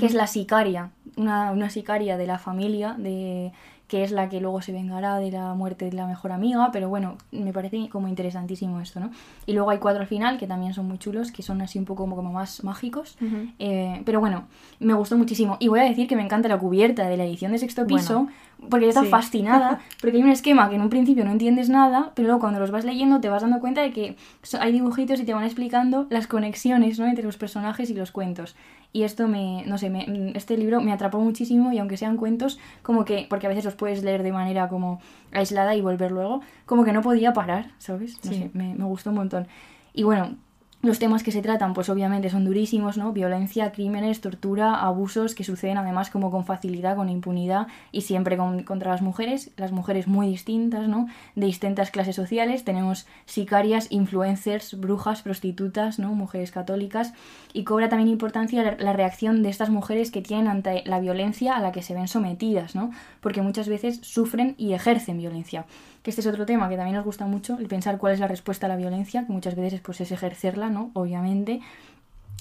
que 0.00 0.06
es 0.06 0.14
la 0.14 0.26
sicaria, 0.26 0.90
una, 1.16 1.52
una 1.52 1.68
sicaria 1.68 2.16
de 2.16 2.26
la 2.26 2.38
familia, 2.38 2.94
de 2.98 3.52
que 3.88 4.02
es 4.02 4.10
la 4.10 4.28
que 4.28 4.40
luego 4.40 4.60
se 4.62 4.72
vengará 4.72 5.16
de 5.18 5.30
la 5.30 5.54
muerte 5.54 5.84
de 5.84 5.92
la 5.92 6.06
mejor 6.06 6.32
amiga, 6.32 6.70
pero 6.72 6.88
bueno, 6.88 7.16
me 7.30 7.52
parece 7.52 7.88
como 7.88 8.08
interesantísimo 8.08 8.80
esto, 8.80 8.98
¿no? 8.98 9.10
Y 9.46 9.52
luego 9.52 9.70
hay 9.70 9.78
cuatro 9.78 10.00
al 10.02 10.08
final, 10.08 10.38
que 10.38 10.46
también 10.46 10.74
son 10.74 10.88
muy 10.88 10.98
chulos, 10.98 11.30
que 11.30 11.42
son 11.42 11.60
así 11.62 11.78
un 11.78 11.84
poco 11.84 12.02
como, 12.02 12.16
como 12.16 12.32
más 12.32 12.64
mágicos. 12.64 13.16
Eh, 13.58 14.02
pero 14.04 14.18
bueno, 14.20 14.46
me 14.80 14.94
gustó 14.94 15.16
muchísimo. 15.16 15.56
Y 15.60 15.68
voy 15.68 15.80
a 15.80 15.84
decir 15.84 16.08
que 16.08 16.16
me 16.16 16.22
encanta 16.22 16.48
la 16.48 16.58
cubierta 16.58 17.08
de 17.08 17.16
la 17.16 17.24
edición 17.24 17.52
de 17.52 17.58
sexto 17.58 17.86
piso, 17.86 18.14
Bueno, 18.24 18.30
porque 18.70 18.86
yo 18.86 18.88
estaba 18.88 19.06
sí. 19.06 19.10
fascinada, 19.10 19.80
porque 20.00 20.16
hay 20.16 20.22
un 20.22 20.30
esquema 20.30 20.68
que 20.68 20.74
en 20.74 20.80
un 20.82 20.90
principio 20.90 21.24
no 21.24 21.30
entiendes 21.30 21.68
nada, 21.68 22.10
pero 22.14 22.26
luego 22.26 22.40
cuando 22.40 22.58
los 22.58 22.70
vas 22.72 22.84
leyendo 22.84 23.20
te 23.20 23.28
vas 23.28 23.42
dando 23.42 23.60
cuenta 23.60 23.82
de 23.82 23.92
que 23.92 24.16
hay 24.58 24.72
dibujitos 24.72 25.20
y 25.20 25.24
te 25.24 25.32
van 25.34 25.44
explicando 25.44 26.06
las 26.10 26.26
conexiones 26.26 26.98
¿no? 26.98 27.06
entre 27.06 27.24
los 27.24 27.36
personajes 27.36 27.88
y 27.90 27.94
los 27.94 28.10
cuentos. 28.10 28.56
Y 28.92 29.02
esto 29.02 29.28
me, 29.28 29.64
no 29.66 29.76
sé, 29.78 29.90
me- 29.90 30.32
este 30.34 30.56
libro 30.56 30.80
me 30.80 30.92
atrapó 30.92 31.18
muchísimo 31.20 31.72
y 31.72 31.78
aunque 31.78 31.96
sean 31.96 32.16
cuentos, 32.16 32.58
como 32.82 33.04
que, 33.04 33.26
porque 33.28 33.46
a 33.46 33.48
veces 33.50 33.64
los 33.64 33.74
puedes 33.74 34.02
leer 34.02 34.22
de 34.22 34.32
manera 34.32 34.68
como 34.68 35.00
aislada 35.32 35.74
y 35.74 35.80
volver 35.82 36.12
luego, 36.12 36.40
como 36.64 36.84
que 36.84 36.92
no 36.92 37.02
podía 37.02 37.32
parar, 37.32 37.72
¿sabes? 37.78 38.18
No 38.24 38.30
Sí. 38.32 38.38
sé, 38.38 38.50
me, 38.54 38.74
me 38.74 38.84
gustó 38.84 39.10
un 39.10 39.16
montón. 39.16 39.46
Y 39.92 40.02
bueno, 40.04 40.36
Los 40.82 41.00
temas 41.00 41.24
que 41.24 41.32
se 41.32 41.42
tratan, 41.42 41.74
pues 41.74 41.88
obviamente 41.88 42.30
son 42.30 42.44
durísimos, 42.44 42.96
¿no? 42.96 43.12
Violencia, 43.12 43.72
crímenes, 43.72 44.20
tortura, 44.20 44.82
abusos 44.82 45.34
que 45.34 45.42
suceden 45.42 45.78
además 45.78 46.10
como 46.10 46.30
con 46.30 46.44
facilidad, 46.44 46.94
con 46.94 47.08
impunidad 47.08 47.66
y 47.90 48.02
siempre 48.02 48.36
con- 48.36 48.62
contra 48.62 48.92
las 48.92 49.02
mujeres, 49.02 49.50
las 49.56 49.72
mujeres 49.72 50.06
muy 50.06 50.28
distintas, 50.28 50.86
¿no? 50.86 51.08
De 51.34 51.46
distintas 51.46 51.90
clases 51.90 52.14
sociales. 52.14 52.62
Tenemos 52.62 53.06
sicarias, 53.24 53.88
influencers, 53.90 54.78
brujas, 54.78 55.22
prostitutas, 55.22 55.98
¿no? 55.98 56.14
Mujeres 56.14 56.52
católicas. 56.52 57.14
Y 57.52 57.64
cobra 57.64 57.88
también 57.88 58.08
importancia 58.10 58.62
la, 58.62 58.76
la 58.78 58.92
reacción 58.92 59.42
de 59.42 59.48
estas 59.48 59.70
mujeres 59.70 60.12
que 60.12 60.22
tienen 60.22 60.46
ante 60.46 60.84
la 60.86 61.00
violencia 61.00 61.56
a 61.56 61.60
la 61.60 61.72
que 61.72 61.82
se 61.82 61.94
ven 61.94 62.06
sometidas, 62.06 62.76
¿no? 62.76 62.92
Porque 63.20 63.42
muchas 63.42 63.68
veces 63.68 63.98
sufren 64.02 64.54
y 64.56 64.74
ejercen 64.74 65.18
violencia 65.18 65.64
que 66.06 66.10
este 66.10 66.20
es 66.20 66.28
otro 66.28 66.46
tema 66.46 66.68
que 66.68 66.76
también 66.76 66.94
nos 66.94 67.04
gusta 67.04 67.26
mucho, 67.26 67.58
el 67.58 67.66
pensar 67.66 67.98
cuál 67.98 68.12
es 68.12 68.20
la 68.20 68.28
respuesta 68.28 68.66
a 68.66 68.68
la 68.68 68.76
violencia, 68.76 69.26
que 69.26 69.32
muchas 69.32 69.56
veces 69.56 69.80
pues 69.80 70.00
es 70.00 70.12
ejercerla, 70.12 70.70
¿no? 70.70 70.92
Obviamente. 70.92 71.60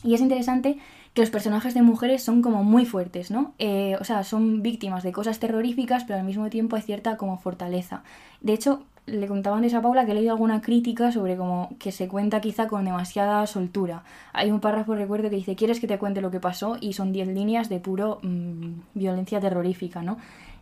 Y 0.03 0.13
es 0.13 0.21
interesante 0.21 0.77
que 1.15 1.21
los 1.21 1.31
personajes 1.31 1.73
de 1.73 1.81
mujeres 1.81 2.21
son 2.21 2.43
como 2.43 2.63
muy 2.63 2.85
fuertes, 2.85 3.31
¿no? 3.31 3.55
Eh, 3.57 3.97
o 3.99 4.03
sea, 4.03 4.23
son 4.23 4.61
víctimas 4.61 5.01
de 5.01 5.11
cosas 5.11 5.39
terroríficas, 5.39 6.03
pero 6.03 6.19
al 6.19 6.25
mismo 6.25 6.47
tiempo 6.51 6.75
hay 6.75 6.83
cierta 6.83 7.17
como 7.17 7.39
fortaleza. 7.39 8.03
De 8.39 8.53
hecho, 8.53 8.83
le 9.07 9.25
contaba 9.25 9.57
antes 9.57 9.73
a 9.73 9.81
Paula 9.81 10.05
que 10.05 10.11
he 10.11 10.15
leído 10.15 10.33
alguna 10.33 10.61
crítica 10.61 11.11
sobre 11.11 11.35
como 11.35 11.69
que 11.79 11.91
se 11.91 12.07
cuenta 12.07 12.41
quizá 12.41 12.67
con 12.67 12.85
demasiada 12.85 13.47
soltura. 13.47 14.03
Hay 14.31 14.51
un 14.51 14.59
párrafo, 14.59 14.93
recuerdo, 14.93 15.31
que 15.31 15.37
dice, 15.37 15.55
¿quieres 15.55 15.79
que 15.79 15.87
te 15.87 15.97
cuente 15.97 16.21
lo 16.21 16.29
que 16.29 16.39
pasó? 16.39 16.77
Y 16.79 16.93
son 16.93 17.11
10 17.11 17.29
líneas 17.29 17.67
de 17.67 17.79
puro 17.79 18.19
mm, 18.21 18.73
violencia 18.93 19.39
terrorífica, 19.39 20.03
¿no? 20.03 20.17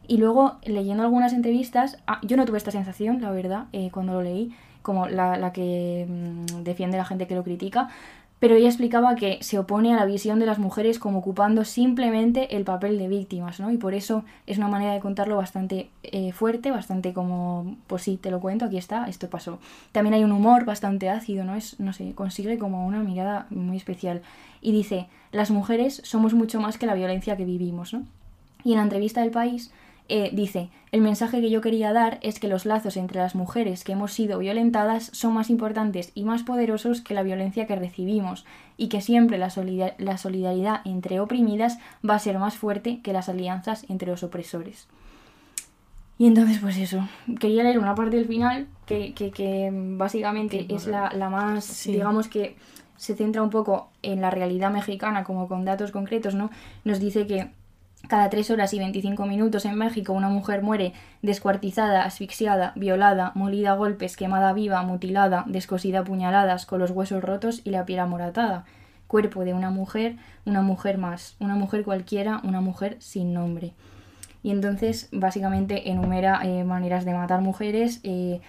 Y 0.08 0.18
luego, 0.18 0.58
leyendo 0.64 1.04
algunas 1.04 1.34
entrevistas, 1.34 1.98
ah, 2.08 2.20
yo 2.24 2.38
no 2.38 2.46
tuve 2.46 2.58
esta 2.58 2.72
sensación, 2.72 3.22
la 3.22 3.32
verdad, 3.32 3.66
eh, 3.72 3.90
cuando 3.92 4.14
lo 4.14 4.22
leí, 4.22 4.54
como 4.82 5.08
la, 5.08 5.38
la 5.38 5.54
que 5.54 6.06
mm, 6.08 6.64
defiende 6.64 6.98
la 6.98 7.06
gente 7.06 7.28
que 7.28 7.36
lo 7.36 7.44
critica, 7.44 7.90
pero 8.44 8.56
ella 8.56 8.68
explicaba 8.68 9.16
que 9.16 9.38
se 9.42 9.58
opone 9.58 9.94
a 9.94 9.96
la 9.96 10.04
visión 10.04 10.38
de 10.38 10.46
las 10.46 10.60
mujeres 10.60 11.00
como 11.00 11.20
ocupando 11.20 11.64
simplemente 11.64 12.58
el 12.58 12.66
papel 12.66 12.98
de 12.98 13.08
víctimas, 13.08 13.62
¿no? 13.62 13.72
Y 13.72 13.78
por 13.78 13.94
eso 13.94 14.26
es 14.48 14.58
una 14.58 14.68
manera 14.68 14.92
de 14.92 15.00
contarlo 15.00 15.38
bastante 15.38 15.90
eh, 16.04 16.34
fuerte, 16.34 16.70
bastante 16.70 17.14
como, 17.14 17.78
pues 17.88 18.02
sí, 18.04 18.18
te 18.18 18.32
lo 18.32 18.42
cuento, 18.42 18.66
aquí 18.66 18.78
está, 18.78 19.06
esto 19.06 19.30
pasó. 19.30 19.60
También 19.94 20.16
hay 20.16 20.26
un 20.26 20.34
humor 20.34 20.66
bastante 20.66 21.10
ácido, 21.10 21.46
¿no? 21.46 21.56
Es, 21.56 21.80
no 21.80 21.94
sé, 21.94 22.12
consigue 22.16 22.58
como 22.58 22.86
una 22.86 23.00
mirada 23.00 23.48
muy 23.50 23.78
especial. 23.78 24.22
Y 24.62 24.74
dice, 24.74 25.08
las 25.32 25.50
mujeres 25.50 26.02
somos 26.04 26.34
mucho 26.34 26.60
más 26.60 26.78
que 26.78 26.86
la 26.86 26.96
violencia 26.96 27.38
que 27.38 27.46
vivimos, 27.46 27.94
¿no? 27.94 28.04
Y 28.66 28.72
en 28.72 28.78
la 28.80 28.84
entrevista 28.84 29.22
del 29.22 29.32
país 29.32 29.72
eh, 30.10 30.30
dice, 30.34 30.70
el 30.92 31.02
mensaje 31.02 31.40
que 31.42 31.50
yo 31.50 31.62
quería 31.62 31.94
dar 31.94 32.20
es 32.22 32.40
que 32.40 32.48
los 32.48 32.66
lazos 32.66 32.98
entre 32.98 33.20
las 33.22 33.36
mujeres 33.36 33.84
que 33.84 33.94
hemos 33.94 34.12
sido 34.14 34.38
violentadas 34.40 35.10
son 35.14 35.34
más 35.34 35.50
importantes 35.50 36.12
y 36.14 36.24
más 36.26 36.44
poderosos 36.44 37.02
que 37.02 37.14
la 37.14 37.24
violencia 37.24 37.66
que 37.68 37.76
recibimos 37.76 38.46
y 38.78 38.90
que 38.90 39.02
siempre 39.02 39.38
la, 39.38 39.50
solida- 39.50 39.96
la 39.98 40.18
solidaridad 40.18 40.82
entre 40.86 41.20
oprimidas 41.20 41.80
va 42.08 42.16
a 42.16 42.20
ser 42.20 42.38
más 42.38 42.56
fuerte 42.56 43.00
que 43.02 43.14
las 43.14 43.30
alianzas 43.30 43.86
entre 43.90 44.10
los 44.12 44.24
opresores. 44.24 44.88
Y 46.20 46.28
entonces, 46.28 46.60
pues 46.60 46.78
eso, 46.78 47.08
quería 47.40 47.64
leer 47.64 47.80
una 47.80 47.96
parte 47.96 48.18
del 48.18 48.28
final 48.28 48.68
que, 48.86 49.14
que, 49.14 49.32
que 49.32 49.70
básicamente 49.74 50.68
es 50.70 50.86
la, 50.86 51.12
la 51.14 51.30
más, 51.30 51.66
Sí. 51.66 51.92
digamos 51.94 52.28
que 52.28 52.56
se 52.98 53.16
centra 53.16 53.42
un 53.42 53.50
poco 53.50 53.90
en 54.04 54.22
la 54.22 54.30
realidad 54.30 54.72
mexicana, 54.72 55.24
como 55.24 55.48
con 55.48 55.66
datos 55.66 55.92
concretos, 55.92 56.36
¿no? 56.36 56.52
Nos 56.86 57.00
dice 57.00 57.26
que 57.26 57.50
cada 58.08 58.30
3 58.30 58.52
horas 58.52 58.74
y 58.74 58.80
25 58.80 59.26
minutos 59.26 59.66
en 59.66 59.76
México 59.76 60.14
una 60.14 60.30
mujer 60.30 60.62
muere 60.62 60.94
descuartizada, 61.22 62.04
asfixiada, 62.04 62.74
violada, 62.76 63.32
molida 63.36 63.72
a 63.72 63.76
golpes, 63.76 64.18
quemada 64.18 64.54
viva, 64.54 64.82
mutilada, 64.84 65.46
descosida 65.48 66.00
a 66.00 66.04
puñaladas, 66.04 66.66
con 66.66 66.80
los 66.80 66.92
huesos 66.92 67.24
rotos 67.24 67.62
y 67.64 67.70
la 67.70 67.86
piel 67.86 68.00
amoratada. 68.00 68.66
Cuerpo 69.08 69.46
de 69.46 69.54
una 69.54 69.70
mujer, 69.70 70.18
una 70.46 70.62
mujer 70.62 70.98
más, 70.98 71.36
una 71.40 71.56
mujer 71.56 71.84
cualquiera, 71.84 72.42
una 72.44 72.62
mujer 72.62 72.98
sin 73.00 73.34
nombre. 73.34 73.74
Y 74.42 74.52
entonces 74.52 75.08
básicamente 75.14 75.90
enumera 75.90 76.42
eh, 76.44 76.66
maneras 76.66 77.06
de 77.06 77.14
matar 77.14 77.42
mujeres, 77.42 78.02
eh, 78.04 78.42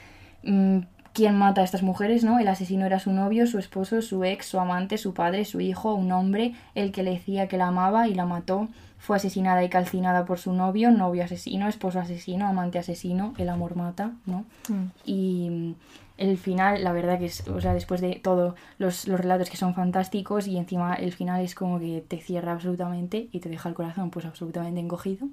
mm, 0.42 0.80
quién 1.12 1.38
mata 1.38 1.60
a 1.60 1.64
estas 1.64 1.84
mujeres, 1.84 2.24
¿no? 2.24 2.40
El 2.40 2.48
asesino 2.48 2.84
era 2.84 2.98
su 2.98 3.12
novio, 3.12 3.46
su 3.46 3.58
esposo, 3.58 4.02
su 4.02 4.24
ex, 4.24 4.46
su 4.46 4.58
amante, 4.58 4.98
su 4.98 5.14
padre, 5.14 5.44
su 5.44 5.60
hijo, 5.60 5.94
un 5.94 6.10
hombre, 6.10 6.54
el 6.74 6.90
que 6.90 7.04
le 7.04 7.12
decía 7.12 7.46
que 7.46 7.56
la 7.56 7.68
amaba 7.68 8.08
y 8.08 8.14
la 8.14 8.26
mató. 8.26 8.68
Fue 9.04 9.18
asesinada 9.18 9.62
y 9.62 9.68
calcinada 9.68 10.24
por 10.24 10.38
su 10.38 10.54
novio, 10.54 10.90
novio 10.90 11.24
asesino, 11.24 11.68
esposo 11.68 12.00
asesino, 12.00 12.46
amante 12.46 12.78
asesino, 12.78 13.34
el 13.36 13.50
amor 13.50 13.76
mata, 13.76 14.12
¿no? 14.24 14.46
Mm. 14.70 14.84
Y 15.04 15.50
mm, 15.50 15.74
el 16.16 16.38
final, 16.38 16.82
la 16.82 16.92
verdad 16.92 17.18
que 17.18 17.26
es, 17.26 17.46
o 17.48 17.60
sea, 17.60 17.74
después 17.74 18.00
de 18.00 18.14
todos 18.14 18.54
los, 18.78 19.06
los 19.06 19.20
relatos 19.20 19.50
que 19.50 19.58
son 19.58 19.74
fantásticos 19.74 20.46
y 20.46 20.56
encima 20.56 20.94
el 20.94 21.12
final 21.12 21.42
es 21.42 21.54
como 21.54 21.78
que 21.78 22.02
te 22.08 22.16
cierra 22.16 22.52
absolutamente 22.52 23.28
y 23.30 23.40
te 23.40 23.50
deja 23.50 23.68
el 23.68 23.74
corazón 23.74 24.08
pues 24.10 24.24
absolutamente 24.24 24.80
encogido. 24.80 25.28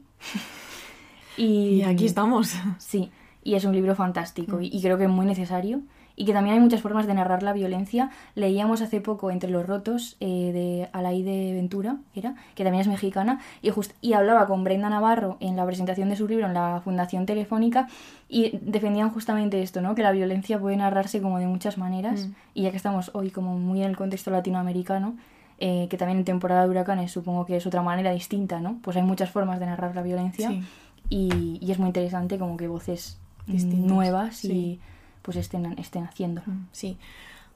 y, 1.38 1.46
Y 1.80 1.84
aquí 1.84 2.06
estamos. 2.06 2.54
Sí, 2.78 3.10
y 3.42 3.56
es 3.56 3.64
un 3.64 3.72
libro 3.72 3.96
fantástico 3.96 4.60
y, 4.60 4.68
y 4.68 4.82
creo 4.82 4.98
que 4.98 5.08
muy 5.08 5.26
necesario. 5.26 5.80
Y 6.22 6.26
que 6.26 6.34
también 6.34 6.54
hay 6.56 6.62
muchas 6.62 6.82
formas 6.82 7.08
de 7.08 7.16
narrar 7.16 7.42
la 7.42 7.52
violencia. 7.52 8.12
Leíamos 8.36 8.82
hace 8.84 9.02
poco 9.02 9.32
Entre 9.32 9.50
los 9.50 9.66
Rotos 9.66 10.18
eh, 10.20 10.52
de 10.54 10.88
Alaide 10.94 11.54
Ventura, 11.56 11.98
era, 12.14 12.36
que 12.54 12.64
también 12.64 12.82
es 12.82 12.88
mexicana, 12.88 13.40
y, 13.64 13.72
just- 13.72 13.94
y 14.02 14.14
hablaba 14.14 14.46
con 14.46 14.64
Brenda 14.64 14.88
Navarro 14.90 15.38
en 15.40 15.56
la 15.56 15.66
presentación 15.66 16.10
de 16.10 16.16
su 16.16 16.28
libro 16.28 16.46
en 16.46 16.54
la 16.54 16.80
Fundación 16.84 17.26
Telefónica 17.26 17.88
y 18.30 18.60
defendían 18.62 19.10
justamente 19.10 19.64
esto, 19.64 19.82
¿no? 19.82 19.96
que 19.96 20.04
la 20.04 20.12
violencia 20.12 20.60
puede 20.60 20.78
narrarse 20.78 21.22
como 21.24 21.40
de 21.40 21.48
muchas 21.48 21.80
maneras. 21.80 22.28
Mm. 22.28 22.34
Y 22.54 22.62
ya 22.64 22.70
que 22.70 22.78
estamos 22.78 23.10
hoy 23.16 23.32
como 23.32 23.58
muy 23.58 23.82
en 23.82 23.90
el 23.90 23.98
contexto 23.98 24.30
latinoamericano, 24.30 25.16
eh, 25.58 25.88
que 25.90 25.98
también 25.98 26.20
en 26.20 26.26
temporada 26.26 26.64
de 26.66 26.70
huracanes 26.70 27.12
supongo 27.12 27.48
que 27.48 27.56
es 27.58 27.66
otra 27.66 27.82
manera 27.82 28.12
distinta, 28.12 28.62
¿no? 28.62 28.78
Pues 28.84 28.96
hay 28.96 29.02
muchas 29.04 29.32
formas 29.32 29.60
de 29.60 29.66
narrar 29.66 29.96
la 29.96 30.04
violencia 30.04 30.50
Sí. 30.50 30.62
y, 31.10 31.58
y 31.66 31.72
es 31.72 31.80
muy 31.80 31.88
interesante 31.88 32.38
como 32.38 32.58
que 32.58 32.68
voces 32.68 33.18
Distintas, 33.48 33.90
nuevas 33.90 34.36
sí. 34.36 34.52
y 34.52 34.80
pues 35.22 35.38
estén, 35.38 35.66
estén 35.78 36.04
haciendo. 36.06 36.42
Mm, 36.46 36.66
Sí. 36.72 36.98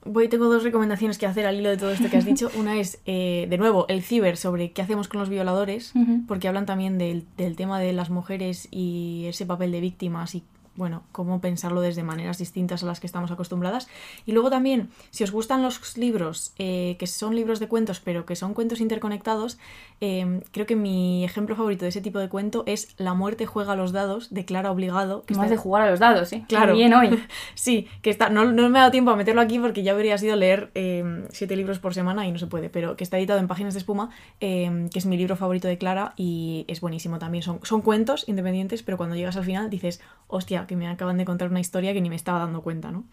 Voy, 0.08 0.28
tengo 0.28 0.44
dos 0.48 0.62
recomendaciones 0.62 1.18
que 1.18 1.26
hacer 1.26 1.46
al 1.46 1.56
hilo 1.58 1.68
de 1.68 1.76
todo 1.78 1.90
esto 1.90 2.08
que 2.08 2.16
has 2.16 2.24
dicho. 2.32 2.48
Una 2.56 2.76
es, 2.76 3.00
eh, 3.06 3.48
de 3.50 3.58
nuevo, 3.58 3.86
el 3.88 4.04
ciber 4.04 4.36
sobre 4.36 4.70
qué 4.70 4.80
hacemos 4.80 5.08
con 5.08 5.18
los 5.18 5.28
violadores, 5.28 5.92
porque 6.28 6.46
hablan 6.46 6.64
también 6.64 6.96
del, 6.96 7.24
del 7.36 7.56
tema 7.56 7.80
de 7.80 7.92
las 7.92 8.08
mujeres 8.08 8.68
y 8.70 9.24
ese 9.26 9.46
papel 9.46 9.72
de 9.72 9.80
víctimas 9.80 10.36
y, 10.36 10.44
bueno, 10.76 11.02
cómo 11.12 11.40
pensarlo 11.40 11.80
desde 11.80 12.02
maneras 12.02 12.38
distintas 12.38 12.82
a 12.82 12.86
las 12.86 13.00
que 13.00 13.06
estamos 13.06 13.30
acostumbradas. 13.30 13.88
Y 14.26 14.32
luego 14.32 14.50
también, 14.50 14.90
si 15.10 15.24
os 15.24 15.30
gustan 15.30 15.62
los 15.62 15.96
libros, 15.96 16.52
eh, 16.58 16.96
que 16.98 17.06
son 17.06 17.34
libros 17.34 17.60
de 17.60 17.68
cuentos, 17.68 18.00
pero 18.00 18.26
que 18.26 18.36
son 18.36 18.54
cuentos 18.54 18.80
interconectados, 18.80 19.58
eh, 20.00 20.40
creo 20.52 20.66
que 20.66 20.76
mi 20.76 21.24
ejemplo 21.24 21.56
favorito 21.56 21.84
de 21.84 21.88
ese 21.88 22.00
tipo 22.00 22.18
de 22.18 22.28
cuento 22.28 22.62
es 22.66 22.94
La 22.98 23.14
muerte 23.14 23.46
juega 23.46 23.72
a 23.72 23.76
los 23.76 23.92
dados, 23.92 24.32
de 24.32 24.44
Clara 24.44 24.70
Obligado. 24.70 25.22
que 25.22 25.34
Más 25.34 25.44
está- 25.44 25.54
de 25.56 25.60
jugar 25.60 25.82
a 25.82 25.90
los 25.90 26.00
dados, 26.00 26.32
¿eh? 26.32 26.44
Claro. 26.48 26.74
Bien 26.74 26.92
hoy. 26.94 27.08
Sí, 27.54 27.88
que 28.02 28.10
está. 28.10 28.28
No, 28.28 28.44
no 28.44 28.68
me 28.68 28.78
ha 28.78 28.82
dado 28.82 28.90
tiempo 28.92 29.10
a 29.10 29.16
meterlo 29.16 29.40
aquí 29.40 29.58
porque 29.58 29.82
ya 29.82 29.92
habría 29.92 30.18
sido 30.18 30.36
leer 30.36 30.70
eh, 30.74 31.26
siete 31.30 31.56
libros 31.56 31.78
por 31.78 31.94
semana 31.94 32.26
y 32.26 32.32
no 32.32 32.38
se 32.38 32.46
puede, 32.46 32.68
pero 32.68 32.96
que 32.96 33.04
está 33.04 33.18
editado 33.18 33.40
en 33.40 33.48
Páginas 33.48 33.74
de 33.74 33.78
Espuma, 33.80 34.10
que 34.38 34.88
es 34.94 35.06
mi 35.06 35.16
libro 35.16 35.36
favorito 35.36 35.68
de 35.68 35.78
Clara 35.78 36.12
y 36.16 36.64
es 36.68 36.80
buenísimo 36.80 37.18
también. 37.18 37.42
Son, 37.42 37.60
son 37.62 37.80
cuentos 37.82 38.24
independientes, 38.28 38.82
pero 38.82 38.96
cuando 38.96 39.16
llegas 39.16 39.36
al 39.36 39.44
final 39.44 39.70
dices, 39.70 40.00
hostia, 40.28 40.65
que 40.66 40.76
me 40.76 40.88
acaban 40.88 41.16
de 41.18 41.24
contar 41.24 41.48
una 41.50 41.60
historia 41.60 41.92
que 41.92 42.00
ni 42.00 42.08
me 42.10 42.16
estaba 42.16 42.38
dando 42.40 42.62
cuenta, 42.62 42.90
¿no? 42.90 43.04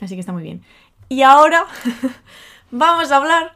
Así 0.00 0.14
que 0.14 0.20
está 0.20 0.32
muy 0.32 0.42
bien. 0.42 0.62
Y 1.08 1.22
ahora 1.22 1.64
vamos 2.70 3.10
a 3.12 3.16
hablar 3.16 3.52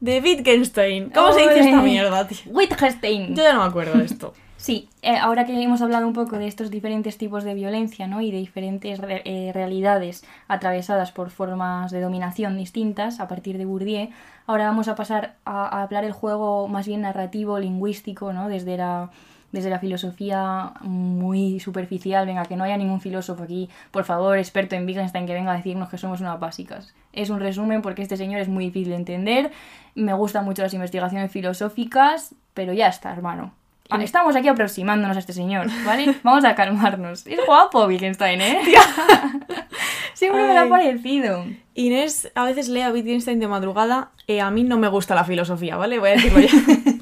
de 0.00 0.20
Wittgenstein. 0.20 1.10
¿Cómo 1.10 1.32
se 1.32 1.40
dice 1.42 1.60
esta 1.60 1.82
mierda, 1.82 2.26
tío? 2.26 2.38
Wittgenstein. 2.46 3.34
Yo 3.34 3.42
ya 3.42 3.52
no 3.52 3.60
me 3.60 3.66
acuerdo 3.66 3.98
de 3.98 4.04
esto. 4.04 4.34
Sí, 4.60 4.90
eh, 5.00 5.16
ahora 5.16 5.46
que 5.46 5.58
hemos 5.62 5.80
hablado 5.80 6.06
un 6.06 6.12
poco 6.12 6.36
de 6.36 6.46
estos 6.46 6.70
diferentes 6.70 7.16
tipos 7.16 7.44
de 7.44 7.54
violencia 7.54 8.06
¿no? 8.06 8.20
y 8.20 8.30
de 8.30 8.36
diferentes 8.36 8.98
re- 8.98 9.22
eh, 9.24 9.52
realidades 9.54 10.22
atravesadas 10.48 11.12
por 11.12 11.30
formas 11.30 11.90
de 11.90 12.02
dominación 12.02 12.58
distintas 12.58 13.20
a 13.20 13.26
partir 13.26 13.56
de 13.56 13.64
Bourdieu, 13.64 14.10
ahora 14.46 14.66
vamos 14.66 14.88
a 14.88 14.96
pasar 14.96 15.36
a, 15.46 15.64
a 15.78 15.82
hablar 15.82 16.04
el 16.04 16.12
juego 16.12 16.68
más 16.68 16.86
bien 16.86 17.00
narrativo, 17.00 17.58
lingüístico, 17.58 18.34
¿no? 18.34 18.50
desde 18.50 18.76
la 18.76 19.08
desde 19.52 19.70
la 19.70 19.78
filosofía 19.78 20.72
muy 20.80 21.58
superficial, 21.60 22.26
venga, 22.26 22.44
que 22.44 22.56
no 22.56 22.64
haya 22.64 22.76
ningún 22.76 23.00
filósofo 23.00 23.42
aquí, 23.42 23.68
por 23.90 24.04
favor, 24.04 24.38
experto 24.38 24.76
en 24.76 24.86
Wittgenstein, 24.86 25.26
que 25.26 25.34
venga 25.34 25.52
a 25.52 25.56
decirnos 25.56 25.88
que 25.88 25.98
somos 25.98 26.20
unas 26.20 26.38
básicas. 26.38 26.94
Es 27.12 27.30
un 27.30 27.40
resumen 27.40 27.82
porque 27.82 28.02
este 28.02 28.16
señor 28.16 28.40
es 28.40 28.48
muy 28.48 28.66
difícil 28.66 28.90
de 28.90 28.96
entender, 28.96 29.50
me 29.94 30.12
gustan 30.14 30.44
mucho 30.44 30.62
las 30.62 30.72
investigaciones 30.74 31.30
filosóficas, 31.32 32.34
pero 32.54 32.72
ya 32.72 32.86
está, 32.88 33.12
hermano. 33.12 33.52
Estamos 34.00 34.36
aquí 34.36 34.46
aproximándonos 34.46 35.16
a 35.16 35.20
este 35.20 35.32
señor, 35.32 35.66
¿vale? 35.84 36.14
Vamos 36.22 36.44
a 36.44 36.54
calmarnos. 36.54 37.26
Es 37.26 37.40
guapo 37.44 37.86
Wittgenstein, 37.86 38.40
¿eh? 38.40 38.60
Siempre 40.14 40.42
me 40.46 40.54
lo 40.54 40.60
ha 40.60 40.62
Ay. 40.62 40.68
parecido. 40.68 41.44
Inés 41.74 42.30
a 42.34 42.44
veces 42.44 42.68
lee 42.68 42.82
a 42.82 42.92
Wittgenstein 42.92 43.40
de 43.40 43.48
madrugada. 43.48 44.10
eh, 44.28 44.40
a 44.40 44.50
mí 44.50 44.62
no 44.62 44.78
me 44.78 44.86
gusta 44.88 45.14
la 45.16 45.24
filosofía, 45.24 45.76
¿vale? 45.76 45.98
Voy 45.98 46.10
a 46.10 46.12
decirlo 46.12 46.40
ya. 46.40 46.50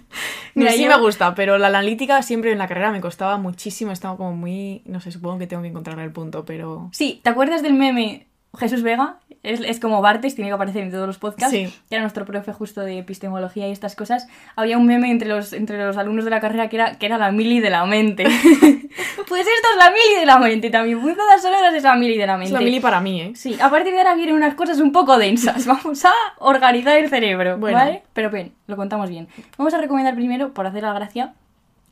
Mira, 0.58 0.72
sí 0.72 0.84
yo- 0.84 0.90
me 0.90 0.98
gusta, 1.00 1.34
pero 1.34 1.58
la 1.58 1.66
analítica 1.68 2.22
siempre 2.22 2.52
en 2.52 2.58
la 2.58 2.68
carrera 2.68 2.92
me 2.92 3.00
costaba 3.00 3.36
muchísimo. 3.38 3.90
Estaba 3.92 4.16
como 4.16 4.34
muy. 4.34 4.82
No 4.86 5.00
sé, 5.00 5.10
supongo 5.10 5.38
que 5.38 5.46
tengo 5.46 5.62
que 5.62 5.68
encontrarle 5.68 6.04
el 6.04 6.12
punto, 6.12 6.44
pero. 6.44 6.88
Sí, 6.92 7.20
¿te 7.24 7.30
acuerdas 7.30 7.62
del 7.62 7.74
meme 7.74 8.27
Jesús 8.56 8.82
Vega, 8.82 9.16
es, 9.42 9.60
es 9.60 9.78
como 9.78 10.00
Bartes, 10.02 10.34
tiene 10.34 10.48
que 10.50 10.54
aparecer 10.54 10.82
en 10.82 10.90
todos 10.90 11.06
los 11.06 11.18
podcasts, 11.18 11.50
Sí. 11.54 11.72
que 11.88 11.94
era 11.94 12.02
nuestro 12.02 12.24
profe 12.24 12.52
justo 12.52 12.80
de 12.80 12.98
epistemología 12.98 13.68
y 13.68 13.72
estas 13.72 13.94
cosas. 13.94 14.26
Había 14.56 14.78
un 14.78 14.86
meme 14.86 15.10
entre 15.10 15.28
los, 15.28 15.52
entre 15.52 15.78
los 15.84 15.96
alumnos 15.96 16.24
de 16.24 16.30
la 16.30 16.40
carrera 16.40 16.68
que 16.68 16.76
era, 16.76 16.96
que 16.98 17.06
era 17.06 17.18
la 17.18 17.30
mili 17.30 17.60
de 17.60 17.70
la 17.70 17.84
mente. 17.86 18.24
pues 19.28 19.40
esto 19.42 19.68
es 19.72 19.76
la 19.78 19.90
mili 19.90 20.20
de 20.20 20.26
la 20.26 20.38
mente 20.38 20.70
también. 20.70 21.00
Punzadas 21.00 21.42
sonoras 21.42 21.74
es 21.74 21.82
la 21.82 21.94
mili 21.94 22.16
de 22.16 22.26
la 22.26 22.34
mente. 22.36 22.46
Es 22.46 22.52
la 22.52 22.60
mili 22.60 22.80
para 22.80 23.00
mí, 23.00 23.20
¿eh? 23.20 23.32
Sí, 23.36 23.56
a 23.60 23.70
partir 23.70 23.92
de 23.92 23.98
ahora 23.98 24.14
vienen 24.14 24.34
unas 24.34 24.54
cosas 24.54 24.80
un 24.80 24.92
poco 24.92 25.18
densas. 25.18 25.66
Vamos 25.66 26.04
a 26.04 26.12
organizar 26.38 26.96
el 26.98 27.08
cerebro, 27.08 27.58
Bueno. 27.58 27.76
¿vale? 27.76 28.02
Pero 28.12 28.30
bien, 28.30 28.52
lo 28.66 28.76
contamos 28.76 29.08
bien. 29.10 29.28
Vamos 29.56 29.74
a 29.74 29.78
recomendar 29.78 30.14
primero, 30.14 30.52
por 30.52 30.66
hacer 30.66 30.82
la 30.82 30.92
gracia, 30.94 31.34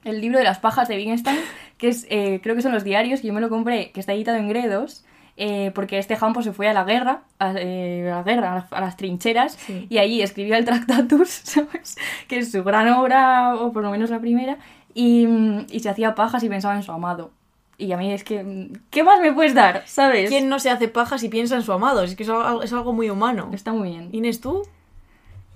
el 0.04 0.20
libro 0.20 0.38
de 0.38 0.44
las 0.44 0.58
pajas 0.58 0.88
de 0.88 0.96
Wittgenstein, 0.96 1.38
que 1.78 1.88
es, 1.88 2.06
eh, 2.10 2.40
creo 2.42 2.56
que 2.56 2.62
son 2.62 2.72
los 2.72 2.82
diarios, 2.84 3.22
yo 3.22 3.32
me 3.32 3.40
lo 3.40 3.48
compré, 3.48 3.90
que 3.92 4.00
está 4.00 4.12
editado 4.14 4.38
en 4.38 4.48
Gredos, 4.48 5.04
eh, 5.36 5.70
porque 5.74 5.98
este 5.98 6.16
Jampo 6.16 6.42
se 6.42 6.52
fue 6.52 6.68
a 6.68 6.72
la 6.72 6.84
guerra, 6.84 7.22
a, 7.38 7.52
eh, 7.56 8.10
a 8.10 8.16
la 8.16 8.22
guerra, 8.22 8.52
a 8.52 8.54
las, 8.56 8.72
a 8.72 8.80
las 8.80 8.96
trincheras, 8.96 9.52
Sí. 9.54 9.86
y 9.90 9.98
allí 9.98 10.22
escribió 10.22 10.56
el 10.56 10.64
Tractatus, 10.64 11.28
¿sabes? 11.44 11.96
Que 12.28 12.38
es 12.38 12.52
su 12.52 12.64
gran 12.64 12.88
obra, 12.88 13.54
o 13.56 13.72
por 13.72 13.82
lo 13.82 13.90
menos 13.90 14.10
la 14.10 14.20
primera, 14.20 14.56
y, 14.94 15.26
y 15.70 15.80
se 15.80 15.88
hacía 15.90 16.14
pajas 16.14 16.42
y 16.42 16.48
pensaba 16.48 16.74
en 16.76 16.82
su 16.82 16.92
amado. 16.92 17.30
Y 17.78 17.92
a 17.92 17.98
mí 17.98 18.10
es 18.10 18.24
que, 18.24 18.70
¿qué 18.88 19.02
más 19.04 19.20
me 19.20 19.34
puedes 19.34 19.52
dar? 19.52 19.82
¿Sabes? 19.86 20.30
¿Quién 20.30 20.48
no 20.48 20.58
se 20.58 20.70
hace 20.70 20.88
pajas 20.88 21.22
y 21.22 21.28
piensa 21.28 21.56
en 21.56 21.62
su 21.62 21.72
amado? 21.74 22.02
Es 22.04 22.16
que 22.16 22.22
es 22.22 22.28
algo, 22.30 22.62
es 22.62 22.72
algo 22.72 22.94
muy 22.94 23.10
humano. 23.10 23.50
Está 23.52 23.72
muy 23.74 23.90
bien. 23.90 24.08
Inés, 24.12 24.40
¿tú? 24.40 24.62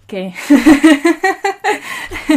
¿Qué? 0.07 0.35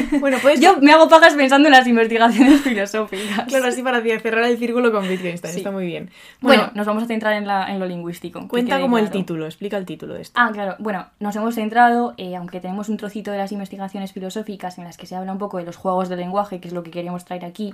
Bueno, 0.20 0.38
pues 0.41 0.60
Yo 0.60 0.78
me 0.82 0.91
hago 0.91 1.08
pajas 1.10 1.34
pensando 1.36 1.68
en 1.68 1.74
las 1.74 1.88
investigaciones 1.88 2.62
filosóficas. 2.64 3.46
Claro, 3.48 3.66
así 3.68 3.82
para 3.84 4.02
cerrar 4.02 4.44
el 4.46 4.58
círculo 4.58 4.91
con 4.91 5.08
Wittgenstein. 5.08 5.54
Sí. 5.54 5.60
Está 5.60 5.72
muy 5.72 5.86
bien. 5.86 6.10
Bueno, 6.41 6.64
Bueno, 6.64 6.72
nos 6.76 6.88
vamos 6.88 7.04
a 7.04 7.06
centrar 7.08 7.34
en, 7.34 7.48
la- 7.48 7.72
en 7.72 7.80
lo 7.80 7.86
lingüístico. 7.86 8.48
cuenta 8.48 8.80
como 8.80 8.98
el 8.98 9.10
título. 9.10 9.46
Explica 9.46 9.78
el 9.78 9.86
título 9.86 10.14
de 10.14 10.22
esto. 10.22 10.39
Ah, 10.39 10.50
claro. 10.54 10.76
Bueno, 10.80 11.08
nos 11.20 11.36
hemos 11.36 11.56
centrado, 11.56 12.14
eh, 12.18 12.36
aunque 12.36 12.60
tenemos 12.60 12.89
un 12.89 12.98
trocito 12.98 13.32
de 13.32 13.38
las 13.38 13.52
investigaciones 13.52 14.12
filosóficas 14.14 14.78
en 14.78 14.84
las 14.86 14.98
que 14.98 15.06
se 15.06 15.16
habla 15.16 15.32
un 15.32 15.38
poco 15.38 15.58
de 15.58 15.64
los 15.66 15.76
juegos 15.76 16.10
del 16.10 16.20
lenguaje, 16.20 16.60
que 16.60 16.68
es 16.68 16.74
lo 16.74 16.84
que 16.84 16.91
queremos 16.91 17.26
traer 17.26 17.46
aquí, 17.46 17.74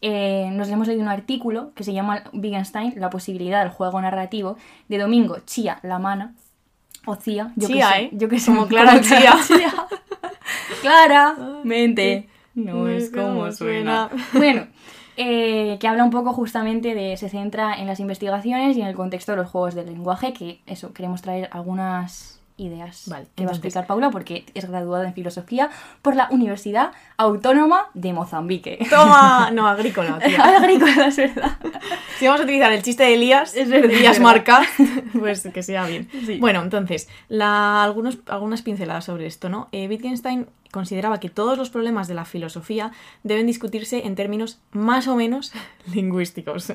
eh, 0.00 0.48
nos 0.52 0.68
hemos 0.68 0.86
leído 0.88 1.02
un 1.02 1.08
artículo 1.08 1.70
que 1.74 1.84
se 1.84 1.92
llama 1.92 2.24
Wittgenstein, 2.32 2.94
la 2.96 3.10
posibilidad 3.10 3.60
del 3.62 3.70
juego 3.70 4.00
narrativo, 4.00 4.56
de 4.88 4.98
Domingo 4.98 5.38
Chía 5.46 5.78
Lamana, 5.82 6.34
o 7.06 7.16
Cía, 7.16 7.52
yo 7.56 7.68
Chía, 7.68 7.88
que 7.88 7.94
sé, 7.94 8.02
¿eh? 8.04 8.10
yo 8.12 8.28
que 8.28 8.38
sé, 8.38 8.50
Como 8.50 8.66
Clara 8.66 9.00
Chía. 9.00 9.34
Claramente. 10.80 12.28
No 12.54 12.88
es 12.88 13.10
como 13.10 13.50
suena. 13.52 14.08
suena. 14.10 14.10
Bueno, 14.32 14.66
eh, 15.16 15.76
que 15.80 15.88
habla 15.88 16.04
un 16.04 16.10
poco 16.10 16.32
justamente 16.32 16.94
de. 16.94 17.16
se 17.16 17.28
centra 17.28 17.74
en 17.74 17.86
las 17.86 18.00
investigaciones 18.00 18.76
y 18.76 18.80
en 18.80 18.86
el 18.86 18.94
contexto 18.94 19.32
de 19.32 19.38
los 19.38 19.50
juegos 19.50 19.74
del 19.74 19.86
lenguaje, 19.86 20.32
que 20.32 20.60
eso, 20.66 20.92
queremos 20.92 21.22
traer 21.22 21.48
algunas 21.52 22.33
ideas 22.56 23.04
Vale, 23.06 23.26
que 23.34 23.44
va 23.44 23.50
a 23.50 23.54
explicar 23.54 23.86
Paula, 23.86 24.10
porque 24.10 24.44
es 24.54 24.68
graduada 24.68 25.06
en 25.06 25.14
filosofía 25.14 25.70
por 26.02 26.14
la 26.14 26.28
Universidad 26.30 26.92
Autónoma 27.16 27.86
de 27.94 28.12
Mozambique. 28.12 28.78
Toma. 28.88 29.50
No, 29.54 29.66
agrícola, 29.68 30.18
tía. 30.18 30.40
Agrícola, 30.56 31.06
es 31.06 31.16
verdad. 31.16 31.58
Si 32.18 32.26
vamos 32.26 32.40
a 32.40 32.44
utilizar 32.44 32.72
el 32.72 32.82
chiste 32.82 33.02
de 33.04 33.14
Elías, 33.14 33.54
Es 33.56 33.68
verdad, 33.68 33.90
Elías 33.90 34.16
es 34.16 34.18
verdad. 34.18 34.22
marca, 34.22 34.62
pues 35.18 35.48
que 35.52 35.62
sea 35.62 35.86
bien. 35.86 36.08
Sí. 36.24 36.38
Bueno, 36.38 36.62
entonces, 36.62 37.08
la, 37.28 37.82
algunos, 37.82 38.18
algunas 38.26 38.62
pinceladas 38.62 39.04
sobre 39.04 39.26
esto, 39.26 39.48
¿no? 39.48 39.68
Eh, 39.72 39.88
Wittgenstein 39.88 40.46
consideraba 40.74 41.20
que 41.20 41.30
todos 41.30 41.56
los 41.56 41.70
problemas 41.70 42.08
de 42.08 42.14
la 42.14 42.24
filosofía 42.24 42.90
deben 43.22 43.46
discutirse 43.46 44.06
en 44.06 44.16
términos 44.16 44.58
más 44.72 45.06
o 45.06 45.14
menos 45.14 45.52
lingüísticos. 45.94 46.72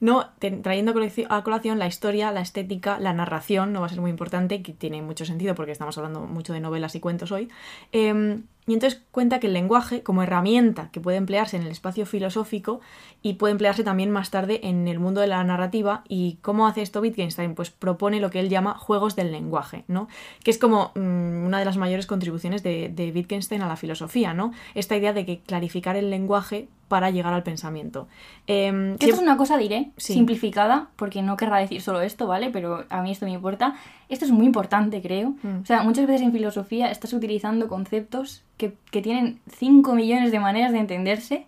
No 0.00 0.30
trayendo 0.62 0.94
a 1.28 1.44
colación 1.44 1.78
la 1.78 1.86
historia, 1.86 2.32
la 2.32 2.40
estética, 2.40 2.98
la 2.98 3.12
narración, 3.12 3.74
no 3.74 3.80
va 3.80 3.86
a 3.86 3.90
ser 3.90 4.00
muy 4.00 4.10
importante, 4.10 4.62
que 4.62 4.72
tiene 4.72 5.02
mucho 5.02 5.26
sentido 5.26 5.54
porque 5.54 5.72
estamos 5.72 5.98
hablando 5.98 6.20
mucho 6.20 6.54
de 6.54 6.60
novelas 6.60 6.94
y 6.94 7.00
cuentos 7.00 7.30
hoy. 7.30 7.50
Em, 7.92 8.44
y 8.66 8.74
entonces 8.74 9.02
cuenta 9.10 9.40
que 9.40 9.48
el 9.48 9.54
lenguaje, 9.54 10.02
como 10.02 10.22
herramienta 10.22 10.90
que 10.92 11.00
puede 11.00 11.16
emplearse 11.16 11.56
en 11.56 11.64
el 11.64 11.72
espacio 11.72 12.06
filosófico 12.06 12.80
y 13.20 13.34
puede 13.34 13.52
emplearse 13.52 13.82
también 13.82 14.10
más 14.12 14.30
tarde 14.30 14.60
en 14.62 14.86
el 14.86 15.00
mundo 15.00 15.20
de 15.20 15.26
la 15.26 15.42
narrativa. 15.42 16.04
¿Y 16.08 16.38
cómo 16.42 16.68
hace 16.68 16.82
esto 16.82 17.00
Wittgenstein? 17.00 17.56
Pues 17.56 17.70
propone 17.70 18.20
lo 18.20 18.30
que 18.30 18.38
él 18.38 18.48
llama 18.48 18.78
juegos 18.78 19.16
del 19.16 19.32
lenguaje, 19.32 19.84
¿no? 19.88 20.06
Que 20.44 20.52
es 20.52 20.58
como 20.58 20.92
mm, 20.94 21.44
una 21.44 21.58
de 21.58 21.64
las 21.64 21.76
mayores 21.76 22.06
contribuciones 22.06 22.62
de, 22.62 22.88
de 22.88 23.10
Wittgenstein 23.10 23.62
a 23.62 23.68
la 23.68 23.76
filosofía, 23.76 24.32
¿no? 24.32 24.52
Esta 24.74 24.96
idea 24.96 25.12
de 25.12 25.26
que 25.26 25.40
clarificar 25.40 25.96
el 25.96 26.10
lenguaje 26.10 26.68
para 26.92 27.08
llegar 27.10 27.32
al 27.32 27.42
pensamiento. 27.42 28.06
Que 28.44 28.68
esto 29.00 29.06
es 29.16 29.18
una 29.18 29.38
cosa, 29.38 29.56
diré, 29.56 29.92
Sí. 29.96 30.12
simplificada, 30.12 30.88
porque 30.96 31.22
no 31.22 31.38
querrá 31.38 31.56
decir 31.56 31.80
solo 31.80 32.02
esto, 32.02 32.26
¿vale? 32.26 32.50
Pero 32.50 32.84
a 32.90 33.00
mí 33.00 33.10
esto 33.10 33.24
me 33.24 33.32
importa. 33.32 33.76
Esto 34.10 34.26
es 34.26 34.30
muy 34.30 34.44
importante, 34.44 35.00
creo. 35.00 35.30
Mm. 35.42 35.62
O 35.62 35.64
sea, 35.64 35.82
muchas 35.84 36.06
veces 36.06 36.20
en 36.20 36.32
filosofía 36.32 36.90
estás 36.90 37.14
utilizando 37.14 37.66
conceptos 37.66 38.42
que, 38.58 38.76
que 38.90 39.00
tienen 39.00 39.40
5 39.56 39.94
millones 39.94 40.32
de 40.32 40.38
maneras 40.38 40.72
de 40.72 40.80
entenderse 40.80 41.46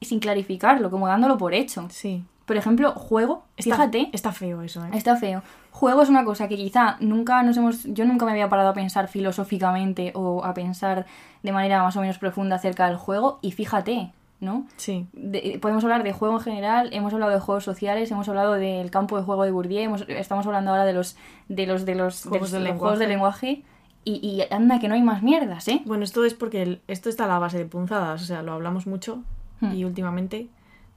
y 0.00 0.06
sin 0.06 0.18
clarificarlo, 0.18 0.90
como 0.90 1.06
dándolo 1.06 1.38
por 1.38 1.54
hecho. 1.54 1.86
Sí. 1.90 2.24
Por 2.44 2.56
ejemplo, 2.56 2.90
juego, 2.92 3.44
Está, 3.56 3.76
fíjate, 3.76 4.10
Está 4.12 4.32
feo 4.32 4.60
eso, 4.62 4.84
¿eh? 4.84 4.90
está 4.94 5.14
feo. 5.16 5.42
Juego 5.70 6.02
es 6.02 6.08
una 6.08 6.24
cosa 6.24 6.48
que 6.48 6.56
quizá 6.56 6.96
nunca 6.98 7.42
nos 7.44 7.56
hemos. 7.56 7.84
Yo 7.84 8.04
nunca 8.04 8.26
me 8.26 8.32
había 8.32 8.48
parado 8.48 8.70
a 8.70 8.74
pensar 8.74 9.06
filosóficamente 9.08 10.10
o 10.14 10.44
a 10.44 10.52
pensar 10.52 11.06
de 11.44 11.52
manera 11.52 11.82
más 11.82 11.96
o 11.96 12.00
menos 12.00 12.18
profunda 12.18 12.56
acerca 12.56 12.86
del 12.88 12.96
juego, 12.96 13.38
y 13.40 13.52
fíjate, 13.52 14.10
¿no? 14.44 14.66
Sí. 14.76 15.06
de- 15.12 15.58
podemos 15.60 15.82
hablar 15.84 16.02
de 16.04 16.12
juego 16.12 16.34
en 16.36 16.40
general, 16.40 16.90
hemos 16.92 17.12
hablado 17.12 17.32
de 17.32 17.40
juegos 17.40 17.64
sociales, 17.64 18.10
hemos 18.10 18.28
hablado 18.28 18.54
del 18.54 18.90
campo 18.90 19.16
de 19.18 19.24
juego 19.24 19.44
de 19.44 19.50
Bourdieu, 19.50 19.82
hemos- 19.82 20.04
estamos 20.08 20.46
hablando 20.46 20.70
ahora 20.70 20.84
de 20.84 20.92
los 20.92 21.16
de 21.48 21.66
los 21.66 21.84
de 21.84 21.94
los, 21.94 22.22
de 22.24 22.28
Juegos 22.28 22.50
del 22.52 22.60
los 22.62 22.68
lenguaje. 22.68 22.78
juegos 22.80 22.98
del 23.00 23.08
lenguaje 23.08 23.62
y, 24.04 24.12
y 24.26 24.42
anda 24.54 24.78
que 24.80 24.88
no 24.88 24.94
hay 24.94 25.02
más 25.02 25.22
mierdas, 25.22 25.66
¿eh? 25.68 25.80
Bueno, 25.86 26.04
esto 26.04 26.24
es 26.24 26.34
porque 26.34 26.62
el- 26.62 26.80
esto 26.88 27.08
está 27.08 27.24
a 27.24 27.28
la 27.28 27.38
base 27.38 27.58
de 27.58 27.64
punzadas, 27.66 28.22
o 28.22 28.24
sea, 28.26 28.42
lo 28.42 28.52
hablamos 28.52 28.86
mucho 28.86 29.22
Hmm. 29.60 29.72
y 29.72 29.84
últimamente 29.84 30.48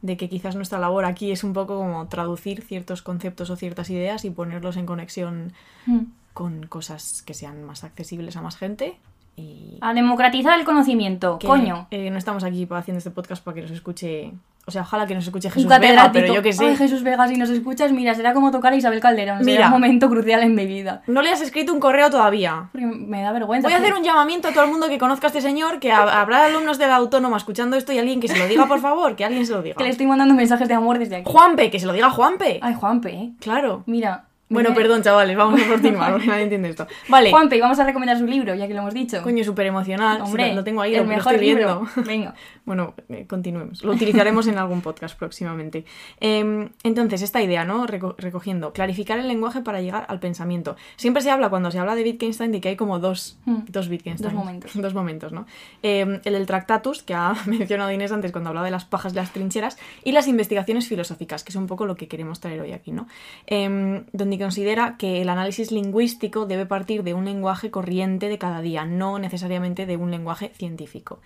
de 0.01 0.17
que 0.17 0.29
quizás 0.29 0.55
nuestra 0.55 0.77
labor 0.79 1.05
aquí 1.05 1.31
es 1.31 1.43
un 1.43 1.53
poco 1.53 1.77
como 1.77 2.07
traducir 2.07 2.61
ciertos 2.61 3.01
conceptos 3.01 3.49
o 3.49 3.55
ciertas 3.55 3.89
ideas 3.89 4.25
y 4.25 4.29
ponerlos 4.29 4.77
en 4.77 4.85
conexión 4.85 5.53
Mm. 5.87 5.99
con 6.33 6.67
cosas 6.67 7.23
que 7.23 7.33
sean 7.33 7.63
más 7.63 7.83
accesibles 7.83 8.35
a 8.37 8.41
más 8.41 8.57
gente 8.57 8.99
y 9.38 9.77
A 9.81 9.93
democratizar 9.93 10.59
el 10.59 10.65
conocimiento, 10.65 11.38
que, 11.39 11.47
coño. 11.47 11.88
eh, 11.91 12.09
no 12.09 12.17
estamos 12.17 12.43
aquí 12.43 12.67
haciendo 12.69 12.97
este 12.97 13.11
podcast 13.11 13.43
para 13.43 13.55
que 13.55 13.61
nos 13.61 13.71
escuche, 13.71 14.33
o 14.65 14.71
sea, 14.71 14.81
ojalá 14.81 15.05
que 15.05 15.13
nos 15.13 15.23
escuche 15.23 15.49
Jesús 15.51 15.69
Vega, 15.79 16.11
pero 16.11 16.33
yo 16.33 16.41
que 16.41 16.51
sé. 16.51 16.65
Ay, 16.65 16.75
Jesús 16.75 17.03
Vega, 17.03 17.27
si 17.27 17.38
nos 17.38 17.49
escuchas, 17.51 17.91
mira, 17.91 18.15
será 18.15 18.33
como 18.33 18.49
tocar 18.51 18.73
a 18.73 18.75
Isabel 18.75 18.99
Calderón. 18.99 19.38
Será 19.43 19.45
Mira. 19.51 19.65
un 19.67 19.71
momento 19.73 20.09
crucial 20.09 20.41
en 20.41 20.55
mi 20.55 20.65
vida. 20.65 21.03
No 21.07 21.21
le 21.21 21.29
has 21.29 21.41
escrito 21.41 21.71
un 21.73 21.79
correo 21.79 22.09
todavía. 22.09 22.69
Porque 22.71 22.85
me 22.88 23.21
da 23.21 23.31
vergüenza. 23.31 23.67
Voy 23.67 23.75
a 23.75 23.77
hacer 23.77 23.93
un 23.93 24.03
llamamiento 24.03 24.47
a 24.47 24.51
todo 24.51 24.63
el 24.63 24.71
mundo 24.71 24.89
que 24.89 24.97
conozca 24.97 25.27
a 25.27 25.29
este 25.29 25.41
señor, 25.41 25.79
que 25.79 25.91
ha- 25.91 26.19
habrá 26.19 26.45
alumnos 26.45 26.79
de 26.79 26.88
la 26.88 26.95
autónoma 26.95 27.38
escuchando 27.38 27.77
esto 27.77 27.93
y 27.93 27.99
alguien 27.99 28.19
que 28.19 28.27
se 28.27 28.38
lo 28.39 28.47
diga, 28.47 28.67
por 28.67 28.79
favor, 28.81 29.15
que 29.15 29.23
alguien 29.23 29.45
se 29.45 29.53
lo 29.53 29.61
diga. 29.63 29.75
Que 29.75 29.83
le 29.83 29.91
estoy 29.91 30.07
mandando 30.07 30.33
mensajes 30.33 30.67
de 30.67 30.73
amor 30.73 30.97
desde 30.97 31.17
aquí. 31.17 31.31
Juanpe, 31.31 31.69
que 31.69 31.79
se 31.79 31.85
lo 31.85 31.93
diga 31.93 32.09
Juanpe. 32.09 32.59
Ay, 32.63 32.73
Juanpe, 32.73 33.13
¿eh? 33.13 33.31
Claro. 33.39 33.83
Mira. 33.85 34.23
Bueno, 34.49 34.73
perdón, 34.73 35.01
chavales, 35.01 35.35
vamos 35.35 35.61
a 35.61 35.67
continuar, 35.67 36.11
porque 36.13 36.27
nadie 36.27 36.43
entiende 36.43 36.69
esto. 36.69 36.87
Vale. 37.09 37.31
Juanpe, 37.31 37.59
vamos 37.59 37.77
a 37.79 37.83
recomendar 37.83 38.17
su 38.17 38.25
libro, 38.25 38.55
ya 38.55 38.67
que 38.67 38.73
lo 38.73 38.79
hemos 38.79 38.93
dicho. 38.93 39.21
Coño, 39.21 39.43
súper 39.43 39.65
emocional. 39.65 40.21
Hombre, 40.21 40.53
lo 40.53 40.63
tengo 40.63 40.81
ahí, 40.81 40.93
el 40.95 40.99
lo, 41.01 41.03
lo 41.03 41.09
mejor 41.09 41.33
estoy 41.33 41.47
libro. 41.47 41.81
viendo. 41.95 42.07
Venga. 42.09 42.33
Bueno, 42.68 42.93
eh, 43.07 43.26
continuemos. 43.28 43.82
Lo 43.86 43.93
utilizaremos 43.93 44.45
en 44.47 44.57
algún 44.57 44.82
podcast 44.82 45.18
próximamente. 45.18 45.86
Em, 46.20 46.68
entonces, 46.84 47.22
esta 47.22 47.41
idea, 47.41 47.63
¿no? 47.63 47.88
Reco- 47.88 48.13
recogiendo, 48.18 48.74
clarificar 48.74 49.18
el 49.20 49.28
lenguaje 49.30 49.61
para 49.61 49.80
llegar 49.82 50.05
al 50.09 50.20
pensamiento. 50.20 50.76
Siempre 50.97 51.24
se 51.24 51.32
habla, 51.32 51.49
cuando 51.49 51.72
se 51.72 51.80
habla 51.80 51.95
de 51.95 52.03
Wittgenstein, 52.03 52.51
de 52.51 52.59
que 52.59 52.68
hay 52.68 52.76
como 52.76 52.99
dos, 52.99 53.39
Hmm. 53.45 53.59
dos 53.70 53.88
Wittgenstein. 53.88 54.34
Dos 54.34 54.38
momentos. 54.38 54.72
Dos 54.82 54.93
momentos, 54.93 55.32
¿no? 55.32 55.45
Em, 55.82 56.20
el 56.26 56.34
del 56.34 56.45
Tractatus, 56.45 57.03
que 57.03 57.13
ha 57.13 57.34
mencionado 57.47 57.89
Inés 57.91 58.11
antes 58.11 58.34
cuando 58.34 58.49
hablaba 58.49 58.65
de 58.65 58.72
las 58.72 58.84
pajas 58.84 59.13
de 59.13 59.22
las 59.22 59.32
trincheras, 59.32 59.78
y 60.03 60.11
las 60.11 60.28
investigaciones 60.28 60.89
filosóficas, 60.89 61.45
que 61.45 61.51
es 61.51 61.55
un 61.55 61.68
poco 61.68 61.86
lo 61.86 61.95
que 61.95 62.09
queremos 62.09 62.41
traer 62.41 62.59
hoy 62.59 62.74
aquí, 62.74 62.91
¿no? 62.91 63.07
Em, 63.45 64.03
donde 64.11 64.38
considera 64.38 64.97
que 64.97 65.22
el 65.22 65.30
análisis 65.30 65.72
lingüístico 65.72 66.45
debe 66.45 66.65
partir 66.65 67.03
de 67.03 67.13
un 67.13 67.24
lenguaje 67.24 67.72
corriente 67.72 68.28
de 68.28 68.38
cada 68.38 68.59
día, 68.59 68.84
no 68.84 69.20
necesariamente 69.20 69.86
de 69.86 69.95
un 69.95 70.11
lenguaje 70.11 70.51
científico. 70.53 71.22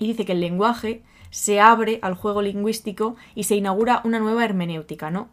Y 0.00 0.08
dice 0.08 0.24
que 0.24 0.32
el 0.32 0.40
lenguaje 0.40 1.02
se 1.30 1.60
abre 1.60 2.00
al 2.02 2.14
juego 2.14 2.42
lingüístico 2.42 3.14
y 3.36 3.44
se 3.44 3.54
inaugura 3.54 4.00
una 4.04 4.18
nueva 4.18 4.44
hermenéutica, 4.44 5.10
¿no? 5.10 5.28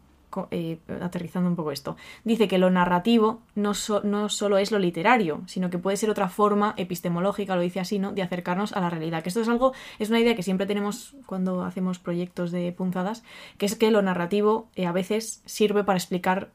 Eh, 0.52 0.78
aterrizando 1.00 1.48
un 1.48 1.56
poco 1.56 1.72
esto. 1.72 1.96
Dice 2.22 2.46
que 2.46 2.58
lo 2.58 2.70
narrativo 2.70 3.40
no, 3.56 3.72
no 4.04 4.28
solo 4.28 4.58
es 4.58 4.70
lo 4.70 4.78
literario, 4.78 5.40
sino 5.46 5.70
que 5.70 5.78
puede 5.78 5.96
ser 5.96 6.10
otra 6.10 6.28
forma 6.28 6.74
epistemológica, 6.76 7.56
lo 7.56 7.62
dice 7.62 7.80
así, 7.80 7.98
¿no? 7.98 8.12
De 8.12 8.22
acercarnos 8.22 8.74
a 8.74 8.80
la 8.80 8.90
realidad. 8.90 9.22
Que 9.22 9.30
esto 9.30 9.40
es 9.40 9.48
algo, 9.48 9.72
es 9.98 10.10
una 10.10 10.20
idea 10.20 10.36
que 10.36 10.42
siempre 10.42 10.66
tenemos 10.66 11.16
cuando 11.26 11.64
hacemos 11.64 11.98
proyectos 11.98 12.52
de 12.52 12.70
punzadas, 12.72 13.24
que 13.56 13.66
es 13.66 13.74
que 13.74 13.90
lo 13.90 14.02
narrativo 14.02 14.68
eh, 14.76 14.86
a 14.86 14.92
veces 14.92 15.42
sirve 15.46 15.82
para 15.82 15.96
explicar 15.96 16.50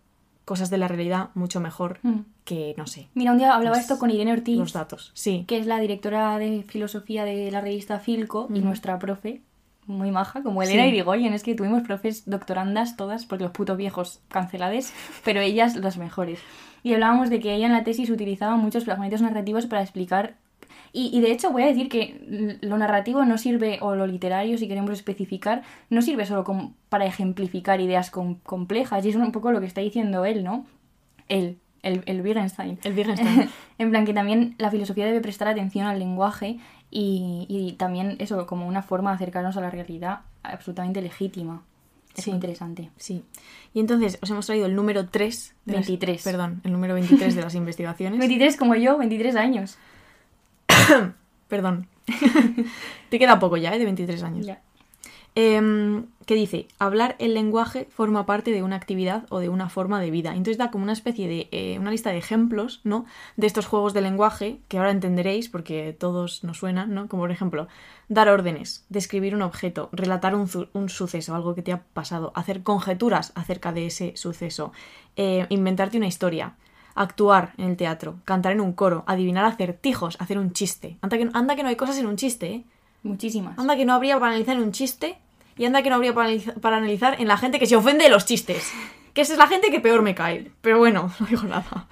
cosas 0.45 0.69
de 0.69 0.77
la 0.77 0.87
realidad 0.87 1.29
mucho 1.35 1.59
mejor 1.59 1.99
Mm. 2.03 2.19
que, 2.45 2.73
no 2.77 2.85
sé, 2.87 3.07
Mira, 3.13 3.31
un 3.31 3.37
día 3.37 3.53
hablaba 3.55 3.75
Los- 3.77 3.83
esto 3.85 3.97
con 3.99 4.09
Irene 4.11 4.33
Ortiz, 4.33 4.57
los 4.57 4.73
datos. 4.73 5.11
Sí. 5.13 5.45
que 5.47 5.57
es 5.57 5.65
la 5.65 5.79
directora 5.79 6.37
de 6.37 6.63
filosofía 6.67 7.23
de 7.25 7.49
la 7.51 7.61
revista 7.61 7.99
Filco 7.99 8.47
y 8.53 8.59
Ujú. 8.59 8.67
nuestra 8.67 8.99
profe 8.99 9.41
muy 9.85 10.11
maja, 10.11 10.41
como 10.43 10.63
Elena 10.63 10.83
Sí. 10.83 10.89
Irigoyen. 10.89 11.33
Es 11.33 11.43
que 11.43 11.55
tuvimos 11.55 11.83
profes 11.83 12.23
doctorandas 12.29 12.95
todas, 12.95 13.25
porque 13.25 13.43
los 13.43 13.51
putos 13.53 13.75
viejos 13.77 14.21
cancelades, 14.29 14.93
pero 15.25 15.41
ellas 15.41 15.75
las 15.75 15.97
mejores. 15.97 16.39
Y 16.83 16.93
hablábamos 16.93 17.29
de 17.29 17.39
que 17.39 17.53
ella 17.53 17.65
en 17.67 17.73
la 17.73 17.83
tesis 17.83 18.09
utilizaba 18.09 18.55
muchos 18.57 18.83
fragmentos 18.85 19.21
narrativos 19.21 19.65
para 19.65 19.81
explicar. 19.81 20.35
Y, 20.95 21.09
y 21.11 21.21
de 21.21 21.31
hecho 21.31 21.49
voy 21.51 21.63
a 21.63 21.65
decir 21.65 21.89
que 21.89 22.57
lo 22.61 22.77
narrativo 22.77 23.25
no 23.25 23.39
sirve, 23.39 23.79
o 23.81 23.95
lo 23.95 24.05
literario, 24.05 24.57
si 24.59 24.67
queremos 24.67 24.91
especificar, 24.91 25.63
no 25.89 26.03
sirve 26.03 26.25
solo 26.27 26.43
como 26.43 26.75
para 26.89 27.05
ejemplificar 27.07 27.81
ideas 27.81 28.11
com- 28.11 28.37
complejas. 28.43 29.03
Y 29.03 29.09
es 29.09 29.15
un 29.15 29.31
poco 29.31 29.51
lo 29.51 29.59
que 29.59 29.65
está 29.65 29.81
diciendo 29.81 30.23
él, 30.23 30.43
¿no? 30.43 30.65
Él, 31.29 31.57
el, 31.81 32.03
el 32.05 32.21
Wittgenstein. 32.21 32.77
El 32.83 32.93
Wittgenstein. 32.95 33.49
en 33.79 33.89
plan 33.89 34.05
que 34.05 34.13
también 34.13 34.53
la 34.59 34.69
filosofía 34.69 35.05
debe 35.07 35.19
prestar 35.19 35.47
atención 35.47 35.87
al 35.87 35.97
lenguaje 35.97 36.59
y, 36.91 37.47
y 37.49 37.71
también 37.73 38.15
eso 38.19 38.45
como 38.45 38.67
una 38.67 38.83
forma 38.83 39.09
de 39.09 39.15
acercarnos 39.15 39.57
a 39.57 39.61
la 39.61 39.71
realidad 39.71 40.19
absolutamente 40.43 41.01
legítima. 41.01 41.63
Es 42.15 42.25
Sí. 42.25 42.29
muy 42.29 42.35
interesante. 42.35 42.91
Sí. 42.97 43.23
Y 43.73 43.79
entonces 43.79 44.19
os 44.21 44.29
hemos 44.29 44.45
traído 44.45 44.67
el 44.67 44.75
número 44.75 45.07
3. 45.07 45.55
De 45.65 45.73
las- 45.73 45.87
23. 45.87 46.23
perdón, 46.23 46.61
el 46.63 46.71
número 46.71 46.93
23 46.93 47.33
de 47.33 47.41
las 47.41 47.55
investigaciones. 47.55 48.19
23 48.19 48.55
como 48.57 48.75
yo, 48.75 48.95
23 48.99 49.35
años. 49.35 49.79
Perdón. 51.47 51.87
Te 53.09 53.19
queda 53.19 53.39
poco 53.39 53.57
ya, 53.57 53.73
¿eh? 53.73 53.79
De 53.79 53.85
23 53.85 54.23
años. 54.23 54.45
Ya. 54.45 54.61
Em, 55.35 56.05
que 56.27 56.35
dice, 56.35 56.67
hablar 56.77 57.15
el 57.17 57.33
lenguaje 57.33 57.87
forma 57.89 58.27
parte 58.27 58.51
de 58.51 58.61
una 58.61 58.75
actividad 58.75 59.25
o 59.29 59.39
de 59.39 59.49
una 59.49 59.67
forma 59.67 59.99
de 59.99 60.11
vida. 60.11 60.29
Entonces 60.31 60.59
da 60.59 60.69
como 60.69 60.83
una 60.83 60.93
especie 60.93 61.27
de, 61.27 61.47
eh, 61.51 61.79
una 61.79 61.89
lista 61.89 62.11
de 62.11 62.19
ejemplos, 62.19 62.81
¿no? 62.83 63.05
De 63.35 63.47
estos 63.47 63.65
juegos 63.65 63.93
de 63.93 64.01
lenguaje 64.01 64.59
que 64.67 64.77
ahora 64.77 64.91
entenderéis 64.91 65.49
porque 65.49 65.95
todos 65.97 66.43
nos 66.43 66.57
suenan, 66.59 66.93
¿no? 66.93 67.07
Como 67.07 67.23
por 67.23 67.31
ejemplo, 67.31 67.67
dar 68.09 68.29
órdenes, 68.29 68.85
describir 68.89 69.33
un 69.33 69.41
objeto, 69.41 69.89
relatar 69.91 70.35
un, 70.35 70.47
un 70.73 70.89
suceso, 70.89 71.33
algo 71.33 71.55
que 71.55 71.63
te 71.63 71.71
ha 71.71 71.81
pasado, 71.81 72.31
hacer 72.35 72.61
conjeturas 72.61 73.31
acerca 73.33 73.73
de 73.73 73.87
ese 73.87 74.15
suceso, 74.15 74.71
eh, 75.15 75.47
inventarte 75.49 75.97
una 75.97 76.07
historia, 76.07 76.55
actuar 76.95 77.53
en 77.57 77.69
el 77.69 77.77
teatro, 77.77 78.15
cantar 78.25 78.51
en 78.51 78.61
un 78.61 78.73
coro, 78.73 79.03
adivinar 79.07 79.45
acertijos, 79.45 80.17
hacer 80.19 80.37
un 80.37 80.51
chiste. 80.53 80.97
Anda 81.01 81.17
que, 81.17 81.29
anda 81.33 81.55
que 81.55 81.63
no 81.63 81.69
hay 81.69 81.75
cosas 81.75 81.97
en 81.97 82.05
un 82.07 82.15
chiste, 82.15 82.47
¿eh? 82.51 82.63
Muchísimas. 83.03 83.57
Anda 83.59 83.75
que 83.75 83.85
no 83.85 83.93
habría 83.93 84.19
para 84.19 84.31
analizar 84.31 84.55
en 84.55 84.63
un 84.63 84.71
chiste 84.71 85.17
y 85.57 85.65
anda 85.65 85.81
que 85.83 85.89
no 85.89 85.95
habría 85.95 86.13
para, 86.13 86.29
analiza- 86.29 86.53
para 86.59 86.77
analizar 86.77 87.19
en 87.19 87.27
la 87.27 87.37
gente 87.37 87.59
que 87.59 87.65
se 87.65 87.75
ofende 87.75 88.03
de 88.05 88.09
los 88.09 88.25
chistes. 88.25 88.71
Que 89.13 89.21
esa 89.21 89.33
es 89.33 89.39
la 89.39 89.47
gente 89.47 89.69
que 89.71 89.79
peor 89.79 90.01
me 90.01 90.15
cae. 90.15 90.51
Pero 90.61 90.77
bueno, 90.79 91.11
no 91.19 91.25
digo 91.27 91.43
nada. 91.43 91.87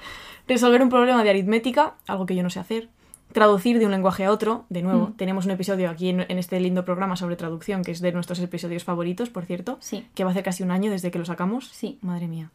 Resolver 0.48 0.82
un 0.82 0.90
problema 0.90 1.24
de 1.24 1.30
aritmética, 1.30 1.94
algo 2.08 2.26
que 2.26 2.36
yo 2.36 2.44
no 2.44 2.50
sé 2.50 2.60
hacer. 2.60 2.90
Traducir 3.34 3.80
de 3.80 3.86
un 3.86 3.92
lenguaje 3.92 4.26
a 4.26 4.32
otro, 4.32 4.66
de 4.70 4.82
nuevo. 4.82 5.08
Mm. 5.10 5.14
Tenemos 5.14 5.46
un 5.46 5.52
episodio 5.52 5.90
aquí 5.90 6.10
en, 6.10 6.22
en 6.28 6.38
este 6.38 6.60
lindo 6.60 6.84
programa 6.84 7.16
sobre 7.16 7.36
traducción, 7.38 7.84
que 7.84 7.92
es 7.92 8.02
de 8.02 8.12
nuestros 8.12 8.40
episodios 8.40 8.84
favoritos, 8.84 9.30
por 9.30 9.46
cierto. 9.46 9.78
Sí. 9.80 10.06
Que 10.16 10.24
va 10.26 10.30
a 10.30 10.32
hacer 10.32 10.44
casi 10.44 10.64
un 10.64 10.72
año 10.72 10.92
desde 10.92 11.12
que 11.12 11.20
lo 11.20 11.24
sacamos. 11.26 11.68
Sí. 11.70 11.98
Madre 12.02 12.28
mía. 12.28 12.50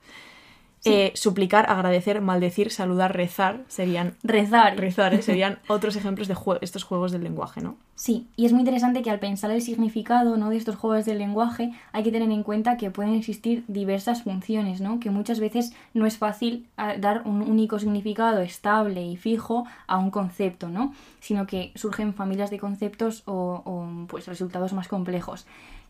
Sí. 0.80 0.92
Eh, 0.92 1.12
suplicar, 1.16 1.68
agradecer, 1.68 2.20
maldecir, 2.20 2.70
saludar, 2.70 3.16
rezar 3.16 3.64
serían 3.66 4.14
Rezar. 4.22 4.76
rezar, 4.78 5.14
¿eh? 5.14 5.22
serían 5.22 5.58
otros 5.68 5.96
ejemplos 5.96 6.28
de 6.28 6.36
jue- 6.36 6.58
estos 6.60 6.84
juegos 6.84 7.10
del 7.10 7.24
lenguaje, 7.24 7.60
¿no? 7.60 7.76
Sí, 7.96 8.26
y 8.36 8.44
es 8.46 8.52
muy 8.52 8.60
interesante 8.60 9.02
que 9.02 9.10
al 9.10 9.18
pensar 9.18 9.50
el 9.50 9.62
significado 9.62 10.36
¿no? 10.36 10.50
de 10.50 10.56
estos 10.58 10.76
juegos 10.76 11.04
del 11.06 11.18
lenguaje 11.18 11.72
hay 11.92 12.02
que 12.04 12.12
tener 12.12 12.30
en 12.30 12.42
cuenta 12.44 12.76
que 12.76 12.90
pueden 12.90 13.14
existir 13.14 13.64
diversas 13.66 14.22
funciones, 14.22 14.80
¿no? 14.80 15.00
que 15.00 15.10
muchas 15.10 15.40
veces 15.40 15.72
no 15.94 16.06
es 16.06 16.18
fácil 16.18 16.66
ah, 16.76 16.94
dar 16.98 17.22
un 17.24 17.42
único 17.42 17.78
significado 17.80 18.40
estable 18.42 19.02
y 19.02 19.16
fijo 19.16 19.64
a 19.88 19.96
un 19.98 20.10
concepto, 20.10 20.68
¿no? 20.68 20.92
sino 21.20 21.46
que 21.48 21.72
surgen 21.74 22.14
familias 22.14 22.50
de 22.50 22.58
conceptos 22.58 23.22
o, 23.24 23.62
o, 23.64 24.06
pues, 24.06 24.26
resultados 24.28 24.72
más 24.72 24.86
complejos. 24.88 25.46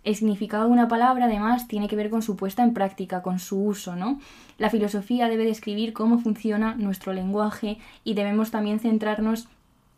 El 0.07 0.15
significado 0.15 0.67
de 0.67 0.71
una 0.71 0.87
palabra, 0.87 1.25
además, 1.25 1.67
tiene 1.67 1.89
que 1.89 1.97
ver 1.97 2.11
con 2.11 2.23
su 2.23 2.37
puesta 2.37 2.63
en 2.63 2.75
práctica, 2.75 3.23
con 3.23 3.41
su 3.41 3.61
uso, 3.61 3.97
¿no? 3.97 4.21
La 4.57 4.71
filosofía 4.71 5.29
debe 5.29 5.45
describir 5.45 5.93
cómo 5.93 6.21
funciona 6.21 6.77
nuestro 6.77 7.13
lenguaje 7.13 7.79
y 8.05 8.15
debemos 8.15 8.53
también 8.53 8.79
centrarnos 8.79 9.49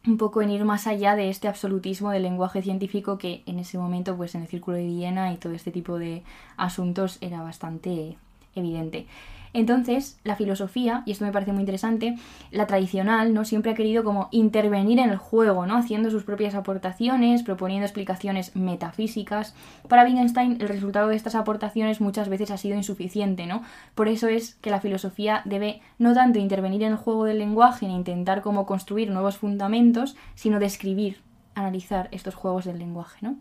un 0.07 0.17
poco 0.17 0.41
en 0.41 0.49
ir 0.49 0.65
más 0.65 0.87
allá 0.87 1.15
de 1.15 1.29
este 1.29 1.47
absolutismo 1.47 2.11
del 2.11 2.23
lenguaje 2.23 2.63
científico 2.63 3.19
que 3.19 3.43
en 3.45 3.59
ese 3.59 3.77
momento, 3.77 4.17
pues 4.17 4.35
en 4.35 4.41
el 4.41 4.49
Círculo 4.49 4.79
de 4.79 4.87
Viena 4.87 5.31
y 5.31 5.37
todo 5.37 5.53
este 5.53 5.73
tipo 5.73 5.99
de 5.99 6.23
asuntos 6.57 7.19
era 7.21 7.43
bastante 7.43 8.17
evidente. 8.55 9.05
Entonces, 9.53 10.19
la 10.25 10.37
filosofía, 10.37 11.03
y 11.07 11.13
esto 11.13 11.25
me 11.25 11.33
parece 11.33 11.53
muy 11.53 11.61
interesante, 11.61 12.17
la 12.51 12.67
tradicional, 12.67 13.35
¿no? 13.35 13.45
Siempre 13.45 13.73
ha 13.73 13.75
querido 13.75 14.05
como 14.05 14.29
intervenir 14.31 14.99
en 14.99 15.11
el 15.11 15.17
juego, 15.17 15.67
¿no? 15.67 15.77
Haciendo 15.77 16.11
sus 16.11 16.25
propias 16.25 16.55
aportaciones, 16.55 17.43
proponiendo 17.43 17.85
explicaciones 17.85 18.55
metafísicas. 18.57 19.55
Para 19.89 20.05
Wittgenstein, 20.05 20.59
el 20.61 20.69
resultado 20.69 21.09
de 21.09 21.17
estas 21.17 21.35
aportaciones 21.35 22.01
muchas 22.01 22.29
veces 22.29 22.51
ha 22.51 22.57
sido 22.57 22.77
insuficiente, 22.77 23.47
¿no? 23.47 23.63
Por 23.95 24.09
eso 24.09 24.29
es 24.29 24.57
que 24.57 24.71
la 24.71 24.81
filosofía 24.81 25.43
debe 25.45 25.81
no 25.99 26.15
tanto 26.15 26.39
intervenir 26.39 26.83
en 26.83 26.93
el 26.93 26.99
juego 26.99 27.25
del 27.25 27.39
lenguaje 27.39 27.87
ni 27.87 27.95
intentar 27.95 28.43
como 28.43 28.67
construir 28.67 29.11
nuevos 29.11 29.39
fundamentos, 29.39 30.17
sino 30.35 30.59
describir, 30.59 31.21
analizar 31.55 32.09
estos 32.13 32.35
juegos 32.35 32.65
del 32.65 32.79
lenguaje, 32.79 33.19
¿no? 33.23 33.37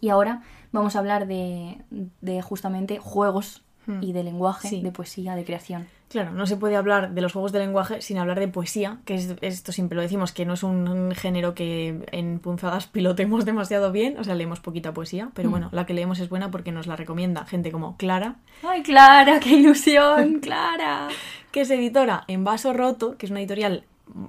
Y 0.00 0.08
ahora 0.08 0.42
vamos 0.72 0.96
a 0.96 0.98
hablar 0.98 1.26
de, 1.26 1.78
de 2.20 2.42
justamente 2.42 2.98
juegos 2.98 3.62
Hmm. 3.86 4.02
y 4.02 4.12
de 4.12 4.22
lenguaje, 4.22 4.68
Sí. 4.68 4.80
de 4.82 4.92
poesía, 4.92 5.34
de 5.34 5.44
creación. 5.44 5.86
Claro, 6.08 6.30
no 6.32 6.46
se 6.46 6.56
puede 6.58 6.76
hablar 6.76 7.12
de 7.14 7.20
los 7.22 7.32
juegos 7.32 7.52
de 7.52 7.58
lenguaje 7.58 8.02
sin 8.02 8.18
hablar 8.18 8.38
de 8.38 8.46
poesía, 8.46 8.98
que 9.06 9.14
es 9.14 9.34
esto 9.40 9.72
siempre 9.72 9.96
lo 9.96 10.02
decimos, 10.02 10.30
que 10.30 10.44
no 10.44 10.52
es 10.54 10.62
un 10.62 11.12
género 11.16 11.54
que 11.54 12.04
en 12.12 12.38
punzadas 12.38 12.86
pilotemos 12.86 13.44
demasiado 13.46 13.90
bien, 13.92 14.18
o 14.18 14.24
sea, 14.24 14.34
leemos 14.34 14.60
poquita 14.60 14.92
poesía, 14.92 15.30
pero 15.34 15.48
Mm. 15.48 15.52
bueno, 15.52 15.68
la 15.72 15.86
que 15.86 15.94
leemos 15.94 16.20
es 16.20 16.28
buena 16.28 16.50
porque 16.50 16.70
nos 16.70 16.86
la 16.86 16.96
recomienda 16.96 17.46
gente 17.46 17.72
como 17.72 17.96
Clara, 17.96 18.36
¡Ay, 18.62 18.82
Clara! 18.82 19.40
¡Qué 19.40 19.54
ilusión! 19.56 20.38
¡Clara! 20.42 21.08
que 21.50 21.62
es 21.62 21.70
editora 21.70 22.24
en 22.28 22.44
Vaso 22.44 22.72
Roto, 22.74 23.16
que 23.16 23.26
es 23.26 23.30
una 23.30 23.40
editorial 23.40 23.84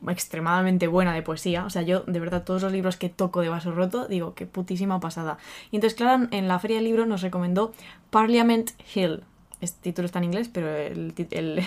extremadamente 0.07 0.87
buena 0.87 1.13
de 1.13 1.21
poesía, 1.21 1.65
o 1.65 1.69
sea, 1.69 1.81
yo 1.81 2.01
de 2.01 2.19
verdad 2.19 2.43
todos 2.45 2.61
los 2.61 2.71
libros 2.71 2.95
que 2.97 3.09
toco 3.09 3.41
de 3.41 3.49
Vaso 3.49 3.71
Roto 3.71 4.07
digo, 4.07 4.33
qué 4.33 4.45
putísima 4.45 4.99
pasada. 4.99 5.37
Y 5.71 5.75
entonces 5.77 5.97
Clara 5.97 6.27
en 6.31 6.47
la 6.47 6.59
feria 6.59 6.77
del 6.77 6.85
libro 6.85 7.05
nos 7.05 7.21
recomendó 7.21 7.73
Parliament 8.09 8.71
Hill. 8.95 9.23
Este 9.63 9.81
título 9.81 10.05
está 10.05 10.19
en 10.19 10.25
inglés, 10.25 10.49
pero 10.51 10.75
el, 10.75 11.13
el, 11.31 11.63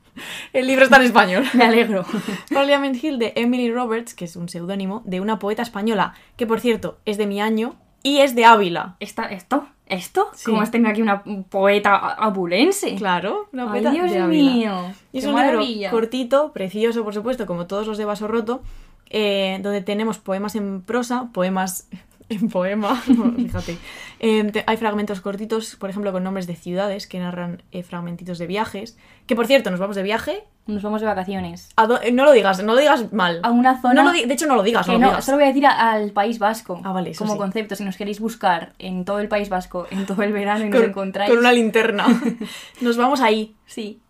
el 0.52 0.66
libro 0.66 0.84
está 0.84 0.96
en 0.96 1.02
español. 1.04 1.44
Me 1.54 1.64
alegro. 1.64 2.04
Parliament 2.52 3.02
Hill 3.02 3.18
de 3.18 3.32
Emily 3.36 3.72
Roberts, 3.72 4.12
que 4.14 4.26
es 4.26 4.36
un 4.36 4.48
seudónimo 4.50 5.02
de 5.06 5.20
una 5.20 5.38
poeta 5.38 5.62
española, 5.62 6.14
que 6.36 6.46
por 6.46 6.60
cierto 6.60 6.98
es 7.06 7.16
de 7.16 7.26
mi 7.26 7.40
año 7.40 7.76
y 8.02 8.18
es 8.18 8.34
de 8.34 8.44
Ávila. 8.44 8.96
¿Esta, 9.00 9.24
¿Esto? 9.24 9.66
¿Esto? 9.86 10.28
Sí. 10.34 10.44
¿Cómo 10.50 10.62
es 10.62 10.70
tener 10.70 10.90
aquí 10.92 11.00
una 11.00 11.22
poeta 11.48 11.96
abulense? 11.96 12.94
Claro, 12.96 13.48
una 13.52 13.64
¡Ay, 13.64 13.70
poeta 13.70 13.90
Dios 13.92 14.10
de 14.10 14.18
Ávila. 14.18 14.50
mío! 14.50 14.94
Y 15.12 15.18
es 15.18 15.24
¡Qué 15.24 15.30
un 15.30 15.36
libro 15.36 15.52
maravilla! 15.54 15.90
cortito, 15.90 16.52
precioso, 16.52 17.02
por 17.02 17.14
supuesto, 17.14 17.46
como 17.46 17.66
todos 17.66 17.86
los 17.86 17.96
de 17.96 18.04
Vaso 18.04 18.28
Roto, 18.28 18.62
eh, 19.08 19.58
donde 19.62 19.80
tenemos 19.80 20.18
poemas 20.18 20.54
en 20.54 20.82
prosa, 20.82 21.30
poemas 21.32 21.88
en 22.28 22.48
poema, 22.48 22.96
fíjate. 23.36 23.78
Eh, 24.20 24.44
te- 24.52 24.64
hay 24.66 24.76
fragmentos 24.76 25.20
cortitos, 25.20 25.76
por 25.76 25.88
ejemplo, 25.90 26.12
con 26.12 26.24
nombres 26.24 26.46
de 26.46 26.56
ciudades 26.56 27.06
que 27.06 27.18
narran 27.18 27.62
eh, 27.72 27.82
fragmentitos 27.82 28.38
de 28.38 28.46
viajes. 28.46 28.98
Que 29.26 29.34
por 29.36 29.46
cierto, 29.46 29.70
nos 29.70 29.80
vamos 29.80 29.96
de 29.96 30.02
viaje. 30.02 30.44
Nos 30.66 30.82
vamos 30.82 31.00
de 31.00 31.06
vacaciones. 31.06 31.70
¿A 31.76 31.86
dó- 31.86 31.98
eh, 32.02 32.12
no 32.12 32.24
lo 32.26 32.32
digas, 32.32 32.62
no 32.62 32.74
lo 32.74 32.78
digas 32.80 33.10
mal. 33.12 33.40
A 33.42 33.50
una 33.50 33.80
zona... 33.80 34.02
No 34.02 34.12
lo 34.12 34.12
de 34.12 34.32
hecho, 34.34 34.46
no 34.46 34.54
lo 34.56 34.62
digas, 34.62 34.84
Que 34.84 34.92
no 34.92 34.98
lo 34.98 35.04
no, 35.04 35.10
digas. 35.12 35.24
solo 35.24 35.38
voy 35.38 35.44
a 35.44 35.48
decir 35.48 35.64
a- 35.66 35.92
al 35.92 36.10
País 36.10 36.38
Vasco. 36.38 36.82
Ah, 36.84 36.92
vale, 36.92 37.10
eso 37.10 37.20
Como 37.24 37.32
sí. 37.34 37.38
concepto, 37.38 37.74
si 37.74 37.84
nos 37.84 37.96
queréis 37.96 38.20
buscar 38.20 38.72
en 38.78 39.06
todo 39.06 39.20
el 39.20 39.28
País 39.28 39.48
Vasco, 39.48 39.86
en 39.90 40.04
todo 40.04 40.22
el 40.22 40.32
verano 40.34 40.66
y 40.66 40.68
nos 40.68 40.80
Con, 40.80 40.90
encontráis. 40.90 41.30
con 41.30 41.38
una 41.38 41.52
linterna. 41.52 42.04
Nos 42.82 42.96
vamos 42.98 43.20
ahí, 43.22 43.54
Sí, 43.64 44.00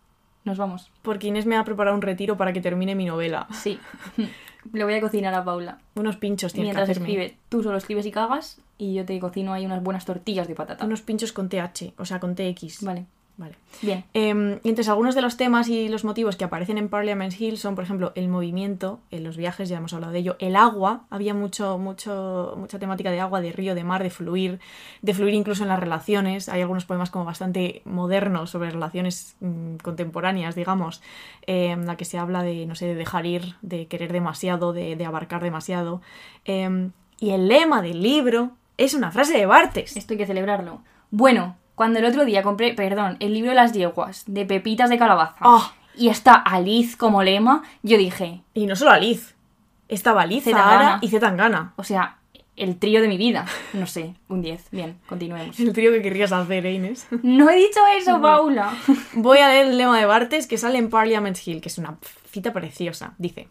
nos 0.45 0.57
vamos. 0.59 0.91
porque 1.03 1.29
Inés 1.29 1.47
me 1.47 1.57
ha 1.57 1.63
preparado 1.65 1.95
un 1.95 2.03
retiro 2.03 2.37
para 2.37 2.53
que 2.53 2.61
termine 2.61 2.95
mi 2.97 3.05
novela. 3.05 3.47
Sí. 3.53 3.79
Le 4.73 4.85
voy 4.85 4.95
a 4.95 5.01
cocinar 5.01 5.35
a 5.35 5.45
Paula. 5.45 5.79
Unos 5.95 6.17
pinchos 6.17 6.53
tienes 6.53 6.75
Mientras 6.75 6.87
que 6.87 6.93
hacerme. 6.93 7.09
escribe, 7.09 7.39
tú 7.49 7.63
solo 7.63 7.77
escribes 7.77 8.07
y 8.07 8.11
cagas 8.11 8.61
y 8.77 8.95
yo 8.95 9.05
te 9.05 9.19
cocino 9.19 9.53
ahí 9.53 9.67
unas 9.67 9.83
buenas 9.83 10.05
tortillas 10.05 10.49
de 10.49 10.55
patata. 10.55 10.85
Unos 10.85 11.03
pinchos 11.03 11.33
con 11.33 11.49
TH, 11.49 11.95
o 11.99 12.05
sea, 12.05 12.21
con 12.21 12.35
TX. 12.35 12.83
Vale, 12.85 13.07
Vale. 13.39 13.55
bien. 13.83 14.05
Em, 14.15 14.55
y 14.65 14.69
entonces 14.69 14.89
algunos 14.89 15.15
de 15.15 15.23
los 15.23 15.37
temas 15.37 15.69
y 15.69 15.89
los 15.89 16.05
motivos 16.05 16.35
que 16.35 16.45
aparecen 16.45 16.77
en 16.77 16.89
Parliament 16.89 17.33
Hill 17.41 17.57
son, 17.57 17.77
por 17.77 17.85
ejemplo, 17.85 18.11
el 18.17 18.29
movimiento, 18.29 18.99
en 19.13 19.23
los 19.23 19.37
viajes, 19.37 19.69
ya 19.69 19.79
hemos 19.79 19.95
hablado 19.95 20.13
de 20.13 20.19
ello, 20.19 20.37
el 20.41 20.57
agua, 20.57 21.05
había 21.09 21.35
mucho, 21.35 21.79
mucho, 21.79 22.55
mucha 22.59 22.81
temática 22.81 23.13
de 23.13 23.21
agua, 23.21 23.41
de 23.41 23.53
río, 23.53 23.77
de 23.77 23.85
mar, 23.85 24.03
de 24.03 24.11
fluir, 24.11 24.59
de 25.03 25.15
fluir 25.15 25.35
incluso 25.35 25.63
en 25.63 25.69
las 25.69 25.79
relaciones. 25.79 26.49
Hay 26.49 26.63
algunos 26.63 26.85
poemas 26.85 27.11
como 27.11 27.25
bastante 27.25 27.81
modernos 27.85 28.51
sobre 28.51 28.71
relaciones 28.71 29.37
mm, 29.39 29.77
contemporáneas, 29.77 30.57
digamos, 30.57 31.01
en 31.47 31.87
la 31.87 31.97
que 31.97 32.05
se 32.05 32.19
habla 32.19 32.43
de, 32.43 32.67
no 32.67 32.75
sé, 32.75 32.87
de 32.87 32.97
dejar 32.97 33.25
ir, 33.25 33.55
de 33.63 33.87
querer 33.87 34.13
demasiado, 34.13 34.73
de, 34.73 34.97
de 34.97 35.05
abarcar 35.05 35.45
demasiado. 35.45 36.03
Em, 36.45 36.91
y 37.21 37.31
el 37.31 37.47
lema 37.47 37.83
del 37.83 38.03
libro 38.03 38.51
es 38.77 38.95
una 38.95 39.13
frase 39.13 39.39
de 39.39 39.47
Bartes. 39.47 39.97
Esto 39.97 40.15
hay 40.15 40.19
que 40.19 40.27
celebrarlo. 40.27 40.83
Bueno, 41.13 41.57
cuando 41.79 41.99
el 42.01 42.05
otro 42.05 42.27
día 42.27 42.43
compré, 42.43 42.75
perdón, 42.75 43.17
el 43.21 43.33
libro 43.33 43.51
de 43.51 43.55
las 43.57 43.73
yeguas, 43.73 44.25
de 44.27 44.45
pepitas 44.45 44.91
de 44.91 44.99
calabaza, 44.99 45.37
Ah. 45.41 45.73
y 45.97 46.11
está 46.11 46.35
Aliz 46.35 46.95
como 46.97 47.23
lema, 47.23 47.63
yo 47.83 47.97
dije, 47.97 48.43
Y 48.53 48.67
no 48.67 48.77
solo 48.77 48.91
Aliz, 48.91 49.35
estaba 49.89 50.23
Aliz. 50.23 50.45
Zahara 50.45 50.99
y 51.01 51.09
Zetangana. 51.09 51.73
o 51.77 51.85
sea, 51.85 52.17
el 52.57 52.77
trío 52.79 53.01
de 53.01 53.09
mi 53.09 53.17
vida. 53.17 53.47
No 53.73 53.87
sé, 53.87 54.15
un 54.29 54.43
10. 54.43 54.67
Bien, 54.73 54.99
continuemos. 55.09 55.59
El 55.61 55.73
trío 55.73 55.93
que 55.93 56.03
querrías 56.03 56.33
hacer, 56.33 56.67
¿eh, 56.67 56.73
Inés. 56.75 57.07
No 57.23 57.49
he 57.49 57.55
dicho 57.57 57.81
eso, 57.97 58.21
Paula. 58.21 58.73
Voy 59.15 59.39
a 59.39 59.49
leer 59.49 59.69
el 59.69 59.79
lema 59.79 59.97
de 59.99 60.07
Bartes 60.07 60.47
que 60.49 60.59
sale 60.59 60.77
en 60.79 60.91
Parliament 60.91 61.39
Hill, 61.45 61.61
que 61.61 61.69
es 61.69 61.79
una 61.79 61.97
cita 62.33 62.53
preciosa. 62.53 63.15
Dice, 63.19 63.47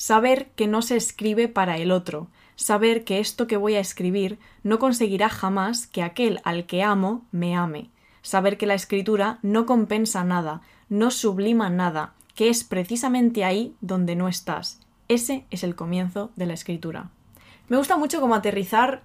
saber 0.00 0.48
que 0.56 0.66
no 0.66 0.80
se 0.80 0.96
escribe 0.96 1.46
para 1.46 1.76
el 1.76 1.92
otro, 1.92 2.28
saber 2.56 3.04
que 3.04 3.20
esto 3.20 3.46
que 3.46 3.58
voy 3.58 3.74
a 3.74 3.80
escribir 3.80 4.38
no 4.62 4.78
conseguirá 4.78 5.28
jamás 5.28 5.86
que 5.86 6.02
aquel 6.02 6.40
al 6.42 6.64
que 6.64 6.82
amo 6.82 7.26
me 7.32 7.54
ame, 7.54 7.90
saber 8.22 8.56
que 8.56 8.64
la 8.64 8.72
escritura 8.72 9.40
no 9.42 9.66
compensa 9.66 10.24
nada, 10.24 10.62
no 10.88 11.10
sublima 11.10 11.68
nada, 11.68 12.14
que 12.34 12.48
es 12.48 12.64
precisamente 12.64 13.44
ahí 13.44 13.76
donde 13.82 14.16
no 14.16 14.26
estás. 14.26 14.80
Ese 15.08 15.44
es 15.50 15.64
el 15.64 15.74
comienzo 15.74 16.30
de 16.34 16.46
la 16.46 16.54
escritura. 16.54 17.10
Me 17.68 17.76
gusta 17.76 17.98
mucho 17.98 18.22
como 18.22 18.34
aterrizar, 18.34 19.02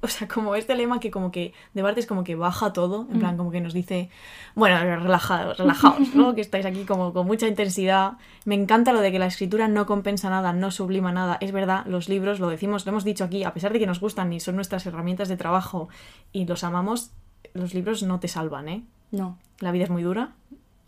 o 0.02 0.08
sea, 0.08 0.26
como 0.28 0.54
este 0.54 0.74
lema 0.74 1.00
que 1.00 1.10
como 1.10 1.30
que 1.30 1.52
de 1.74 1.82
Bartes 1.82 2.06
como 2.06 2.24
que 2.24 2.34
baja 2.34 2.72
todo, 2.72 3.06
en 3.12 3.18
plan 3.18 3.36
como 3.36 3.50
que 3.50 3.60
nos 3.60 3.74
dice, 3.74 4.08
bueno, 4.54 4.78
relajados, 4.78 5.58
relajaos, 5.58 6.14
¿no? 6.14 6.34
que 6.34 6.40
estáis 6.40 6.64
aquí 6.66 6.84
como 6.84 7.12
con 7.12 7.26
mucha 7.26 7.46
intensidad. 7.46 8.14
Me 8.44 8.54
encanta 8.54 8.92
lo 8.92 9.00
de 9.00 9.12
que 9.12 9.18
la 9.18 9.26
escritura 9.26 9.68
no 9.68 9.86
compensa 9.86 10.30
nada, 10.30 10.52
no 10.52 10.70
sublima 10.70 11.12
nada. 11.12 11.36
Es 11.40 11.52
verdad, 11.52 11.84
los 11.86 12.08
libros, 12.08 12.40
lo 12.40 12.48
decimos, 12.48 12.86
lo 12.86 12.90
hemos 12.90 13.04
dicho 13.04 13.24
aquí, 13.24 13.44
a 13.44 13.52
pesar 13.52 13.72
de 13.72 13.78
que 13.78 13.86
nos 13.86 14.00
gustan 14.00 14.32
y 14.32 14.40
son 14.40 14.56
nuestras 14.56 14.86
herramientas 14.86 15.28
de 15.28 15.36
trabajo 15.36 15.88
y 16.32 16.46
los 16.46 16.64
amamos, 16.64 17.10
los 17.54 17.74
libros 17.74 18.02
no 18.02 18.20
te 18.20 18.28
salvan, 18.28 18.68
¿eh? 18.68 18.82
No. 19.10 19.38
La 19.58 19.72
vida 19.72 19.84
es 19.84 19.90
muy 19.90 20.02
dura. 20.02 20.30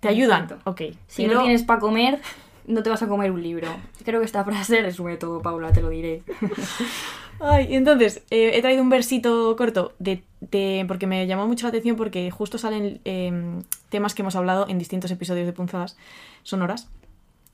Te 0.01 0.09
ayudan, 0.09 0.45
Exacto. 0.45 0.71
ok. 0.71 0.81
Si 1.07 1.25
pero- 1.25 1.39
no 1.39 1.43
tienes 1.43 1.63
para 1.63 1.81
comer, 1.81 2.21
no 2.67 2.83
te 2.83 2.91
vas 2.91 3.03
a 3.03 3.09
comer 3.09 3.31
un 3.31 3.43
libro. 3.43 3.69
Creo 4.05 4.21
que 4.21 4.27
esta 4.27 4.45
frase 4.45 4.81
resume 4.83 5.17
todo, 5.17 5.43
Paula, 5.43 5.73
te 5.73 5.83
lo 5.83 5.91
diré. 5.91 6.23
Ay, 7.45 7.75
entonces, 7.75 8.23
eh, 8.31 8.53
he 8.55 8.61
traído 8.61 8.83
un 8.83 8.89
versito 8.89 9.57
corto 9.57 9.95
de, 9.99 10.23
de- 10.41 10.85
porque 10.87 11.09
me 11.09 11.27
llamó 11.27 11.49
mucho 11.49 11.67
la 11.67 11.71
atención 11.71 11.97
porque 11.97 12.31
justo 12.31 12.57
salen 12.57 13.01
eh, 13.05 13.63
temas 13.89 14.15
que 14.15 14.23
hemos 14.23 14.37
hablado 14.37 14.69
en 14.69 14.79
distintos 14.79 15.11
episodios 15.11 15.47
de 15.47 15.53
Punzadas 15.53 15.97
Sonoras. 16.45 16.89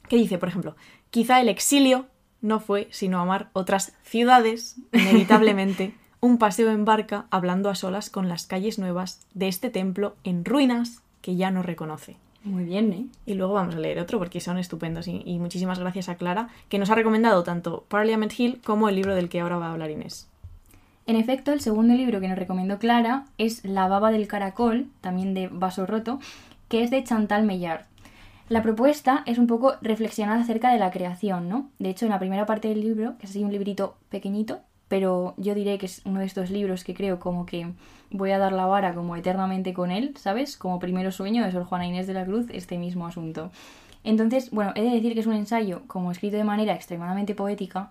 Que 0.08 0.16
dice, 0.16 0.36
por 0.38 0.48
ejemplo, 0.50 0.76
quizá 1.10 1.40
el 1.40 1.48
exilio 1.48 2.06
no 2.42 2.60
fue 2.60 2.88
sino 2.90 3.18
amar 3.20 3.48
otras 3.54 3.94
ciudades, 4.02 4.76
inevitablemente, 4.92 5.94
un 6.20 6.36
paseo 6.38 6.70
en 6.70 6.84
barca 6.84 7.26
hablando 7.30 7.70
a 7.70 7.74
solas 7.74 8.10
con 8.10 8.28
las 8.28 8.46
calles 8.46 8.78
nuevas 8.78 9.26
de 9.34 9.48
este 9.48 9.70
templo 9.70 10.16
en 10.24 10.44
ruinas 10.44 11.02
que 11.22 11.36
ya 11.36 11.50
no 11.50 11.62
reconoce. 11.62 12.16
Muy 12.44 12.64
bien, 12.64 12.92
¿eh? 12.92 13.06
Y 13.26 13.34
luego 13.34 13.54
vamos 13.54 13.74
a 13.74 13.78
leer 13.78 13.98
otro 13.98 14.18
porque 14.18 14.40
son 14.40 14.58
estupendos. 14.58 15.08
Y, 15.08 15.22
y 15.24 15.38
muchísimas 15.38 15.78
gracias 15.78 16.08
a 16.08 16.16
Clara, 16.16 16.48
que 16.68 16.78
nos 16.78 16.90
ha 16.90 16.94
recomendado 16.94 17.42
tanto 17.42 17.84
Parliament 17.88 18.32
Hill 18.38 18.60
como 18.64 18.88
el 18.88 18.94
libro 18.94 19.14
del 19.14 19.28
que 19.28 19.40
ahora 19.40 19.58
va 19.58 19.68
a 19.68 19.72
hablar 19.72 19.90
Inés. 19.90 20.28
En 21.06 21.16
efecto, 21.16 21.52
el 21.52 21.60
segundo 21.60 21.94
libro 21.94 22.20
que 22.20 22.28
nos 22.28 22.38
recomendó 22.38 22.78
Clara 22.78 23.24
es 23.38 23.64
La 23.64 23.88
baba 23.88 24.10
del 24.10 24.28
caracol, 24.28 24.88
también 25.00 25.32
de 25.32 25.48
Vaso 25.48 25.86
Roto, 25.86 26.20
que 26.68 26.82
es 26.82 26.90
de 26.90 27.02
Chantal 27.02 27.44
Meillard. 27.44 27.86
La 28.50 28.62
propuesta 28.62 29.22
es 29.26 29.38
un 29.38 29.46
poco 29.46 29.74
reflexionar 29.82 30.38
acerca 30.38 30.70
de 30.70 30.78
la 30.78 30.90
creación, 30.90 31.48
¿no? 31.48 31.70
De 31.78 31.90
hecho, 31.90 32.06
en 32.06 32.10
la 32.10 32.18
primera 32.18 32.46
parte 32.46 32.68
del 32.68 32.80
libro, 32.80 33.16
que 33.18 33.26
es 33.26 33.30
así 33.30 33.42
un 33.42 33.52
librito 33.52 33.96
pequeñito, 34.10 34.60
pero 34.88 35.34
yo 35.36 35.54
diré 35.54 35.78
que 35.78 35.86
es 35.86 36.02
uno 36.04 36.20
de 36.20 36.26
estos 36.26 36.50
libros 36.50 36.84
que 36.84 36.94
creo 36.94 37.18
como 37.18 37.46
que 37.46 37.68
voy 38.10 38.30
a 38.30 38.38
dar 38.38 38.52
la 38.52 38.66
vara 38.66 38.94
como 38.94 39.16
eternamente 39.16 39.74
con 39.74 39.90
él, 39.90 40.14
¿sabes? 40.16 40.56
Como 40.56 40.78
primero 40.78 41.10
sueño 41.12 41.44
de 41.44 41.52
Sor 41.52 41.64
Juana 41.64 41.86
Inés 41.86 42.06
de 42.06 42.14
la 42.14 42.24
Cruz, 42.24 42.46
este 42.50 42.78
mismo 42.78 43.06
asunto. 43.06 43.50
Entonces, 44.04 44.50
bueno, 44.50 44.72
he 44.74 44.82
de 44.82 44.90
decir 44.90 45.14
que 45.14 45.20
es 45.20 45.26
un 45.26 45.34
ensayo 45.34 45.82
como 45.86 46.10
escrito 46.12 46.36
de 46.36 46.44
manera 46.44 46.74
extremadamente 46.74 47.34
poética, 47.34 47.90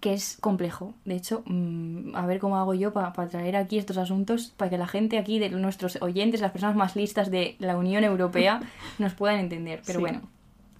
que 0.00 0.12
es 0.12 0.36
complejo. 0.40 0.94
De 1.04 1.14
hecho, 1.14 1.42
mm, 1.46 2.14
a 2.16 2.26
ver 2.26 2.38
cómo 2.38 2.56
hago 2.56 2.74
yo 2.74 2.92
para 2.92 3.12
traer 3.12 3.56
aquí 3.56 3.78
estos 3.78 3.96
asuntos, 3.96 4.52
para 4.56 4.70
que 4.70 4.78
la 4.78 4.86
gente 4.86 5.18
aquí, 5.18 5.38
de 5.38 5.50
nuestros 5.50 6.00
oyentes, 6.02 6.40
las 6.40 6.50
personas 6.50 6.76
más 6.76 6.96
listas 6.96 7.30
de 7.30 7.56
la 7.58 7.76
Unión 7.76 8.04
Europea, 8.04 8.60
nos 8.98 9.14
puedan 9.14 9.38
entender. 9.38 9.80
Pero 9.86 10.00
Sí. 10.00 10.02
bueno, 10.02 10.20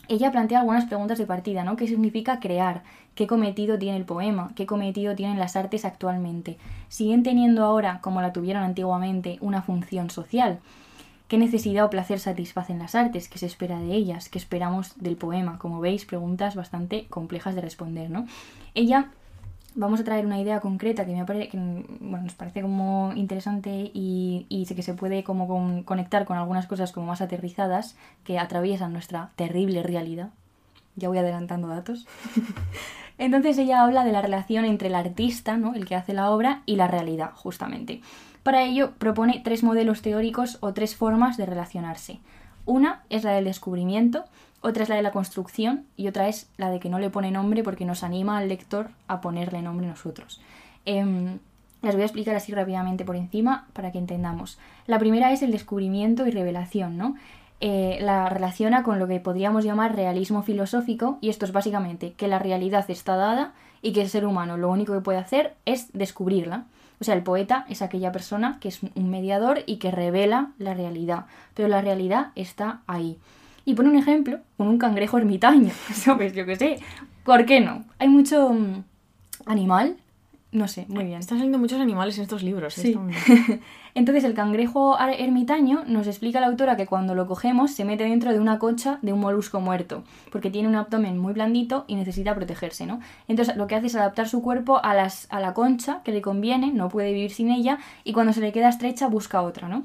ella 0.09 0.31
plantea 0.31 0.61
algunas 0.61 0.85
preguntas 0.87 1.17
de 1.19 1.27
partida, 1.27 1.65
¿no? 1.65 1.77
¿Qué 1.77 1.87
significa 1.87 2.41
crear? 2.41 2.83
¿Qué 3.15 3.27
cometido 3.27 3.79
tiene 3.79 3.97
el 3.97 4.05
poema? 4.05 4.51
¿Qué 4.57 4.67
cometido 4.67 5.15
tienen 5.15 5.39
las 5.39 5.55
artes 5.57 5.85
actualmente? 5.85 6.59
¿Siguen 6.89 7.23
teniendo 7.23 7.65
ahora, 7.65 8.01
como 8.01 8.21
la 8.21 8.33
tuvieron 8.33 8.63
antiguamente, 8.63 9.39
una 9.41 9.63
función 9.63 10.11
social? 10.11 10.59
¿Qué 11.29 11.39
necesidad 11.39 11.85
o 11.85 11.91
placer 11.91 12.19
satisfacen 12.19 12.79
las 12.79 12.95
artes? 12.95 13.29
¿Qué 13.29 13.39
se 13.39 13.47
espera 13.47 13.79
de 13.79 13.95
ellas? 13.95 14.29
¿Qué 14.29 14.39
esperamos 14.39 14.93
del 14.97 15.17
poema? 15.17 15.59
Como 15.59 15.81
veis, 15.81 16.05
preguntas 16.05 16.55
bastante 16.55 17.07
complejas 17.09 17.55
de 17.55 17.61
responder, 17.61 18.11
¿no? 18.11 18.27
Ella, 18.75 19.11
vamos 19.75 20.01
a 20.01 20.05
traer 20.05 20.27
una 20.27 20.41
idea 20.41 20.61
concreta 20.61 21.07
que 21.07 21.15
me 21.15 21.25
que, 21.49 21.57
bueno, 22.01 22.25
nos 22.25 22.35
parece 22.35 22.63
como 22.63 23.13
interesante 23.15 23.91
y, 23.95 24.47
y 24.49 24.67
que 24.67 24.83
se 24.83 24.95
puede 24.95 25.25
como 25.25 25.49
con- 25.49 25.83
conectar 25.85 26.25
con 26.25 26.37
algunas 26.37 26.67
cosas 26.67 26.93
como 26.93 27.07
más 27.07 27.21
aterrizadas 27.21 27.97
que 28.25 28.39
atraviesan 28.39 28.93
nuestra 28.93 29.31
terrible 29.37 29.83
realidad. 29.83 30.31
Ya 30.97 31.09
voy 31.09 31.19
adelantando 31.19 31.69
datos. 31.69 32.07
Entonces 33.19 33.59
ella 33.59 33.83
habla 33.83 34.05
de 34.05 34.13
la 34.13 34.23
relación 34.23 34.65
entre 34.65 34.89
el 34.89 34.95
artista, 34.95 35.57
¿no? 35.57 35.75
el 35.75 35.87
que 35.87 35.95
hace 35.95 36.15
la 36.15 36.31
obra, 36.31 36.63
y 36.67 36.77
la 36.77 36.89
realidad, 36.89 37.31
justamente. 37.35 38.01
Para 38.43 38.63
ello 38.63 38.93
propone 38.99 39.41
tres 39.43 39.63
modelos 39.63 40.03
teóricos 40.03 40.59
o 40.61 40.75
tres 40.75 40.97
formas 40.97 41.37
de 41.37 41.47
relacionarse. 41.47 42.19
Una 42.67 43.03
es 43.11 43.25
la 43.25 43.33
del 43.33 43.45
descubrimiento, 43.45 44.25
otra 44.61 44.83
es 44.83 44.89
la 44.89 44.97
de 44.97 45.03
la 45.03 45.13
construcción 45.13 45.85
y 45.97 46.09
otra 46.09 46.29
es 46.29 46.49
la 46.57 46.71
de 46.71 46.81
que 46.81 46.89
no 46.89 46.99
le 46.99 47.11
pone 47.11 47.31
nombre 47.31 47.63
porque 47.63 47.85
nos 47.85 48.03
anima 48.03 48.39
al 48.39 48.49
lector 48.49 48.91
a 49.09 49.21
ponerle 49.21 49.63
nombre 49.63 49.87
nosotros. 49.87 50.41
Em, 50.87 51.39
las 51.83 51.95
voy 51.95 52.03
a 52.03 52.07
explicar 52.07 52.35
así 52.35 52.53
rápidamente 52.53 53.05
por 53.05 53.17
encima 53.17 53.67
para 53.75 53.93
que 53.93 53.99
entendamos. 53.99 54.59
La 54.87 54.99
primera 54.99 55.33
es 55.33 55.43
el 55.43 55.53
descubrimiento 55.53 56.27
y 56.27 56.31
revelación, 56.31 56.97
¿no? 56.97 57.15
Eh, 57.67 57.97
la 58.03 58.29
relaciona 58.29 58.83
con 58.83 58.99
lo 58.99 59.09
que 59.09 59.21
podríamos 59.21 59.65
llamar 59.65 59.97
realismo 59.97 60.43
filosófico 60.43 61.17
y 61.23 61.31
esto 61.31 61.47
es 61.47 61.53
básicamente 61.53 62.13
que 62.13 62.29
la 62.29 62.39
realidad 62.39 62.85
está 62.91 63.17
dada 63.17 63.55
y 63.81 63.95
que 63.95 64.03
el 64.03 64.11
ser 64.11 64.27
humano 64.27 64.59
lo 64.59 64.69
único 64.69 64.93
que 64.93 65.01
puede 65.01 65.17
hacer 65.17 65.55
es 65.65 65.91
descubrirla. 65.95 66.67
O 67.01 67.05
sea, 67.05 67.15
el 67.15 67.23
poeta 67.23 67.65
es 67.71 67.81
aquella 67.81 68.13
persona 68.13 68.59
que 68.61 68.69
es 68.69 68.81
un 68.83 69.09
mediador 69.09 69.63
y 69.65 69.77
que 69.79 69.91
revela 69.91 70.51
la 70.59 70.75
realidad, 70.75 71.25
pero 71.55 71.69
la 71.69 71.81
realidad 71.81 72.33
está 72.35 72.83
ahí. 72.87 73.17
Y 73.65 73.73
pone 73.73 73.89
un 73.89 73.97
ejemplo 73.97 74.41
con 74.59 74.69
un 74.69 74.77
cangrejo 74.77 75.17
ermitaño, 75.17 75.71
¿sabes? 75.95 76.35
Yo 76.35 76.45
qué 76.45 76.57
sé. 76.57 76.81
¿Por 77.25 77.47
qué 77.47 77.61
no? 77.61 77.87
Hay 77.99 78.09
mucho 78.09 78.51
mm, 78.51 78.85
animal, 79.47 79.97
no 80.55 80.67
sé, 80.69 80.87
muy 80.89 81.05
bien. 81.05 81.19
Están 81.21 81.37
saliendo 81.39 81.59
muchos 81.59 81.81
animales 81.81 82.17
en 82.17 82.23
estos 82.23 82.43
libros. 82.43 82.79
¿eh? 82.79 82.81
Sí. 82.81 82.89
Están- 82.93 83.61
Entonces 83.95 84.25
el 84.25 84.35
cangrejo 84.35 84.97
ar- 84.99 85.15
ermitaño 85.21 85.85
nos 85.87 86.07
explica 86.07 86.41
la 86.41 86.47
autora 86.47 86.77
que 86.77 86.87
cuando 86.87 87.15
lo 87.15 87.27
cogemos 87.27 87.71
se 87.73 87.85
mete 87.85 88.05
dentro 88.05 88.33
de 88.33 88.41
una 88.41 88.59
concha 88.59 88.99
de 89.03 89.13
un 89.13 89.21
molusco 89.21 89.61
muerto, 89.61 90.03
porque 90.33 90.51
tiene 90.51 90.69
un 90.69 90.75
abdomen 90.75 91.19
muy 91.19 91.33
blandito 91.33 91.85
y 91.87 91.95
necesita 91.97 92.35
protegerse, 92.35 92.87
¿no? 92.87 93.01
Entonces 93.29 93.57
lo 93.57 93.67
que 93.67 93.75
hace 93.77 93.87
es 93.89 93.95
adaptar 93.95 94.29
su 94.29 94.43
cuerpo 94.43 94.81
a, 94.83 94.95
las, 94.95 95.27
a 95.31 95.39
la 95.41 95.55
concha 95.55 96.01
que 96.05 96.13
le 96.13 96.23
conviene, 96.23 96.73
no 96.73 96.89
puede 96.89 97.13
vivir 97.13 97.31
sin 97.31 97.51
ella, 97.51 97.79
y 98.03 98.13
cuando 98.13 98.33
se 98.33 98.41
le 98.41 98.51
queda 98.53 98.69
estrecha 98.69 99.07
busca 99.09 99.43
otra, 99.43 99.69
¿no? 99.69 99.85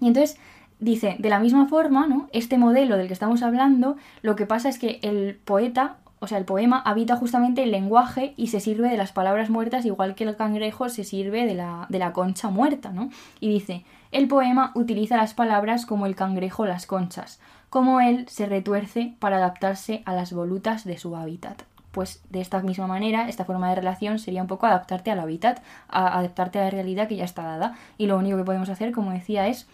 Y 0.00 0.06
entonces 0.08 0.38
dice, 0.78 1.16
de 1.18 1.28
la 1.28 1.38
misma 1.40 1.66
forma, 1.66 2.06
¿no? 2.06 2.28
Este 2.32 2.56
modelo 2.58 2.96
del 2.96 3.06
que 3.06 3.12
estamos 3.12 3.42
hablando, 3.42 3.96
lo 4.22 4.34
que 4.36 4.46
pasa 4.46 4.68
es 4.68 4.78
que 4.78 4.98
el 5.02 5.36
poeta, 5.44 5.96
o 6.22 6.26
sea, 6.26 6.36
el 6.36 6.44
poema 6.44 6.82
habita 6.84 7.16
justamente 7.16 7.62
el 7.62 7.70
lenguaje 7.70 8.34
y 8.36 8.48
se 8.48 8.60
sirve 8.60 8.90
de 8.90 8.98
las 8.98 9.10
palabras 9.10 9.48
muertas 9.48 9.86
igual 9.86 10.14
que 10.14 10.24
el 10.24 10.36
cangrejo 10.36 10.90
se 10.90 11.02
sirve 11.02 11.46
de 11.46 11.54
la, 11.54 11.86
de 11.88 11.98
la 11.98 12.12
concha 12.12 12.50
muerta, 12.50 12.90
¿no? 12.90 13.08
Y 13.40 13.48
dice, 13.48 13.84
el 14.12 14.28
poema 14.28 14.70
utiliza 14.74 15.16
las 15.16 15.32
palabras 15.32 15.86
como 15.86 16.04
el 16.04 16.14
cangrejo 16.14 16.66
las 16.66 16.84
conchas, 16.84 17.40
como 17.70 18.02
él 18.02 18.28
se 18.28 18.44
retuerce 18.44 19.14
para 19.18 19.38
adaptarse 19.38 20.02
a 20.04 20.12
las 20.12 20.34
volutas 20.34 20.84
de 20.84 20.98
su 20.98 21.16
hábitat. 21.16 21.62
Pues 21.90 22.22
de 22.28 22.42
esta 22.42 22.60
misma 22.60 22.86
manera, 22.86 23.28
esta 23.28 23.46
forma 23.46 23.70
de 23.70 23.76
relación 23.76 24.18
sería 24.18 24.42
un 24.42 24.48
poco 24.48 24.66
adaptarte 24.66 25.10
al 25.10 25.20
hábitat, 25.20 25.62
a 25.88 26.18
adaptarte 26.18 26.58
a 26.58 26.64
la 26.64 26.70
realidad 26.70 27.08
que 27.08 27.16
ya 27.16 27.24
está 27.24 27.42
dada. 27.42 27.76
Y 27.96 28.06
lo 28.06 28.18
único 28.18 28.36
que 28.36 28.44
podemos 28.44 28.68
hacer, 28.68 28.92
como 28.92 29.10
decía, 29.10 29.48
es 29.48 29.66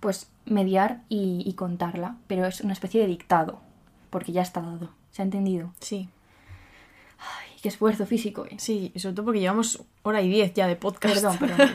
pues 0.00 0.30
mediar 0.46 1.02
y, 1.10 1.42
y 1.44 1.52
contarla, 1.52 2.16
pero 2.26 2.46
es 2.46 2.62
una 2.62 2.72
especie 2.72 3.00
de 3.02 3.06
dictado, 3.08 3.60
porque 4.10 4.32
ya 4.32 4.42
está 4.42 4.62
dado. 4.62 4.88
¿Se 5.16 5.22
ha 5.22 5.24
entendido? 5.24 5.72
Sí, 5.80 6.10
Ay, 7.18 7.56
qué 7.62 7.68
esfuerzo 7.68 8.04
físico, 8.04 8.44
¿eh? 8.44 8.56
sí, 8.58 8.92
sobre 8.96 9.14
todo 9.14 9.24
porque 9.24 9.40
llevamos 9.40 9.82
hora 10.02 10.20
y 10.20 10.28
diez 10.28 10.52
ya 10.52 10.66
de 10.66 10.76
podcast. 10.76 11.14
Perdón, 11.14 11.38
perdón. 11.38 11.70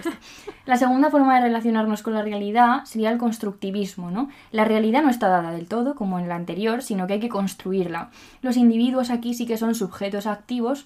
La 0.67 0.77
segunda 0.77 1.09
forma 1.09 1.33
de 1.33 1.47
relacionarnos 1.47 2.03
con 2.03 2.13
la 2.13 2.21
realidad 2.21 2.85
sería 2.85 3.09
el 3.09 3.17
constructivismo, 3.17 4.11
¿no? 4.11 4.29
La 4.51 4.63
realidad 4.63 5.01
no 5.01 5.09
está 5.09 5.27
dada 5.27 5.53
del 5.53 5.67
todo, 5.67 5.95
como 5.95 6.19
en 6.19 6.29
la 6.29 6.35
anterior, 6.35 6.83
sino 6.83 7.07
que 7.07 7.13
hay 7.13 7.19
que 7.19 7.29
construirla. 7.29 8.11
Los 8.43 8.57
individuos 8.57 9.09
aquí 9.09 9.33
sí 9.33 9.47
que 9.47 9.57
son 9.57 9.73
sujetos 9.73 10.27
activos 10.27 10.85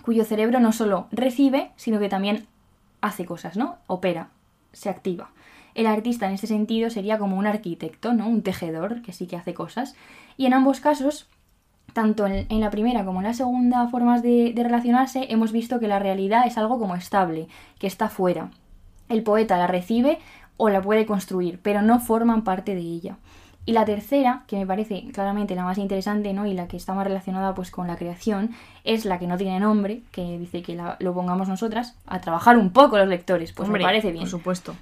cuyo 0.00 0.24
cerebro 0.24 0.60
no 0.60 0.72
solo 0.72 1.08
recibe, 1.12 1.72
sino 1.76 1.98
que 1.98 2.08
también 2.08 2.46
hace 3.02 3.26
cosas, 3.26 3.58
¿no? 3.58 3.76
Opera, 3.86 4.30
se 4.72 4.88
activa. 4.88 5.28
El 5.74 5.86
artista 5.86 6.26
en 6.26 6.32
este 6.32 6.46
sentido 6.46 6.88
sería 6.88 7.18
como 7.18 7.36
un 7.36 7.46
arquitecto, 7.46 8.14
¿no? 8.14 8.28
Un 8.28 8.40
tejedor 8.40 9.02
que 9.02 9.12
sí 9.12 9.26
que 9.26 9.36
hace 9.36 9.52
cosas. 9.52 9.94
Y 10.38 10.46
en 10.46 10.54
ambos 10.54 10.80
casos 10.80 11.28
tanto 11.92 12.26
en, 12.26 12.46
en 12.48 12.60
la 12.60 12.70
primera 12.70 13.04
como 13.04 13.20
en 13.20 13.26
la 13.26 13.34
segunda 13.34 13.88
formas 13.88 14.22
de, 14.22 14.52
de 14.54 14.62
relacionarse, 14.64 15.26
hemos 15.30 15.52
visto 15.52 15.78
que 15.80 15.88
la 15.88 15.98
realidad 15.98 16.46
es 16.46 16.58
algo 16.58 16.78
como 16.78 16.94
estable, 16.94 17.48
que 17.78 17.86
está 17.86 18.08
fuera. 18.08 18.50
El 19.08 19.22
poeta 19.22 19.58
la 19.58 19.66
recibe 19.66 20.18
o 20.56 20.68
la 20.68 20.80
puede 20.82 21.06
construir, 21.06 21.60
pero 21.62 21.82
no 21.82 22.00
forman 22.00 22.44
parte 22.44 22.74
de 22.74 22.80
ella. 22.80 23.16
Y 23.64 23.72
la 23.74 23.84
tercera, 23.84 24.42
que 24.48 24.56
me 24.56 24.66
parece 24.66 25.04
claramente 25.12 25.54
la 25.54 25.62
más 25.62 25.78
interesante, 25.78 26.32
¿no? 26.32 26.46
Y 26.46 26.54
la 26.54 26.66
que 26.66 26.76
está 26.76 26.94
más 26.94 27.06
relacionada 27.06 27.54
pues 27.54 27.70
con 27.70 27.86
la 27.86 27.96
creación, 27.96 28.50
es 28.82 29.04
la 29.04 29.20
que 29.20 29.28
no 29.28 29.36
tiene 29.36 29.60
nombre, 29.60 30.02
que 30.10 30.36
dice 30.38 30.62
que 30.62 30.74
la- 30.74 30.96
lo 30.98 31.14
pongamos 31.14 31.46
nosotras, 31.48 31.96
a 32.06 32.20
trabajar 32.20 32.56
un 32.58 32.70
poco 32.70 32.98
los 32.98 33.06
lectores. 33.06 33.52
Pues 33.52 33.68
Hombre, 33.68 33.82
me 33.82 33.86
parece 33.86 34.10
bien. 34.10 34.22
Por 34.24 34.30
supuesto. 34.30 34.74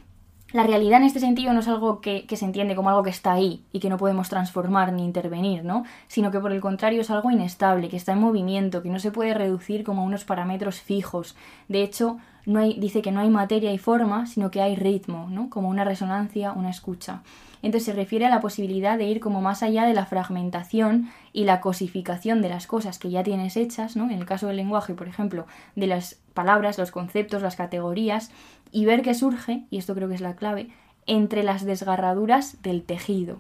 La 0.53 0.65
realidad 0.65 0.99
en 0.99 1.07
este 1.07 1.21
sentido 1.21 1.53
no 1.53 1.61
es 1.61 1.69
algo 1.69 2.01
que, 2.01 2.27
se 2.29 2.45
entiende 2.45 2.75
como 2.75 2.91
algo 2.91 3.05
que 3.05 3.11
está 3.11 3.33
ahí 3.33 3.63
y 3.73 3.79
que 3.79 3.89
no 3.89 3.99
podemos 3.99 4.29
transformar 4.29 4.93
ni 4.93 5.05
intervenir, 5.05 5.65
¿no? 5.65 5.85
Sino 6.09 6.33
que 6.33 6.41
por 6.41 6.51
el 6.51 6.61
contrario 6.61 7.03
es 7.03 7.11
algo 7.11 7.31
inestable, 7.31 7.89
que 7.89 7.97
está 7.97 8.13
en 8.13 8.21
movimiento, 8.21 8.83
que 8.83 8.89
no 8.89 8.99
se 8.99 9.13
puede 9.13 9.33
reducir 9.33 9.85
como 9.85 10.05
unos 10.05 10.25
parámetros 10.25 10.81
fijos. 10.81 11.37
De 11.69 11.85
hecho, 11.85 12.19
dice 12.47 13.03
que 13.03 13.13
no 13.13 13.21
hay 13.21 13.31
materia 13.31 13.73
y 13.73 13.79
forma, 13.79 14.27
sino 14.27 14.51
que 14.51 14.63
hay 14.63 14.77
ritmo, 14.77 15.29
¿no? 15.31 15.51
Como 15.51 15.69
una 15.69 15.85
resonancia, 15.85 16.53
una 16.53 16.71
escucha. 16.71 17.23
Entonces 17.63 17.87
se 17.87 17.93
refiere 17.93 18.27
a 18.27 18.31
la 18.31 18.41
posibilidad 18.41 18.97
de 18.97 19.05
ir 19.05 19.21
como 19.21 19.43
más 19.43 19.63
allá 19.63 19.85
de 19.85 19.93
la 19.93 20.07
fragmentación 20.07 21.11
y 21.33 21.45
la 21.45 21.61
cosificación 21.61 22.41
de 22.41 22.49
las 22.49 22.67
cosas 22.67 22.99
que 22.99 23.11
ya 23.11 23.23
tienes 23.23 23.57
hechas, 23.57 23.97
¿no? 23.97 24.05
En 24.05 24.19
el 24.19 24.25
caso 24.25 24.47
del 24.47 24.57
lenguaje, 24.57 24.95
por 24.95 25.09
ejemplo, 25.09 25.47
de 25.77 25.87
las 25.87 26.19
palabras, 26.33 26.79
los 26.79 26.91
conceptos, 26.91 27.43
las 27.43 27.57
categorías, 27.57 28.31
y 28.73 28.87
ver 28.87 29.03
qué 29.03 29.15
surge, 29.15 29.65
y 29.71 29.79
esto 29.79 29.95
creo 29.95 30.09
que 30.09 30.15
es 30.15 30.21
la 30.21 30.37
clave, 30.37 30.71
entre 31.07 31.43
las 31.43 31.65
desgarraduras 31.65 32.63
del 32.63 32.83
tejido, 32.83 33.39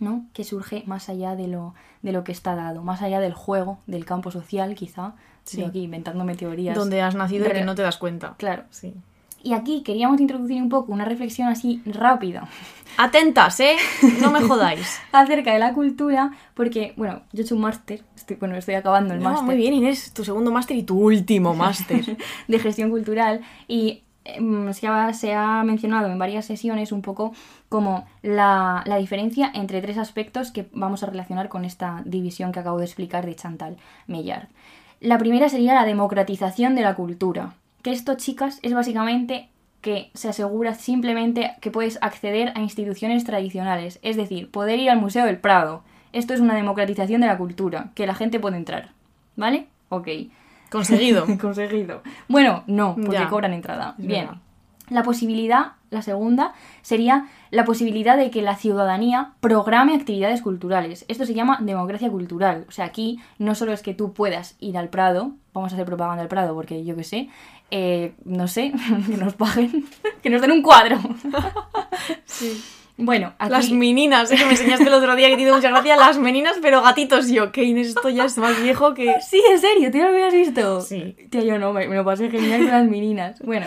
¿no? 0.00 0.24
Que 0.32 0.44
surge 0.44 0.82
más 0.86 1.08
allá 1.08 1.36
de 1.36 1.46
lo, 1.46 1.74
de 2.02 2.12
lo 2.12 2.24
que 2.24 2.32
está 2.32 2.54
dado, 2.54 2.82
más 2.82 3.02
allá 3.02 3.20
del 3.20 3.34
juego, 3.34 3.78
del 3.86 4.04
campo 4.04 4.30
social, 4.30 4.74
quizá. 4.74 5.14
Sí. 5.46 5.60
Yo 5.60 5.66
aquí 5.68 5.84
inventándome 5.84 6.34
teorías. 6.34 6.76
Donde 6.76 7.00
has 7.00 7.14
nacido 7.14 7.46
y 7.46 7.50
que 7.50 7.64
no 7.64 7.74
te 7.74 7.82
das 7.82 7.96
cuenta. 7.96 8.34
Claro. 8.36 8.64
Sí. 8.70 8.92
Y 9.42 9.54
aquí 9.54 9.82
queríamos 9.82 10.20
introducir 10.20 10.60
un 10.60 10.68
poco 10.68 10.92
una 10.92 11.04
reflexión 11.04 11.46
así 11.46 11.80
rápida 11.86 12.48
Atentas, 12.98 13.60
¿eh? 13.60 13.76
No 14.20 14.32
me 14.32 14.40
jodáis. 14.42 15.00
acerca 15.12 15.52
de 15.52 15.58
la 15.58 15.72
cultura, 15.74 16.32
porque, 16.54 16.94
bueno, 16.96 17.20
yo 17.32 17.42
he 17.42 17.44
hecho 17.44 17.54
un 17.54 17.60
máster, 17.60 18.02
estoy, 18.16 18.36
bueno, 18.36 18.56
estoy 18.56 18.74
acabando 18.74 19.14
el 19.14 19.20
No, 19.20 19.30
máster. 19.30 19.44
muy 19.44 19.56
bien, 19.56 19.74
Inés. 19.74 20.12
Tu 20.14 20.24
segundo 20.24 20.50
máster 20.50 20.76
y 20.76 20.82
tu 20.82 20.98
último 20.98 21.54
máster. 21.54 22.16
de 22.48 22.58
gestión 22.58 22.90
cultural 22.90 23.42
y 23.68 24.02
em, 24.24 24.72
se 24.72 24.88
ha, 24.88 25.12
se 25.12 25.34
ha 25.34 25.62
mencionado 25.62 26.10
en 26.10 26.18
varias 26.18 26.46
sesiones 26.46 26.90
un 26.90 27.02
poco 27.02 27.32
como 27.68 28.06
la, 28.22 28.82
la 28.86 28.96
diferencia 28.96 29.50
entre 29.54 29.82
tres 29.82 29.98
aspectos 29.98 30.50
que 30.50 30.68
vamos 30.72 31.02
a 31.02 31.06
relacionar 31.06 31.48
con 31.50 31.64
esta 31.64 32.02
división 32.06 32.50
que 32.52 32.60
acabo 32.60 32.78
de 32.78 32.86
explicar 32.86 33.26
de 33.26 33.36
Chantal 33.36 33.76
Meillard. 34.06 34.48
La 35.00 35.18
primera 35.18 35.48
sería 35.48 35.74
la 35.74 35.84
democratización 35.84 36.74
de 36.74 36.82
la 36.82 36.94
cultura, 36.94 37.54
que 37.82 37.92
esto, 37.92 38.14
chicas, 38.16 38.58
es 38.62 38.72
básicamente 38.74 39.48
que 39.80 40.10
se 40.14 40.28
asegura 40.28 40.74
simplemente 40.74 41.52
que 41.60 41.70
puedes 41.70 41.98
acceder 42.02 42.52
a 42.56 42.60
instituciones 42.60 43.24
tradicionales, 43.24 43.98
es 44.02 44.16
decir, 44.16 44.50
poder 44.50 44.78
ir 44.80 44.90
al 44.90 45.00
Museo 45.00 45.24
del 45.26 45.38
Prado. 45.38 45.82
Esto 46.12 46.34
es 46.34 46.40
una 46.40 46.54
democratización 46.56 47.20
de 47.20 47.26
la 47.28 47.38
cultura, 47.38 47.90
que 47.94 48.06
la 48.06 48.14
gente 48.14 48.40
puede 48.40 48.56
entrar. 48.56 48.90
¿Vale? 49.36 49.66
Ok. 49.90 50.08
Conseguido. 50.70 51.26
Conseguido. 51.40 52.02
Bueno, 52.26 52.64
no, 52.66 52.94
porque 52.96 53.12
Ya. 53.12 53.28
cobran 53.28 53.52
entrada. 53.52 53.94
Bien. 53.98 54.28
La 54.88 55.02
posibilidad, 55.02 55.72
la 55.90 56.02
segunda, 56.02 56.52
sería 56.82 57.26
la 57.50 57.64
posibilidad 57.64 58.16
de 58.16 58.30
que 58.30 58.42
la 58.42 58.56
ciudadanía 58.56 59.32
programe 59.40 59.94
actividades 59.94 60.42
culturales. 60.42 61.04
Esto 61.08 61.26
se 61.26 61.34
llama 61.34 61.58
democracia 61.60 62.10
cultural. 62.10 62.66
O 62.68 62.72
sea, 62.72 62.84
aquí 62.84 63.20
no 63.38 63.54
solo 63.54 63.72
es 63.72 63.82
que 63.82 63.94
tú 63.94 64.12
puedas 64.12 64.56
ir 64.60 64.78
al 64.78 64.88
Prado, 64.88 65.32
vamos 65.52 65.72
a 65.72 65.76
hacer 65.76 65.86
propaganda 65.86 66.22
al 66.22 66.28
Prado 66.28 66.54
porque 66.54 66.84
yo 66.84 66.94
qué 66.94 67.04
sé, 67.04 67.28
eh, 67.70 68.14
no 68.24 68.46
sé, 68.46 68.72
que 69.10 69.16
nos 69.16 69.34
paguen, 69.34 69.86
que 70.22 70.30
nos 70.30 70.40
den 70.40 70.52
un 70.52 70.62
cuadro. 70.62 70.98
Bueno, 72.98 73.34
aquí... 73.38 73.52
Las 73.52 73.70
meninas, 73.70 74.32
¿eh? 74.32 74.36
que 74.36 74.44
me 74.46 74.52
enseñaste 74.52 74.84
el 74.84 74.94
otro 74.94 75.14
día 75.16 75.28
que 75.28 75.36
te 75.36 75.42
hizo 75.42 75.54
mucha 75.54 75.68
gracia. 75.68 75.96
Las 75.96 76.18
meninas, 76.18 76.56
pero 76.62 76.80
gatitos. 76.80 77.28
Yo, 77.28 77.52
que 77.52 77.62
Inés, 77.62 77.88
esto 77.88 78.08
ya 78.08 78.24
es 78.24 78.38
más 78.38 78.62
viejo 78.62 78.94
que. 78.94 79.16
Sí, 79.20 79.42
en 79.50 79.58
serio, 79.58 79.90
¿tú 79.90 79.98
lo 79.98 80.08
habías 80.08 80.32
visto? 80.32 80.80
Sí. 80.80 81.14
Tía, 81.28 81.42
yo 81.42 81.58
no, 81.58 81.74
me, 81.74 81.86
me 81.88 81.96
lo 81.96 82.06
pasé 82.06 82.30
genial 82.30 82.62
con 82.62 82.70
las 82.70 82.88
meninas. 82.88 83.38
Bueno, 83.40 83.66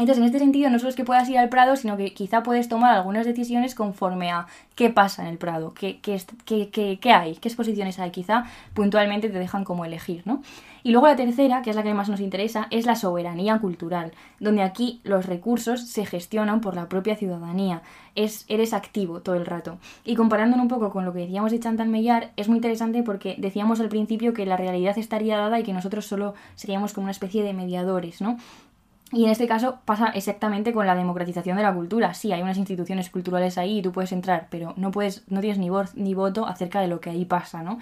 entonces 0.00 0.18
en 0.18 0.24
este 0.26 0.38
sentido 0.38 0.70
no 0.70 0.78
solo 0.78 0.90
es 0.90 0.96
que 0.96 1.04
puedas 1.04 1.28
ir 1.28 1.38
al 1.38 1.48
Prado, 1.48 1.76
sino 1.76 1.96
que 1.96 2.12
quizá 2.12 2.42
puedes 2.42 2.68
tomar 2.68 2.94
algunas 2.94 3.26
decisiones 3.26 3.74
conforme 3.74 4.30
a 4.30 4.46
qué 4.74 4.90
pasa 4.90 5.22
en 5.22 5.28
el 5.28 5.38
Prado, 5.38 5.72
qué, 5.74 6.00
qué, 6.00 6.20
qué- 6.44 6.98
qué- 7.00 7.12
hay, 7.12 7.36
qué 7.36 7.48
exposiciones 7.48 7.98
hay. 7.98 8.10
Quizá 8.10 8.44
puntualmente 8.74 9.28
te 9.28 9.38
dejan 9.38 9.64
como 9.64 9.84
elegir, 9.84 10.22
¿no? 10.24 10.42
Y 10.82 10.92
luego 10.92 11.08
la 11.08 11.16
tercera, 11.16 11.60
que 11.60 11.68
es 11.70 11.76
la 11.76 11.82
que 11.82 11.92
más 11.92 12.08
nos 12.08 12.20
interesa, 12.20 12.66
es 12.70 12.86
la 12.86 12.96
soberanía 12.96 13.58
cultural, 13.58 14.12
donde 14.38 14.62
aquí 14.62 15.00
los 15.04 15.26
recursos 15.26 15.86
se 15.86 16.06
gestionan 16.06 16.62
por 16.62 16.74
la 16.74 16.88
propia 16.88 17.16
ciudadanía. 17.16 17.82
Es, 18.14 18.46
eres 18.48 18.72
activo 18.72 19.20
todo 19.20 19.34
el 19.34 19.44
rato. 19.44 19.76
Y 20.06 20.14
comparándolo 20.16 20.62
un 20.62 20.68
poco 20.68 20.88
con 20.90 21.04
lo 21.04 21.12
que 21.12 21.18
decíamos 21.20 21.52
de 21.52 21.60
Chantal 21.60 21.88
Meillard, 21.90 22.30
es 22.36 22.48
muy 22.48 22.56
interesante 22.56 23.02
porque 23.02 23.34
decíamos 23.38 23.78
al 23.80 23.90
principio 23.90 24.32
que 24.32 24.46
la 24.46 24.56
realidad 24.56 24.96
estaría 24.96 25.36
dada 25.36 25.60
y 25.60 25.64
que 25.64 25.74
nosotros 25.74 26.06
solo 26.06 26.32
seríamos 26.54 26.94
como 26.94 27.04
una 27.04 27.12
especie 27.12 27.42
de 27.42 27.52
mediadores, 27.52 28.22
¿no? 28.22 28.38
Y 29.12 29.24
en 29.24 29.30
este 29.30 29.48
caso 29.48 29.78
pasa 29.84 30.08
exactamente 30.08 30.72
con 30.72 30.86
la 30.86 30.94
democratización 30.94 31.56
de 31.56 31.64
la 31.64 31.74
cultura. 31.74 32.14
Sí, 32.14 32.32
hay 32.32 32.42
unas 32.42 32.58
instituciones 32.58 33.10
culturales 33.10 33.58
ahí 33.58 33.78
y 33.78 33.82
tú 33.82 33.90
puedes 33.90 34.12
entrar, 34.12 34.46
pero 34.50 34.72
no 34.76 34.92
puedes, 34.92 35.24
no 35.28 35.40
tienes 35.40 35.58
ni 35.58 35.68
voz 35.68 35.96
ni 35.96 36.14
voto 36.14 36.46
acerca 36.46 36.80
de 36.80 36.86
lo 36.86 37.00
que 37.00 37.10
ahí 37.10 37.24
pasa, 37.24 37.62
¿no? 37.62 37.78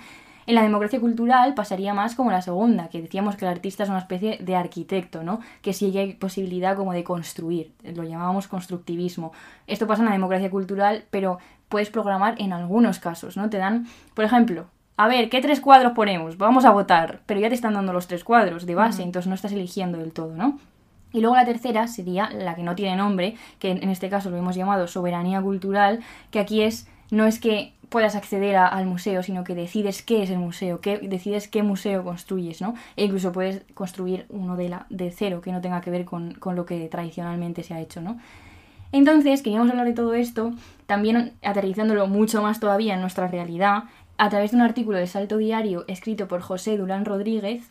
En 0.46 0.54
la 0.54 0.62
democracia 0.62 0.98
cultural 0.98 1.52
pasaría 1.52 1.92
más 1.92 2.14
como 2.14 2.30
la 2.30 2.40
segunda, 2.40 2.88
que 2.88 3.02
decíamos 3.02 3.36
que 3.36 3.44
el 3.44 3.50
artista 3.50 3.82
es 3.82 3.90
una 3.90 3.98
especie 3.98 4.38
de 4.38 4.56
arquitecto, 4.56 5.22
¿no? 5.22 5.40
Que 5.60 5.74
sí 5.74 5.94
hay 5.98 6.14
posibilidad 6.14 6.74
como 6.74 6.94
de 6.94 7.04
construir, 7.04 7.74
lo 7.84 8.02
llamábamos 8.02 8.48
constructivismo. 8.48 9.32
Esto 9.66 9.86
pasa 9.86 10.00
en 10.00 10.06
la 10.06 10.12
democracia 10.12 10.50
cultural, 10.50 11.04
pero 11.10 11.38
puedes 11.68 11.90
programar 11.90 12.36
en 12.38 12.54
algunos 12.54 12.98
casos, 12.98 13.36
¿no? 13.36 13.50
Te 13.50 13.58
dan, 13.58 13.86
por 14.14 14.24
ejemplo, 14.24 14.64
a 14.96 15.06
ver, 15.06 15.28
¿qué 15.28 15.42
tres 15.42 15.60
cuadros 15.60 15.92
ponemos? 15.92 16.38
Vamos 16.38 16.64
a 16.64 16.70
votar, 16.70 17.20
pero 17.26 17.40
ya 17.40 17.50
te 17.50 17.54
están 17.54 17.74
dando 17.74 17.92
los 17.92 18.06
tres 18.06 18.24
cuadros 18.24 18.64
de 18.64 18.74
base, 18.74 19.02
entonces 19.02 19.28
no 19.28 19.34
estás 19.34 19.52
eligiendo 19.52 19.98
del 19.98 20.12
todo, 20.12 20.34
¿no? 20.34 20.58
Y 21.12 21.20
luego 21.20 21.36
la 21.36 21.44
tercera 21.44 21.86
sería 21.88 22.30
la 22.30 22.54
que 22.54 22.62
no 22.62 22.74
tiene 22.74 22.96
nombre, 22.96 23.34
que 23.58 23.70
en 23.70 23.88
este 23.88 24.08
caso 24.08 24.30
lo 24.30 24.36
hemos 24.36 24.56
llamado 24.56 24.86
soberanía 24.86 25.40
cultural, 25.40 26.00
que 26.30 26.38
aquí 26.40 26.62
es 26.62 26.86
no 27.10 27.24
es 27.26 27.40
que 27.40 27.72
puedas 27.88 28.14
acceder 28.16 28.56
a- 28.56 28.66
al 28.66 28.84
museo, 28.84 29.22
sino 29.22 29.44
que 29.44 29.54
decides 29.54 30.02
qué 30.02 30.22
es 30.22 30.28
el 30.28 30.36
museo, 30.38 30.78
decides 31.00 31.48
qué 31.48 31.62
museo 31.62 32.04
construyes, 32.04 32.60
¿no? 32.60 32.74
E 32.96 33.04
incluso 33.06 33.32
puedes 33.32 33.62
construir 33.72 34.26
uno 34.28 34.56
de, 34.56 34.68
la, 34.68 34.84
de 34.90 35.10
cero 35.10 35.40
que 35.40 35.50
no 35.52 35.62
tenga 35.62 35.80
que 35.80 35.90
ver 35.90 36.04
con, 36.04 36.34
con 36.34 36.54
lo 36.54 36.66
que 36.66 36.86
tradicionalmente 36.88 37.62
se 37.62 37.72
ha 37.72 37.80
hecho, 37.80 38.02
¿no? 38.02 38.18
Entonces, 38.92 39.42
queríamos 39.42 39.70
hablar 39.70 39.86
de 39.86 39.92
todo 39.94 40.14
esto, 40.14 40.52
también 40.86 41.32
aterrizándolo 41.42 42.06
mucho 42.06 42.42
más 42.42 42.60
todavía 42.60 42.94
en 42.94 43.00
nuestra 43.00 43.28
realidad, 43.28 43.84
a 44.18 44.28
través 44.30 44.50
de 44.50 44.56
un 44.58 44.62
artículo 44.62 44.98
de 44.98 45.06
Salto 45.06 45.36
Diario 45.38 45.84
escrito 45.88 46.26
por 46.28 46.40
José 46.40 46.76
Durán 46.76 47.04
Rodríguez, 47.04 47.70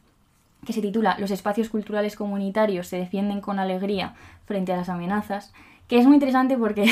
que 0.68 0.74
se 0.74 0.82
titula 0.82 1.16
Los 1.18 1.32
espacios 1.32 1.70
culturales 1.70 2.16
comunitarios 2.16 2.86
se 2.88 2.98
defienden 2.98 3.42
con 3.42 3.58
alegría 3.58 4.14
frente 4.46 4.74
a 4.74 4.78
las 4.78 4.90
amenazas, 4.90 5.54
que 5.88 5.98
es 5.98 6.06
muy 6.06 6.16
interesante 6.16 6.58
porque... 6.58 6.86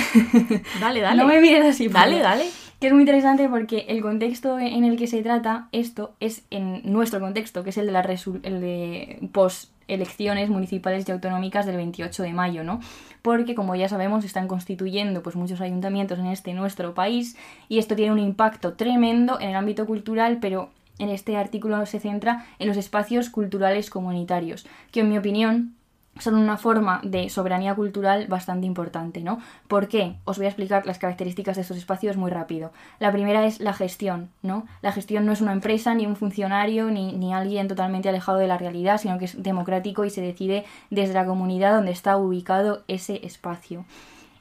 Dale, 0.79 1.01
dale. 1.05 1.17
no 1.21 1.27
me 1.27 1.41
mires 1.41 1.65
así. 1.65 1.89
Dale, 1.89 2.19
dale. 2.19 2.45
Que 2.79 2.87
es 2.87 2.93
muy 2.93 3.01
interesante 3.03 3.47
porque 3.49 3.85
el 3.89 4.01
contexto 4.01 4.57
en 4.59 4.83
el 4.85 4.97
que 4.97 5.07
se 5.07 5.21
trata 5.21 5.67
esto 5.73 6.13
es 6.21 6.43
en 6.49 6.81
nuestro 6.91 7.19
contexto, 7.19 7.63
que 7.63 7.69
es 7.71 7.77
el 7.77 7.85
de, 7.87 7.91
la 7.91 8.03
resu- 8.03 8.39
el 8.43 8.61
de 8.61 9.29
post-elecciones 9.33 10.49
municipales 10.49 11.07
y 11.07 11.11
autonómicas 11.11 11.65
del 11.65 11.75
28 11.77 12.23
de 12.23 12.33
mayo, 12.33 12.63
¿no? 12.63 12.79
Porque, 13.21 13.55
como 13.55 13.75
ya 13.75 13.89
sabemos, 13.89 14.23
están 14.23 14.47
constituyendo 14.47 15.23
pues, 15.23 15.35
muchos 15.35 15.61
ayuntamientos 15.61 16.19
en 16.19 16.27
este 16.27 16.53
nuestro 16.53 16.93
país 16.93 17.37
y 17.69 17.79
esto 17.79 17.95
tiene 17.95 18.11
un 18.11 18.19
impacto 18.19 18.73
tremendo 18.73 19.39
en 19.39 19.49
el 19.49 19.55
ámbito 19.55 19.85
cultural, 19.85 20.37
pero 20.39 20.69
en 20.99 21.09
este 21.09 21.37
artículo 21.37 21.85
se 21.85 21.99
centra 21.99 22.45
en 22.59 22.67
los 22.67 22.77
espacios 22.77 23.29
culturales 23.29 23.89
comunitarios, 23.89 24.65
que 24.91 25.01
en 25.01 25.09
mi 25.09 25.17
opinión 25.17 25.75
son 26.19 26.35
una 26.35 26.57
forma 26.57 27.01
de 27.03 27.29
soberanía 27.29 27.75
cultural 27.75 28.27
bastante 28.27 28.65
importante, 28.65 29.21
¿no? 29.21 29.39
¿Por 29.67 29.87
qué? 29.87 30.15
Os 30.23 30.37
voy 30.37 30.45
a 30.45 30.49
explicar 30.49 30.85
las 30.85 30.97
características 30.97 31.57
de 31.57 31.63
estos 31.63 31.77
espacios 31.77 32.15
muy 32.15 32.31
rápido. 32.31 32.71
La 32.99 33.11
primera 33.11 33.45
es 33.45 33.59
la 33.59 33.73
gestión, 33.73 34.29
¿no? 34.41 34.65
La 34.81 34.93
gestión 34.93 35.25
no 35.25 35.33
es 35.33 35.41
una 35.41 35.51
empresa, 35.51 35.93
ni 35.93 36.05
un 36.05 36.15
funcionario, 36.15 36.89
ni, 36.89 37.11
ni 37.13 37.33
alguien 37.33 37.67
totalmente 37.67 38.07
alejado 38.07 38.37
de 38.37 38.47
la 38.47 38.57
realidad, 38.57 38.97
sino 38.97 39.17
que 39.17 39.25
es 39.25 39.43
democrático 39.43 40.05
y 40.05 40.09
se 40.09 40.21
decide 40.21 40.63
desde 40.89 41.13
la 41.13 41.25
comunidad 41.25 41.75
donde 41.75 41.91
está 41.91 42.15
ubicado 42.15 42.83
ese 42.87 43.25
espacio. 43.25 43.85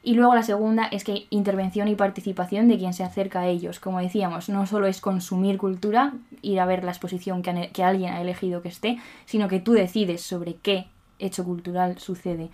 Y 0.07 0.15
luego 0.15 0.35
la 0.35 0.43
segunda 0.43 0.87
es 0.89 1.03
que 1.03 1.27
intervención 1.31 1.89
y 1.89 1.95
participación 1.95 2.69
de 2.69 2.77
quien 2.77 2.93
se 2.93 3.05
acerca 3.05 3.41
a 3.41 3.47
ellos. 3.47 3.81
Como 3.81 4.01
decíamos, 4.01 4.51
no 4.51 4.67
solo 4.67 4.87
es 4.87 5.01
consumir 5.01 5.57
cultura, 5.57 6.13
ir 6.43 6.61
a 6.61 6.67
ver 6.67 6.85
la 6.85 6.91
exposición 6.91 7.41
que, 7.43 7.51
han- 7.51 7.71
que 7.73 7.83
alguien 7.83 8.13
ha 8.13 8.21
elegido 8.21 8.61
que 8.61 8.69
esté, 8.69 8.99
sino 9.25 9.49
que 9.49 9.61
tú 9.61 9.73
decides 9.73 10.21
sobre 10.21 10.57
qué 10.57 10.89
hecho 11.19 11.43
cultural 11.45 11.99
sucede. 11.99 12.51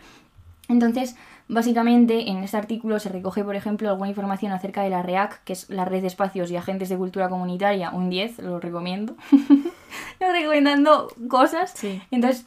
Entonces, 0.68 1.16
básicamente, 1.48 2.30
en 2.30 2.44
este 2.44 2.56
artículo 2.56 3.00
se 3.00 3.08
recoge, 3.08 3.42
por 3.42 3.56
ejemplo, 3.56 3.88
alguna 3.88 4.08
información 4.10 4.52
acerca 4.52 4.82
de 4.82 4.90
la 4.90 5.02
REAC, 5.02 5.42
que 5.42 5.52
es 5.54 5.68
la 5.68 5.84
Red 5.84 6.02
de 6.02 6.06
Espacios 6.06 6.52
y 6.52 6.56
Agentes 6.56 6.88
de 6.88 6.96
Cultura 6.96 7.28
Comunitaria, 7.28 7.90
un 7.90 8.08
10, 8.10 8.38
lo 8.38 8.60
recomiendo. 8.60 9.16
recomendando 10.20 11.08
cosas. 11.28 11.72
Sí. 11.74 12.00
Entonces, 12.10 12.46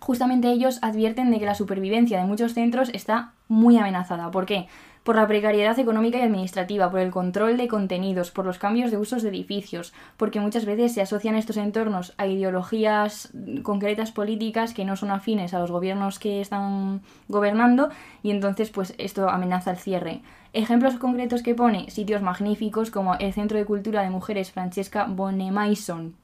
justamente 0.00 0.50
ellos 0.50 0.78
advierten 0.82 1.30
de 1.30 1.38
que 1.38 1.46
la 1.46 1.54
supervivencia 1.54 2.18
de 2.18 2.26
muchos 2.26 2.54
centros 2.54 2.90
está 2.92 3.32
muy 3.48 3.76
amenazada. 3.78 4.30
¿Por 4.30 4.46
qué? 4.46 4.66
Por 5.04 5.16
la 5.16 5.28
precariedad 5.28 5.78
económica 5.78 6.18
y 6.18 6.22
administrativa, 6.22 6.90
por 6.90 6.98
el 6.98 7.12
control 7.12 7.56
de 7.56 7.68
contenidos, 7.68 8.32
por 8.32 8.44
los 8.44 8.58
cambios 8.58 8.90
de 8.90 8.98
usos 8.98 9.22
de 9.22 9.28
edificios, 9.28 9.92
porque 10.16 10.40
muchas 10.40 10.64
veces 10.64 10.94
se 10.94 11.00
asocian 11.00 11.36
estos 11.36 11.56
entornos 11.58 12.12
a 12.18 12.26
ideologías 12.26 13.32
concretas 13.62 14.10
políticas 14.10 14.74
que 14.74 14.84
no 14.84 14.96
son 14.96 15.12
afines 15.12 15.54
a 15.54 15.60
los 15.60 15.70
gobiernos 15.70 16.18
que 16.18 16.40
están 16.40 17.02
gobernando 17.28 17.90
y 18.24 18.32
entonces 18.32 18.70
pues 18.70 18.94
esto 18.98 19.30
amenaza 19.30 19.70
el 19.70 19.76
cierre. 19.76 20.22
Ejemplos 20.52 20.96
concretos 20.96 21.42
que 21.42 21.54
pone 21.54 21.88
sitios 21.90 22.22
magníficos 22.22 22.90
como 22.90 23.14
el 23.14 23.32
Centro 23.32 23.58
de 23.58 23.64
Cultura 23.64 24.02
de 24.02 24.10
Mujeres 24.10 24.50
Francesca 24.50 25.04
Bonemaison, 25.04 26.16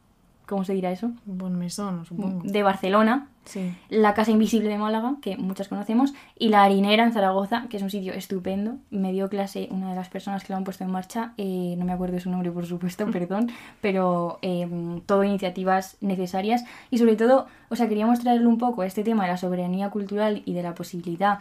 ¿cómo 0.46 0.64
se 0.64 0.74
dirá 0.74 0.90
eso? 0.90 1.12
Mesón, 1.24 2.04
supongo. 2.04 2.42
De 2.44 2.62
Barcelona, 2.62 3.28
Sí. 3.44 3.74
la 3.88 4.14
Casa 4.14 4.30
Invisible 4.30 4.68
de 4.68 4.78
Málaga, 4.78 5.16
que 5.20 5.36
muchas 5.36 5.68
conocemos, 5.68 6.14
y 6.38 6.48
la 6.48 6.62
Harinera 6.62 7.04
en 7.04 7.12
Zaragoza, 7.12 7.66
que 7.68 7.76
es 7.76 7.82
un 7.82 7.90
sitio 7.90 8.12
estupendo. 8.12 8.76
Me 8.90 9.12
dio 9.12 9.28
clase 9.28 9.68
una 9.70 9.90
de 9.90 9.96
las 9.96 10.08
personas 10.08 10.44
que 10.44 10.52
lo 10.52 10.56
han 10.56 10.64
puesto 10.64 10.84
en 10.84 10.90
marcha, 10.90 11.34
eh, 11.36 11.74
no 11.76 11.84
me 11.84 11.92
acuerdo 11.92 12.14
de 12.14 12.20
su 12.20 12.30
nombre, 12.30 12.50
por 12.50 12.66
supuesto, 12.66 13.06
perdón, 13.10 13.50
pero 13.80 14.38
eh, 14.42 14.68
todo 15.06 15.24
iniciativas 15.24 15.96
necesarias. 16.00 16.64
Y 16.90 16.98
sobre 16.98 17.16
todo, 17.16 17.46
o 17.68 17.76
sea, 17.76 17.88
quería 17.88 18.06
mostrarle 18.06 18.46
un 18.46 18.58
poco 18.58 18.82
este 18.84 19.04
tema 19.04 19.24
de 19.24 19.30
la 19.30 19.36
soberanía 19.36 19.90
cultural 19.90 20.42
y 20.44 20.54
de 20.54 20.62
la 20.62 20.74
posibilidad 20.74 21.40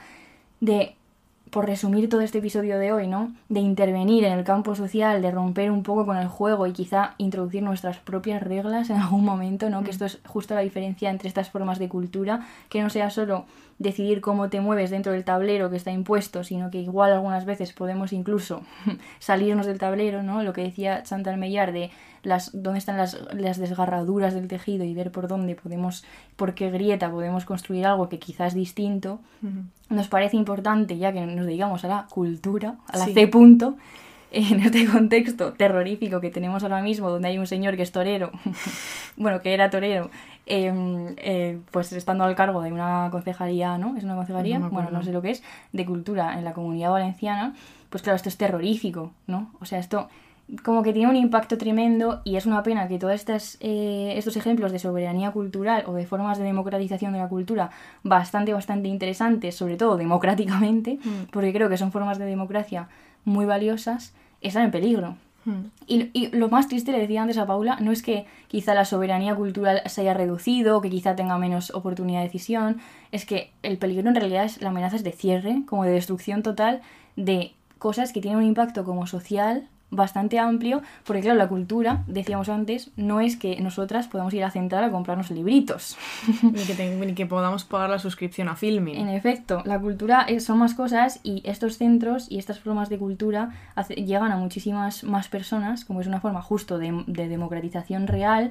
de 0.60 0.96
por 1.52 1.66
resumir 1.66 2.10
todo 2.10 2.22
este 2.22 2.40
episodio 2.40 2.80
de 2.80 2.94
hoy, 2.94 3.08
¿no? 3.08 3.34
De 3.50 3.60
intervenir 3.60 4.24
en 4.24 4.34
el 4.34 4.46
campo 4.46 4.74
social, 4.74 5.22
de 5.22 5.32
romper 5.32 5.70
un 5.70 5.84
poco 5.84 6.06
con 6.06 6.18
el 6.18 6.28
juego 6.28 6.66
y 6.66 6.72
quizá 6.72 7.14
introducir 7.18 7.62
nuestras 7.62 7.98
propias 7.98 8.42
reglas 8.42 8.90
en 8.90 8.98
algún 8.98 9.26
momento, 9.26 9.70
¿no? 9.70 9.84
Que 9.84 9.92
esto 9.92 10.06
es 10.06 10.20
justo 10.26 10.56
la 10.56 10.62
diferencia 10.62 11.10
entre 11.10 11.28
estas 11.28 11.50
formas 11.50 11.78
de 11.78 11.90
cultura, 11.90 12.48
que 12.70 12.82
no 12.82 12.90
sea 12.90 13.10
solo 13.10 13.46
decidir 13.80 14.22
cómo 14.22 14.50
te 14.50 14.62
mueves 14.62 14.92
dentro 14.92 15.12
del 15.12 15.26
tablero 15.26 15.70
que 15.70 15.76
está 15.76 15.92
impuesto, 15.92 16.44
sino 16.44 16.72
que 16.72 16.78
igual 16.78 17.12
algunas 17.12 17.46
veces 17.46 17.74
podemos 17.74 18.14
incluso 18.14 18.62
salirnos 19.20 19.66
del 19.66 19.80
tablero, 19.80 20.24
¿no? 20.24 20.44
Lo 20.44 20.54
que 20.54 20.64
decía 20.64 21.04
Chantal 21.04 21.38
Mellar 21.38 21.74
de 21.74 21.92
las, 22.24 22.52
dónde 22.54 22.80
están 22.80 22.98
las, 22.98 23.18
las 23.34 23.58
desgarraduras 23.58 24.34
del 24.34 24.48
tejido 24.48 24.86
y 24.86 24.94
ver 24.94 25.12
por 25.12 25.28
dónde 25.28 25.56
podemos, 25.56 26.06
por 26.36 26.54
qué 26.54 26.70
grieta 26.70 27.12
podemos 27.12 27.46
construir 27.46 27.86
algo 27.86 28.08
que 28.08 28.20
quizás 28.20 28.50
es 28.50 28.54
distinto. 28.54 29.20
Nos 29.92 30.08
parece 30.08 30.38
importante, 30.38 30.98
ya 30.98 31.12
que 31.12 31.26
nos 31.26 31.46
dedicamos 31.46 31.84
a 31.86 31.88
la 31.88 32.08
cultura, 32.10 32.76
a 32.88 32.98
la 32.98 33.06
Sí. 33.06 33.14
C 33.14 33.28
punto, 33.28 33.76
en 34.32 34.62
este 34.62 34.86
contexto 34.92 35.54
terrorífico 35.54 36.22
que 36.22 36.32
tenemos 36.32 36.64
ahora 36.64 36.82
mismo, 36.82 37.10
donde 37.10 37.28
hay 37.28 37.38
un 37.38 37.48
señor 37.48 37.76
que 37.76 37.84
es 37.84 37.92
torero, 37.92 38.32
bueno, 39.18 39.42
que 39.42 39.54
era 39.54 39.70
torero, 39.70 40.10
eh, 40.46 41.14
eh, 41.18 41.60
pues 41.72 41.92
estando 41.94 42.24
al 42.24 42.36
cargo 42.36 42.62
de 42.62 42.72
una 42.72 43.10
concejalía, 43.12 43.78
¿no? 43.78 43.96
¿Es 43.98 44.04
una 44.04 44.16
concejalía? 44.16 44.58
No 44.60 44.70
bueno, 44.70 44.90
no 44.92 45.04
sé 45.04 45.12
lo 45.12 45.22
que 45.22 45.32
es, 45.32 45.44
de 45.72 45.86
cultura 45.86 46.38
en 46.38 46.46
la 46.46 46.54
comunidad 46.54 46.92
valenciana, 46.92 47.54
pues 47.90 48.02
claro, 48.04 48.16
esto 48.16 48.30
es 48.30 48.38
terrorífico, 48.38 49.12
¿no? 49.28 49.52
O 49.60 49.66
sea, 49.66 49.80
esto 49.80 50.08
como 50.64 50.84
que 50.84 50.94
tiene 50.94 51.10
un 51.10 51.16
impacto 51.16 51.58
tremendo 51.58 52.22
y 52.24 52.36
es 52.36 52.46
una 52.46 52.62
pena 52.64 52.88
que 52.88 53.00
todos 53.00 53.14
estas, 53.14 53.58
eh, 53.62 54.14
estos 54.18 54.36
ejemplos 54.36 54.72
de 54.72 54.80
soberanía 54.80 55.32
cultural 55.32 55.84
o 55.88 55.94
de 55.94 56.06
formas 56.06 56.38
de 56.38 56.44
democratización 56.44 57.14
de 57.14 57.20
la 57.20 57.30
cultura 57.30 57.72
bastante, 58.04 58.54
bastante 58.54 58.90
interesantes, 58.90 59.56
sobre 59.56 59.78
todo 59.78 59.98
democráticamente, 59.98 61.00
Mm. 61.04 61.30
porque 61.32 61.54
creo 61.54 61.70
que 61.70 61.78
son 61.78 61.92
formas 61.92 62.18
de 62.20 62.26
democracia 62.26 62.90
muy 63.24 63.46
valiosas, 63.46 64.14
están 64.42 64.66
en 64.66 64.72
peligro. 64.72 65.16
Mm. 65.46 65.52
Y, 65.88 66.10
y 66.14 66.28
lo 66.36 66.50
más 66.50 66.68
triste, 66.68 66.92
le 66.92 67.00
decía 67.00 67.22
antes 67.22 67.38
a 67.38 67.48
Paula, 67.48 67.78
no 67.80 67.92
es 67.92 68.04
que 68.04 68.26
quizá 68.48 68.74
la 68.76 68.86
soberanía 68.86 69.34
cultural 69.36 69.82
se 69.88 70.02
haya 70.02 70.14
reducido, 70.14 70.78
o 70.78 70.82
que 70.82 70.90
quizá 70.90 71.16
tenga 71.16 71.38
menos 71.38 71.72
oportunidad 71.74 72.20
de 72.20 72.26
decisión, 72.26 72.78
es 73.12 73.26
que 73.26 73.52
el 73.64 73.78
peligro 73.78 74.10
en 74.10 74.16
realidad 74.16 74.44
es 74.46 74.62
la 74.62 74.70
amenaza 74.70 74.98
es 74.98 75.04
de 75.04 75.12
cierre, 75.14 75.64
como 75.66 75.84
de 75.86 75.92
destrucción 75.92 76.44
total 76.44 76.82
de 77.16 77.54
cosas 77.80 78.12
que 78.14 78.22
tienen 78.22 78.40
un 78.40 78.46
impacto 78.46 78.84
como 78.84 79.08
social 79.08 79.68
bastante 79.92 80.40
amplio, 80.40 80.82
porque 81.06 81.22
claro, 81.22 81.38
la 81.38 81.48
cultura, 81.50 82.04
decíamos 82.08 82.50
antes, 82.50 82.90
no 82.96 83.20
es 83.20 83.36
que 83.36 83.60
nosotras 83.62 84.08
podamos 84.08 84.34
ir 84.34 84.44
a 84.44 84.50
central 84.50 84.84
a 84.86 84.90
comprarnos 84.90 85.30
libritos. 85.32 85.98
Ni, 86.42 86.64
que 86.64 86.74
te- 86.74 86.96
ni 86.96 87.14
que 87.14 87.26
podamos 87.26 87.64
pagar 87.66 87.90
la 87.90 88.00
suscripción 88.00 88.48
a 88.50 88.56
Filmin. 88.56 88.96
En 88.98 89.10
efecto, 89.10 89.62
la 89.66 89.78
cultura 89.80 90.22
es- 90.22 90.46
son 90.46 90.58
más 90.60 90.74
cosas 90.74 91.20
y 91.24 91.42
estos 91.46 91.78
centros 91.78 92.32
y 92.32 92.40
estas 92.40 92.60
formas 92.60 92.90
de 92.90 92.98
cultura 92.98 93.52
hace- 93.76 93.96
llegan 93.96 94.32
a 94.32 94.38
muchísimas 94.38 95.04
más 95.04 95.28
personas, 95.28 95.84
como 95.86 96.02
es 96.02 96.08
una 96.08 96.22
forma 96.22 96.42
justo 96.42 96.78
de, 96.78 97.04
de 97.08 97.28
democratización 97.28 98.08
real, 98.08 98.50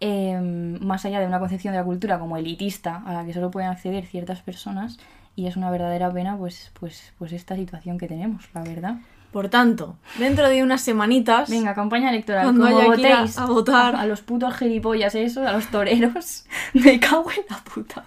eh, 0.00 0.38
más 0.80 1.04
allá 1.06 1.20
de 1.20 1.26
una 1.26 1.38
concepción 1.38 1.72
de 1.72 1.78
la 1.78 1.84
cultura 1.84 2.18
como 2.18 2.36
elitista 2.36 3.02
a 3.06 3.12
la 3.12 3.24
que 3.24 3.32
solo 3.32 3.50
pueden 3.50 3.70
acceder 3.70 4.04
ciertas 4.06 4.42
personas. 4.42 4.98
Y 5.36 5.46
es 5.46 5.56
una 5.56 5.70
verdadera 5.70 6.12
pena, 6.12 6.36
pues, 6.36 6.70
pues, 6.78 7.12
pues 7.18 7.32
esta 7.32 7.56
situación 7.56 7.98
que 7.98 8.06
tenemos, 8.06 8.48
la 8.54 8.62
verdad. 8.62 8.96
Por 9.34 9.48
tanto, 9.48 9.96
dentro 10.16 10.48
de 10.48 10.62
unas 10.62 10.80
semanitas. 10.80 11.50
Venga, 11.50 11.74
campaña 11.74 12.08
electoral. 12.10 12.44
Cuando 12.44 12.66
como 12.68 12.78
a- 12.80 12.84
votéis 12.86 13.36
a 13.36 13.46
votar. 13.46 13.96
a, 13.96 14.00
a 14.02 14.06
los 14.06 14.20
putos 14.22 14.54
gilipollas 14.56 15.14
esos, 15.16 15.44
a 15.44 15.52
los 15.52 15.66
toreros, 15.66 16.46
me 16.72 17.00
cago 17.00 17.28
en 17.32 17.44
la 17.50 17.56
puta. 17.58 18.04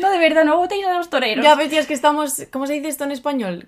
No, 0.00 0.10
de 0.10 0.18
verdad, 0.18 0.44
no 0.44 0.56
votéis 0.56 0.86
a 0.86 0.94
los 0.96 1.10
toreros. 1.10 1.44
Ya 1.44 1.54
ves, 1.56 1.70
es 1.74 1.86
que 1.86 1.92
estamos. 1.92 2.42
¿Cómo 2.50 2.66
se 2.66 2.72
dice 2.72 2.88
esto 2.88 3.04
en 3.04 3.10
español? 3.12 3.66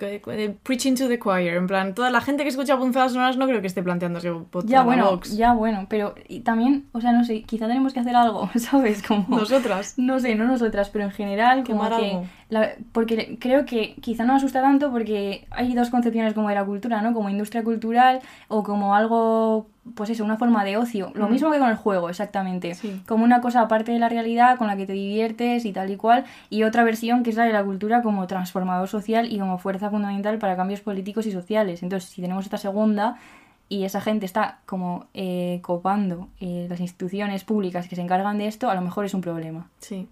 Preaching 0.62 0.94
to 0.94 1.08
the 1.08 1.18
choir. 1.18 1.54
En 1.54 1.66
plan, 1.66 1.94
toda 1.94 2.10
la 2.10 2.20
gente 2.22 2.42
que 2.42 2.48
escucha 2.48 2.78
punzadas 2.78 3.12
sonoras 3.12 3.36
no 3.36 3.46
creo 3.46 3.60
que 3.60 3.66
esté 3.66 3.82
planteándose 3.82 4.30
votar 4.30 4.64
Ya 4.64 4.80
a 4.80 4.84
bueno, 4.84 5.10
Vox. 5.10 5.36
ya 5.36 5.52
bueno, 5.52 5.86
pero 5.90 6.14
y 6.26 6.40
también, 6.40 6.86
o 6.92 7.00
sea, 7.02 7.12
no 7.12 7.22
sé, 7.24 7.42
quizá 7.42 7.66
tenemos 7.66 7.92
que 7.92 8.00
hacer 8.00 8.16
algo, 8.16 8.48
¿sabes? 8.56 9.02
Como 9.02 9.26
Nosotras. 9.38 9.94
no 9.98 10.20
sé, 10.20 10.34
no 10.36 10.46
nosotras, 10.46 10.88
pero 10.90 11.04
en 11.04 11.10
general 11.10 11.64
como 11.64 11.86
que 11.88 11.94
algo. 11.94 12.26
La- 12.50 12.72
porque 12.92 13.38
creo 13.40 13.64
que 13.64 13.94
quizá 14.00 14.24
no 14.24 14.34
asusta 14.34 14.60
tanto 14.60 14.90
porque 14.90 15.46
hay 15.50 15.72
dos 15.74 15.88
concepciones 15.90 16.34
como 16.34 16.48
de 16.48 16.56
la 16.56 16.64
cultura, 16.64 17.00
¿no? 17.00 17.14
Como 17.14 17.30
industria 17.30 17.62
cultural 17.64 18.20
o 18.48 18.62
como 18.62 18.94
algo 18.94 19.66
pues 19.94 20.10
eso, 20.10 20.22
una 20.24 20.36
forma 20.36 20.62
de 20.62 20.76
ocio, 20.76 21.10
lo 21.14 21.26
Mm. 21.26 21.32
mismo 21.32 21.50
que 21.50 21.58
con 21.58 21.70
el 21.70 21.74
juego, 21.76 22.10
exactamente. 22.10 22.74
Sí. 22.74 23.00
Como 23.08 23.24
una 23.24 23.40
cosa 23.40 23.62
aparte 23.62 23.90
de 23.92 23.98
la 23.98 24.08
realidad 24.10 24.58
con 24.58 24.66
la 24.66 24.76
que 24.76 24.86
te 24.86 24.92
diviertes 24.92 25.64
y 25.64 25.72
tal 25.72 25.90
y 25.90 25.96
cual, 25.96 26.24
y 26.50 26.62
otra 26.64 26.84
versión 26.84 27.22
que 27.22 27.30
es 27.30 27.36
la 27.36 27.44
de 27.44 27.52
la 27.52 27.64
cultura 27.64 28.02
como 28.02 28.26
transformador 28.26 28.88
social 28.88 29.32
y 29.32 29.38
como 29.38 29.56
fuerza 29.58 29.88
fundamental 29.90 30.38
para 30.38 30.54
cambios 30.54 30.80
políticos 30.80 31.26
y 31.26 31.32
sociales. 31.32 31.82
Entonces, 31.82 32.10
si 32.10 32.20
tenemos 32.20 32.44
esta 32.44 32.58
segunda 32.58 33.16
y 33.68 33.84
esa 33.84 34.00
gente 34.00 34.26
está 34.26 34.58
como 34.66 35.06
eh, 35.14 35.60
copando 35.62 36.28
eh, 36.40 36.66
las 36.68 36.78
instituciones 36.80 37.42
públicas 37.44 37.88
que 37.88 37.96
se 37.96 38.02
encargan 38.02 38.36
de 38.38 38.48
esto, 38.48 38.68
a 38.70 38.74
lo 38.74 38.82
mejor 38.82 39.06
es 39.06 39.14
un 39.14 39.22
problema. 39.22 39.68
Sí. 39.78 40.08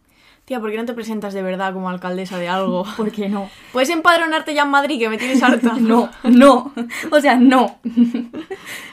Tía, 0.48 0.60
¿por 0.60 0.70
qué 0.70 0.78
no 0.78 0.86
te 0.86 0.94
presentas 0.94 1.34
de 1.34 1.42
verdad 1.42 1.74
como 1.74 1.90
alcaldesa 1.90 2.38
de 2.38 2.48
algo? 2.48 2.84
¿Por 2.96 3.12
qué 3.12 3.28
no? 3.28 3.50
Puedes 3.70 3.90
empadronarte 3.90 4.54
ya 4.54 4.62
en 4.62 4.70
Madrid, 4.70 4.98
que 4.98 5.10
me 5.10 5.18
tienes 5.18 5.42
harta. 5.42 5.74
No, 5.78 6.08
no. 6.24 6.72
O 7.12 7.20
sea, 7.20 7.36
no. 7.36 7.76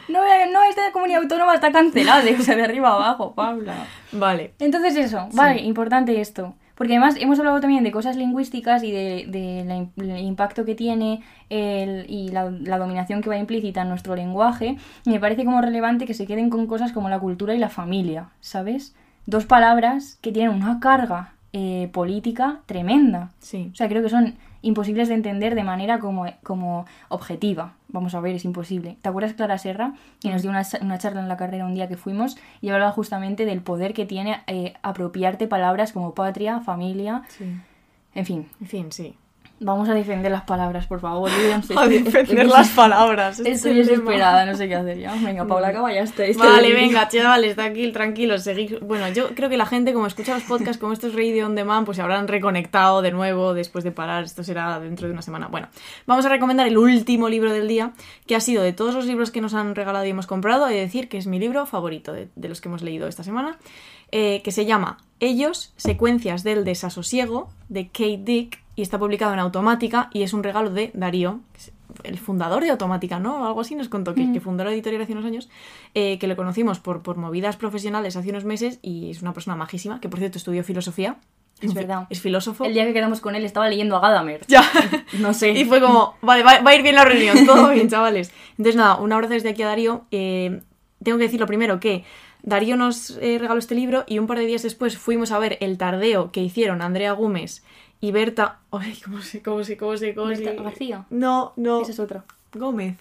No, 0.07 0.19
eh, 0.23 0.48
no, 0.53 0.61
esta 0.64 0.91
comunidad 0.91 1.23
autónoma 1.23 1.56
está 1.56 1.72
cancelada, 1.72 2.23
o 2.40 2.44
sea, 2.44 2.56
de 2.56 2.64
arriba 2.64 2.94
abajo, 2.94 3.34
Paula. 3.34 3.73
Vale. 4.11 4.53
Entonces 4.60 4.95
eso, 4.98 5.27
vale, 5.34 5.61
importante 5.61 6.22
esto. 6.22 6.53
Porque 6.76 6.94
además 6.94 7.15
hemos 7.19 7.40
hablado 7.40 7.60
también 7.60 7.84
de 7.84 7.91
cosas 7.91 8.15
lingüísticas 8.15 8.84
y 8.84 8.91
de, 8.91 9.26
de 9.27 9.61
el 9.98 10.19
impacto 10.26 10.64
que 10.65 10.76
tiene 10.76 11.23
el- 11.49 12.06
y 12.10 12.30
la, 12.30 12.52
la 12.52 12.77
dominación 12.77 13.22
que 13.22 13.30
va 13.30 13.38
implícita 13.38 13.82
en 13.82 13.90
nuestro 13.90 14.15
lenguaje. 14.15 14.77
Y 15.06 15.10
me 15.10 15.19
parece 15.19 15.44
como 15.45 15.60
relevante 15.61 16.06
que 16.06 16.14
se 16.14 16.27
queden 16.27 16.49
con 16.49 16.68
cosas 16.68 16.91
como 16.91 17.10
la 17.10 17.19
cultura 17.19 17.56
y 17.56 17.60
la 17.60 17.69
familia, 17.69 18.30
¿sabes? 18.41 18.94
Dos 19.26 19.45
palabras 19.45 20.19
que 20.22 20.32
tienen 20.32 20.52
una 20.52 20.80
carga 20.80 21.32
eh, 21.57 21.90
política 21.94 22.60
tremenda. 22.65 23.30
Sí. 23.40 23.69
O 23.72 23.76
sea, 23.76 23.88
creo 23.88 24.03
que 24.03 24.10
son 24.10 24.36
imposibles 24.61 25.07
de 25.07 25.14
entender 25.14 25.56
de 25.56 25.64
manera 25.64 25.99
como, 25.99 26.26
como 26.44 26.86
objetiva. 27.07 27.76
Vamos 27.88 28.14
a 28.14 28.19
ver, 28.19 28.36
es 28.36 28.44
imposible. 28.44 28.98
¿Te 29.02 29.07
acuerdas 29.07 29.34
Clara 29.36 29.57
Serra? 29.57 29.94
Que 30.19 30.32
nos 30.32 30.41
dio 30.41 30.52
una, 30.52 30.64
una 30.82 30.98
charla 30.98 31.22
en 31.22 31.30
la 31.30 31.38
carrera 31.38 31.65
un 31.65 31.73
día 31.73 31.88
que 31.88 31.95
fuimos 31.95 32.36
y 32.60 32.69
hablaba 32.69 32.91
justamente 32.91 33.45
del 33.45 33.61
poder 33.61 33.94
que 33.94 34.06
tiene 34.06 34.41
eh, 34.48 34.73
apropiarte 34.82 35.48
palabras 35.48 35.94
como 35.94 36.14
patria, 36.14 36.60
familia, 36.60 37.22
Sí. 37.30 37.45
en 38.15 38.26
fin. 38.26 38.48
En 38.60 38.68
fin, 38.68 38.91
sí. 38.91 39.15
Vamos 39.57 39.88
a 39.88 39.94
defender 39.94 40.30
las 40.32 40.44
palabras, 40.44 40.86
por 40.86 40.99
favor. 40.99 41.30
A 41.77 41.88
defender 41.88 42.26
estoy- 42.45 42.45
las 42.49 42.68
palabras. 42.69 43.40
Estoy 43.40 43.80
es 43.80 43.88
desesperada, 43.88 44.45
no 44.45 44.56
sé 44.57 44.68
qué 44.68 44.76
hacer 44.76 44.98
ya. 44.99 45.15
Venga, 45.15 45.45
Paula, 45.48 45.69
acaba 45.69 45.94
ya 45.94 46.02
este. 46.02 46.30
este 46.30 46.44
Vale, 46.45 46.68
vídeo. 46.68 46.82
venga, 46.82 47.07
chavales, 47.07 47.56
tranquil, 47.56 47.94
tranquilos, 47.94 48.44
seguid. 48.44 48.80
Bueno, 48.82 49.07
yo 49.10 49.30
creo 49.34 49.48
que 49.49 49.56
la 49.56 49.65
gente, 49.65 49.94
como 49.94 50.07
escucha 50.07 50.34
los 50.34 50.44
podcasts 50.44 50.77
como 50.77 50.91
estos 50.91 51.15
Radio 51.15 51.45
on 51.45 51.56
Demand, 51.56 51.86
pues 51.86 51.95
se 51.95 52.02
habrán 52.02 52.27
reconectado 52.27 53.02
de 53.02 53.11
nuevo 53.11 53.53
después 53.53 53.86
de 53.86 53.91
parar. 53.91 54.26
Esto 54.26 54.44
será 54.44 54.77
dentro 54.82 55.07
de 55.07 55.14
una 55.14 55.22
semana. 55.22 55.48
Bueno, 55.48 55.69
vamos 56.06 56.26
a 56.26 56.30
recomendar 56.30 56.68
el 56.68 56.77
último 56.77 57.30
libro 57.30 57.53
del 57.53 57.69
día, 57.69 57.94
que 58.27 58.36
ha 58.36 58.41
sido 58.41 58.61
de 58.61 58.73
todos 58.73 58.94
los 58.94 59.06
libros 59.06 59.32
que 59.32 59.40
nos 59.40 59.53
han 59.53 59.73
regalado 59.73 60.06
y 60.06 60.10
hemos 60.10 60.27
comprado, 60.27 60.68
he 60.68 60.73
de 60.73 60.82
decir 60.82 61.07
que 61.07 61.18
es 61.18 61.27
mi 61.27 61.40
libro 61.40 61.65
favorito 61.65 62.11
de, 62.11 62.27
de 62.36 62.49
los 62.49 62.60
que 62.60 62.68
hemos 62.68 62.82
leído 62.82 63.07
esta 63.07 63.23
semana, 63.23 63.57
eh, 64.11 64.41
que 64.44 64.52
se 64.52 64.65
llama 64.65 64.98
Ellos, 65.22 65.72
Secuencias 65.77 66.44
del 66.44 66.65
Desasosiego, 66.65 67.49
de 67.69 67.88
Kate 67.88 68.19
Dick. 68.22 68.65
Y 68.76 68.81
está 68.81 68.97
publicado 68.99 69.34
en 69.34 69.39
Automática 69.39 70.10
y 70.14 70.23
es 70.23 70.34
un 70.34 70.43
regalo 70.43 70.69
de 70.69 70.91
Darío, 70.93 71.39
el 72.03 72.18
fundador 72.18 72.64
de 72.64 72.69
Automática, 72.72 73.19
¿no? 73.19 73.45
Algo 73.45 73.61
así 73.61 73.76
nos 73.76 73.88
contó, 73.89 74.14
que, 74.14 74.22
Mm. 74.22 74.34
que 74.34 74.41
fundó 74.41 74.64
la 74.64 74.72
editorial 74.73 75.02
hace 75.02 75.14
unos 75.14 75.26
años, 75.26 75.49
eh, 75.93 76.18
que 76.19 76.27
le 76.27 76.35
conocimos 76.35 76.80
por, 76.80 77.02
por 77.02 77.15
movidas 77.18 77.56
profesionales 77.57 78.15
hace 78.18 78.30
unos 78.31 78.43
meses 78.45 78.80
y 78.81 79.11
es 79.11 79.22
una 79.22 79.34
persona 79.34 79.56
majísima, 79.56 79.99
que 80.02 80.10
por 80.10 80.19
cierto 80.19 80.38
estudió 80.38 80.64
filosofía. 80.64 81.18
Es 81.61 81.73
verdad. 81.73 82.06
Es 82.10 82.19
filósofo. 82.19 82.65
El 82.65 82.73
día 82.73 82.85
que 82.85 82.91
quedamos 82.91 83.22
con 83.22 83.34
él 83.34 83.45
estaba 83.45 83.69
leyendo 83.69 83.95
a 83.95 84.02
Gadamer. 84.02 84.41
Ya. 84.47 84.61
No 85.19 85.34
sé. 85.34 85.52
Y 85.52 85.64
fue 85.64 85.80
como, 85.80 86.15
vale, 86.22 86.43
va, 86.43 86.60
va 86.60 86.72
a 86.72 86.76
ir 86.76 86.81
bien 86.84 86.95
la 86.95 87.06
reunión, 87.06 87.45
todo 87.45 87.69
bien, 87.69 87.88
chavales. 87.89 88.34
Entonces, 88.52 88.76
nada, 88.76 88.97
un 88.97 89.14
abrazo 89.14 89.34
desde 89.34 89.49
aquí 89.49 89.61
a 89.64 89.68
Darío. 89.68 90.03
Eh, 90.11 90.60
tengo 91.02 91.18
que 91.18 91.23
decir 91.23 91.39
lo 91.39 91.47
primero 91.47 91.80
que 91.80 92.03
Darío 92.43 92.76
nos 92.76 93.11
eh, 93.22 93.38
regaló 93.39 93.57
este 93.60 93.73
libro 93.73 94.03
y 94.06 94.19
un 94.19 94.27
par 94.27 94.38
de 94.39 94.45
días 94.45 94.64
después 94.64 94.97
fuimos 94.97 95.31
a 95.31 95.39
ver 95.39 95.57
el 95.61 95.77
tardeo 95.77 96.31
que 96.34 96.41
hicieron 96.41 96.81
Andrea 96.81 97.14
Gómez 97.14 97.64
y 98.02 98.12
Berta. 98.12 98.60
Ay, 98.72 98.98
¿cómo 99.04 99.22
se, 99.22 99.42
cómo 99.42 99.64
se, 99.64 99.78
cómo 99.78 99.98
se, 99.98 100.14
cómo 100.14 100.36
se? 100.36 100.44
Berta 100.44 100.64
García. 100.64 101.06
No, 101.10 101.54
no. 101.56 101.82
Ese 101.82 101.92
es 101.92 102.00
otro. 102.00 102.24
Gómez. 102.54 102.98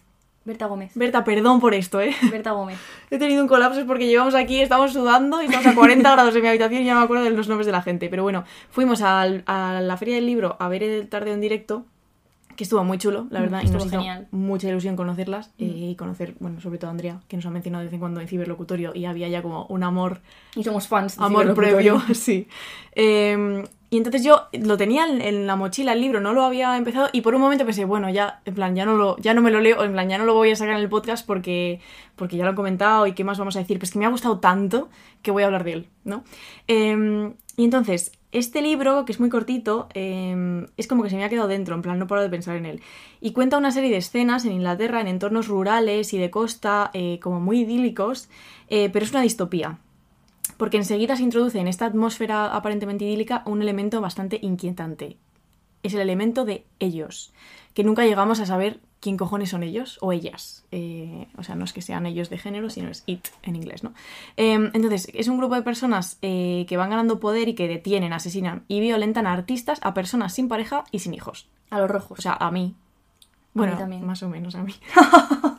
Berta 0.47 0.67
Gómez. 0.67 0.93
Berta, 0.95 1.25
perdón 1.25 1.59
por 1.59 1.73
esto, 1.75 2.01
¿eh? 2.03 2.15
Berta 2.31 2.51
Gómez. 2.51 2.79
He 3.11 3.19
tenido 3.19 3.41
un 3.41 3.49
colapso 3.49 3.87
porque 3.87 4.07
llevamos 4.07 4.35
aquí, 4.35 4.61
estamos 4.61 4.93
sudando 4.93 5.41
y 5.41 5.47
estamos 5.47 5.67
a 5.69 5.75
40 5.75 6.11
grados 6.13 6.37
en 6.37 6.43
mi 6.43 6.49
habitación 6.49 6.83
y 6.83 6.85
ya 6.85 6.93
no 6.95 7.01
me 7.01 7.05
acuerdo 7.05 7.25
de 7.25 7.31
los 7.31 7.49
nombres 7.49 7.65
de 7.67 7.73
la 7.73 7.81
gente. 7.81 8.09
Pero 8.11 8.23
bueno, 8.25 8.45
fuimos 8.71 9.01
al- 9.01 9.43
a 9.47 9.81
la 9.81 9.97
Feria 9.97 10.17
del 10.17 10.27
Libro 10.27 10.57
a 10.61 10.69
ver 10.69 10.83
el 10.83 11.09
tardeo 11.09 11.33
en 11.33 11.41
directo, 11.41 11.87
que 12.57 12.65
estuvo 12.65 12.85
muy 12.85 12.99
chulo, 12.99 13.27
la 13.31 13.41
Mm, 13.41 13.43
verdad, 13.43 13.61
y 13.63 13.65
estuvo 13.65 13.79
nos 13.79 13.87
hizo 13.87 13.97
genial. 13.99 14.29
Mm. 14.33 14.37
mucha 14.37 14.69
ilusión 14.69 14.97
conocerlas 14.97 15.51
y 15.57 15.95
conocer, 15.97 16.35
bueno, 16.41 16.61
sobre 16.61 16.77
todo 16.79 16.89
a 16.89 16.91
Andrea, 16.91 17.21
que 17.27 17.37
nos 17.37 17.47
ha 17.47 17.51
mencionado 17.51 17.81
de 17.81 17.87
vez 17.87 17.95
en 17.95 18.01
cuando 18.01 18.21
en 18.21 18.29
ciberlocutorio 18.29 18.93
y 18.95 19.07
había 19.07 19.29
ya 19.29 19.41
como 19.41 19.65
un 19.67 19.83
amor 19.83 20.21
Y 20.55 20.63
somos 20.63 20.87
fans. 20.89 21.17
de 21.17 21.25
amor 21.25 21.55
previo, 21.55 22.03
sí. 22.15 22.47
Eh, 22.95 23.65
y 23.95 23.97
entonces 23.97 24.25
yo 24.25 24.49
lo 24.51 24.77
tenía 24.77 25.07
en, 25.07 25.47
la 25.47 25.55
mochila 25.55 25.93
el 25.93 26.01
libro, 26.01 26.21
no 26.21 26.33
lo 26.33 26.43
había 26.43 26.77
empezado 26.77 27.11
y 27.13 27.21
por 27.21 27.37
un 27.37 27.41
momento 27.41 27.65
pensé, 27.65 27.85
bueno, 27.85 28.11
ya, 28.11 28.41
en 28.45 28.53
plan, 28.53 28.75
ya 28.75 28.85
no 28.85 28.97
lo, 28.97 29.17
ya 29.19 29.35
no 29.35 29.41
me 29.41 29.53
lo 29.53 29.61
leo, 29.61 29.85
en 29.85 29.93
plan, 29.93 30.09
ya 30.09 30.19
no 30.19 30.25
lo 30.25 30.35
voy 30.35 30.51
a 30.51 30.57
sacar 30.57 30.75
en 30.75 30.81
el 30.81 30.89
podcast 30.89 31.25
porque, 31.25 31.79
porque 32.17 32.37
ya 32.37 32.45
lo 32.45 32.51
he 32.51 32.55
comentado 32.57 33.07
y 33.07 33.13
qué 33.13 33.23
más 33.23 33.39
vamos 33.39 33.55
a 33.55 33.61
decir. 33.61 33.79
Pues 33.79 33.93
que 33.93 34.01
me 34.01 34.05
ha 34.05 34.09
gustado 34.09 34.41
tanto 34.41 34.89
que 35.23 35.31
voy 35.31 35.45
a 35.45 35.47
hablar 35.47 35.63
de 35.63 35.75
él, 35.75 35.89
¿no? 36.03 36.25
Eh, 36.67 37.33
y 37.57 37.65
entonces, 37.65 38.11
este 38.33 38.63
libro, 38.63 39.05
que 39.05 39.13
es 39.13 39.21
muy 39.21 39.31
cortito, 39.31 39.87
eh, 39.95 40.67
es 40.77 40.89
como 40.89 41.05
que 41.05 41.11
se 41.11 41.15
me 41.15 41.23
ha 41.23 41.29
quedado 41.29 41.47
dentro, 41.47 41.77
en 41.77 41.83
plan, 41.83 42.01
no 42.01 42.09
paro 42.09 42.21
de 42.21 42.29
pensar 42.29 42.57
en 42.57 42.67
él. 42.67 42.83
Y 43.21 43.33
cuenta 43.33 43.59
una 43.59 43.71
serie 43.71 43.91
de 43.91 43.99
escenas 43.99 44.45
en 44.45 44.51
Inglaterra, 44.51 45.01
en 45.01 45.07
entornos 45.07 45.47
rurales 45.47 46.13
y 46.13 46.19
de 46.19 46.33
costa, 46.33 46.91
eh, 46.95 47.21
como 47.23 47.39
muy 47.39 47.61
idílicos, 47.61 48.29
eh, 48.67 48.91
pero 48.93 49.05
es 49.05 49.13
una 49.13 49.23
distopía 49.23 49.79
porque 50.57 50.77
enseguida 50.77 51.17
se 51.17 51.23
introduce 51.23 51.59
en 51.59 51.69
esta 51.69 51.87
atmósfera 51.87 52.55
aparentemente 52.55 53.05
idílica 53.05 53.43
un 53.47 53.63
elemento 53.63 54.01
bastante 54.01 54.39
inquietante. 54.43 55.17
Es 55.83 55.95
el 55.95 56.01
elemento 56.01 56.45
de 56.45 56.65
ellos, 56.79 57.33
que 57.75 57.85
nunca 57.85 58.05
llegamos 58.05 58.41
a 58.41 58.47
saber 58.47 58.81
quién 59.01 59.19
cojones 59.19 59.51
son 59.51 59.63
ellos 59.63 59.99
o 60.01 60.13
ellas. 60.13 60.65
Eh, 60.71 61.29
o 61.37 61.43
sea, 61.43 61.57
no 61.57 61.67
es 61.67 61.75
que 61.75 61.83
sean 61.83 62.07
ellos 62.07 62.31
de 62.31 62.39
género, 62.39 62.71
sino 62.71 62.89
es 62.89 63.03
it 63.05 63.29
en 63.43 63.55
inglés, 63.55 63.85
¿no? 63.85 63.93
Eh, 64.39 64.55
entonces, 64.73 65.09
es 65.13 65.29
un 65.29 65.37
grupo 65.37 65.57
de 65.57 65.63
personas 65.63 66.17
eh, 66.23 66.65
que 66.67 66.79
van 66.79 66.89
ganando 66.89 67.21
poder 67.21 67.49
y 67.49 67.55
que 67.55 67.69
detienen, 67.69 68.15
asesinan 68.15 68.65
y 68.67 68.81
violentan 68.81 69.27
a 69.27 69.35
artistas, 69.35 69.79
a 69.83 69.93
personas 69.93 70.33
sin 70.33 70.49
pareja 70.49 70.85
y 70.91 71.01
sin 71.01 71.13
hijos. 71.13 71.49
A 71.69 71.81
los 71.81 71.91
rojos. 71.91 72.19
O 72.19 72.23
sea, 72.23 72.33
a 72.33 72.51
mí. 72.51 72.75
Bueno, 73.53 73.77
también. 73.77 74.07
más 74.07 74.23
o 74.23 74.29
menos 74.31 74.55
a 74.55 74.63
mí. 74.63 74.73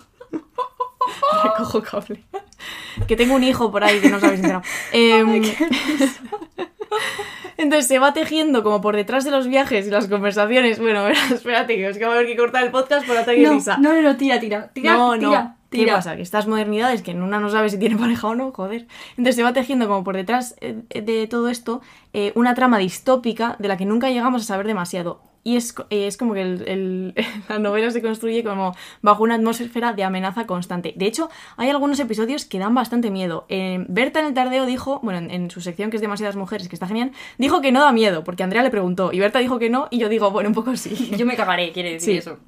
Recojo 1.43 1.81
cable. 1.81 2.23
Que 3.07 3.15
tengo 3.15 3.35
un 3.35 3.43
hijo 3.43 3.71
por 3.71 3.83
ahí 3.83 3.99
que 3.99 4.09
no 4.09 4.17
os 4.17 4.23
habéis 4.23 4.41
enterado. 4.41 4.63
Em, 4.91 5.43
entonces 7.57 7.87
se 7.87 7.99
va 7.99 8.13
tejiendo 8.13 8.63
como 8.63 8.81
por 8.81 8.95
detrás 8.95 9.23
de 9.23 9.31
los 9.31 9.47
viajes 9.47 9.87
y 9.87 9.89
las 9.89 10.07
conversaciones. 10.07 10.79
Bueno, 10.79 11.07
espérate, 11.07 11.75
que 11.75 11.87
os 11.87 11.97
que 11.97 12.05
va 12.05 12.13
a 12.13 12.15
haber 12.15 12.27
que 12.27 12.37
cortar 12.37 12.63
el 12.63 12.71
podcast 12.71 13.05
por 13.05 13.17
ataque 13.17 13.41
de 13.41 13.47
no, 13.47 13.53
risa. 13.53 13.77
no, 13.77 13.93
no, 13.93 14.01
no, 14.01 14.17
tira, 14.17 14.39
tira. 14.39 14.71
Tira, 14.73 14.93
no, 14.93 15.15
no. 15.15 15.29
tira, 15.29 15.55
¿Qué 15.69 15.79
tira. 15.79 15.95
pasa? 15.95 16.15
Que 16.15 16.21
estas 16.21 16.47
modernidades, 16.47 17.01
que 17.01 17.11
en 17.11 17.21
una 17.21 17.39
no 17.39 17.49
sabe 17.49 17.69
si 17.69 17.77
tiene 17.77 17.97
pareja 17.97 18.27
o 18.27 18.35
no, 18.35 18.51
joder. 18.51 18.87
Entonces 19.11 19.35
se 19.35 19.43
va 19.43 19.53
tejiendo 19.53 19.87
como 19.87 20.03
por 20.03 20.15
detrás 20.15 20.55
eh, 20.61 20.81
de 21.01 21.27
todo 21.27 21.49
esto 21.49 21.81
eh, 22.13 22.31
una 22.35 22.55
trama 22.55 22.77
distópica 22.77 23.55
de 23.59 23.67
la 23.67 23.77
que 23.77 23.85
nunca 23.85 24.09
llegamos 24.09 24.43
a 24.43 24.45
saber 24.45 24.67
demasiado. 24.67 25.21
Y 25.47 25.57
es, 25.57 25.75
eh, 25.91 26.07
es 26.07 26.17
como 26.17 26.33
que 26.33 26.41
el- 26.41 26.67
el- 26.67 27.13
la 27.49 27.59
novela 27.59 27.91
se 27.91 28.01
construye 28.01 28.43
como 28.43 28.75
bajo 29.03 29.23
una 29.23 29.35
atmósfera 29.35 29.93
de 29.93 30.03
amenaza 30.03 30.47
constante. 30.47 30.93
De 30.97 31.05
hecho, 31.05 31.29
hay 31.55 31.69
algunos 31.69 31.99
episodios 31.99 32.45
que 32.45 32.57
dan 32.57 32.73
bastante 32.73 33.11
miedo. 33.11 33.45
Eh, 33.47 33.85
Berta 33.87 34.21
en 34.21 34.25
el 34.25 34.33
tardeo 34.33 34.65
dijo, 34.65 34.99
bueno, 35.03 35.19
en, 35.19 35.29
en 35.29 35.51
su 35.51 35.61
sección 35.61 35.91
que 35.91 35.97
es 35.97 36.01
Demasiadas 36.01 36.35
Mujeres, 36.35 36.67
que 36.67 36.75
está 36.75 36.87
genial, 36.87 37.11
dijo 37.37 37.61
que 37.61 37.71
no 37.71 37.81
da 37.81 37.91
miedo, 37.91 38.23
porque 38.23 38.41
Andrea 38.41 38.63
le 38.63 38.71
preguntó. 38.71 39.13
Y 39.13 39.19
Berta 39.19 39.37
dijo 39.37 39.59
que 39.59 39.69
no, 39.69 39.87
y 39.91 39.99
yo 39.99 40.09
digo, 40.09 40.31
bueno, 40.31 40.49
un 40.49 40.55
poco 40.55 40.75
sí. 40.75 41.11
Yo 41.15 41.27
me 41.27 41.35
cagaré, 41.35 41.71
quiere 41.71 41.91
decir 41.93 42.13
Sí. 42.13 42.17
eso. 42.17 42.39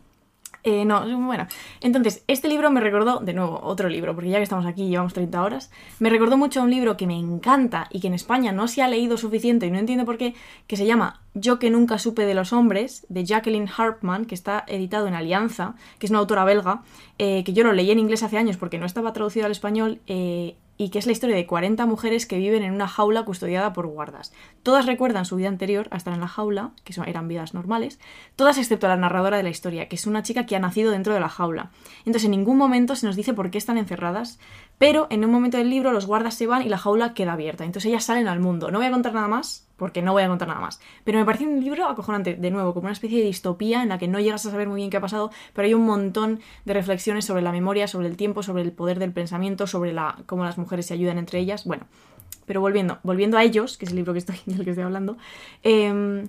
Eh, 0.70 0.84
no, 0.84 1.06
bueno. 1.26 1.48
Entonces, 1.80 2.26
este 2.28 2.50
libro 2.50 2.70
me 2.70 2.82
recordó, 2.82 3.20
de 3.20 3.32
nuevo, 3.32 3.62
otro 3.64 3.88
libro, 3.88 4.14
porque 4.14 4.32
ya 4.32 4.36
que 4.36 4.44
estamos 4.44 4.66
aquí, 4.66 4.90
llevamos 4.90 5.14
30 5.14 5.42
horas, 5.42 5.72
me 6.00 6.10
recordó 6.10 6.36
mucho 6.36 6.60
a 6.60 6.64
un 6.64 6.72
libro 6.72 6.98
que 6.98 7.08
me 7.08 7.18
encanta 7.18 7.88
y 7.90 8.02
que 8.02 8.08
en 8.08 8.14
España 8.14 8.52
no 8.52 8.68
se 8.68 8.82
ha 8.82 8.90
leído 8.90 9.16
suficiente 9.16 9.66
y 9.66 9.72
no 9.72 9.80
entiendo 9.80 10.04
por 10.04 10.18
qué, 10.18 10.36
que 10.68 10.76
se 10.76 10.86
llama 10.86 11.22
Yo 11.34 11.58
que 11.58 11.70
nunca 11.70 12.00
supe 12.00 12.26
de 12.26 12.34
los 12.34 12.52
hombres, 12.52 13.06
de 13.08 13.24
Jacqueline 13.24 13.70
Harpman, 13.78 14.26
que 14.26 14.36
está 14.36 14.66
editado 14.68 15.08
en 15.08 15.14
Alianza, 15.14 15.76
que 16.00 16.08
es 16.08 16.10
una 16.10 16.20
autora 16.20 16.44
belga, 16.44 16.82
eh, 17.18 17.46
que 17.46 17.54
yo 17.54 17.64
lo 17.64 17.72
leí 17.72 17.90
en 17.90 18.00
inglés 18.00 18.24
hace 18.24 18.38
años 18.38 18.58
porque 18.58 18.78
no 18.78 18.86
estaba 18.86 19.14
traducido 19.14 19.46
al 19.46 19.54
español, 19.54 20.02
eh, 20.06 20.58
y 20.78 20.90
que 20.90 21.00
es 21.00 21.06
la 21.06 21.12
historia 21.12 21.36
de 21.36 21.48
40 21.48 21.86
mujeres 21.86 22.26
que 22.26 22.38
viven 22.38 22.64
en 22.64 22.74
una 22.74 22.88
jaula 22.88 23.26
custodiada 23.26 23.74
por 23.74 23.88
guardas. 23.88 24.32
Todas 24.64 24.86
recuerdan 24.86 25.26
su 25.26 25.36
vida 25.36 25.48
anterior 25.48 25.88
a 25.92 25.98
estar 25.98 26.14
en 26.14 26.22
la 26.22 26.28
jaula, 26.28 26.72
que 26.84 26.94
eran 27.06 27.28
vidas 27.28 27.54
normales, 27.54 28.00
todas 28.36 28.58
excepto 28.58 28.88
la 28.88 28.98
narradora 28.98 29.38
de 29.38 29.44
la 29.44 29.50
historia, 29.50 29.90
que 29.90 29.96
es 29.96 30.08
una 30.08 30.24
chica 30.24 30.46
que 30.46 30.56
ha 30.56 30.60
nacido 30.60 30.92
dentro 30.92 31.14
de 31.14 31.20
la 31.20 31.30
jaula. 31.30 31.72
Entonces 32.00 32.26
en 32.26 32.32
ningún 32.32 32.58
momento 32.58 32.96
se 32.96 33.06
nos 33.06 33.16
dice 33.16 33.34
por 33.34 33.50
qué 33.50 33.58
están 33.58 33.78
encerradas, 33.78 34.40
pero 34.78 35.08
en 35.10 35.26
un 35.26 35.32
momento 35.32 35.58
del 35.58 35.70
libro 35.70 35.92
los 35.92 36.06
guardas 36.06 36.36
se 36.36 36.48
van 36.48 36.62
y 36.62 36.70
la 36.70 36.78
jaula 36.78 37.14
queda 37.14 37.34
abierta. 37.34 37.66
Entonces 37.66 37.90
ellas 37.90 38.04
salen 38.04 38.28
al 38.28 38.40
mundo. 38.40 38.70
No 38.70 38.78
voy 38.78 38.88
a 38.88 38.92
contar 38.92 39.14
nada 39.14 39.28
más, 39.28 39.68
porque 39.76 40.02
no 40.02 40.14
voy 40.14 40.24
a 40.24 40.28
contar 40.28 40.48
nada 40.48 40.60
más. 40.60 40.80
Pero 41.04 41.18
me 41.18 41.26
parece 41.26 41.48
un 41.48 41.60
libro 41.60 41.88
acojonante, 41.88 42.36
de 42.36 42.52
nuevo, 42.52 42.74
como 42.74 42.86
una 42.86 42.94
especie 42.94 43.20
de 43.20 43.26
distopía 43.26 43.82
en 43.82 43.90
la 43.90 43.98
que 43.98 44.08
no 44.08 44.20
llegas 44.20 44.46
a 44.46 44.52
saber 44.52 44.68
muy 44.68 44.78
bien 44.78 44.90
qué 44.90 44.98
ha 44.98 45.02
pasado, 45.02 45.32
pero 45.54 45.66
hay 45.66 45.74
un 45.74 45.86
montón 45.86 46.40
de 46.66 46.74
reflexiones 46.74 47.26
sobre 47.26 47.42
la 47.42 47.52
memoria, 47.52 47.88
sobre 47.88 48.08
el 48.08 48.18
tiempo, 48.18 48.44
sobre 48.44 48.64
el 48.64 48.72
poder 48.72 49.00
del 49.00 49.14
pensamiento, 49.14 49.66
sobre 49.68 49.94
la, 49.94 50.18
cómo 50.26 50.44
las 50.44 50.58
mujeres 50.58 50.86
se 50.86 50.94
ayudan 50.94 51.18
entre 51.18 51.40
ellas. 51.40 51.66
Bueno, 51.66 51.88
pero 52.46 52.62
volviendo, 52.62 53.00
volviendo 53.04 53.38
a 53.38 53.44
ellos, 53.44 53.78
que 53.78 53.86
es 53.86 53.92
el 53.92 53.98
libro 53.98 54.14
que 54.14 54.20
estoy, 54.20 54.38
del 54.46 54.64
que 54.64 54.72
estoy 54.72 54.84
hablando, 54.84 55.18
em, 55.64 56.28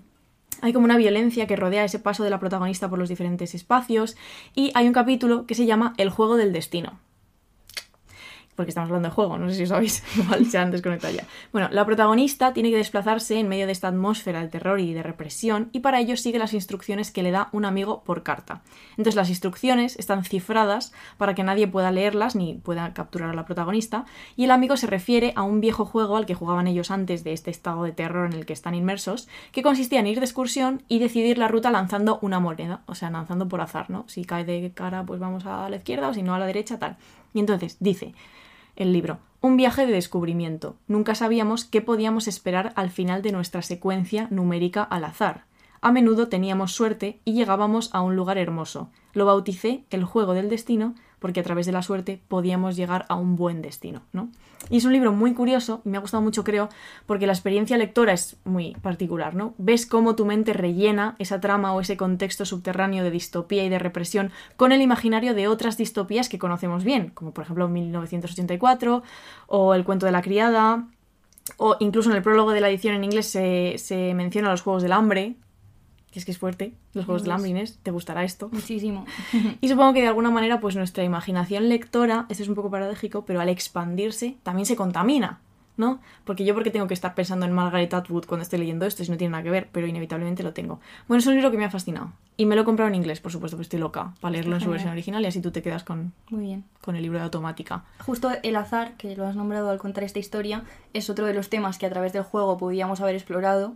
hay 0.61 0.73
como 0.73 0.85
una 0.85 0.97
violencia 0.97 1.47
que 1.47 1.57
rodea 1.57 1.85
ese 1.85 1.99
paso 1.99 2.25
de 2.25 2.31
la 2.31 2.41
protagonista 2.41 2.89
por 2.89 2.99
los 2.99 3.09
diferentes 3.09 3.55
espacios 3.55 4.17
y 4.55 4.73
hay 4.75 4.87
un 4.87 4.93
capítulo 4.93 5.47
que 5.47 5.55
se 5.55 5.67
llama 5.67 5.95
El 5.99 6.11
juego 6.11 6.37
del 6.37 6.53
destino. 6.53 6.99
Porque 8.59 8.71
estamos 8.71 8.91
hablando 8.91 9.09
de 9.09 9.15
juego, 9.15 9.39
no 9.39 9.49
sé 9.49 9.55
si 9.55 9.63
os 9.63 9.69
sabéis, 9.69 10.03
igual 10.17 10.45
se 10.47 10.59
han 10.59 10.73
desconectado 10.73 11.15
ya. 11.15 11.23
Bueno, 11.53 11.69
la 11.71 11.87
protagonista 11.87 12.53
tiene 12.53 12.71
que 12.71 12.77
desplazarse 12.77 13.39
en 13.39 13.47
medio 13.47 13.67
de 13.67 13.73
esta 13.73 13.87
atmósfera 13.87 14.41
de 14.43 14.49
terror 14.49 14.81
y 14.81 14.93
de 14.93 15.05
represión 15.05 15.69
y 15.71 15.79
para 15.79 16.01
ello 16.01 16.17
sigue 16.17 16.41
las 16.41 16.55
instrucciones 16.55 17.13
que 17.13 17.23
le 17.23 17.31
da 17.31 17.51
un 17.53 17.65
amigo 17.65 18.03
por 18.03 18.25
carta. 18.25 18.63
Entonces 18.97 19.15
las 19.15 19.29
instrucciones 19.29 19.97
están 19.97 20.25
cifradas 20.25 20.93
para 21.19 21.37
que 21.37 21.45
nadie 21.45 21.69
pueda 21.69 21.93
leerlas 21.93 22.35
ni 22.35 22.55
pueda 22.55 22.93
capturar 22.95 23.31
a 23.31 23.35
la 23.35 23.47
protagonista 23.47 24.07
y 24.35 24.43
el 24.43 24.51
amigo 24.51 24.77
se 24.77 24.89
refiere 24.89 25.33
a 25.37 25.45
un 25.45 25.61
viejo 25.61 25.85
juego 25.85 26.17
al 26.17 26.27
que 26.27 26.35
jugaban 26.35 26.67
ellos 26.67 26.91
antes 26.91 27.23
de 27.23 27.35
este 27.35 27.53
estado 27.53 27.85
de 27.85 27.93
terror 27.93 28.27
en 28.27 28.33
el 28.33 28.45
que 28.45 28.55
están 28.55 28.75
inmersos, 28.75 29.29
que 29.53 29.63
consistía 29.63 30.01
en 30.01 30.09
ir 30.09 30.19
de 30.19 30.27
excursión 30.27 30.83
y 30.89 30.99
decidir 30.99 31.39
la 31.39 31.47
ruta 31.47 31.71
lanzando 31.71 32.19
una 32.23 32.41
moneda, 32.41 32.83
o 32.87 32.97
sea, 32.97 33.09
lanzando 33.09 33.47
por 33.47 33.61
azar, 33.61 33.89
¿no? 33.89 34.05
Si 34.09 34.25
cae 34.25 34.45
de 34.45 34.73
cara, 34.75 35.05
pues 35.05 35.21
vamos 35.21 35.47
a 35.47 35.71
la 35.71 35.77
izquierda 35.77 36.09
o 36.09 36.15
si 36.15 36.25
no 36.25 36.35
a 36.35 36.41
la 36.41 36.47
derecha, 36.47 36.81
tal. 36.81 36.97
Y 37.35 37.41
entonces 37.41 37.77
dice 37.79 38.15
el 38.79 38.93
libro, 38.93 39.19
un 39.41 39.57
viaje 39.57 39.87
de 39.87 39.93
descubrimiento. 39.93 40.77
Nunca 40.87 41.15
sabíamos 41.15 41.65
qué 41.65 41.83
podíamos 41.83 42.29
esperar 42.29 42.73
al 42.77 42.91
final 42.91 43.21
de 43.23 43.33
nuestra 43.33 43.61
secuencia 43.63 44.29
numérica 44.31 44.83
al 44.83 45.05
azar. 45.05 45.45
A 45.81 45.93
menudo 45.93 46.29
teníamos 46.29 46.73
suerte 46.73 47.21
y 47.25 47.35
llegábamos 47.35 47.91
a 47.93 48.01
un 48.01 48.17
lugar 48.17 48.39
hermoso. 48.39 48.91
Lo 49.13 49.27
bauticé 49.27 49.85
el 49.91 50.05
juego 50.05 50.35
del 50.35 50.49
destino 50.49 50.95
porque 51.19 51.41
a 51.41 51.43
través 51.43 51.67
de 51.67 51.73
la 51.73 51.83
suerte 51.83 52.21
podíamos 52.29 52.77
llegar 52.77 53.07
a 53.09 53.15
un 53.15 53.37
buen 53.37 53.63
destino, 53.63 54.03
¿no? 54.13 54.31
Y 54.71 54.79
es 54.79 54.85
un 54.85 54.93
libro 54.93 55.13
muy 55.13 55.35
curioso 55.35 55.81
me 55.85 55.97
ha 55.97 56.01
gustado 56.01 56.23
mucho, 56.23 56.45
creo, 56.45 56.69
porque 57.07 57.27
la 57.27 57.33
experiencia 57.33 57.77
lectora 57.77 58.13
es 58.13 58.37
muy 58.45 58.75
particular, 58.83 59.35
¿no? 59.35 59.55
Ves 59.59 59.87
cómo 59.87 60.15
tu 60.15 60.27
mente 60.27 60.53
rellena 60.53 61.17
esa 61.19 61.41
trama 61.41 61.73
o 61.73 61.81
ese 61.81 61.97
contexto 61.97 62.45
subterráneo 62.45 63.05
de 63.05 63.11
distopía 63.11 63.65
y 63.65 63.69
de 63.69 63.79
represión 63.79 64.31
con 64.57 64.73
el 64.73 64.83
imaginario 64.83 65.35
de 65.35 65.49
otras 65.49 65.77
distopías 65.77 66.29
que 66.29 66.39
conocemos 66.39 66.85
bien, 66.85 67.11
como 67.11 67.33
por 67.33 67.45
ejemplo 67.45 67.69
1984 67.69 69.03
o 69.47 69.75
El 69.75 69.85
cuento 69.85 70.07
de 70.07 70.13
la 70.13 70.23
criada, 70.23 70.89
o 71.57 71.77
incluso 71.81 72.11
en 72.11 72.17
el 72.17 72.23
prólogo 72.23 72.53
de 72.53 72.61
la 72.61 72.69
edición 72.69 72.95
en 72.95 73.05
inglés 73.05 73.27
se, 73.27 73.75
se 73.79 74.13
menciona 74.15 74.51
los 74.51 74.63
Juegos 74.63 74.83
del 74.83 74.93
Hambre, 74.93 75.37
que 76.11 76.19
es 76.19 76.25
que 76.25 76.31
es 76.31 76.39
fuerte, 76.39 76.75
los 76.95 77.05
Juegos 77.05 77.23
del 77.23 77.33
Hambre, 77.33 77.51
Inés, 77.51 77.79
te 77.83 77.91
gustará 77.91 78.25
esto. 78.25 78.49
Muchísimo. 78.53 79.05
Y 79.61 79.69
supongo 79.69 79.93
que 79.93 80.01
de 80.03 80.09
alguna 80.09 80.31
manera, 80.31 80.61
pues 80.61 80.77
nuestra 80.77 81.05
imaginación 81.05 81.69
lectora, 81.69 82.27
esto 82.29 82.43
es 82.43 82.49
un 82.49 82.55
poco 82.55 82.71
paradójico, 82.71 83.25
pero 83.25 83.41
al 83.41 83.49
expandirse 83.49 84.37
también 84.43 84.67
se 84.67 84.77
contamina. 84.77 85.41
¿no? 85.79 86.01
Porque 86.25 86.45
yo 86.45 86.55
porque 86.55 86.71
tengo 86.71 86.89
que 86.89 86.95
estar 86.95 87.15
pensando 87.15 87.47
en 87.47 87.53
Margaret 87.53 87.95
Atwood 87.95 88.27
cuando 88.27 88.43
estoy 88.43 88.59
leyendo 88.59 88.85
esto, 88.85 89.05
si 89.05 89.11
no 89.11 89.17
tiene 89.17 89.31
nada 89.31 89.45
que 89.45 89.51
ver, 89.51 89.69
pero 89.71 89.87
inevitablemente 89.87 90.43
lo 90.43 90.53
tengo. 90.53 90.81
Bueno, 91.07 91.21
es 91.21 91.27
un 91.27 91.35
libro 91.35 91.53
que 91.53 91.57
me 91.57 91.65
ha 91.65 91.71
fascinado. 91.71 92.13
Y 92.37 92.47
me 92.47 92.57
lo 92.57 92.63
he 92.63 92.65
comprado 92.65 92.89
en 92.89 92.97
inglés, 92.97 93.21
por 93.21 93.31
supuesto, 93.31 93.57
porque 93.57 93.63
estoy 93.63 93.79
loca, 93.79 94.13
para 94.21 94.33
leerlo 94.33 94.57
en 94.57 94.61
su 94.61 94.71
versión 94.71 94.91
original 94.93 95.23
y 95.23 95.27
así 95.27 95.41
tú 95.41 95.53
te 95.53 95.63
quedas 95.63 95.85
con, 95.85 96.13
Muy 96.31 96.43
bien. 96.43 96.65
con 96.81 96.97
el 96.97 97.03
libro 97.03 97.19
de 97.19 97.25
automática. 97.25 97.85
Justo 98.01 98.31
el 98.43 98.57
azar, 98.57 98.97
que 98.97 99.17
lo 99.17 99.25
has 99.25 99.37
nombrado 99.37 99.71
al 99.71 99.79
contar 99.79 100.03
esta 100.03 100.19
historia, 100.19 100.65
es 100.95 101.09
otro 101.11 101.27
de 101.27 101.35
los 101.35 101.49
temas 101.49 101.79
que 101.79 101.87
a 101.87 101.91
través 101.91 102.13
del 102.13 102.25
juego 102.25 102.59
podíamos 102.59 103.01
haber 103.01 103.15
explorado, 103.15 103.75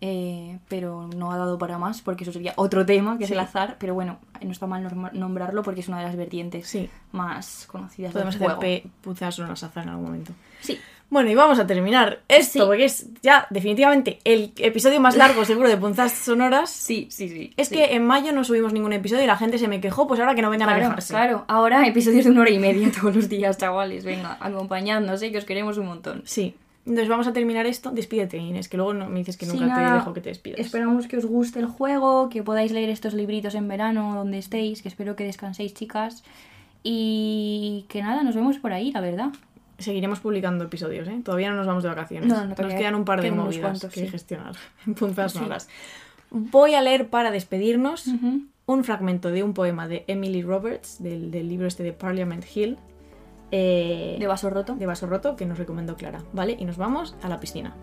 eh, 0.00 0.58
pero 0.68 1.08
no 1.14 1.30
ha 1.32 1.36
dado 1.36 1.58
para 1.58 1.76
más, 1.78 2.00
porque 2.02 2.24
eso 2.24 2.32
sería 2.32 2.54
otro 2.56 2.86
tema, 2.86 3.18
que 3.18 3.26
Sí. 3.26 3.32
es 3.32 3.32
el 3.32 3.40
azar, 3.40 3.76
pero 3.78 3.94
bueno, 3.94 4.18
no 4.42 4.50
está 4.50 4.66
mal 4.66 4.88
nombrarlo 5.12 5.62
porque 5.62 5.80
es 5.80 5.88
una 5.88 5.98
de 5.98 6.04
las 6.04 6.16
vertientes 6.16 6.66
Sí. 6.66 6.88
más 7.12 7.66
conocidas 7.66 8.12
Podemos 8.12 8.38
del 8.38 8.48
hacer 8.50 8.56
juego. 8.56 8.90
puzzles 9.02 9.38
o 9.40 9.44
azar 9.52 9.70
en 9.84 9.88
algún 9.90 10.04
momento. 10.06 10.32
Sí, 10.60 10.78
Bueno, 11.12 11.28
y 11.28 11.34
vamos 11.34 11.58
a 11.58 11.66
terminar 11.66 12.20
esto, 12.28 12.60
Sí. 12.60 12.64
porque 12.66 12.84
es 12.84 13.08
ya 13.20 13.48
definitivamente 13.50 14.20
el 14.22 14.52
episodio 14.58 15.00
más 15.00 15.16
largo 15.16 15.44
seguro 15.44 15.68
de 15.68 15.76
punzas 15.76 16.12
sonoras. 16.12 16.70
sí, 16.70 17.08
sí, 17.10 17.28
sí. 17.28 17.52
Es 17.56 17.66
sí. 17.66 17.74
que 17.74 17.96
en 17.96 18.06
mayo 18.06 18.30
no 18.32 18.44
subimos 18.44 18.72
ningún 18.72 18.92
episodio 18.92 19.24
y 19.24 19.26
la 19.26 19.36
gente 19.36 19.58
se 19.58 19.66
me 19.66 19.80
quejó, 19.80 20.06
pues 20.06 20.20
ahora 20.20 20.36
que 20.36 20.42
no 20.42 20.50
vengan 20.50 20.68
a 20.68 20.76
quejarse. 20.76 21.12
claro, 21.12 21.44
ahora 21.48 21.84
episodios 21.88 22.24
de 22.26 22.30
una 22.30 22.42
hora 22.42 22.50
y 22.50 22.60
media 22.60 22.92
todos 23.00 23.16
los 23.16 23.28
días, 23.28 23.58
chavales, 23.58 24.04
venga, 24.04 24.36
acompañadnos, 24.40 25.20
¿eh? 25.22 25.32
que 25.32 25.38
os 25.38 25.44
queremos 25.44 25.78
un 25.78 25.86
montón. 25.86 26.22
Sí. 26.26 26.54
Entonces 26.86 27.08
vamos 27.08 27.26
a 27.26 27.32
terminar 27.32 27.66
esto. 27.66 27.90
Despídete, 27.90 28.38
Inés, 28.38 28.68
que 28.68 28.76
luego 28.76 28.94
no, 28.94 29.08
me 29.08 29.18
dices 29.18 29.36
que 29.36 29.46
Sí, 29.46 29.58
nunca 29.58 29.74
te 29.74 29.94
dejo 29.94 30.12
que 30.12 30.20
te 30.20 30.30
despidas. 30.30 30.60
Esperamos 30.60 31.06
que 31.06 31.18
os 31.18 31.26
guste 31.26 31.58
el 31.58 31.66
juego, 31.66 32.28
que 32.28 32.42
podáis 32.42 32.72
leer 32.72 32.88
estos 32.88 33.14
libritos 33.14 33.54
en 33.54 33.68
verano 33.68 34.14
donde 34.14 34.38
estéis, 34.38 34.82
que 34.82 34.88
espero 34.88 35.14
que 35.14 35.24
descanséis, 35.24 35.74
chicas. 35.74 36.24
Y 36.82 37.84
que 37.88 38.02
nada, 38.02 38.22
nos 38.22 38.34
vemos 38.34 38.58
por 38.58 38.72
ahí, 38.72 38.92
la 38.92 39.00
verdad. 39.00 39.30
Seguiremos 39.78 40.20
publicando 40.20 40.64
episodios, 40.64 41.06
¿eh? 41.08 41.20
Todavía 41.22 41.50
no 41.50 41.56
nos 41.56 41.66
vamos 41.66 41.82
de 41.82 41.90
vacaciones. 41.90 42.28
No, 42.28 42.46
no, 42.46 42.54
nos 42.54 42.74
quedan 42.74 42.94
un 42.94 43.04
par 43.04 43.20
de 43.20 43.30
movidas 43.30 43.60
cuantos, 43.60 43.92
que 43.92 44.00
sí. 44.00 44.08
gestionar 44.08 44.56
en 44.86 44.94
punzas 44.96 45.32
Sí. 45.32 45.40
Voy 46.30 46.74
a 46.74 46.80
leer 46.82 47.08
para 47.08 47.30
despedirnos 47.30 48.06
un 48.66 48.84
fragmento 48.84 49.30
de 49.30 49.42
un 49.42 49.52
poema 49.52 49.88
de 49.88 50.04
Emily 50.06 50.42
Roberts, 50.42 51.02
del, 51.02 51.30
del 51.30 51.48
libro 51.48 51.66
este 51.66 51.82
de 51.82 51.92
Parliament 51.92 52.44
Hill. 52.54 52.78
Eh, 53.50 54.16
De 54.18 54.26
vaso 54.26 54.50
roto. 54.50 54.74
de 54.74 54.86
vaso 54.86 55.06
roto 55.06 55.36
que 55.36 55.46
nos 55.46 55.58
recomendó 55.58 55.96
Clara, 55.96 56.22
¿vale? 56.32 56.56
Y 56.58 56.64
nos 56.64 56.76
vamos 56.76 57.16
a 57.22 57.28
la 57.28 57.40
piscina. 57.40 57.74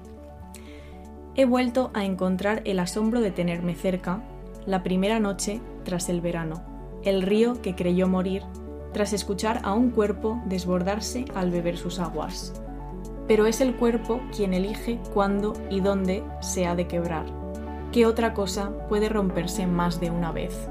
He 1.35 1.45
vuelto 1.45 1.91
a 1.93 2.03
encontrar 2.03 2.61
el 2.65 2.79
asombro 2.79 3.21
de 3.21 3.31
tenerme 3.31 3.75
cerca 3.75 4.23
la 4.65 4.83
primera 4.83 5.19
noche 5.19 5.61
tras 5.83 6.09
el 6.09 6.19
verano, 6.21 6.63
el 7.03 7.21
río 7.21 7.61
que 7.61 7.75
creyó 7.75 8.07
morir 8.07 8.43
tras 8.91 9.13
escuchar 9.13 9.61
a 9.63 9.73
un 9.73 9.91
cuerpo 9.91 10.41
desbordarse 10.45 11.25
al 11.35 11.51
beber 11.51 11.77
sus 11.77 11.99
aguas. 11.99 12.59
Pero 13.27 13.45
es 13.45 13.61
el 13.61 13.75
cuerpo 13.75 14.21
quien 14.35 14.53
elige 14.53 14.99
cuándo 15.13 15.53
y 15.69 15.81
dónde 15.81 16.23
se 16.41 16.65
ha 16.65 16.75
de 16.75 16.87
quebrar. 16.87 17.25
¿Qué 17.91 18.05
otra 18.05 18.33
cosa 18.33 18.71
puede 18.89 19.09
romperse 19.09 19.67
más 19.67 19.99
de 19.99 20.09
una 20.09 20.31
vez? 20.31 20.69